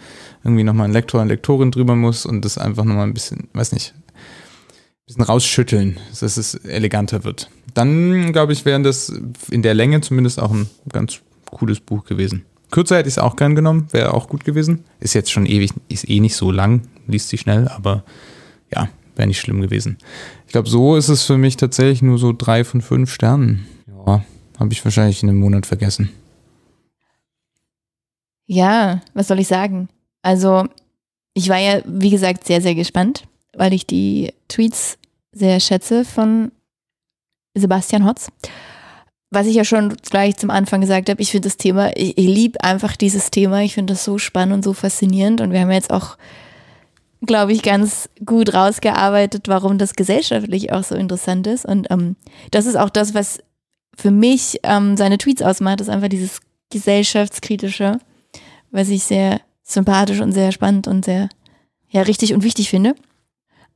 irgendwie 0.43 0.65
nochmal 0.65 0.89
ein 0.89 0.95
Lektor, 0.95 1.21
eine 1.21 1.33
Lektorin 1.33 1.71
drüber 1.71 1.97
muss 1.97 2.25
und 2.25 2.47
das 2.47 2.57
einfach 2.57 2.85
nochmal 2.85 3.07
ein 3.07 3.13
bisschen, 3.13 3.49
weiß 3.53 3.73
nicht, 3.73 3.93
ein 3.95 5.07
bisschen 5.07 5.23
rausschütteln, 5.23 6.01
dass 6.19 6.39
es 6.39 6.55
eleganter 6.55 7.25
wird. 7.25 7.51
Dann, 7.75 8.33
glaube 8.33 8.53
ich, 8.53 8.65
wäre 8.65 8.81
das 8.83 9.13
in 9.51 9.63
der 9.63 9.75
Länge 9.75 10.01
zumindest 10.01 10.41
auch 10.41 10.53
ein 10.53 10.69
ganz 10.91 11.21
cooles 11.51 11.81
Buch 11.81 12.05
gewesen. 12.05 12.45
Kürzer 12.71 12.97
hätte 12.97 13.09
ich 13.09 13.15
es 13.15 13.19
auch 13.19 13.37
gern 13.37 13.55
genommen, 13.55 13.89
wäre 13.93 14.15
auch 14.15 14.29
gut 14.29 14.45
gewesen. 14.45 14.85
Ist 15.01 15.15
jetzt 15.15 15.31
schon 15.31 15.47
ewig, 15.47 15.73
ist 15.89 16.09
eh 16.09 16.21
nicht 16.21 16.35
so 16.35 16.51
lang, 16.51 16.83
liest 17.07 17.29
sich 17.29 17.41
schnell, 17.41 17.69
aber 17.69 18.05
ja, 18.73 18.89
wäre 19.17 19.29
nicht 19.29 19.41
schlimm 19.41 19.61
gewesen. 19.61 19.99
Ich 20.47 20.53
glaube, 20.53 20.69
so 20.69 20.97
ist 20.97 21.09
es 21.09 21.23
für 21.23 21.39
mich 21.39 21.57
tatsächlich 21.57 22.03
nur 22.03 22.19
so 22.19 22.33
drei 22.33 22.65
von 22.65 22.81
fünf 22.81 23.13
Sternen. 23.13 23.67
Ja, 23.87 24.25
habe 24.59 24.73
ich 24.73 24.85
wahrscheinlich 24.85 25.23
in 25.23 25.29
einem 25.29 25.39
Monat 25.39 25.67
vergessen. 25.67 26.11
Ja, 28.47 29.01
was 29.15 29.29
soll 29.29 29.39
ich 29.39 29.49
sagen? 29.49 29.89
Also, 30.23 30.67
ich 31.33 31.49
war 31.49 31.59
ja, 31.59 31.81
wie 31.87 32.11
gesagt, 32.11 32.45
sehr, 32.47 32.61
sehr 32.61 32.75
gespannt, 32.75 33.25
weil 33.57 33.73
ich 33.73 33.87
die 33.87 34.33
Tweets 34.49 34.99
sehr 35.33 35.61
schätze 35.61 36.05
von 36.05 36.53
Sebastian 37.55 38.07
Hotz. 38.07 38.29
Was 39.31 39.47
ich 39.47 39.57
ja 39.57 39.65
schon 39.65 39.97
gleich 39.97 40.37
zum 40.37 40.51
Anfang 40.51 40.81
gesagt 40.81 41.09
habe, 41.09 41.21
ich 41.21 41.31
finde 41.31 41.49
das 41.49 41.57
Thema, 41.57 41.97
ich, 41.97 42.17
ich 42.19 42.27
liebe 42.27 42.63
einfach 42.63 42.97
dieses 42.97 43.31
Thema. 43.31 43.63
Ich 43.63 43.75
finde 43.75 43.95
das 43.95 44.05
so 44.05 44.19
spannend 44.19 44.55
und 44.55 44.65
so 44.65 44.73
faszinierend. 44.73 45.41
Und 45.41 45.53
wir 45.53 45.61
haben 45.61 45.71
jetzt 45.71 45.93
auch, 45.93 46.17
glaube 47.23 47.53
ich, 47.53 47.63
ganz 47.63 48.09
gut 48.25 48.55
rausgearbeitet, 48.55 49.49
warum 49.49 49.79
das 49.79 49.95
gesellschaftlich 49.95 50.73
auch 50.73 50.85
so 50.85 50.95
interessant 50.95 51.47
ist. 51.47 51.65
Und 51.65 51.91
ähm, 51.91 52.17
das 52.51 52.67
ist 52.67 52.77
auch 52.77 52.91
das, 52.91 53.15
was 53.15 53.41
für 53.97 54.11
mich 54.11 54.61
ähm, 54.63 54.97
seine 54.97 55.19
Tweets 55.19 55.43
ausmacht, 55.43 55.81
ist 55.81 55.89
einfach 55.89 56.09
dieses 56.09 56.41
gesellschaftskritische, 56.71 57.99
was 58.71 58.89
ich 58.89 59.05
sehr 59.05 59.41
sympathisch 59.63 60.21
und 60.21 60.33
sehr 60.33 60.53
spannend 60.53 60.87
und 60.87 61.05
sehr 61.05 61.29
ja, 61.91 62.03
richtig 62.03 62.35
und 62.35 62.43
wichtig 62.43 62.71
finde. 62.71 62.95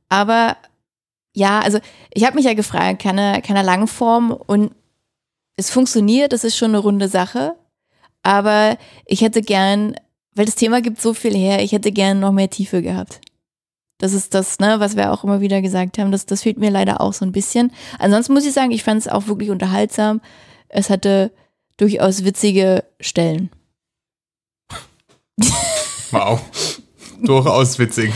Aber 0.09 0.57
ja, 1.39 1.61
also 1.61 1.79
ich 2.13 2.25
habe 2.25 2.35
mich 2.35 2.45
ja 2.45 2.53
gefragt, 2.53 3.01
keine, 3.01 3.41
keine 3.41 3.63
Langform 3.63 4.31
und 4.31 4.71
es 5.55 5.71
funktioniert, 5.71 6.33
das 6.33 6.43
ist 6.43 6.57
schon 6.57 6.71
eine 6.71 6.79
runde 6.79 7.07
Sache, 7.07 7.55
aber 8.21 8.77
ich 9.05 9.21
hätte 9.21 9.41
gern, 9.41 9.95
weil 10.35 10.45
das 10.45 10.55
Thema 10.55 10.81
gibt 10.81 11.01
so 11.01 11.13
viel 11.13 11.35
her, 11.35 11.63
ich 11.63 11.71
hätte 11.71 11.91
gern 11.91 12.19
noch 12.19 12.31
mehr 12.31 12.49
Tiefe 12.49 12.81
gehabt. 12.81 13.21
Das 13.97 14.13
ist 14.13 14.33
das, 14.33 14.59
ne, 14.59 14.79
was 14.79 14.95
wir 14.95 15.11
auch 15.11 15.23
immer 15.25 15.41
wieder 15.41 15.61
gesagt 15.61 15.97
haben. 15.97 16.11
Das, 16.11 16.25
das 16.25 16.43
fehlt 16.43 16.57
mir 16.57 16.71
leider 16.71 17.01
auch 17.01 17.11
so 17.11 17.25
ein 17.25 17.33
bisschen. 17.33 17.73
Ansonsten 17.97 18.33
muss 18.33 18.45
ich 18.45 18.53
sagen, 18.53 18.71
ich 18.71 18.83
fand 18.83 19.01
es 19.01 19.09
auch 19.09 19.27
wirklich 19.27 19.49
unterhaltsam. 19.49 20.21
Es 20.69 20.89
hatte 20.89 21.33
durchaus 21.77 22.23
witzige 22.23 22.83
Stellen. 22.99 23.49
Wow. 26.11 26.41
Durchaus 27.21 27.77
witzig. 27.77 28.11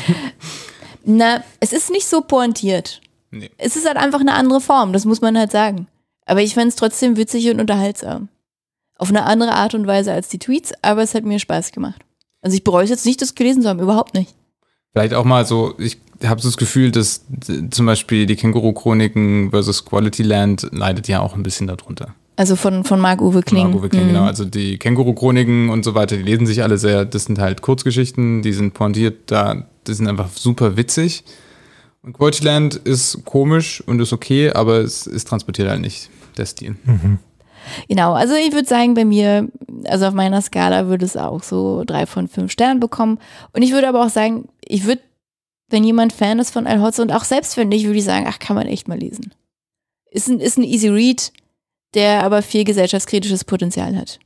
Na, 1.05 1.43
es 1.59 1.73
ist 1.73 1.91
nicht 1.91 2.07
so 2.07 2.21
pointiert. 2.21 3.01
Nee. 3.39 3.49
Es 3.57 3.75
ist 3.75 3.87
halt 3.87 3.97
einfach 3.97 4.19
eine 4.19 4.33
andere 4.33 4.61
Form, 4.61 4.93
das 4.93 5.05
muss 5.05 5.21
man 5.21 5.37
halt 5.37 5.51
sagen. 5.51 5.87
Aber 6.25 6.41
ich 6.41 6.53
fand 6.53 6.67
es 6.69 6.75
trotzdem 6.75 7.17
witzig 7.17 7.49
und 7.49 7.59
unterhaltsam. 7.59 8.29
Auf 8.97 9.09
eine 9.09 9.23
andere 9.23 9.53
Art 9.53 9.73
und 9.73 9.87
Weise 9.87 10.13
als 10.13 10.29
die 10.29 10.39
Tweets, 10.39 10.71
aber 10.81 11.01
es 11.01 11.13
hat 11.15 11.25
mir 11.25 11.39
Spaß 11.39 11.71
gemacht. 11.71 12.01
Also 12.41 12.55
ich 12.55 12.63
bereue 12.63 12.83
es 12.83 12.89
jetzt 12.89 13.05
nicht, 13.05 13.21
das 13.21 13.35
gelesen 13.35 13.61
zu 13.63 13.69
haben, 13.69 13.79
überhaupt 13.79 14.13
nicht. 14.13 14.33
Vielleicht 14.93 15.13
auch 15.13 15.25
mal 15.25 15.45
so, 15.45 15.73
ich 15.79 15.97
habe 16.23 16.39
so 16.41 16.47
das 16.47 16.57
Gefühl, 16.57 16.91
dass 16.91 17.25
zum 17.71 17.85
Beispiel 17.85 18.25
die 18.27 18.35
Känguru-Chroniken 18.35 19.49
versus 19.49 19.83
Quality 19.85 20.23
Land 20.23 20.67
leidet 20.71 21.07
ja 21.07 21.19
auch 21.21 21.35
ein 21.35 21.43
bisschen 21.43 21.67
darunter. 21.67 22.13
Also 22.35 22.55
von, 22.55 22.83
von 22.83 22.99
Marc-Uwe 22.99 23.41
Kling. 23.43 23.63
Marco 23.63 23.83
Wickling, 23.83 24.03
Mhm. 24.05 24.07
genau. 24.09 24.23
Also 24.23 24.45
die 24.45 24.77
Känguru-Chroniken 24.77 25.69
und 25.69 25.83
so 25.83 25.93
weiter, 25.95 26.15
die 26.17 26.23
lesen 26.23 26.47
sich 26.47 26.63
alle 26.63 26.77
sehr, 26.77 27.05
das 27.05 27.25
sind 27.25 27.39
halt 27.39 27.61
Kurzgeschichten, 27.61 28.41
die 28.41 28.53
sind 28.53 28.73
pointiert, 28.73 29.31
da, 29.31 29.65
die 29.87 29.93
sind 29.93 30.07
einfach 30.07 30.29
super 30.33 30.77
witzig. 30.77 31.23
Und 32.03 32.13
Quality 32.13 32.43
Land 32.43 32.75
ist 32.75 33.23
komisch 33.23 33.81
und 33.81 33.99
ist 34.01 34.11
okay, 34.11 34.51
aber 34.51 34.79
es, 34.79 35.07
es 35.07 35.23
transportiert 35.23 35.69
halt 35.69 35.81
nicht 35.81 36.09
der 36.37 36.45
Stil. 36.45 36.75
Genau, 37.87 38.11
also 38.13 38.33
ich 38.35 38.51
würde 38.51 38.67
sagen, 38.67 38.93
bei 38.93 39.05
mir, 39.05 39.49
also 39.85 40.07
auf 40.07 40.13
meiner 40.13 40.41
Skala 40.41 40.87
würde 40.87 41.05
es 41.05 41.15
auch 41.15 41.43
so 41.43 41.83
drei 41.85 42.05
von 42.05 42.27
fünf 42.27 42.51
Sternen 42.51 42.81
bekommen. 42.81 43.19
Und 43.53 43.61
ich 43.61 43.71
würde 43.71 43.87
aber 43.87 44.05
auch 44.05 44.09
sagen, 44.09 44.49
ich 44.61 44.83
würde, 44.83 45.01
wenn 45.69 45.85
jemand 45.85 46.11
Fan 46.11 46.39
ist 46.39 46.51
von 46.51 46.67
Al 46.67 46.81
Hotze 46.81 47.01
und 47.01 47.13
auch 47.13 47.23
selbst 47.23 47.55
wenn 47.55 47.69
nicht, 47.69 47.85
würde 47.85 47.99
ich 47.99 48.03
sagen, 48.03 48.25
ach, 48.27 48.39
kann 48.39 48.57
man 48.57 48.67
echt 48.67 48.89
mal 48.89 48.99
lesen. 48.99 49.33
Ist 50.11 50.27
ein, 50.27 50.41
ist 50.41 50.57
ein 50.57 50.63
easy 50.63 50.89
read, 50.89 51.31
der 51.93 52.23
aber 52.23 52.41
viel 52.41 52.65
gesellschaftskritisches 52.65 53.45
Potenzial 53.45 53.95
hat. 53.95 54.19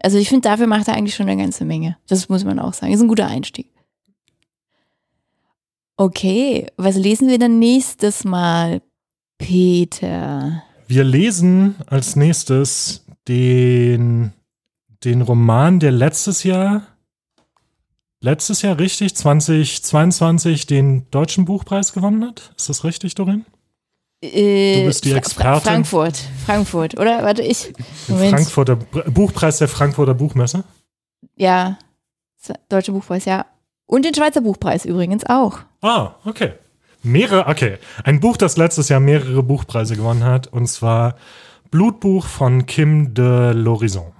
Also 0.00 0.16
ich 0.16 0.28
finde, 0.28 0.48
dafür 0.48 0.66
macht 0.66 0.88
er 0.88 0.94
eigentlich 0.94 1.14
schon 1.14 1.28
eine 1.28 1.40
ganze 1.40 1.66
Menge. 1.66 1.98
Das 2.08 2.28
muss 2.30 2.44
man 2.44 2.58
auch 2.58 2.72
sagen. 2.72 2.92
Ist 2.92 3.00
ein 3.00 3.08
guter 3.08 3.26
Einstieg. 3.26 3.68
Okay, 5.96 6.66
was 6.76 6.96
lesen 6.96 7.28
wir 7.28 7.38
dann 7.38 7.58
nächstes 7.58 8.24
Mal, 8.24 8.82
Peter? 9.38 10.62
Wir 10.88 11.04
lesen 11.04 11.76
als 11.86 12.16
nächstes 12.16 13.04
den, 13.28 14.32
den 15.04 15.22
Roman, 15.22 15.80
der 15.80 15.92
letztes 15.92 16.44
Jahr, 16.44 16.82
letztes 18.20 18.62
Jahr 18.62 18.78
richtig, 18.78 19.14
2022, 19.16 20.66
den 20.66 21.06
Deutschen 21.10 21.44
Buchpreis 21.46 21.92
gewonnen 21.92 22.24
hat. 22.26 22.52
Ist 22.56 22.68
das 22.68 22.84
richtig, 22.84 23.14
Dorin? 23.14 23.46
Äh, 24.22 24.80
Du 24.80 24.86
bist 24.86 25.04
die 25.04 25.10
Fra- 25.10 25.16
Expertin. 25.18 25.62
Frankfurt. 25.62 26.22
Frankfurt, 26.44 26.98
oder? 26.98 27.22
Warte, 27.22 27.42
ich. 27.42 27.72
Moment. 28.08 28.30
Frankfurter 28.34 28.76
Buchpreis 28.76 29.58
der 29.58 29.68
Frankfurter 29.68 30.14
Buchmesse. 30.14 30.62
Ja. 31.36 31.78
Deutsche 32.68 32.92
Buchpreis, 32.92 33.24
ja. 33.24 33.44
Und 33.86 34.04
den 34.04 34.14
Schweizer 34.14 34.40
Buchpreis 34.40 34.84
übrigens 34.84 35.24
auch. 35.26 35.58
Ah, 35.82 36.14
okay. 36.24 36.52
Mehrere, 37.02 37.46
okay. 37.46 37.78
Ein 38.04 38.18
Buch, 38.20 38.36
das 38.36 38.56
letztes 38.56 38.88
Jahr 38.88 38.98
mehrere 39.00 39.42
Buchpreise 39.42 39.96
gewonnen 39.96 40.24
hat, 40.24 40.48
und 40.48 40.66
zwar 40.66 41.14
Blutbuch 41.70 42.26
von 42.26 42.66
Kim 42.66 43.14
de 43.14 43.52
Lorison. 43.52 44.12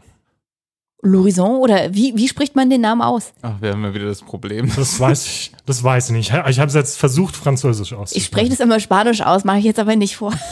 L'Horizon 1.03 1.59
oder 1.59 1.93
wie, 1.95 2.17
wie 2.17 2.27
spricht 2.29 2.57
man 2.57 2.71
den 2.71 2.81
Namen 2.81 3.03
aus? 3.03 3.33
Ach, 3.43 3.53
wir 3.61 3.71
haben 3.73 3.85
ja 3.85 3.95
wieder 3.95 4.07
das 4.07 4.23
Problem. 4.23 4.73
Das 4.75 4.99
weiß 4.99 5.27
ich, 5.27 5.53
das 5.65 5.83
weiß 5.85 6.07
ich 6.11 6.17
nicht. 6.17 6.33
Ich 6.49 6.59
habe 6.59 6.69
es 6.69 6.75
jetzt 6.75 6.99
versucht, 6.99 7.37
Französisch 7.37 7.93
auszusprechen. 7.93 8.19
Ich 8.19 8.25
spreche 8.25 8.49
das 8.51 8.61
immer 8.61 8.81
Spanisch 8.81 9.21
aus, 9.21 9.45
mache 9.45 9.59
ich 9.59 9.65
jetzt 9.65 9.79
aber 9.79 9.95
nicht 9.95 10.17
vor. 10.17 10.33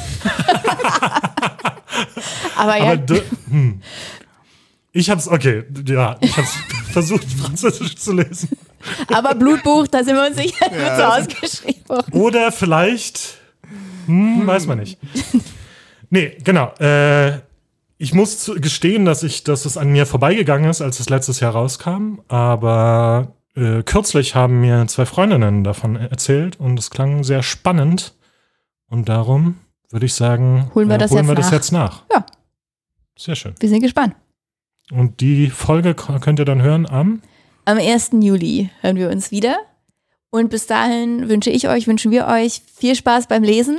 aber 2.56 2.76
ja, 2.76 2.84
Aber 2.84 2.96
d- 2.98 3.22
hm. 3.48 3.80
Ich 4.94 5.10
habe 5.10 5.20
es, 5.20 5.28
okay, 5.28 5.64
ja, 5.86 6.16
ich 6.20 6.32
habe 6.36 6.46
es 6.46 6.54
versucht, 6.92 7.30
Französisch 7.30 7.96
zu 7.96 8.12
lesen. 8.12 8.48
aber 9.12 9.34
Blutbuch, 9.34 9.88
da 9.88 10.04
sind 10.04 10.14
wir 10.14 10.26
uns 10.26 10.36
sicher, 10.36 10.70
wird 10.70 10.96
so 10.96 11.02
ausgeschrieben. 11.02 11.82
Oder 12.12 12.52
vielleicht, 12.52 13.38
hm, 14.06 14.46
weiß 14.46 14.66
man 14.66 14.78
nicht. 14.78 14.98
Nee, 16.10 16.38
genau. 16.44 16.72
Äh, 16.78 17.40
ich 17.98 18.14
muss 18.14 18.52
gestehen, 18.56 19.04
dass 19.04 19.24
ich, 19.24 19.42
dass 19.42 19.64
es 19.64 19.76
an 19.76 19.90
mir 19.90 20.06
vorbeigegangen 20.06 20.70
ist, 20.70 20.80
als 20.80 21.00
es 21.00 21.08
letztes 21.08 21.40
Jahr 21.40 21.52
rauskam. 21.52 22.20
Aber 22.28 23.34
äh, 23.56 23.82
kürzlich 23.82 24.36
haben 24.36 24.60
mir 24.60 24.86
zwei 24.86 25.06
Freundinnen 25.06 25.64
davon 25.64 25.96
erzählt 25.96 26.60
und 26.60 26.78
es 26.78 26.90
klang 26.90 27.24
sehr 27.24 27.42
spannend. 27.42 28.14
Und 28.88 29.08
darum 29.08 29.56
würde 29.90 30.06
ich 30.06 30.14
sagen, 30.14 30.70
Holen 30.74 30.88
wir 30.88 30.98
das 30.98 31.10
holen 31.10 31.24
jetzt 31.24 31.28
wir 31.28 31.34
das 31.34 31.50
jetzt 31.50 31.72
nach. 31.72 32.04
Ja. 32.12 32.24
Sehr 33.18 33.34
schön. 33.34 33.54
Wir 33.58 33.68
sind 33.68 33.80
gespannt. 33.80 34.14
Und 34.90 35.20
die 35.20 35.48
Folge 35.48 35.94
könnt 35.94 36.38
ihr 36.38 36.44
dann 36.44 36.62
hören 36.62 36.86
am 36.86 37.22
Am 37.64 37.78
1. 37.78 38.10
Juli 38.20 38.70
hören 38.80 38.96
wir 38.96 39.10
uns 39.10 39.30
wieder. 39.30 39.56
Und 40.30 40.50
bis 40.50 40.66
dahin 40.66 41.28
wünsche 41.28 41.50
ich 41.50 41.68
euch, 41.68 41.86
wünschen 41.86 42.10
wir 42.10 42.26
euch 42.26 42.62
viel 42.74 42.94
Spaß 42.94 43.28
beim 43.28 43.42
Lesen 43.42 43.78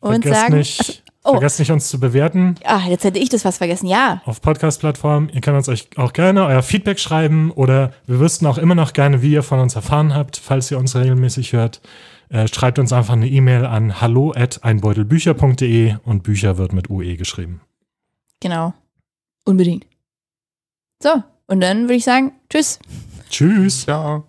und 0.00 0.22
Vergesst 0.22 0.40
sagen. 0.40 0.56
nicht, 0.56 1.04
oh. 1.22 1.30
vergesst 1.30 1.60
nicht, 1.60 1.70
uns 1.70 1.88
zu 1.88 2.00
bewerten 2.00 2.56
Ach, 2.64 2.84
jetzt 2.84 3.04
hätte 3.04 3.18
ich 3.18 3.28
das 3.28 3.42
fast 3.42 3.58
vergessen. 3.58 3.86
Ja, 3.86 4.20
auf 4.24 4.42
Podcast-Plattformen. 4.42 5.30
Ihr 5.32 5.40
könnt 5.40 5.56
uns 5.56 5.68
euch 5.68 5.88
auch 5.96 6.12
gerne 6.12 6.44
euer 6.44 6.62
Feedback 6.62 6.98
schreiben 6.98 7.50
oder 7.52 7.92
wir 8.06 8.20
wüssten 8.20 8.46
auch 8.46 8.58
immer 8.58 8.74
noch 8.74 8.92
gerne, 8.92 9.22
wie 9.22 9.32
ihr 9.32 9.42
von 9.42 9.60
uns 9.60 9.76
erfahren 9.76 10.14
habt, 10.14 10.36
falls 10.36 10.70
ihr 10.70 10.78
uns 10.78 10.96
regelmäßig 10.96 11.52
hört. 11.52 11.80
Äh, 12.28 12.48
schreibt 12.48 12.78
uns 12.78 12.92
einfach 12.92 13.14
eine 13.14 13.28
E-Mail 13.28 13.64
an 13.64 14.00
hallo 14.00 14.34
einbeutelbücher.de 14.34 15.94
und 16.04 16.22
Bücher 16.24 16.58
wird 16.58 16.72
mit 16.72 16.90
UE 16.90 17.16
geschrieben. 17.16 17.60
genau. 18.40 18.74
Unbedingt. 19.46 19.86
So, 21.02 21.22
und 21.46 21.60
dann 21.60 21.82
würde 21.82 21.94
ich 21.94 22.04
sagen, 22.04 22.32
tschüss. 22.48 22.78
Tschüss. 23.28 23.82
Ciao. 23.82 24.24